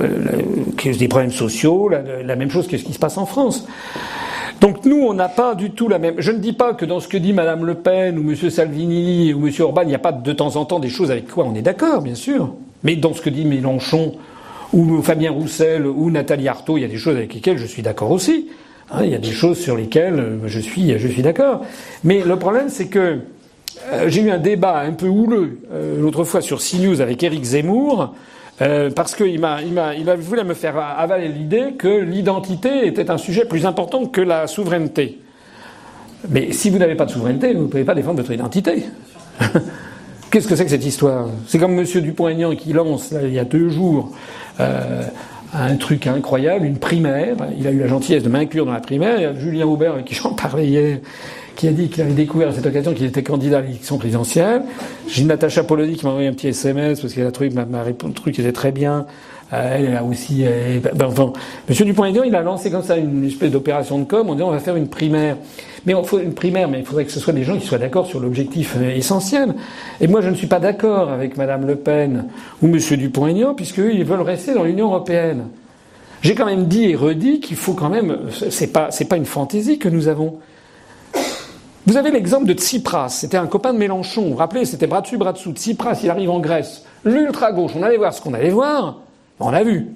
euh, 0.02 0.94
des 0.98 1.08
problèmes 1.08 1.32
sociaux, 1.32 1.90
la, 1.90 2.02
la, 2.24 2.36
même 2.36 2.50
chose 2.50 2.68
que 2.68 2.78
ce 2.78 2.84
qui 2.84 2.94
se 2.94 3.00
passe 3.00 3.18
en 3.18 3.26
France. 3.26 3.68
Donc 4.62 4.86
nous, 4.86 4.98
on 4.98 5.14
n'a 5.14 5.28
pas 5.28 5.54
du 5.56 5.72
tout 5.72 5.90
la 5.90 6.00
même. 6.00 6.16
Je 6.18 6.32
ne 6.32 6.38
dis 6.38 6.54
pas 6.54 6.74
que 6.74 6.86
dans 6.86 7.00
ce 7.00 7.08
que 7.08 7.18
dit 7.18 7.34
Madame 7.34 7.66
Le 7.66 7.76
Pen 7.76 8.18
ou 8.18 8.24
Monsieur 8.24 8.50
Salvini 8.50 9.34
ou 9.34 9.40
Monsieur 9.40 9.66
Orban, 9.66 9.82
il 9.82 9.90
n'y 9.90 9.96
a 9.96 10.00
pas 10.00 10.12
de 10.12 10.34
temps 10.34 10.56
en 10.56 10.66
temps 10.66 10.80
des 10.80 10.90
choses 10.90 11.12
avec 11.12 11.28
quoi 11.28 11.46
on 11.46 11.54
est 11.56 11.62
d'accord, 11.62 12.02
bien 12.02 12.16
sûr. 12.16 12.54
Mais 12.84 12.96
dans 12.96 13.14
ce 13.14 13.22
que 13.22 13.30
dit 13.30 13.46
Mélenchon 13.46 14.14
ou 14.74 15.02
Fabien 15.02 15.32
Roussel 15.32 15.86
ou 15.86 16.10
Nathalie 16.10 16.48
Arthaud, 16.48 16.78
il 16.78 16.82
y 16.82 16.86
a 16.86 16.88
des 16.90 16.98
choses 16.98 17.16
avec 17.18 17.34
lesquelles 17.34 17.58
je 17.58 17.66
suis 17.66 17.82
d'accord 17.82 18.12
aussi. 18.12 18.48
Hein, 18.92 19.00
il 19.04 19.10
y 19.10 19.16
a 19.16 19.20
des 19.20 19.32
choses 19.32 19.60
sur 19.60 19.76
lesquelles 19.76 20.20
euh, 20.20 20.48
je 20.48 20.60
suis, 20.60 21.22
d'accord. 21.22 21.66
Mais 22.04 22.22
le 22.24 22.38
problème, 22.38 22.70
c'est 22.70 22.88
que 22.88 23.20
euh, 23.92 24.06
j'ai 24.08 24.22
eu 24.22 24.30
un 24.30 24.38
débat 24.38 24.80
un 24.80 24.92
peu 24.92 25.08
houleux 25.08 25.60
euh, 25.74 26.00
l'autre 26.00 26.24
fois 26.24 26.42
sur 26.42 26.60
CNews 26.60 27.02
avec 27.02 27.22
Éric 27.24 27.44
Zemmour. 27.44 28.14
Parce 28.96 29.16
qu'il 29.16 29.38
m'a, 29.42 29.60
voulu 30.16 30.44
me 30.46 30.54
faire 30.54 30.78
avaler 30.78 31.28
l'idée 31.28 31.74
que 31.78 31.90
l'identité 31.90 32.88
était 32.88 33.12
un 33.12 33.18
sujet 33.18 33.44
plus 33.44 33.66
important 33.66 34.06
que 34.06 34.22
la 34.22 34.48
souveraineté. 34.48 35.20
Mais 36.30 36.54
si 36.54 36.70
vous 36.70 36.78
n'avez 36.78 36.96
pas 36.96 37.04
de 37.04 37.12
souveraineté, 37.12 37.54
vous 37.54 37.64
ne 37.64 37.68
pouvez 37.68 37.84
pas 37.84 37.96
défendre 37.96 38.22
votre 38.22 38.32
identité. 38.32 38.86
Qu'est-ce 40.32 40.48
que 40.48 40.56
c'est 40.56 40.64
que 40.64 40.72
cette 40.72 40.86
histoire? 40.86 41.28
C'est 41.50 41.60
comme 41.60 41.78
M. 41.78 41.84
Dupont-Aignan 41.84 42.56
qui 42.56 42.72
lance, 42.72 43.12
là, 43.12 43.24
il 43.24 43.34
y 43.34 43.40
a 43.40 43.44
deux 43.44 43.68
jours, 43.68 44.14
un 45.54 45.76
truc 45.76 46.08
incroyable, 46.08 46.66
une 46.66 46.78
primaire. 46.78 47.36
Il 47.58 47.68
a 47.68 47.72
eu 47.72 47.80
la 47.80 47.88
gentillesse 47.88 48.24
de 48.24 48.30
m'inclure 48.30 48.66
dans 48.66 48.74
la 48.74 48.80
primaire. 48.80 49.18
Il 49.18 49.24
y 49.24 49.26
a 49.26 49.34
Julien 49.34 49.66
Aubert, 49.66 49.94
avec 49.94 50.06
qui 50.06 50.16
j'en 50.16 50.34
parlais 50.34 50.68
hier, 50.68 51.00
qui 51.56 51.68
a 51.68 51.72
dit 51.72 51.90
qu'il 51.90 52.02
avait 52.04 52.14
découvert 52.14 52.50
à 52.50 52.52
cette 52.52 52.66
occasion 52.66 52.94
qu'il 52.94 53.06
était 53.06 53.24
candidat 53.24 53.60
à 53.60 53.62
l'élection 53.62 53.98
présidentielle. 53.98 54.64
J'ai 55.08 55.24
Natacha 55.24 55.64
Polony 55.64 55.96
qui 55.96 56.06
m'a 56.06 56.12
envoyé 56.12 56.28
un 56.28 56.34
petit 56.34 56.48
SMS 56.48 57.00
parce 57.00 57.14
qu'elle 57.14 57.28
a 57.28 57.32
trouvé 57.32 57.50
ma, 57.50 57.66
ma 57.66 57.84
le 57.84 57.94
truc 58.14 58.38
était 58.40 58.52
très 58.52 58.72
bien. 58.72 59.06
Euh, 59.54 59.78
elle 59.78 59.96
a 59.96 60.04
aussi. 60.04 60.44
Euh, 60.44 60.80
ben, 60.94 61.10
Monsieur 61.70 61.86
Dupont-Aignan, 61.86 62.24
il 62.24 62.36
a 62.36 62.42
lancé 62.42 62.72
comme 62.72 62.84
ça 62.84 62.98
une 62.98 63.26
espèce 63.26 63.52
d'opération 63.52 64.00
de 64.00 64.06
com 64.06 64.30
en 64.30 64.34
disant 64.34 64.48
on 64.48 64.52
va 64.52 64.60
faire 64.60 64.76
une 64.76 64.88
primaire. 64.88 65.38
Mais 65.86 65.94
il 65.94 66.06
faut 66.06 66.20
une 66.20 66.34
primaire, 66.34 66.68
mais 66.68 66.80
il 66.80 66.86
faudrait 66.86 67.06
que 67.06 67.12
ce 67.12 67.20
soit 67.20 67.34
des 67.34 67.44
gens 67.44 67.58
qui 67.58 67.66
soient 67.66 67.78
d'accord 67.78 68.08
sur 68.08 68.20
l'objectif 68.20 68.76
euh, 68.78 68.96
essentiel. 68.96 69.54
Et 70.02 70.08
moi, 70.08 70.22
je 70.22 70.30
ne 70.30 70.36
suis 70.36 70.48
pas 70.48 70.60
d'accord 70.60 71.12
avec 71.12 71.38
Madame 71.38 71.68
Le 71.68 71.76
Pen 71.76 72.26
ou 72.64 72.68
Monsieur 72.68 72.98
Dupont-Aignan 72.98 73.54
puisqu'ils 73.54 74.04
veulent 74.04 74.22
rester 74.22 74.54
dans 74.54 74.64
l'Union 74.64 74.88
européenne. 74.88 75.46
J'ai 76.24 76.34
quand 76.34 76.46
même 76.46 76.66
dit 76.66 76.86
et 76.86 76.96
redit 76.96 77.40
qu'il 77.40 77.56
faut 77.56 77.74
quand 77.74 77.90
même. 77.90 78.18
C'est 78.50 78.74
pas 78.74 78.90
c'est 78.90 79.06
pas 79.06 79.18
une 79.18 79.26
fantaisie 79.26 79.78
que 79.78 79.90
nous 79.90 80.08
avons. 80.08 80.40
Vous 81.86 81.98
avez 81.98 82.10
l'exemple 82.10 82.48
de 82.48 82.54
Tsipras, 82.54 83.10
c'était 83.10 83.38
un 83.38 83.46
copain 83.46 83.72
de 83.72 83.78
Mélenchon. 83.78 84.24
Vous 84.24 84.30
vous 84.30 84.36
rappelez, 84.38 84.66
c'était 84.66 84.88
bras 84.88 85.02
dessus, 85.02 85.18
bras 85.18 85.34
dessous. 85.34 85.52
Tsipras, 85.52 86.00
il 86.02 86.10
arrive 86.10 86.32
en 86.32 86.40
Grèce, 86.40 86.84
l'ultra 87.04 87.52
gauche. 87.52 87.74
On 87.76 87.84
allait 87.84 87.98
voir 87.98 88.12
ce 88.12 88.22
qu'on 88.22 88.34
allait 88.34 88.50
voir. 88.50 89.05
On 89.40 89.52
l'a 89.52 89.64
vu. 89.64 89.88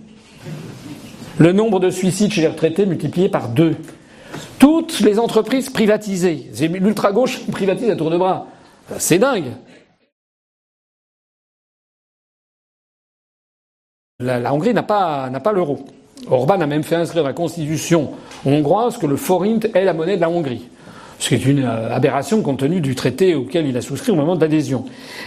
Le 1.37 1.53
nombre 1.53 1.79
de 1.79 1.89
suicides 1.89 2.31
chez 2.31 2.41
les 2.41 2.47
retraités 2.47 2.85
multiplié 2.85 3.29
par 3.29 3.49
deux. 3.49 3.75
Toutes 4.57 4.99
les 4.99 5.19
entreprises 5.19 5.69
privatisées. 5.69 6.49
L'ultra-gauche 6.59 7.45
privatise 7.51 7.89
à 7.89 7.95
tour 7.95 8.09
de 8.09 8.17
bras. 8.17 8.47
C'est 8.97 9.19
dingue. 9.19 9.53
La, 14.19 14.53
Hongrie 14.53 14.73
n'a 14.73 14.83
pas, 14.83 15.29
pas 15.39 15.53
l'euro. 15.53 15.85
Orban 16.29 16.59
a 16.59 16.67
même 16.67 16.83
fait 16.83 16.95
inscrire 16.95 17.23
dans 17.23 17.29
la 17.29 17.33
constitution 17.33 18.11
hongroise 18.45 18.97
que 18.97 19.05
le 19.05 19.15
forint 19.15 19.59
est 19.73 19.85
la 19.85 19.93
monnaie 19.93 20.17
de 20.17 20.21
la 20.21 20.29
Hongrie 20.29 20.67
ce 21.19 21.29
qui 21.29 21.35
est 21.35 21.45
une 21.45 21.65
euh, 21.65 21.93
aberration 21.93 22.41
compte 22.41 22.59
tenu 22.59 22.81
du 22.81 22.95
traité 22.95 23.35
auquel 23.35 23.67
il 23.67 23.77
a 23.77 23.81
souscrit 23.81 24.11
au 24.11 24.15
moment 24.15 24.35
d'adhésion. 24.35 24.85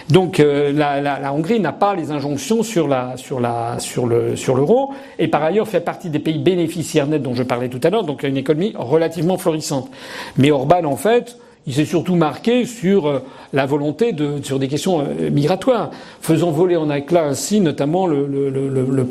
Donc 0.09 0.39
euh, 0.39 0.73
la, 0.73 1.33
Hongrie 1.33 1.59
n'a 1.59 1.71
pas 1.71 1.95
les 1.95 2.11
injonctions 2.11 2.63
sur 2.63 2.87
l'euro 2.87 4.93
et 5.19 5.27
par 5.27 5.43
ailleurs 5.43 5.67
fait 5.67 5.79
partie 5.79 6.09
des 6.09 6.19
pays 6.19 6.39
bénéficiaires 6.39 7.07
nets 7.07 7.21
dont 7.21 7.35
je 7.35 7.43
parlais 7.43 7.69
tout 7.69 7.79
à 7.83 7.89
l'heure, 7.89 8.03
donc 8.03 8.23
une 8.23 8.37
économie 8.37 8.73
relativement 8.75 9.37
florissante. 9.37 9.89
Mais 10.37 10.51
Orban 10.51 10.83
en 10.85 10.97
fait 10.97 11.37
il 11.65 11.73
s'est 11.73 11.85
surtout 11.85 12.15
marqué 12.15 12.65
sur 12.65 13.07
euh, 13.07 13.19
la 13.53 13.65
volonté 13.65 14.11
de, 14.11 14.41
sur 14.43 14.59
des 14.59 14.67
questions 14.67 15.01
euh, 15.01 15.29
migratoires, 15.29 15.91
faisant 16.21 16.51
voler 16.51 16.75
en 16.75 16.89
éclat 16.91 17.23
ainsi 17.23 17.61
notamment 17.61 18.05
le, 18.05 19.05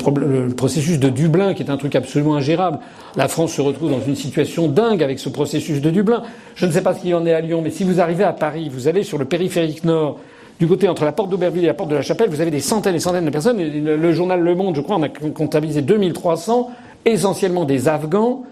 processus 0.55 0.99
de 0.99 1.09
Dublin, 1.09 1.53
qui 1.53 1.63
est 1.63 1.71
un 1.71 1.77
truc 1.77 1.95
absolument 1.95 2.35
ingérable. 2.35 2.79
La 3.15 3.27
France 3.27 3.53
se 3.53 3.61
retrouve 3.61 3.91
dans 3.91 4.01
une 4.01 4.15
situation 4.15 4.67
dingue 4.67 5.01
avec 5.01 5.19
ce 5.19 5.29
processus 5.29 5.81
de 5.81 5.89
Dublin. 5.89 6.23
Je 6.55 6.65
ne 6.65 6.71
sais 6.71 6.81
pas 6.81 6.93
ce 6.93 7.01
qu'il 7.01 7.15
en 7.15 7.25
est 7.25 7.33
à 7.33 7.41
Lyon, 7.41 7.61
mais 7.63 7.71
si 7.71 7.83
vous 7.83 7.99
arrivez 7.99 8.23
à 8.23 8.33
Paris, 8.33 8.69
vous 8.71 8.87
allez 8.87 9.03
sur 9.03 9.17
le 9.17 9.25
périphérique 9.25 9.83
nord, 9.83 10.19
du 10.59 10.67
côté 10.67 10.87
entre 10.87 11.03
la 11.03 11.11
porte 11.11 11.29
d'Auberville 11.29 11.63
et 11.63 11.67
la 11.67 11.73
porte 11.73 11.89
de 11.89 11.95
la 11.95 12.03
Chapelle, 12.03 12.29
vous 12.29 12.39
avez 12.39 12.51
des 12.51 12.59
centaines 12.59 12.95
et 12.95 12.99
centaines 12.99 13.25
de 13.25 13.31
personnes. 13.31 13.57
Le, 13.57 14.13
journal 14.13 14.39
Le 14.39 14.55
Monde, 14.55 14.75
je 14.75 14.81
crois, 14.81 14.95
en 14.95 15.03
a 15.03 15.09
comptabilisé 15.09 15.81
2300, 15.81 16.69
essentiellement 17.05 17.65
des 17.65 17.87
Afghans, 17.87 18.43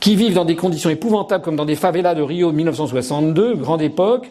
qui 0.00 0.16
vivent 0.16 0.34
dans 0.34 0.44
des 0.44 0.56
conditions 0.56 0.90
épouvantables 0.90 1.44
comme 1.44 1.56
dans 1.56 1.66
des 1.66 1.76
favelas 1.76 2.14
de 2.14 2.22
Rio 2.22 2.50
de 2.50 2.56
1962, 2.56 3.54
grande 3.56 3.82
époque, 3.82 4.30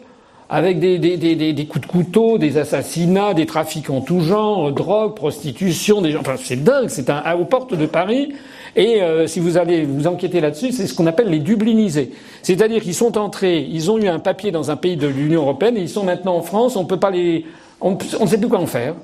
avec 0.52 0.80
des, 0.80 0.98
des, 0.98 1.16
des, 1.16 1.52
des, 1.52 1.66
coups 1.66 1.86
de 1.86 1.90
couteau, 1.90 2.36
des 2.36 2.58
assassinats, 2.58 3.34
des 3.34 3.46
trafics 3.46 3.88
en 3.88 4.00
tout 4.00 4.20
genre, 4.20 4.72
drogue, 4.72 5.14
prostitution, 5.14 6.02
des 6.02 6.10
gens. 6.10 6.20
Enfin, 6.20 6.34
c'est 6.36 6.62
dingue, 6.64 6.88
c'est 6.88 7.08
un 7.08 7.22
aux 7.34 7.44
portes 7.44 7.74
de 7.74 7.86
Paris. 7.86 8.32
Et 8.74 9.00
euh, 9.00 9.28
si 9.28 9.38
vous 9.38 9.58
allez 9.58 9.84
vous 9.84 10.08
enquêter 10.08 10.40
là-dessus, 10.40 10.72
c'est 10.72 10.88
ce 10.88 10.94
qu'on 10.94 11.06
appelle 11.06 11.28
les 11.28 11.38
dublinisés. 11.38 12.10
C'est-à-dire 12.42 12.82
qu'ils 12.82 12.94
sont 12.94 13.16
entrés, 13.16 13.60
ils 13.60 13.92
ont 13.92 13.98
eu 13.98 14.08
un 14.08 14.18
papier 14.18 14.50
dans 14.50 14.72
un 14.72 14.76
pays 14.76 14.96
de 14.96 15.06
l'Union 15.06 15.42
européenne 15.42 15.76
et 15.76 15.82
ils 15.82 15.88
sont 15.88 16.04
maintenant 16.04 16.36
en 16.36 16.42
France. 16.42 16.76
On 16.76 16.84
peut 16.84 16.98
pas 16.98 17.10
les, 17.10 17.46
on, 17.80 17.96
ne 18.20 18.26
sait 18.26 18.38
plus 18.38 18.48
quoi 18.48 18.58
en 18.58 18.66
faire. 18.66 18.94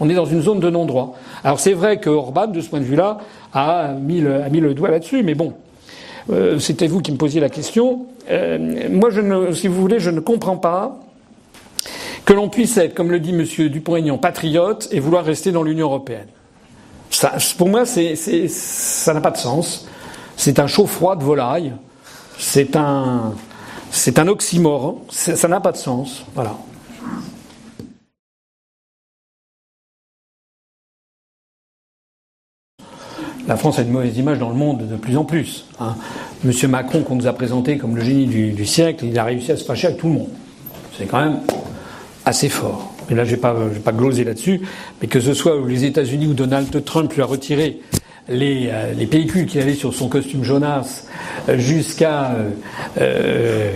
On 0.00 0.08
est 0.08 0.14
dans 0.14 0.26
une 0.26 0.42
zone 0.42 0.58
de 0.58 0.70
non-droit. 0.70 1.14
Alors 1.44 1.60
c'est 1.60 1.72
vrai 1.72 1.98
que 1.98 2.10
Orban, 2.10 2.48
de 2.48 2.60
ce 2.60 2.68
point 2.68 2.80
de 2.80 2.84
vue-là, 2.84 3.18
a 3.54 3.92
mis 3.94 4.20
le, 4.20 4.42
a 4.42 4.48
mis 4.48 4.60
le 4.60 4.74
doigt 4.74 4.90
là-dessus, 4.90 5.22
mais 5.22 5.34
bon, 5.34 5.54
euh, 6.30 6.58
c'était 6.58 6.86
vous 6.86 7.00
qui 7.00 7.12
me 7.12 7.16
posiez 7.16 7.40
la 7.40 7.48
question. 7.48 8.06
Euh, 8.30 8.88
moi, 8.90 9.10
si 9.52 9.68
vous 9.68 9.80
voulez, 9.80 10.00
je 10.00 10.10
ne 10.10 10.20
comprends 10.20 10.56
pas 10.56 10.98
que 12.24 12.32
l'on 12.32 12.48
puisse 12.48 12.76
être, 12.76 12.94
comme 12.94 13.10
le 13.10 13.20
dit 13.20 13.30
M. 13.30 13.68
Dupont-Aignan, 13.68 14.18
patriote 14.18 14.88
et 14.90 14.98
vouloir 14.98 15.24
rester 15.24 15.52
dans 15.52 15.62
l'Union 15.62 15.86
européenne. 15.86 16.26
Pour 17.56 17.68
moi, 17.68 17.84
ça 17.86 19.14
n'a 19.14 19.20
pas 19.20 19.30
de 19.30 19.36
sens. 19.36 19.86
C'est 20.36 20.58
un 20.58 20.66
chaud-froid 20.66 21.16
de 21.16 21.24
volaille. 21.24 21.72
C'est 22.38 22.76
un, 22.76 23.32
c'est 23.90 24.18
un 24.18 24.26
oxymore. 24.26 24.98
Ça 25.10 25.48
n'a 25.48 25.60
pas 25.60 25.72
de 25.72 25.76
sens. 25.76 26.24
Voilà. 26.34 26.56
La 33.48 33.56
France 33.56 33.78
a 33.78 33.82
une 33.82 33.90
mauvaise 33.90 34.16
image 34.16 34.38
dans 34.38 34.48
le 34.48 34.56
monde 34.56 34.88
de 34.88 34.96
plus 34.96 35.16
en 35.16 35.24
plus. 35.24 35.66
Hein. 35.80 35.94
Monsieur 36.44 36.68
Macron, 36.68 37.02
qu'on 37.02 37.16
nous 37.16 37.26
a 37.26 37.32
présenté 37.32 37.78
comme 37.78 37.96
le 37.96 38.02
génie 38.02 38.26
du, 38.26 38.66
siècle, 38.66 39.04
il 39.04 39.18
a 39.18 39.24
réussi 39.24 39.52
à 39.52 39.56
se 39.56 39.64
fâcher 39.64 39.88
avec 39.88 39.98
tout 39.98 40.08
le 40.08 40.14
monde. 40.14 40.28
C'est 40.98 41.06
quand 41.06 41.20
même 41.20 41.38
assez 42.24 42.48
fort. 42.48 42.92
Mais 43.08 43.16
là, 43.16 43.24
je 43.24 43.36
ne 43.36 43.68
vais 43.68 43.80
pas 43.80 43.92
gloser 43.92 44.24
là-dessus, 44.24 44.62
mais 45.00 45.06
que 45.06 45.20
ce 45.20 45.32
soit 45.32 45.54
les 45.66 45.84
États-Unis 45.84 46.26
ou 46.26 46.34
Donald 46.34 46.84
Trump 46.84 47.12
lui 47.12 47.22
a 47.22 47.26
retiré 47.26 47.80
les, 48.28 48.68
euh, 48.70 48.92
les 48.94 49.06
pellicules 49.06 49.46
qu'il 49.46 49.60
avait 49.60 49.74
sur 49.74 49.94
son 49.94 50.08
costume 50.08 50.42
Jonas, 50.42 51.04
euh, 51.48 51.58
jusqu'à 51.58 52.32
euh, 53.00 53.70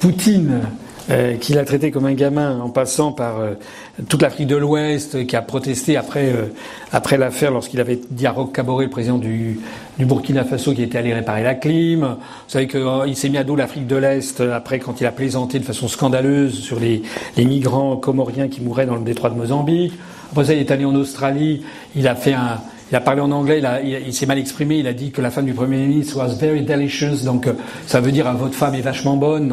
Poutine 0.00 0.60
euh, 1.08 1.36
qu'il 1.36 1.56
a 1.58 1.64
traité 1.64 1.92
comme 1.92 2.06
un 2.06 2.14
gamin 2.14 2.58
en 2.58 2.68
passant 2.68 3.12
par 3.12 3.38
euh, 3.38 3.52
toute 4.08 4.22
l'Afrique 4.22 4.48
de 4.48 4.56
l'Ouest 4.56 5.24
qui 5.24 5.36
a 5.36 5.42
protesté 5.42 5.96
après, 5.96 6.32
euh, 6.32 6.46
après 6.90 7.16
l'affaire 7.16 7.52
lorsqu'il 7.52 7.78
avait 7.78 8.00
dit 8.10 8.26
à 8.26 8.32
Roch 8.32 8.52
Kaboré, 8.52 8.86
le 8.86 8.90
président 8.90 9.16
du, 9.16 9.60
Burkina 10.00 10.42
Faso, 10.44 10.74
qui 10.74 10.82
était 10.82 10.98
allé 10.98 11.14
réparer 11.14 11.44
la 11.44 11.54
clim. 11.54 12.00
Vous 12.00 12.16
savez 12.48 12.66
qu'il 12.66 13.16
s'est 13.16 13.28
mis 13.28 13.38
à 13.38 13.44
dos 13.44 13.54
l'Afrique 13.54 13.86
de 13.86 13.94
l'Est 13.94 14.40
après 14.40 14.80
quand 14.80 15.00
il 15.00 15.06
a 15.06 15.12
plaisanté 15.12 15.60
de 15.60 15.64
façon 15.64 15.86
scandaleuse 15.86 16.58
sur 16.58 16.80
les, 16.80 17.02
migrants 17.36 17.96
comoriens 17.96 18.48
qui 18.48 18.60
mouraient 18.60 18.86
dans 18.86 18.96
le 18.96 19.04
détroit 19.04 19.30
de 19.30 19.36
Mozambique. 19.36 19.92
Après 20.32 20.46
ça, 20.46 20.54
il 20.54 20.58
est 20.58 20.70
allé 20.72 20.84
en 20.84 20.94
Australie, 20.96 21.62
il 21.94 22.08
a 22.08 22.16
parlé 23.00 23.20
en 23.20 23.30
anglais, 23.30 23.62
il, 23.84 24.12
s'est 24.12 24.26
mal 24.26 24.38
exprimé, 24.38 24.78
il 24.78 24.88
a 24.88 24.92
dit 24.92 25.12
que 25.12 25.22
la 25.22 25.30
femme 25.30 25.44
du 25.44 25.54
Premier 25.54 25.76
ministre 25.86 26.16
was 26.16 26.34
very 26.34 26.62
delicious, 26.62 27.24
donc 27.24 27.46
ça 27.86 28.00
veut 28.00 28.10
dire 28.10 28.32
votre 28.34 28.54
femme 28.54 28.74
est 28.74 28.80
vachement 28.80 29.16
bonne, 29.16 29.46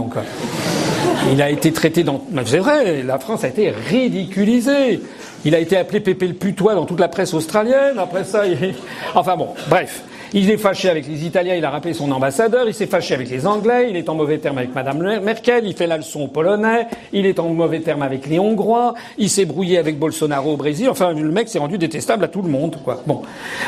il 1.31 1.41
a 1.41 1.49
été 1.49 1.71
traité 1.71 2.03
dans. 2.03 2.23
C'est 2.45 2.59
vrai, 2.59 3.03
la 3.03 3.19
France 3.19 3.43
a 3.43 3.47
été 3.47 3.69
ridiculisée. 3.69 5.01
Il 5.45 5.55
a 5.55 5.59
été 5.59 5.75
appelé 5.75 5.99
Pépé 5.99 6.27
le 6.27 6.33
putois 6.33 6.75
dans 6.75 6.85
toute 6.85 6.99
la 6.99 7.09
presse 7.09 7.33
australienne. 7.33 7.97
Après 7.99 8.23
ça, 8.23 8.45
il... 8.47 8.73
enfin 9.15 9.35
bon, 9.35 9.49
bref. 9.69 10.03
Il 10.35 10.49
est 10.49 10.57
fâché 10.57 10.89
avec 10.89 11.07
les 11.07 11.25
Italiens, 11.25 11.53
il 11.53 11.63
a 11.63 11.69
rappelé 11.69 11.93
son 11.93 12.11
ambassadeur, 12.11 12.67
il 12.67 12.73
s'est 12.73 12.87
fâché 12.87 13.13
avec 13.13 13.29
les 13.29 13.45
Anglais, 13.45 13.89
il 13.91 13.95
est 13.95 14.09
en 14.09 14.15
mauvais 14.15 14.39
terme 14.39 14.57
avec 14.57 14.73
Madame 14.73 15.19
Merkel, 15.21 15.67
il 15.67 15.75
fait 15.75 15.85
la 15.85 15.97
leçon 15.97 16.21
aux 16.21 16.27
Polonais, 16.27 16.87
il 17.11 17.27
est 17.27 17.37
en 17.37 17.49
mauvais 17.49 17.81
terme 17.81 18.01
avec 18.01 18.25
les 18.25 18.39
Hongrois, 18.39 18.95
il 19.19 19.29
s'est 19.29 19.45
brouillé 19.45 19.77
avec 19.77 19.99
Bolsonaro 19.99 20.53
au 20.53 20.57
Brésil, 20.57 20.89
enfin 20.89 21.13
le 21.13 21.29
mec 21.29 21.49
s'est 21.49 21.59
rendu 21.59 21.77
détestable 21.77 22.23
à 22.23 22.29
tout 22.29 22.41
le 22.41 22.49
monde, 22.49 22.77
quoi. 22.83 23.03
Bon. 23.05 23.21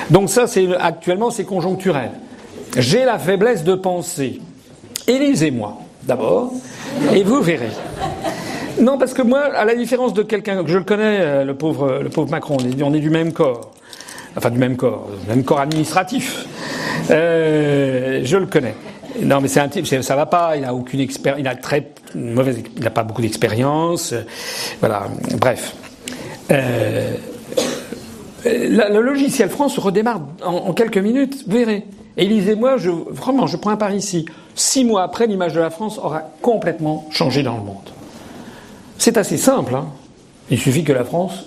Donc 0.10 0.32
ça, 0.32 0.48
c'est, 0.48 0.68
actuellement, 0.80 1.30
c'est 1.30 1.44
conjoncturel. 1.44 2.10
J'ai 2.76 3.06
la 3.06 3.20
faiblesse 3.20 3.64
de 3.64 3.76
penser. 3.76 4.42
Élisez-moi 5.08 5.85
d'abord, 6.06 6.54
et 7.14 7.24
vous 7.24 7.42
verrez. 7.42 7.72
Non, 8.80 8.98
parce 8.98 9.14
que 9.14 9.22
moi, 9.22 9.42
à 9.56 9.66
la 9.66 9.76
différence 9.76 10.14
de 10.14 10.22
quelqu'un 10.22 10.64
que 10.64 10.70
je 10.70 10.78
le 10.78 10.84
connais, 10.84 11.20
euh, 11.22 11.44
le 11.46 11.56
pauvre, 11.56 12.00
le 12.02 12.10
pauvre 12.10 12.30
Macron, 12.30 12.58
on 12.60 12.94
est, 12.94 13.00
du 13.00 13.10
même 13.10 13.32
corps, 13.32 13.72
enfin 14.36 14.50
du 14.50 14.58
même 14.58 14.76
corps, 14.76 15.10
du 15.24 15.30
même 15.30 15.44
corps 15.44 15.62
administratif. 15.62 16.46
Euh, 17.10 18.22
je 18.24 18.38
le 18.38 18.48
connais. 18.48 18.76
Non, 19.22 19.40
mais 19.40 19.48
c'est 19.48 19.62
un 19.62 19.70
type, 19.70 19.86
ça 19.88 20.16
va 20.16 20.26
pas. 20.26 20.58
Il 20.58 20.66
a 20.66 20.74
aucune 20.74 21.00
expérience. 21.00 21.40
Il 21.40 21.48
a 21.48 21.56
très 21.56 21.94
mauvaise. 22.16 22.62
Il 22.76 22.90
pas 22.90 23.04
beaucoup 23.04 23.22
d'expérience. 23.22 24.14
Voilà. 24.82 25.08
Bref. 25.40 25.74
Euh, 26.52 27.14
le 28.46 29.02
logiciel 29.02 29.50
France 29.50 29.78
redémarre 29.78 30.22
en, 30.44 30.74
quelques 30.74 30.98
minutes. 30.98 31.46
Vous 31.48 31.58
verrez. 31.58 31.86
Et 32.18 32.26
lisez-moi, 32.26 32.78
je, 32.78 32.90
vraiment, 32.90 33.48
je 33.48 33.58
prends 33.58 33.72
un 33.72 33.78
pari 33.78 33.98
ici. 33.98 34.26
Six 34.56 34.86
mois 34.86 35.04
après, 35.04 35.28
l'image 35.28 35.54
de 35.54 35.60
la 35.60 35.70
France 35.70 35.98
aura 35.98 36.22
complètement 36.42 37.08
changé 37.12 37.44
dans 37.44 37.58
le 37.58 37.64
monde. 37.64 37.90
C'est 38.98 39.18
assez 39.18 39.38
simple. 39.38 39.76
Hein 39.76 39.88
Il 40.50 40.60
suffit 40.60 40.86
que 40.86 40.94
la 40.94 41.04
France 41.04 41.46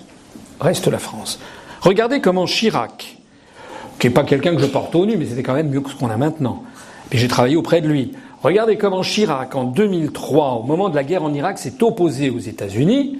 reste 0.60 0.88
la 0.88 0.98
France. 0.98 1.40
Regardez 1.80 2.20
comment 2.20 2.44
Chirac, 2.44 3.16
qui 3.98 4.06
n'est 4.06 4.12
pas 4.12 4.24
quelqu'un 4.24 4.54
que 4.54 4.60
je 4.60 4.66
porte 4.66 4.94
au 4.94 5.06
nu, 5.06 5.16
mais 5.16 5.24
c'était 5.24 5.42
quand 5.42 5.54
même 5.54 5.70
mieux 5.70 5.80
que 5.80 5.88
ce 5.88 5.96
qu'on 5.96 6.10
a 6.10 6.18
maintenant. 6.18 6.64
Et 7.10 7.16
j'ai 7.16 7.28
travaillé 7.28 7.56
auprès 7.56 7.80
de 7.80 7.88
lui. 7.88 8.12
Regardez 8.42 8.76
comment 8.76 9.02
Chirac, 9.02 9.54
en 9.54 9.64
2003, 9.64 10.60
au 10.60 10.62
moment 10.64 10.90
de 10.90 10.94
la 10.94 11.02
guerre 11.02 11.24
en 11.24 11.32
Irak, 11.32 11.58
s'est 11.58 11.82
opposé 11.82 12.28
aux 12.28 12.38
États-Unis. 12.38 13.18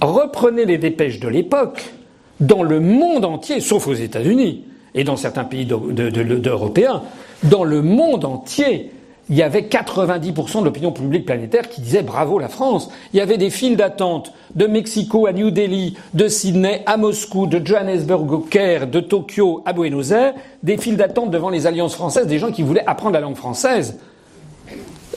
Reprenez 0.00 0.64
les 0.64 0.78
dépêches 0.78 1.20
de 1.20 1.28
l'époque. 1.28 1.92
Dans 2.40 2.62
le 2.62 2.80
monde 2.80 3.24
entier, 3.24 3.60
sauf 3.60 3.86
aux 3.86 3.94
États-Unis, 3.94 4.64
et 4.94 5.04
dans 5.04 5.16
certains 5.16 5.44
pays 5.44 5.68
européens, 5.70 7.02
dans 7.44 7.62
le 7.62 7.82
monde 7.82 8.24
entier, 8.24 8.90
il 9.30 9.36
y 9.36 9.42
avait 9.42 9.62
90% 9.62 10.60
de 10.60 10.64
l'opinion 10.64 10.92
publique 10.92 11.24
planétaire 11.24 11.68
qui 11.68 11.80
disait 11.80 12.02
bravo 12.02 12.38
la 12.38 12.48
France. 12.48 12.90
Il 13.12 13.18
y 13.18 13.20
avait 13.20 13.38
des 13.38 13.50
files 13.50 13.76
d'attente 13.76 14.32
de 14.54 14.66
Mexico 14.66 15.26
à 15.26 15.32
New 15.32 15.50
Delhi, 15.50 15.96
de 16.14 16.28
Sydney 16.28 16.82
à 16.86 16.96
Moscou, 16.96 17.46
de 17.46 17.64
Johannesburg 17.64 18.30
au 18.32 18.38
Caire, 18.38 18.88
de 18.88 19.00
Tokyo 19.00 19.62
à 19.64 19.72
Buenos 19.72 20.10
Aires, 20.10 20.34
des 20.62 20.76
files 20.76 20.96
d'attente 20.96 21.30
devant 21.30 21.50
les 21.50 21.66
alliances 21.66 21.94
françaises, 21.94 22.26
des 22.26 22.38
gens 22.38 22.50
qui 22.50 22.62
voulaient 22.62 22.84
apprendre 22.86 23.14
la 23.14 23.20
langue 23.20 23.36
française. 23.36 23.98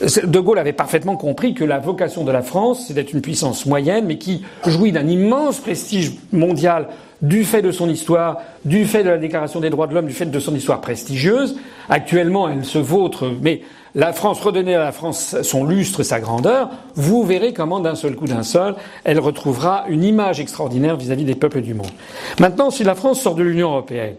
De 0.00 0.40
Gaulle 0.40 0.58
avait 0.58 0.74
parfaitement 0.74 1.16
compris 1.16 1.54
que 1.54 1.64
la 1.64 1.78
vocation 1.78 2.22
de 2.22 2.30
la 2.30 2.42
France, 2.42 2.84
c'est 2.86 2.94
d'être 2.94 3.12
une 3.12 3.22
puissance 3.22 3.66
moyenne, 3.66 4.04
mais 4.06 4.18
qui 4.18 4.44
jouit 4.66 4.92
d'un 4.92 5.08
immense 5.08 5.58
prestige 5.58 6.12
mondial 6.32 6.88
du 7.22 7.44
fait 7.44 7.62
de 7.62 7.70
son 7.70 7.88
histoire, 7.88 8.42
du 8.66 8.84
fait 8.84 9.02
de 9.02 9.08
la 9.08 9.18
Déclaration 9.18 9.60
des 9.60 9.70
droits 9.70 9.86
de 9.86 9.94
l'homme, 9.94 10.06
du 10.06 10.12
fait 10.12 10.26
de 10.26 10.38
son 10.38 10.54
histoire 10.54 10.82
prestigieuse. 10.82 11.56
Actuellement, 11.88 12.48
elle 12.48 12.64
se 12.64 12.78
vautre, 12.78 13.32
mais 13.40 13.62
la 13.96 14.12
France, 14.12 14.40
redonnait 14.40 14.74
à 14.74 14.78
la 14.78 14.92
France 14.92 15.36
son 15.40 15.64
lustre, 15.64 16.02
sa 16.02 16.20
grandeur, 16.20 16.68
vous 16.96 17.24
verrez 17.24 17.54
comment 17.54 17.80
d'un 17.80 17.94
seul 17.94 18.14
coup 18.14 18.26
d'un 18.26 18.42
seul, 18.42 18.74
elle 19.04 19.18
retrouvera 19.18 19.86
une 19.88 20.04
image 20.04 20.38
extraordinaire 20.38 20.96
vis-à-vis 20.96 21.24
des 21.24 21.34
peuples 21.34 21.62
du 21.62 21.72
monde. 21.72 21.90
Maintenant, 22.38 22.70
si 22.70 22.84
la 22.84 22.94
France 22.94 23.22
sort 23.22 23.34
de 23.34 23.42
l'Union 23.42 23.70
européenne, 23.70 24.16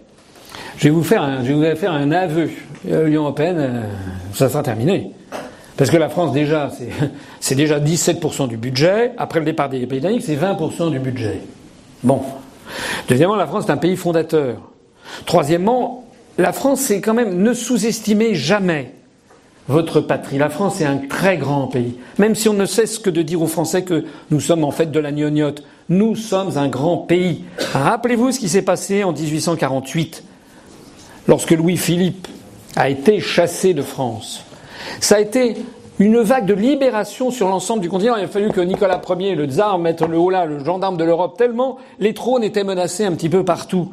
Je 0.80 0.86
vais 0.86 0.90
vous 0.90 1.04
faire 1.04 1.22
un, 1.22 2.12
aveu. 2.12 2.50
L'Union 2.86 3.22
européenne, 3.22 3.84
ça 4.34 4.50
sera 4.50 4.64
terminé. 4.64 5.12
Parce 5.78 5.92
que 5.92 5.98
la 5.98 6.10
France, 6.10 6.34
déjà, 6.34 6.72
c'est 7.40 7.56
déjà 7.56 7.80
17% 7.80 8.48
du 8.48 8.58
budget. 8.58 9.12
Après 9.20 9.38
le 9.38 9.46
départ 9.46 9.70
des 9.70 9.86
Britanniques, 9.86 10.24
c'est 10.26 10.36
20% 10.36 10.90
du 10.90 10.98
budget. 10.98 11.42
Bon. 12.02 12.22
Deuxièmement, 13.08 13.36
la 13.36 13.46
France 13.46 13.66
est 13.68 13.72
un 13.72 13.78
pays 13.78 13.96
fondateur. 13.96 14.58
Troisièmement, 15.28 16.08
la 16.40 16.52
France, 16.52 16.82
c'est 16.82 17.00
quand 17.00 17.14
même 17.14 17.44
ne 17.44 17.54
sous-estimez 17.54 18.34
jamais 18.34 18.97
votre 19.68 20.02
patrie. 20.02 20.38
La 20.38 20.50
France 20.50 20.82
est 20.82 20.86
un 20.86 20.98
très 20.98 21.38
grand 21.38 21.68
pays. 21.68 21.96
Même 22.18 22.36
si 22.36 22.50
on 22.50 22.54
ne 22.54 22.66
cesse 22.66 23.00
que 23.00 23.10
de 23.10 23.22
dire 23.22 23.42
aux 23.42 23.48
Français 23.48 23.84
que 23.84 24.06
nous 24.32 24.40
sommes 24.40 24.64
en 24.64 24.72
fait 24.72 24.92
de 24.92 25.00
la 25.00 25.12
gnognotte, 25.12 25.64
nous 25.90 26.16
sommes 26.16 26.58
un 26.58 26.68
grand 26.68 26.98
pays. 26.98 27.44
Rappelez-vous 27.74 28.32
ce 28.32 28.40
qui 28.40 28.50
s'est 28.50 28.62
passé 28.62 29.04
en 29.04 29.12
1848, 29.12 30.24
lorsque 31.28 31.52
Louis-Philippe 31.52 32.28
a 32.76 32.90
été 32.90 33.20
chassé 33.20 33.74
de 33.74 33.82
France. 33.82 34.44
Ça 35.00 35.16
a 35.16 35.20
été 35.20 35.56
une 36.00 36.20
vague 36.20 36.46
de 36.46 36.54
libération 36.54 37.32
sur 37.32 37.48
l'ensemble 37.48 37.82
du 37.82 37.90
continent. 37.90 38.16
Il 38.18 38.24
a 38.24 38.28
fallu 38.28 38.52
que 38.52 38.62
Nicolas 38.62 39.02
Ier, 39.18 39.36
le 39.36 39.46
tsar, 39.46 39.80
mette 39.80 40.02
le 40.02 40.18
haut 40.18 40.30
là, 40.30 40.46
le 40.46 40.64
gendarme 40.64 40.98
de 40.98 41.04
l'Europe, 41.04 41.38
tellement 41.38 41.78
les 42.00 42.14
trônes 42.14 42.44
étaient 42.44 42.64
menacés 42.64 43.06
un 43.06 43.14
petit 43.14 43.30
peu 43.30 43.44
partout. 43.44 43.90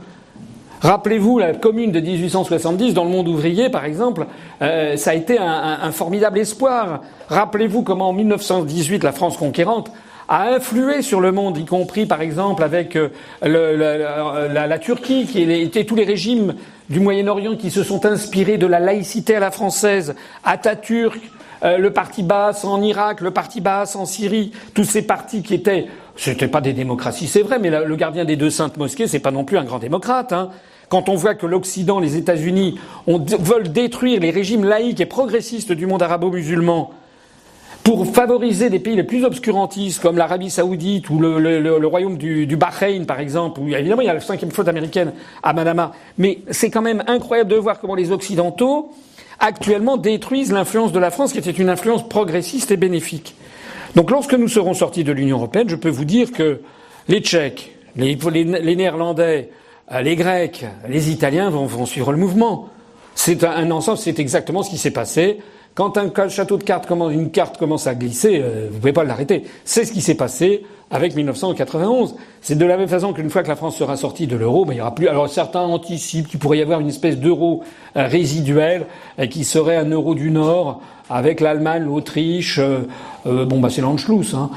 Rappelez-vous 0.84 1.38
la 1.38 1.54
commune 1.54 1.92
de 1.92 2.00
1870 2.00 2.92
dans 2.92 3.04
le 3.04 3.10
monde 3.10 3.26
ouvrier, 3.26 3.70
par 3.70 3.86
exemple, 3.86 4.26
euh, 4.60 4.98
ça 4.98 5.12
a 5.12 5.14
été 5.14 5.38
un, 5.38 5.90
formidable 5.92 6.38
espoir. 6.38 7.00
Rappelez-vous 7.28 7.82
comment 7.82 8.10
en 8.10 8.12
1918 8.12 9.02
la 9.02 9.12
France 9.12 9.38
conquérante 9.38 9.90
a 10.28 10.50
influé 10.50 11.00
sur 11.00 11.22
le 11.22 11.32
monde, 11.32 11.56
y 11.56 11.64
compris 11.64 12.04
par 12.04 12.20
exemple 12.20 12.62
avec 12.62 12.96
euh, 12.96 13.08
la, 13.42 14.78
Turquie, 14.78 15.24
qui 15.24 15.50
était 15.50 15.84
tous 15.84 15.94
les 15.94 16.04
régimes 16.04 16.54
du 16.90 17.00
Moyen-Orient 17.00 17.56
qui 17.56 17.70
se 17.70 17.82
sont 17.82 18.04
inspirés 18.04 18.58
de 18.58 18.66
la 18.66 18.78
laïcité 18.78 19.36
à 19.36 19.40
la 19.40 19.50
française, 19.50 20.14
Atatürk, 20.44 21.18
euh, 21.62 21.78
le 21.78 21.94
parti 21.94 22.22
basse 22.22 22.62
en 22.62 22.82
Irak, 22.82 23.22
le 23.22 23.30
parti 23.30 23.62
basse 23.62 23.96
en 23.96 24.04
Syrie, 24.04 24.52
tous 24.74 24.84
ces 24.84 25.00
partis 25.00 25.42
qui 25.42 25.54
étaient, 25.54 25.86
c'était 26.14 26.46
pas 26.46 26.60
des 26.60 26.74
démocraties, 26.74 27.26
c'est 27.26 27.40
vrai, 27.40 27.58
mais 27.58 27.70
le 27.70 27.96
gardien 27.96 28.26
des 28.26 28.36
deux 28.36 28.50
saintes 28.50 28.76
mosquées, 28.76 29.06
c'est 29.06 29.18
pas 29.18 29.30
non 29.30 29.44
plus 29.44 29.56
un 29.56 29.64
grand 29.64 29.78
démocrate. 29.78 30.34
Hein. 30.34 30.50
Quand 30.88 31.08
on 31.08 31.14
voit 31.14 31.34
que 31.34 31.46
l'Occident, 31.46 32.00
les 32.00 32.16
États-Unis, 32.16 32.78
veulent 33.06 33.72
détruire 33.72 34.20
les 34.20 34.30
régimes 34.30 34.64
laïques 34.64 35.00
et 35.00 35.06
progressistes 35.06 35.72
du 35.72 35.86
monde 35.86 36.02
arabo-musulman, 36.02 36.92
pour 37.84 38.06
favoriser 38.06 38.70
des 38.70 38.78
pays 38.78 38.96
les 38.96 39.02
plus 39.02 39.24
obscurantistes 39.24 40.00
comme 40.00 40.16
l'Arabie 40.16 40.48
saoudite 40.48 41.10
ou 41.10 41.18
le, 41.20 41.86
royaume 41.86 42.16
du, 42.16 42.56
Bahreïn, 42.56 43.04
par 43.04 43.20
exemple, 43.20 43.60
où 43.60 43.68
évidemment 43.68 44.00
il 44.00 44.06
y 44.06 44.10
a 44.10 44.14
la 44.14 44.20
cinquième 44.20 44.50
flotte 44.50 44.68
américaine 44.68 45.12
à 45.42 45.52
Manama. 45.52 45.92
Mais 46.16 46.38
c'est 46.50 46.70
quand 46.70 46.80
même 46.80 47.04
incroyable 47.06 47.50
de 47.50 47.56
voir 47.56 47.78
comment 47.80 47.94
les 47.94 48.10
Occidentaux 48.10 48.90
actuellement 49.38 49.98
détruisent 49.98 50.50
l'influence 50.50 50.92
de 50.92 50.98
la 50.98 51.10
France, 51.10 51.32
qui 51.32 51.38
était 51.38 51.50
une 51.50 51.68
influence 51.68 52.08
progressiste 52.08 52.70
et 52.70 52.78
bénéfique. 52.78 53.34
Donc 53.94 54.10
lorsque 54.10 54.32
nous 54.34 54.48
serons 54.48 54.72
sortis 54.72 55.04
de 55.04 55.12
l'Union 55.12 55.36
européenne, 55.36 55.68
je 55.68 55.76
peux 55.76 55.90
vous 55.90 56.06
dire 56.06 56.32
que 56.32 56.60
les 57.08 57.20
Tchèques, 57.20 57.76
les, 57.96 58.16
Néerlandais, 58.76 59.50
les 60.02 60.16
Grecs, 60.16 60.64
les 60.88 61.10
Italiens 61.10 61.50
vont, 61.50 61.66
vont 61.66 61.86
suivre 61.86 62.12
le 62.12 62.18
mouvement. 62.18 62.68
C'est 63.14 63.44
un, 63.44 63.70
ensemble, 63.70 63.98
c'est 63.98 64.18
exactement 64.18 64.62
ce 64.62 64.70
qui 64.70 64.78
s'est 64.78 64.90
passé. 64.90 65.38
Quand 65.74 65.98
un 65.98 66.28
château 66.28 66.56
de 66.56 66.62
cartes 66.62 66.86
commence, 66.86 67.12
une 67.12 67.30
carte 67.30 67.58
commence 67.58 67.88
à 67.88 67.96
glisser, 67.96 68.40
euh, 68.40 68.66
vous 68.68 68.74
ne 68.74 68.80
pouvez 68.80 68.92
pas 68.92 69.02
l'arrêter. 69.02 69.42
C'est 69.64 69.84
ce 69.84 69.92
qui 69.92 70.02
s'est 70.02 70.14
passé 70.14 70.64
avec 70.90 71.16
1991. 71.16 72.14
C'est 72.42 72.56
de 72.56 72.64
la 72.64 72.76
même 72.76 72.86
façon 72.88 73.12
qu'une 73.12 73.28
fois 73.28 73.42
que 73.42 73.48
la 73.48 73.56
France 73.56 73.76
sera 73.76 73.96
sortie 73.96 74.28
de 74.28 74.36
l'euro, 74.36 74.64
ben, 74.64 74.74
il 74.74 74.76
y 74.76 74.80
aura 74.80 74.94
plus. 74.94 75.08
Alors 75.08 75.28
certains 75.28 75.62
anticipent 75.62 76.28
qu'il 76.28 76.38
pourrait 76.38 76.58
y 76.58 76.62
avoir 76.62 76.78
une 76.78 76.88
espèce 76.88 77.18
d'euro 77.18 77.64
euh, 77.96 78.06
résiduel 78.06 78.86
euh, 79.18 79.26
qui 79.26 79.42
serait 79.42 79.76
un 79.76 79.90
euro 79.90 80.14
du 80.14 80.30
Nord 80.30 80.80
avec 81.10 81.40
l'Allemagne, 81.40 81.82
l'Autriche. 81.84 82.58
bon, 83.26 83.60
bah 83.60 83.68
c'est 83.68 83.82
l'Anschluss. 83.82 84.32
Hein. 84.32 84.50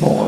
Bon, 0.00 0.26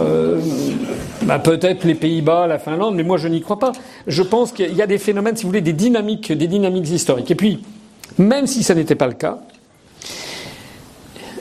bah, 1.22 1.38
peut-être 1.38 1.84
les 1.84 1.94
Pays-Bas, 1.94 2.46
la 2.46 2.58
Finlande, 2.58 2.94
mais 2.94 3.02
moi 3.02 3.16
je 3.16 3.28
n'y 3.28 3.40
crois 3.40 3.58
pas. 3.58 3.72
Je 4.06 4.22
pense 4.22 4.52
qu'il 4.52 4.74
y 4.74 4.82
a 4.82 4.86
des 4.86 4.98
phénomènes, 4.98 5.36
si 5.36 5.42
vous 5.44 5.48
voulez, 5.48 5.60
des 5.60 5.72
dynamiques, 5.72 6.32
des 6.32 6.46
dynamiques 6.46 6.90
historiques. 6.90 7.30
Et 7.30 7.34
puis, 7.34 7.62
même 8.18 8.46
si 8.46 8.62
ça 8.62 8.74
n'était 8.74 8.94
pas 8.94 9.06
le 9.06 9.14
cas, 9.14 9.38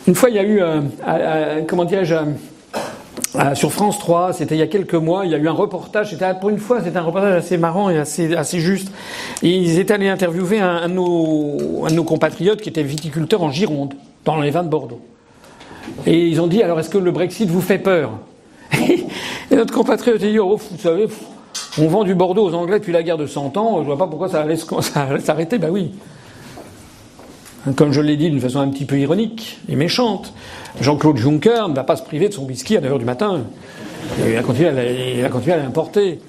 une 0.08 0.16
fois, 0.16 0.30
il 0.30 0.36
y 0.36 0.40
a 0.40 0.44
eu, 0.44 0.60
euh, 0.62 1.62
comment 1.68 1.86
dirais-je, 1.86 2.16
sur 3.54 3.72
France 3.72 4.00
3, 4.00 4.34
c'était 4.34 4.56
il 4.56 4.60
y 4.60 4.64
a 4.64 4.68
quelques 4.68 4.96
mois, 4.96 5.26
il 5.26 5.32
y 5.32 5.36
a 5.36 5.38
eu 5.38 5.48
un 5.48 5.54
reportage, 5.54 6.10
c'était 6.10 6.34
pour 6.40 6.50
une 6.50 6.58
fois, 6.58 6.82
c'était 6.84 6.98
un 6.98 7.04
reportage 7.04 7.36
assez 7.36 7.58
marrant 7.58 7.90
et 7.90 7.98
assez, 7.98 8.36
assez 8.36 8.60
juste. 8.60 8.92
Ils 9.44 9.78
étaient 9.78 9.94
allés 9.94 10.10
interviewer 10.10 10.60
un, 10.60 10.88
nos, 10.88 11.86
un 11.86 11.90
de 11.90 11.96
nos 11.96 12.04
compatriotes 12.04 12.62
qui 12.62 12.70
était 12.70 12.84
viticulteur 12.84 13.44
en 13.44 13.52
Gironde, 13.52 13.94
dans 14.26 14.40
les 14.42 14.50
vins 14.50 14.64
de 14.64 14.70
Bordeaux. 14.70 15.02
Et 16.06 16.28
ils 16.28 16.42
ont 16.42 16.48
dit, 16.48 16.64
alors 16.64 16.80
est-ce 16.80 16.90
que 16.90 16.98
le 16.98 17.12
Brexit 17.12 17.50
vous 17.50 17.62
fait 17.62 17.80
peur 17.80 18.12
Et 18.74 19.56
notre 19.56 19.74
compatriote 19.74 20.22
a 20.22 20.28
dit, 20.28 20.40
oh, 20.40 20.58
vous 20.58 20.78
savez, 20.78 21.08
on 21.78 21.88
vend 21.88 22.04
du 22.04 22.16
Bordeaux 22.16 22.50
aux 22.50 22.54
Anglais 22.54 22.80
depuis 22.80 22.94
la 22.94 23.04
guerre 23.04 23.18
de 23.18 23.28
100 23.28 23.58
ans, 23.58 23.80
je 23.82 23.86
vois 23.86 23.98
pas 23.98 24.08
pourquoi 24.08 24.30
ça 24.30 24.42
allait 24.42 25.20
s'arrêter. 25.20 25.58
Ben 25.58 25.70
oui. 25.70 25.92
Comme 27.76 27.92
je 27.92 28.00
l'ai 28.00 28.16
dit 28.16 28.30
d'une 28.30 28.40
façon 28.40 28.60
un 28.60 28.70
petit 28.70 28.86
peu 28.86 28.98
ironique 28.98 29.60
et 29.68 29.76
méchante, 29.76 30.34
Jean-Claude 30.80 31.18
Juncker 31.18 31.68
ne 31.68 31.76
va 31.76 31.84
pas 31.84 31.98
se 31.98 32.04
priver 32.04 32.30
de 32.30 32.34
son 32.34 32.46
whisky 32.46 32.78
à 32.78 32.82
9h 32.82 33.00
du 33.00 33.06
matin. 33.06 33.42
Il 34.26 34.34
va 34.34 34.42
continuer 34.42 35.54
à 35.54 35.58
l'importer. 35.58 36.20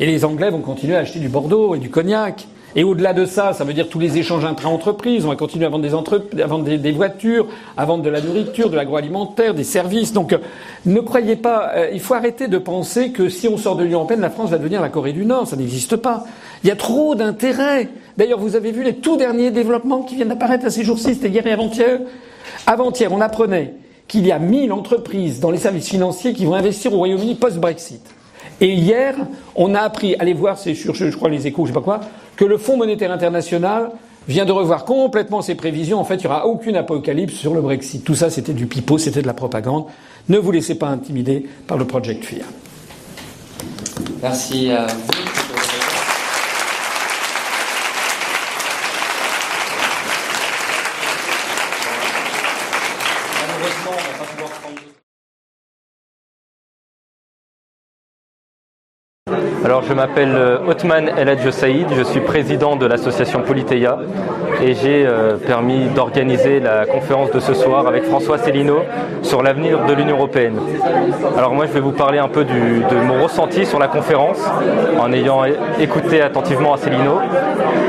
Et 0.00 0.06
les 0.06 0.24
Anglais 0.24 0.50
vont 0.50 0.60
continuer 0.60 0.96
à 0.96 1.00
acheter 1.00 1.20
du 1.20 1.28
Bordeaux 1.28 1.74
et 1.74 1.78
du 1.78 1.88
cognac. 1.88 2.46
Et 2.76 2.82
au-delà 2.82 3.12
de 3.12 3.24
ça, 3.24 3.52
ça 3.52 3.62
veut 3.62 3.72
dire 3.72 3.88
tous 3.88 4.00
les 4.00 4.18
échanges 4.18 4.44
intra-entreprises. 4.44 5.24
On 5.24 5.28
va 5.28 5.36
continuer 5.36 5.66
à 5.66 5.68
vendre 5.68 5.84
des, 5.84 5.94
entreprises, 5.94 6.40
à 6.40 6.46
vendre 6.46 6.64
des, 6.64 6.92
voitures, 6.92 7.46
à 7.76 7.84
vendre 7.84 8.02
de 8.02 8.10
la 8.10 8.20
nourriture, 8.20 8.68
de 8.68 8.74
l'agroalimentaire, 8.74 9.54
des 9.54 9.62
services. 9.62 10.12
Donc, 10.12 10.32
euh, 10.32 10.38
ne 10.84 11.00
croyez 11.00 11.36
pas. 11.36 11.70
Euh, 11.76 11.90
il 11.92 12.00
faut 12.00 12.14
arrêter 12.14 12.48
de 12.48 12.58
penser 12.58 13.12
que 13.12 13.28
si 13.28 13.46
on 13.46 13.56
sort 13.56 13.76
de 13.76 13.84
l'Union 13.84 13.98
européenne, 13.98 14.20
la 14.20 14.30
France 14.30 14.50
va 14.50 14.58
devenir 14.58 14.82
la 14.82 14.88
Corée 14.88 15.12
du 15.12 15.24
Nord. 15.24 15.46
Ça 15.46 15.56
n'existe 15.56 15.96
pas. 15.96 16.24
Il 16.64 16.68
y 16.68 16.72
a 16.72 16.76
trop 16.76 17.14
d'intérêts. 17.14 17.88
D'ailleurs, 18.16 18.40
vous 18.40 18.56
avez 18.56 18.72
vu 18.72 18.82
les 18.82 18.96
tout 18.96 19.16
derniers 19.16 19.52
développements 19.52 20.02
qui 20.02 20.16
viennent 20.16 20.28
d'apparaître 20.28 20.66
à 20.66 20.70
ces 20.70 20.82
jours-ci. 20.82 21.14
C'était 21.14 21.28
hier 21.28 21.46
et 21.46 21.52
avant-hier. 21.52 22.00
Avant-hier, 22.66 23.12
on 23.12 23.20
apprenait 23.20 23.74
qu'il 24.08 24.26
y 24.26 24.32
a 24.32 24.40
1000 24.40 24.72
entreprises 24.72 25.38
dans 25.38 25.52
les 25.52 25.58
services 25.58 25.88
financiers 25.88 26.32
qui 26.32 26.44
vont 26.44 26.54
investir 26.54 26.92
au 26.92 26.98
Royaume-Uni 26.98 27.36
post-Brexit. 27.36 28.02
Et 28.60 28.72
hier, 28.72 29.16
on 29.54 29.74
a 29.74 29.80
appris, 29.80 30.14
allez 30.18 30.32
voir, 30.32 30.58
c'est 30.58 30.74
sur, 30.74 30.94
je 30.94 31.08
crois, 31.16 31.28
les 31.28 31.46
échos, 31.46 31.64
je 31.66 31.70
sais 31.70 31.74
pas 31.74 31.80
quoi, 31.80 32.00
que 32.36 32.44
le 32.44 32.56
Fonds 32.56 32.76
monétaire 32.76 33.12
international 33.12 33.90
vient 34.26 34.44
de 34.44 34.52
revoir 34.52 34.84
complètement 34.84 35.42
ses 35.42 35.54
prévisions. 35.54 35.98
En 35.98 36.04
fait, 36.04 36.16
il 36.16 36.20
n'y 36.20 36.26
aura 36.26 36.46
aucune 36.46 36.76
apocalypse 36.76 37.34
sur 37.34 37.54
le 37.54 37.60
Brexit. 37.60 38.04
Tout 38.04 38.14
ça, 38.14 38.30
c'était 38.30 38.54
du 38.54 38.66
pipeau, 38.66 38.96
c'était 38.96 39.22
de 39.22 39.26
la 39.26 39.34
propagande. 39.34 39.86
Ne 40.28 40.38
vous 40.38 40.50
laissez 40.50 40.76
pas 40.76 40.88
intimider 40.88 41.46
par 41.66 41.76
le 41.76 41.84
Project 41.84 42.24
Fear. 42.24 42.46
Merci. 44.22 44.70
Alors 59.64 59.83
je 59.94 59.96
m'appelle 59.96 60.34
euh, 60.34 60.58
Othman 60.66 61.08
El 61.16 61.28
Hadjo 61.28 61.52
Saïd, 61.52 61.86
je 61.96 62.02
suis 62.02 62.18
président 62.18 62.74
de 62.74 62.84
l'association 62.84 63.42
Politeia 63.42 63.96
et 64.60 64.74
j'ai 64.74 65.06
euh, 65.06 65.36
permis 65.36 65.86
d'organiser 65.94 66.58
la 66.58 66.84
conférence 66.84 67.30
de 67.30 67.38
ce 67.38 67.54
soir 67.54 67.86
avec 67.86 68.02
François 68.04 68.38
Célineau 68.38 68.80
sur 69.22 69.40
l'avenir 69.40 69.84
de 69.86 69.92
l'Union 69.92 70.16
Européenne. 70.16 70.58
Alors 71.38 71.54
moi 71.54 71.66
je 71.66 71.72
vais 71.72 71.80
vous 71.80 71.92
parler 71.92 72.18
un 72.18 72.26
peu 72.26 72.44
de 72.44 72.96
mon 73.06 73.22
ressenti 73.22 73.66
sur 73.66 73.78
la 73.78 73.86
conférence 73.86 74.38
en 74.98 75.12
ayant 75.12 75.42
écouté 75.78 76.20
attentivement 76.20 76.76
Célineau 76.76 77.20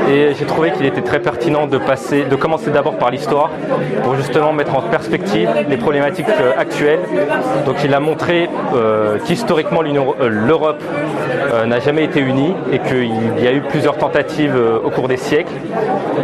et 0.08 0.34
j'ai 0.38 0.44
trouvé 0.44 0.70
qu'il 0.70 0.86
était 0.86 1.02
très 1.02 1.18
pertinent 1.18 1.66
de 1.66 1.78
passer, 1.78 2.24
de 2.24 2.36
commencer 2.36 2.70
d'abord 2.70 2.98
par 2.98 3.10
l'histoire 3.10 3.50
pour 4.04 4.14
justement 4.14 4.52
mettre 4.52 4.76
en 4.76 4.82
perspective 4.82 5.48
les 5.68 5.76
problématiques 5.76 6.26
euh, 6.28 6.52
actuelles. 6.56 7.00
Donc 7.64 7.76
il 7.84 7.92
a 7.92 8.00
montré 8.00 8.48
qu'historiquement 9.26 9.82
l'Europe 9.82 10.82
n'a 11.66 11.80
jamais 11.80 11.95
été 12.04 12.20
unie 12.20 12.54
et 12.72 12.78
qu'il 12.78 13.42
y 13.42 13.46
a 13.46 13.52
eu 13.52 13.60
plusieurs 13.60 13.96
tentatives 13.96 14.56
euh, 14.56 14.78
au 14.84 14.90
cours 14.90 15.08
des 15.08 15.16
siècles 15.16 15.54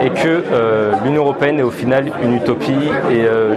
et 0.03 0.11
que 0.11 0.45
euh, 0.53 0.93
l'Union 1.05 1.23
européenne 1.23 1.59
est 1.59 1.63
au 1.63 1.71
final 1.71 2.11
une 2.23 2.35
utopie. 2.35 2.73
Et 3.11 3.25
euh, 3.25 3.55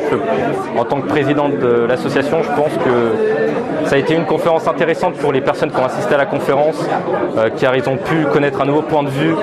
en 0.78 0.86
tant 0.86 1.02
que 1.02 1.08
président 1.08 1.50
de 1.50 1.86
l'association, 1.88 2.44
je 2.44 2.50
pense 2.50 2.74
que 2.74 3.55
Ça 3.86 3.96
a 3.96 3.98
été 4.00 4.16
une 4.16 4.26
conférence 4.26 4.68
intéressante 4.68 5.14
pour 5.16 5.32
les 5.32 5.42
personnes 5.42 5.70
qui 5.72 5.78
ont 5.78 5.86
assisté 5.86 6.16
à 6.16 6.18
la 6.18 6.26
conférence, 6.26 6.84
car 7.60 7.76
ils 7.76 7.88
ont 7.88 7.98
pu 7.98 8.26
connaître 8.34 8.62
un 8.62 8.66
nouveau 8.66 8.82
point 8.82 9.04
de 9.04 9.10
vue 9.10 9.36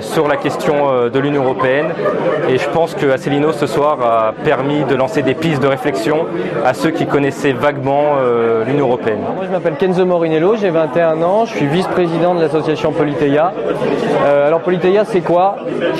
sur 0.00 0.28
la 0.28 0.36
question 0.36 1.08
de 1.12 1.18
l'Union 1.18 1.44
européenne. 1.44 1.86
Et 2.48 2.58
je 2.58 2.68
pense 2.68 2.94
que 2.94 3.10
Asselineau 3.10 3.52
ce 3.52 3.66
soir 3.66 3.98
a 4.02 4.32
permis 4.44 4.84
de 4.84 4.94
lancer 4.94 5.22
des 5.22 5.34
pistes 5.34 5.62
de 5.62 5.66
réflexion 5.66 6.26
à 6.64 6.74
ceux 6.74 6.90
qui 6.90 7.06
connaissaient 7.06 7.52
vaguement 7.52 8.16
l'Union 8.66 8.86
européenne. 8.86 9.20
moi 9.34 9.44
je 9.46 9.50
m'appelle 9.50 9.76
Kenzo 9.76 10.04
Morinello, 10.04 10.56
j'ai 10.56 10.70
21 10.70 11.22
ans, 11.22 11.44
je 11.46 11.56
suis 11.56 11.66
vice-président 11.66 12.34
de 12.34 12.40
l'association 12.40 12.92
Politeia. 12.92 13.52
alors 14.46 14.60
Politeia 14.60 15.04
c'est 15.04 15.20
quoi? 15.22 15.56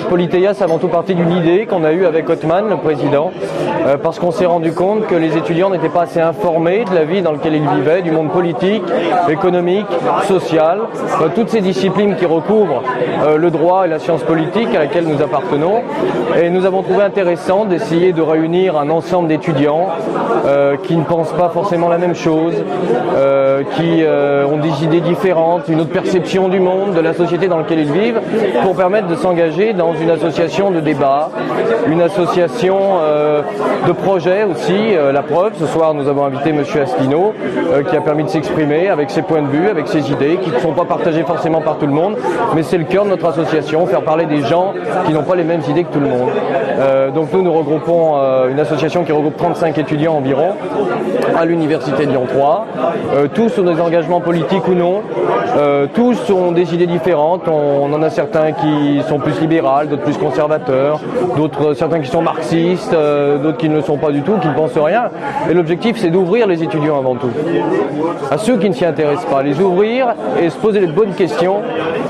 Politeia 0.08 0.54
c'est 0.54 0.64
avant 0.64 0.78
tout 0.78 0.88
partie 0.88 1.14
d'une 1.14 1.32
idée 1.32 1.66
qu'on 1.66 1.84
a 1.84 1.92
eue 1.92 2.04
avec 2.04 2.28
Othman, 2.28 2.68
le 2.68 2.76
président, 2.76 3.30
parce 4.02 4.18
qu'on 4.18 4.30
s'est 4.30 4.46
rendu 4.46 4.72
compte 4.72 5.06
que 5.06 5.14
les 5.14 5.36
étudiants 5.36 5.70
n'étaient 5.70 5.88
pas 5.88 6.02
assez 6.02 6.20
informés 6.20 6.84
de 6.84 6.94
la 6.94 7.04
vie 7.04 7.22
dans 7.22 7.32
laquelle 7.32 7.54
ils 7.54 7.69
du 8.02 8.10
monde 8.10 8.30
politique, 8.30 8.82
économique, 9.28 9.86
social, 10.26 10.80
toutes 11.34 11.50
ces 11.50 11.60
disciplines 11.60 12.16
qui 12.16 12.26
recouvrent 12.26 12.82
euh, 13.24 13.36
le 13.36 13.50
droit 13.50 13.86
et 13.86 13.88
la 13.88 13.98
science 13.98 14.22
politique 14.22 14.68
à 14.74 14.80
laquelle 14.80 15.04
nous 15.06 15.22
appartenons. 15.22 15.82
Et 16.40 16.50
nous 16.50 16.66
avons 16.66 16.82
trouvé 16.82 17.02
intéressant 17.02 17.64
d'essayer 17.64 18.12
de 18.12 18.22
réunir 18.22 18.76
un 18.76 18.90
ensemble 18.90 19.28
d'étudiants 19.28 19.88
euh, 20.46 20.76
qui 20.82 20.96
ne 20.96 21.04
pensent 21.04 21.32
pas 21.32 21.50
forcément 21.50 21.88
la 21.88 21.98
même 21.98 22.14
chose, 22.14 22.54
euh, 23.16 23.62
qui 23.76 24.02
ont 24.50 24.58
des 24.58 24.84
idées 24.84 25.00
différentes, 25.00 25.68
une 25.68 25.80
autre 25.80 25.90
perception 25.90 26.48
du 26.48 26.60
monde, 26.60 26.94
de 26.94 27.00
la 27.00 27.14
société 27.14 27.48
dans 27.48 27.58
laquelle 27.58 27.80
ils 27.80 27.92
vivent, 27.92 28.20
pour 28.62 28.74
permettre 28.74 29.08
de 29.08 29.14
s'engager 29.14 29.72
dans 29.72 29.94
une 29.94 30.10
association 30.10 30.70
de 30.70 30.80
débat, 30.80 31.30
une 31.86 32.02
association 32.02 32.78
de 33.86 33.92
projet 33.92 34.44
aussi. 34.44 34.94
la 35.12 35.22
preuve, 35.22 35.52
ce 35.58 35.66
soir 35.66 35.94
nous 35.94 36.08
avons 36.08 36.24
invité 36.24 36.50
M. 36.50 36.64
Asselineau, 36.82 37.32
qui 37.88 37.96
a 37.96 38.00
permis 38.00 38.24
de 38.24 38.28
s'exprimer 38.28 38.88
avec 38.88 39.10
ses 39.10 39.22
points 39.22 39.42
de 39.42 39.48
vue, 39.48 39.68
avec 39.68 39.88
ses 39.88 40.10
idées, 40.10 40.38
qui 40.42 40.50
ne 40.50 40.58
sont 40.58 40.72
pas 40.72 40.84
partagées 40.84 41.22
forcément 41.22 41.60
par 41.60 41.78
tout 41.78 41.86
le 41.86 41.92
monde, 41.92 42.16
mais 42.54 42.62
c'est 42.62 42.78
le 42.78 42.84
cœur 42.84 43.04
de 43.04 43.10
notre 43.10 43.26
association, 43.26 43.86
faire 43.86 44.02
parler 44.02 44.26
des 44.26 44.42
gens 44.42 44.74
qui 45.06 45.12
n'ont 45.12 45.22
pas 45.22 45.36
les 45.36 45.44
mêmes 45.44 45.62
idées 45.68 45.84
que 45.84 45.92
tout 45.92 46.00
le 46.00 46.08
monde. 46.08 46.30
Euh, 46.80 47.10
donc 47.10 47.32
nous, 47.32 47.42
nous 47.42 47.52
regroupons 47.52 48.14
euh, 48.16 48.50
une 48.50 48.60
association 48.60 49.04
qui 49.04 49.12
regroupe 49.12 49.36
35 49.36 49.76
étudiants 49.78 50.14
environ 50.14 50.52
à 51.36 51.44
l'Université 51.44 52.06
de 52.06 52.10
Lyon 52.10 52.26
3. 52.28 52.66
Euh, 53.14 53.28
tous 53.32 53.58
ont 53.58 53.64
des 53.64 53.80
engagements 53.80 54.20
politiques 54.20 54.66
ou 54.68 54.74
non. 54.74 55.02
tous 55.94 56.30
ont 56.30 56.52
des 56.52 56.74
idées 56.74 56.86
différentes. 56.86 57.48
On, 57.48 57.92
en 57.92 58.02
a 58.02 58.10
certains 58.10 58.52
qui 58.52 59.02
sont 59.08 59.18
plus 59.18 59.38
libérales, 59.40 59.88
d'autres 59.88 60.04
plus 60.04 60.16
conservateurs, 60.16 61.00
d'autres 61.36 61.74
certains 61.74 62.00
qui 62.00 62.08
sont 62.08 62.22
marxistes, 62.22 62.92
d'autres 62.92 63.58
qui 63.58 63.68
ne 63.68 63.76
le 63.76 63.82
sont 63.82 63.96
pas 63.96 64.10
du 64.10 64.22
tout, 64.22 64.36
qui 64.40 64.48
ne 64.48 64.54
pensent 64.54 64.78
rien. 64.78 65.04
Et 65.50 65.54
l'objectif, 65.54 65.96
c'est 65.98 66.10
d'ouvrir 66.10 66.46
les 66.46 66.62
étudiants 66.62 66.98
avant 66.98 67.16
tout. 67.16 67.30
À 68.30 68.38
ceux 68.38 68.56
qui 68.56 68.68
ne 68.68 68.74
s'y 68.74 68.84
intéressent 68.84 69.26
pas, 69.26 69.42
les 69.42 69.60
ouvrir 69.60 70.14
et 70.40 70.50
se 70.50 70.56
poser 70.56 70.80
les 70.80 70.86
bonnes 70.86 71.14
questions 71.14 71.56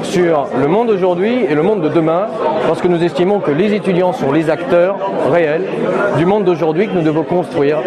sur 0.02 0.48
le 0.60 0.66
monde 0.66 0.88
d'aujourd'hui 0.88 1.44
et 1.48 1.54
le 1.54 1.62
monde 1.62 1.80
de 1.80 1.88
demain, 1.88 2.26
parce 2.66 2.80
que 2.82 2.88
nous 2.88 3.02
estimons 3.02 3.40
que 3.40 3.50
les 3.50 3.72
étudiants 3.74 4.12
sont 4.12 4.32
les 4.32 4.50
acteurs 4.50 4.96
réels 5.32 5.64
du 6.18 6.26
monde 6.26 6.44
d'aujourd'hui 6.44 6.88
que 6.88 6.92
nous 6.92 7.02
devons 7.02 7.22
construire, 7.22 7.78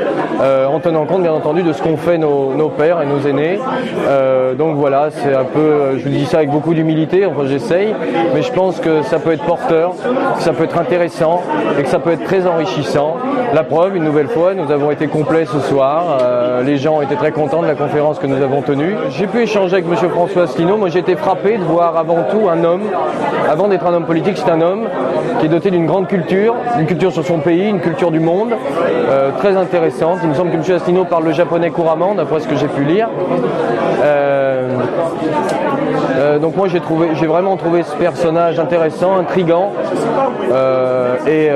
euh, 0.41 0.65
en 0.65 0.79
tenant 0.79 1.05
compte 1.05 1.21
bien 1.21 1.33
entendu 1.33 1.63
de 1.63 1.73
ce 1.73 1.81
qu'ont 1.81 1.97
fait 1.97 2.17
nos, 2.17 2.69
pères 2.75 3.01
et 3.01 3.05
nos 3.05 3.19
aînés. 3.27 3.59
Euh, 4.07 4.55
donc 4.55 4.77
voilà, 4.77 5.09
c'est 5.11 5.35
un 5.35 5.43
peu, 5.43 5.97
je 5.97 6.03
vous 6.03 6.09
dis 6.09 6.25
ça 6.25 6.37
avec 6.37 6.49
beaucoup 6.49 6.73
d'humilité, 6.73 7.25
enfin 7.25 7.45
j'essaye, 7.45 7.93
mais 8.33 8.41
je 8.41 8.51
pense 8.51 8.79
que 8.79 9.03
ça 9.03 9.19
peut 9.19 9.31
être 9.31 9.43
porteur, 9.43 9.93
que 10.37 10.43
ça 10.43 10.53
peut 10.53 10.63
être 10.63 10.79
intéressant 10.79 11.41
et 11.77 11.83
que 11.83 11.89
ça 11.89 11.99
peut 11.99 12.11
être 12.11 12.23
très 12.23 12.47
enrichissant. 12.47 13.17
La 13.53 13.63
preuve, 13.63 13.95
une 13.95 14.03
nouvelle 14.03 14.29
fois, 14.29 14.53
nous 14.55 14.71
avons 14.71 14.89
été 14.89 15.07
complets 15.07 15.45
ce 15.45 15.59
soir. 15.59 16.17
Euh, 16.21 16.63
les 16.63 16.77
gens 16.77 17.01
été 17.01 17.15
très 17.15 17.31
contents 17.31 17.42
de 17.45 17.67
la 17.67 17.75
conférence 17.75 18.19
que 18.19 18.27
nous 18.27 18.41
avons 18.41 18.61
tenue. 18.61 18.95
J'ai 19.09 19.27
pu 19.27 19.41
échanger 19.41 19.73
avec 19.73 19.85
M. 19.85 20.09
François 20.09 20.43
Asselineau. 20.43 20.77
Moi, 20.77 20.89
j'ai 20.89 20.99
été 20.99 21.15
frappé 21.15 21.57
de 21.57 21.63
voir 21.63 21.97
avant 21.97 22.23
tout 22.31 22.47
un 22.49 22.63
homme, 22.63 22.83
avant 23.49 23.67
d'être 23.67 23.85
un 23.85 23.93
homme 23.93 24.05
politique, 24.05 24.37
c'est 24.37 24.49
un 24.49 24.61
homme 24.61 24.87
qui 25.39 25.47
est 25.47 25.49
doté 25.49 25.69
d'une 25.69 25.85
grande 25.85 26.07
culture, 26.07 26.55
une 26.79 26.85
culture 26.85 27.11
sur 27.11 27.25
son 27.25 27.39
pays, 27.39 27.69
une 27.69 27.81
culture 27.81 28.11
du 28.11 28.21
monde, 28.21 28.53
euh, 29.09 29.31
très 29.39 29.57
intéressante. 29.57 30.19
Il 30.23 30.29
me 30.29 30.33
semble 30.35 30.51
que 30.51 30.55
M. 30.55 30.75
Asselineau 30.75 31.03
parle 31.03 31.25
le 31.25 31.33
japonais 31.33 31.69
couramment, 31.69 32.15
d'après 32.15 32.39
ce 32.39 32.47
que 32.47 32.55
j'ai 32.55 32.67
pu 32.67 32.85
lire. 32.85 33.09
Euh, 34.03 34.79
euh, 36.23 36.39
donc 36.39 36.55
moi 36.55 36.67
j'ai 36.67 36.79
trouvé, 36.79 37.09
j'ai 37.15 37.27
vraiment 37.27 37.57
trouvé 37.57 37.83
ce 37.83 37.95
personnage 37.95 38.59
intéressant, 38.59 39.17
intrigant, 39.17 39.71
et 41.27 41.49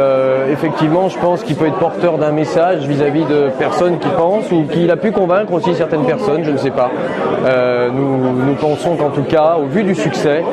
effectivement 0.52 1.10
je 1.10 1.18
pense 1.20 1.44
qu'il 1.44 1.56
peut 1.56 1.68
être 1.68 1.78
porteur 1.78 2.18
d'un 2.18 2.32
message 2.32 2.86
vis-à-vis 2.88 3.26
de 3.26 3.50
personnes 3.60 4.00
qui 4.00 4.08
pensent 4.10 4.52
ou 4.52 4.64
qu'il 4.64 4.90
a 4.92 4.98
pu 4.98 5.12
convaincre 5.12 5.54
aussi 5.54 5.76
certaines 5.76 6.06
personnes, 6.06 6.44
je 6.44 6.52
ne 6.52 6.58
sais 6.58 6.72
pas. 6.72 6.90
nous, 7.94 8.46
nous 8.46 8.56
pensons 8.56 8.96
qu'en 8.96 9.10
tout 9.10 9.24
cas, 9.24 9.58
au 9.62 9.68
vu 9.68 9.84
du 9.84 9.96
succès, 9.96 10.44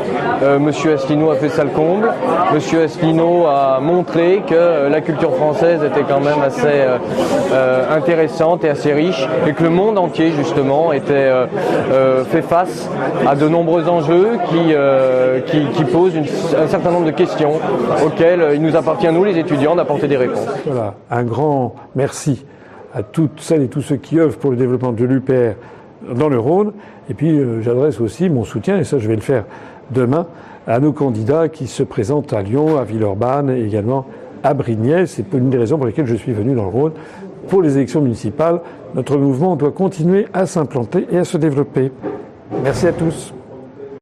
Monsieur 0.59 0.95
Asselineau 0.95 1.31
a 1.31 1.36
fait 1.36 1.49
ça 1.49 1.65
le 1.65 1.70
comble. 1.70 2.11
Monsieur 2.53 2.82
Asselineau 2.82 3.47
a 3.47 3.81
montré 3.81 4.43
que 4.47 4.89
la 4.89 5.01
culture 5.01 5.35
française 5.36 5.82
était 5.82 6.05
quand 6.09 6.20
même 6.20 6.43
assez 6.43 6.66
euh, 6.66 6.99
euh, 7.53 7.97
intéressante 7.97 8.65
et 8.65 8.69
assez 8.69 8.93
riche 8.93 9.27
et 9.47 9.53
que 9.53 9.62
le 9.62 9.70
monde 9.70 9.99
entier 9.99 10.32
justement 10.32 10.93
était 10.93 11.12
euh, 11.12 12.24
fait 12.24 12.43
face 12.43 12.89
à 13.27 13.35
de 13.35 13.49
nombreux 13.49 13.89
enjeux 13.89 14.03
qui, 15.47 15.66
qui, 15.74 15.85
posent 15.85 16.14
un 16.16 16.66
certain 16.66 16.90
nombre 16.90 17.06
de 17.06 17.10
questions 17.12 17.52
auxquelles 18.05 18.52
il 18.55 18.62
nous 18.62 18.76
appartient, 18.76 19.10
nous 19.12 19.24
les 19.24 19.39
étudiants, 19.39 19.76
d'apporter 19.76 20.09
des 20.09 20.16
réponses. 20.16 20.47
Voilà, 20.66 20.94
un 21.10 21.24
grand 21.24 21.74
merci 21.94 22.44
à 22.94 23.02
toutes 23.02 23.40
celles 23.40 23.62
et 23.62 23.68
tous 23.68 23.82
ceux 23.82 23.97
qui 23.97 24.18
œuvrent 24.18 24.39
pour 24.39 24.51
le 24.51 24.56
développement 24.56 24.93
de 24.93 25.05
l'UPR 25.05 25.55
dans 26.14 26.28
le 26.28 26.39
Rhône. 26.39 26.72
Et 27.10 27.14
puis 27.14 27.40
j'adresse 27.62 28.01
aussi 28.01 28.31
mon 28.31 28.44
soutien, 28.44 28.78
et 28.78 28.85
ça 28.85 28.98
je 28.98 29.09
vais 29.09 29.16
le 29.16 29.20
faire 29.20 29.44
demain, 29.90 30.26
à 30.66 30.81
nos 30.81 30.93
candidats 30.93 31.48
qui 31.48 31.66
se 31.66 31.82
présentent 31.82 32.32
à 32.32 32.43
Lyon, 32.43 32.78
à 32.78 32.85
Villeurbanne 32.85 33.51
et 33.51 33.64
également 33.64 34.06
à 34.43 34.55
Brignais. 34.55 35.06
C'est 35.06 35.32
une 35.32 35.51
des 35.51 35.59
raisons 35.59 35.76
pour 35.76 35.86
lesquelles 35.86 36.06
je 36.06 36.14
suis 36.14 36.32
venu 36.32 36.55
dans 36.55 36.64
le 36.64 36.70
Rhône. 36.70 36.93
Pour 37.48 37.60
les 37.60 37.76
élections 37.76 38.01
municipales, 38.01 38.60
notre 38.94 39.16
mouvement 39.16 39.56
doit 39.56 39.72
continuer 39.72 40.26
à 40.32 40.47
s'implanter 40.47 41.06
et 41.10 41.18
à 41.18 41.24
se 41.24 41.36
développer. 41.36 41.93
Merci 42.62 42.86
à 42.86 42.93
tous. 42.93 43.35